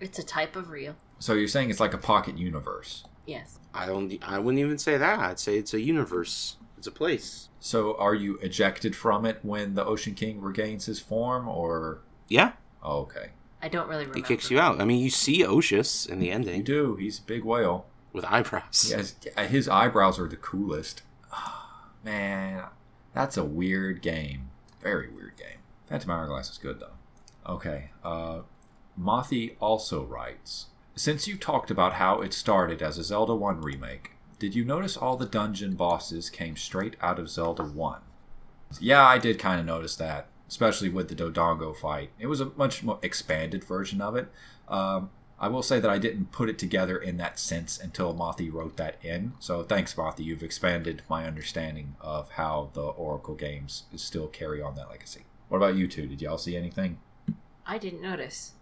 It's 0.00 0.18
a 0.18 0.22
type 0.24 0.54
of 0.56 0.70
real. 0.70 0.96
So 1.18 1.32
you're 1.34 1.48
saying 1.48 1.70
it's 1.70 1.80
like 1.80 1.94
a 1.94 1.98
pocket 1.98 2.36
universe. 2.36 3.04
Yes. 3.26 3.58
I 3.74 3.86
don't. 3.86 4.12
I 4.22 4.38
wouldn't 4.38 4.60
even 4.60 4.78
say 4.78 4.96
that. 4.98 5.18
I'd 5.18 5.38
say 5.38 5.56
it's 5.58 5.72
a 5.74 5.80
universe. 5.80 6.56
It's 6.76 6.86
a 6.86 6.90
place. 6.92 7.48
So 7.60 7.96
are 7.96 8.14
you 8.14 8.38
ejected 8.38 8.96
from 8.96 9.24
it 9.24 9.38
when 9.42 9.74
the 9.74 9.84
Ocean 9.84 10.14
King 10.14 10.40
regains 10.40 10.86
his 10.86 10.98
form, 10.98 11.46
or 11.48 12.00
Yeah, 12.28 12.52
oh, 12.82 13.02
okay, 13.02 13.28
I 13.62 13.68
don't 13.68 13.88
really 13.88 14.00
remember. 14.04 14.18
he 14.18 14.22
kicks 14.34 14.50
you 14.50 14.58
out. 14.58 14.80
I 14.80 14.84
mean, 14.84 14.98
you 14.98 15.08
see 15.10 15.42
Oshus 15.44 16.08
in 16.08 16.18
the 16.18 16.30
ending. 16.32 16.56
you 16.56 16.62
do. 16.64 16.96
He's 16.96 17.20
a 17.20 17.22
big 17.22 17.44
whale. 17.44 17.86
with 18.12 18.24
eyebrows. 18.24 18.82
He 18.88 18.94
has, 18.94 19.14
his 19.48 19.68
eyebrows 19.68 20.18
are 20.18 20.26
the 20.28 20.36
coolest. 20.36 21.02
Man, 22.04 22.64
that's 23.14 23.36
a 23.36 23.44
weird 23.44 24.02
game. 24.02 24.50
Very 24.80 25.08
weird 25.08 25.36
game. 25.36 25.58
Phantom 25.88 26.10
Hourglass 26.10 26.50
is 26.50 26.58
good 26.58 26.80
though. 26.80 27.52
Okay. 27.52 27.90
Uh, 28.02 28.40
Mothy 28.96 29.56
also 29.60 30.02
writes 30.04 30.66
Since 30.94 31.26
you 31.26 31.38
talked 31.38 31.70
about 31.70 31.94
how 31.94 32.20
it 32.20 32.34
started 32.34 32.82
as 32.82 32.98
a 32.98 33.04
Zelda 33.04 33.34
1 33.34 33.62
remake, 33.62 34.10
did 34.38 34.54
you 34.54 34.62
notice 34.62 34.94
all 34.94 35.16
the 35.16 35.24
dungeon 35.24 35.74
bosses 35.74 36.28
came 36.28 36.54
straight 36.54 36.96
out 37.00 37.18
of 37.18 37.30
Zelda 37.30 37.62
1? 37.62 38.00
Yeah, 38.78 39.02
I 39.02 39.16
did 39.16 39.38
kind 39.38 39.58
of 39.58 39.64
notice 39.64 39.96
that, 39.96 40.26
especially 40.48 40.90
with 40.90 41.08
the 41.08 41.14
Dodongo 41.14 41.74
fight. 41.74 42.10
It 42.18 42.26
was 42.26 42.40
a 42.42 42.52
much 42.56 42.82
more 42.82 42.98
expanded 43.02 43.64
version 43.64 44.02
of 44.02 44.16
it. 44.16 44.30
Um, 44.68 45.10
I 45.38 45.48
will 45.48 45.62
say 45.62 45.80
that 45.80 45.90
I 45.90 45.96
didn't 45.96 46.30
put 46.30 46.50
it 46.50 46.58
together 46.58 46.98
in 46.98 47.16
that 47.16 47.38
sense 47.38 47.80
until 47.80 48.12
Mothy 48.12 48.50
wrote 48.50 48.76
that 48.76 49.02
in. 49.02 49.32
So 49.38 49.62
thanks, 49.62 49.96
Mothy. 49.96 50.24
You've 50.24 50.42
expanded 50.42 51.02
my 51.08 51.26
understanding 51.26 51.96
of 52.02 52.32
how 52.32 52.68
the 52.74 52.82
Oracle 52.82 53.34
games 53.34 53.84
still 53.96 54.28
carry 54.28 54.60
on 54.60 54.74
that 54.74 54.90
legacy. 54.90 55.22
What 55.48 55.56
about 55.56 55.74
you 55.74 55.88
two? 55.88 56.06
Did 56.06 56.20
y'all 56.20 56.38
see 56.38 56.56
anything? 56.56 56.98
I 57.66 57.78
didn't 57.78 58.02
notice. 58.02 58.52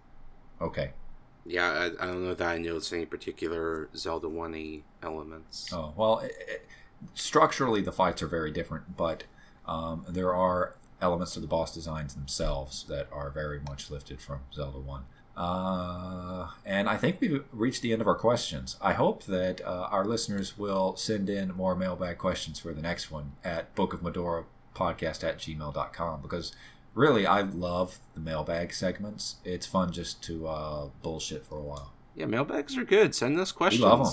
Okay. 0.61 0.93
Yeah, 1.45 1.71
I, 1.71 2.05
I 2.05 2.07
don't 2.07 2.25
know 2.25 2.35
that 2.35 2.49
I 2.49 2.59
noticed 2.59 2.93
any 2.93 3.07
particular 3.07 3.89
Zelda 3.97 4.29
1 4.29 4.83
elements. 5.03 5.71
Oh 5.73 5.93
well, 5.97 6.19
it, 6.19 6.33
it, 6.49 6.67
structurally 7.15 7.81
the 7.81 7.93
fights 7.93 8.23
are 8.23 8.27
very 8.27 8.51
different, 8.51 8.97
but 8.97 9.25
um, 9.67 10.05
there 10.09 10.35
are 10.35 10.75
elements 11.01 11.35
to 11.35 11.41
the 11.41 11.47
boss 11.47 11.75
designs 11.75 12.15
themselves 12.15 12.85
that 12.85 13.09
are 13.13 13.31
very 13.31 13.61
much 13.61 13.91
lifted 13.91 14.21
from 14.21 14.41
Zelda 14.53 14.79
One. 14.79 15.05
Uh, 15.37 16.49
and 16.67 16.89
I 16.89 16.97
think 16.97 17.21
we've 17.21 17.45
reached 17.53 17.83
the 17.83 17.93
end 17.93 18.03
of 18.03 18.09
our 18.09 18.15
questions. 18.15 18.77
I 18.83 18.93
hope 18.93 19.25
that 19.25 19.63
uh, 19.63 19.89
our 19.91 20.05
listeners 20.05 20.59
will 20.59 20.97
send 20.97 21.31
in 21.31 21.55
more 21.55 21.75
mailbag 21.75 22.19
questions 22.19 22.59
for 22.59 22.75
the 22.75 22.83
next 22.83 23.11
one 23.11 23.33
at 23.43 23.75
Book 23.75 23.95
of 23.95 24.01
Mudora 24.01 24.45
podcast 24.75 25.25
at 25.25 25.39
gmail.com 25.39 26.21
because 26.21 26.53
really 26.95 27.27
I 27.27 27.41
love 27.43 27.99
the 28.15 28.21
mailbag 28.21 28.73
segments. 28.73 29.37
It's 29.45 29.67
fun 29.67 29.93
just 29.93 30.23
to 30.25 30.49
uh, 30.49 30.89
bullshit 31.03 31.47
for 31.47 31.59
a 31.59 31.63
while. 31.63 31.93
Yeah, 32.15 32.27
mailbags 32.27 32.77
are 32.77 32.85
good. 32.85 33.15
Send 33.15 33.39
us 33.39 33.53
questions. 33.53 33.83
love 33.83 34.01
'em. 34.01 34.13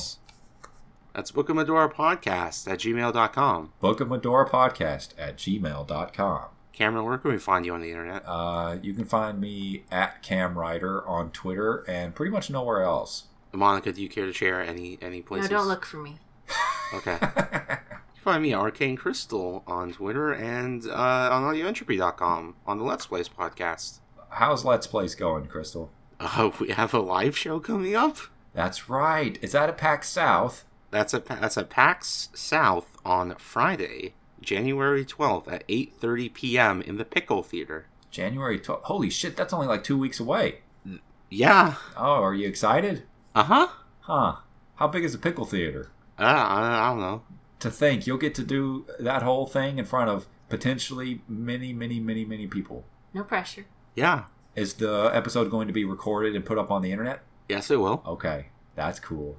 That's 1.14 1.32
Book 1.32 1.50
of 1.50 1.56
Mudora 1.58 1.92
Podcast 1.92 2.72
at 2.72 2.80
gmail.com. 2.80 3.74
Book 3.80 4.00
of 4.02 4.08
Mudora 4.08 4.48
podcast 4.48 5.10
at 5.18 5.38
gmail.com. 5.38 6.42
Cameron, 6.74 7.06
where 7.06 7.18
can 7.18 7.32
we 7.32 7.40
find 7.40 7.66
you 7.66 7.74
on 7.74 7.82
the 7.82 7.90
internet? 7.90 8.22
Uh, 8.24 8.78
you 8.84 8.94
can 8.94 9.06
find 9.06 9.42
me 9.42 9.84
at 9.92 10.22
Cam 10.22 10.54
CamWriter 10.54 11.10
on 11.10 11.32
Twitter 11.32 11.84
and 11.88 12.14
pretty 12.14 12.32
much 12.32 12.52
nowhere 12.52 12.84
else. 12.84 13.24
Monica, 13.52 13.92
do 13.92 14.00
you 14.04 14.10
care 14.10 14.28
to 14.28 14.34
share 14.34 14.62
any 14.62 15.00
any 15.02 15.24
places? 15.24 15.50
No, 15.50 15.58
don't 15.58 15.68
look 15.68 15.86
for 15.86 15.98
me. 15.98 16.18
Okay. 16.94 17.18
find 18.28 18.44
me, 18.44 18.54
Arcane 18.54 18.98
Crystal, 18.98 19.64
on 19.66 19.94
Twitter 19.94 20.34
and 20.34 20.86
uh, 20.86 21.30
on 21.32 21.44
audioentropy.com 21.44 22.56
on 22.66 22.78
the 22.78 22.84
Let's 22.84 23.08
Plays 23.08 23.30
podcast. 23.30 24.00
How's 24.28 24.66
Let's 24.66 24.86
Plays 24.86 25.16
going, 25.16 25.46
Crystal? 25.46 25.90
Uh, 26.20 26.52
we 26.60 26.72
have 26.72 26.94
a 26.94 27.00
live 27.00 27.38
show 27.38 27.62
coming 27.62 27.96
up. 27.96 28.18
That's 28.54 28.90
right. 28.90 29.40
Is 29.42 29.54
that 29.54 29.70
a 29.70 29.74
PAX 29.74 30.10
South? 30.10 30.66
That's 30.92 31.14
a 31.14 31.20
that's 31.20 31.56
a 31.56 31.64
PAX 31.64 32.28
South 32.34 32.98
on 33.06 33.34
Friday, 33.36 34.14
January 34.42 35.06
twelfth 35.06 35.48
at 35.48 35.64
eight 35.70 35.94
thirty 35.98 36.28
p.m. 36.28 36.82
in 36.82 36.98
the 36.98 37.06
Pickle 37.06 37.44
Theater. 37.44 37.86
January 38.12 38.60
12th. 38.60 38.84
Holy 38.84 39.10
shit, 39.10 39.38
that's 39.38 39.54
only 39.54 39.68
like 39.68 39.86
two 39.86 39.98
weeks 39.98 40.20
away. 40.20 40.60
Yeah. 41.30 41.76
Oh, 41.96 42.24
are 42.24 42.34
you 42.34 42.50
excited? 42.50 43.04
Uh 43.34 43.44
huh. 43.44 43.68
Huh. 44.02 44.36
How 44.76 44.88
big 44.88 45.06
is 45.06 45.14
the 45.14 45.18
Pickle 45.18 45.46
Theater? 45.46 45.92
Uh, 46.20 46.24
I, 46.24 46.88
I 46.88 46.90
don't 46.90 47.00
know. 47.00 47.22
To 47.62 47.72
think 47.72 48.06
you'll 48.06 48.18
get 48.18 48.36
to 48.36 48.44
do 48.44 48.86
that 49.00 49.24
whole 49.24 49.48
thing 49.48 49.80
in 49.80 49.86
front 49.86 50.10
of 50.10 50.28
potentially 50.50 51.22
many, 51.28 51.74
many, 51.74 52.00
many, 52.00 52.24
many 52.24 52.46
people. 52.48 52.86
No 53.14 53.24
pressure. 53.24 53.66
Yeah. 53.96 54.26
Is 54.56 54.76
the 54.76 55.10
episode 55.14 55.50
going 55.50 55.68
to 55.68 55.74
be 55.74 55.84
recorded 55.86 56.36
and 56.36 56.46
put 56.46 56.58
up 56.58 56.70
on 56.72 56.82
the 56.82 56.92
internet? 56.92 57.22
Yes, 57.50 57.72
it 57.72 57.80
will. 57.80 58.04
Okay, 58.06 58.48
that's 58.76 59.00
cool. 59.00 59.38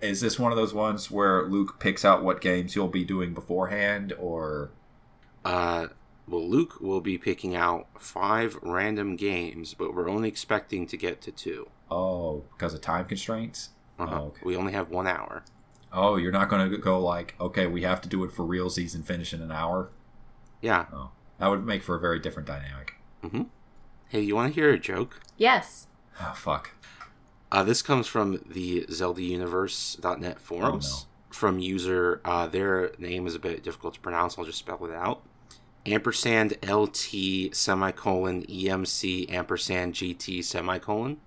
Is 0.00 0.20
this 0.20 0.38
one 0.38 0.52
of 0.52 0.56
those 0.56 0.72
ones 0.74 1.10
where 1.10 1.42
Luke 1.46 1.78
picks 1.80 2.04
out 2.04 2.22
what 2.22 2.40
games 2.40 2.74
you'll 2.76 2.88
be 2.88 3.04
doing 3.04 3.34
beforehand, 3.34 4.12
or 4.18 4.70
Uh, 5.44 5.88
well, 6.26 6.46
Luke 6.48 6.80
will 6.80 7.00
be 7.00 7.16
picking 7.18 7.56
out 7.56 7.86
five 7.98 8.56
random 8.62 9.16
games, 9.16 9.74
but 9.74 9.94
we're 9.94 10.08
only 10.10 10.28
expecting 10.28 10.86
to 10.86 10.96
get 10.96 11.20
to 11.22 11.32
two. 11.32 11.68
oh, 11.90 12.44
because 12.52 12.74
of 12.74 12.80
time 12.82 13.04
constraints? 13.06 13.70
Uh-huh. 13.98 14.14
Oh, 14.20 14.24
okay. 14.26 14.40
We 14.44 14.56
only 14.56 14.72
have 14.72 14.90
one 14.90 15.06
hour. 15.06 15.42
Oh, 15.92 16.16
you're 16.16 16.32
not 16.32 16.48
going 16.48 16.70
to 16.70 16.78
go 16.78 17.00
like, 17.00 17.34
okay, 17.40 17.66
we 17.66 17.82
have 17.82 18.00
to 18.02 18.08
do 18.08 18.24
it 18.24 18.32
for 18.32 18.44
real 18.44 18.68
season 18.70 19.02
finish 19.02 19.32
in 19.32 19.40
an 19.40 19.50
hour. 19.50 19.90
Yeah. 20.60 20.86
Oh, 20.92 21.10
that 21.38 21.48
would 21.48 21.64
make 21.64 21.82
for 21.82 21.94
a 21.94 22.00
very 22.00 22.18
different 22.18 22.46
dynamic. 22.46 22.94
Mm-hmm. 23.22 23.44
Hey, 24.08 24.20
you 24.20 24.34
want 24.34 24.52
to 24.54 24.60
hear 24.60 24.70
a 24.70 24.78
joke? 24.78 25.20
Yes. 25.36 25.86
Oh, 26.20 26.32
fuck. 26.34 26.72
Uh, 27.50 27.62
this 27.62 27.80
comes 27.80 28.06
from 28.06 28.42
the 28.46 28.84
ZeldaUniverse.net 28.88 30.38
forums. 30.40 31.06
From 31.30 31.58
user, 31.58 32.20
uh, 32.24 32.46
their 32.46 32.92
name 32.98 33.26
is 33.26 33.34
a 33.34 33.38
bit 33.38 33.62
difficult 33.62 33.94
to 33.94 34.00
pronounce. 34.00 34.38
I'll 34.38 34.44
just 34.44 34.58
spell 34.58 34.84
it 34.84 34.92
out. 34.92 35.22
Ampersand 35.86 36.56
LT 36.66 37.54
semicolon 37.54 38.42
EMC 38.44 39.30
ampersand 39.30 39.94
GT 39.94 40.42
semicolon. 40.42 41.18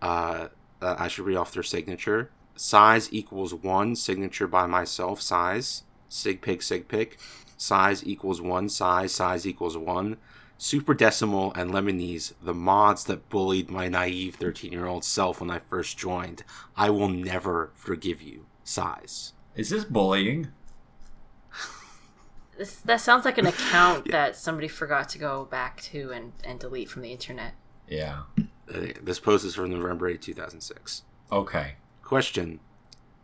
Uh, 0.00 0.48
uh, 0.80 0.96
I 0.98 1.08
should 1.08 1.24
read 1.24 1.36
off 1.36 1.52
their 1.52 1.62
signature. 1.62 2.30
Size 2.56 3.08
equals 3.12 3.54
one. 3.54 3.96
Signature 3.96 4.46
by 4.46 4.66
myself. 4.66 5.20
Size. 5.20 5.82
Sig 6.08 6.40
pig 6.40 6.62
sig 6.62 6.88
pig. 6.88 7.16
Size 7.56 8.04
equals 8.06 8.40
one. 8.40 8.68
Size. 8.68 9.12
Size 9.12 9.46
equals 9.46 9.76
one. 9.76 10.16
Super 10.56 10.94
Decimal 10.94 11.52
and 11.54 11.72
Lemonese, 11.72 12.32
the 12.40 12.54
mods 12.54 13.04
that 13.04 13.28
bullied 13.28 13.70
my 13.70 13.88
naive 13.88 14.36
13 14.36 14.72
year 14.72 14.86
old 14.86 15.04
self 15.04 15.40
when 15.40 15.50
I 15.50 15.58
first 15.58 15.98
joined. 15.98 16.44
I 16.76 16.90
will 16.90 17.08
never 17.08 17.72
forgive 17.74 18.22
you. 18.22 18.46
Size. 18.62 19.32
Is 19.56 19.70
this 19.70 19.84
bullying? 19.84 20.48
This, 22.56 22.76
that 22.76 23.00
sounds 23.00 23.24
like 23.24 23.36
an 23.38 23.46
account 23.46 24.10
that 24.10 24.36
somebody 24.36 24.68
forgot 24.68 25.08
to 25.10 25.18
go 25.18 25.44
back 25.44 25.80
to 25.82 26.12
and, 26.12 26.32
and 26.44 26.58
delete 26.60 26.88
from 26.88 27.02
the 27.02 27.10
internet. 27.10 27.54
Yeah. 27.88 28.22
Uh, 28.72 28.86
This 29.02 29.18
post 29.18 29.44
is 29.44 29.56
from 29.56 29.70
November 29.70 30.08
8, 30.08 30.22
2006. 30.22 31.02
Okay. 31.32 31.74
Question 32.04 32.60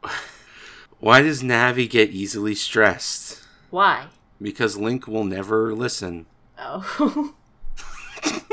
Why 1.01 1.23
does 1.23 1.43
Navi 1.43 1.89
get 1.89 2.11
easily 2.11 2.55
stressed? 2.55 3.43
Why? 3.70 4.07
Because 4.40 4.77
Link 4.77 5.07
will 5.07 5.24
never 5.24 5.74
listen. 5.74 6.27
Oh. 6.59 7.35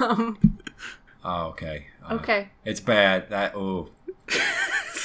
um, 0.00 0.38
Oh, 1.24 1.46
okay. 1.48 1.86
Uh, 2.08 2.14
okay. 2.14 2.48
It's 2.64 2.80
bad. 2.80 3.28
That 3.30 3.54
oh, 3.54 3.90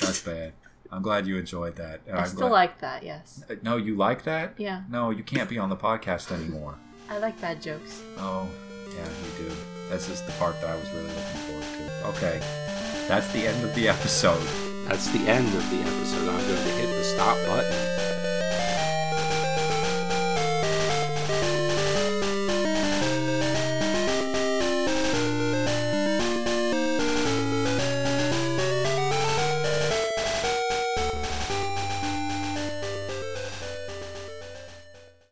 that's 0.01 0.21
bad. 0.21 0.53
I'm 0.91 1.01
glad 1.01 1.27
you 1.27 1.37
enjoyed 1.37 1.75
that. 1.75 2.01
I 2.07 2.17
I'm 2.19 2.25
still 2.27 2.41
glad- 2.47 2.51
like 2.51 2.79
that, 2.79 3.03
yes. 3.03 3.43
Uh, 3.49 3.55
No, 3.63 3.75
you 3.77 3.95
like 3.95 4.23
that? 4.23 4.53
Yeah. 4.57 4.83
No, 4.89 5.09
you 5.09 5.23
can't 5.23 5.49
be 5.49 5.57
on 5.57 5.69
the 5.69 5.75
podcast 5.75 6.31
anymore. 6.31 6.75
I 7.09 7.17
like 7.17 7.39
bad 7.41 7.61
jokes. 7.61 8.01
Oh, 8.17 8.47
yeah, 8.89 9.03
you 9.03 9.49
do. 9.49 9.55
This 9.89 10.09
is 10.09 10.21
the 10.21 10.31
part 10.33 10.59
that 10.61 10.69
I 10.69 10.75
was 10.75 10.89
really 10.91 11.07
looking 11.07 11.41
forward 11.47 11.63
to. 11.63 12.07
Okay, 12.17 12.64
that's 13.07 13.27
the 13.33 13.47
end 13.47 13.63
of 13.63 13.73
the 13.75 13.87
episode. 13.87 14.47
That's 14.87 15.09
the 15.11 15.27
end 15.27 15.47
of 15.47 15.69
the 15.69 15.81
episode. 15.81 16.27
I'm 16.29 16.47
going 16.47 16.63
to 16.63 16.71
hit 16.71 16.87
the 16.95 17.03
stop 17.03 17.37
button. 17.47 18.14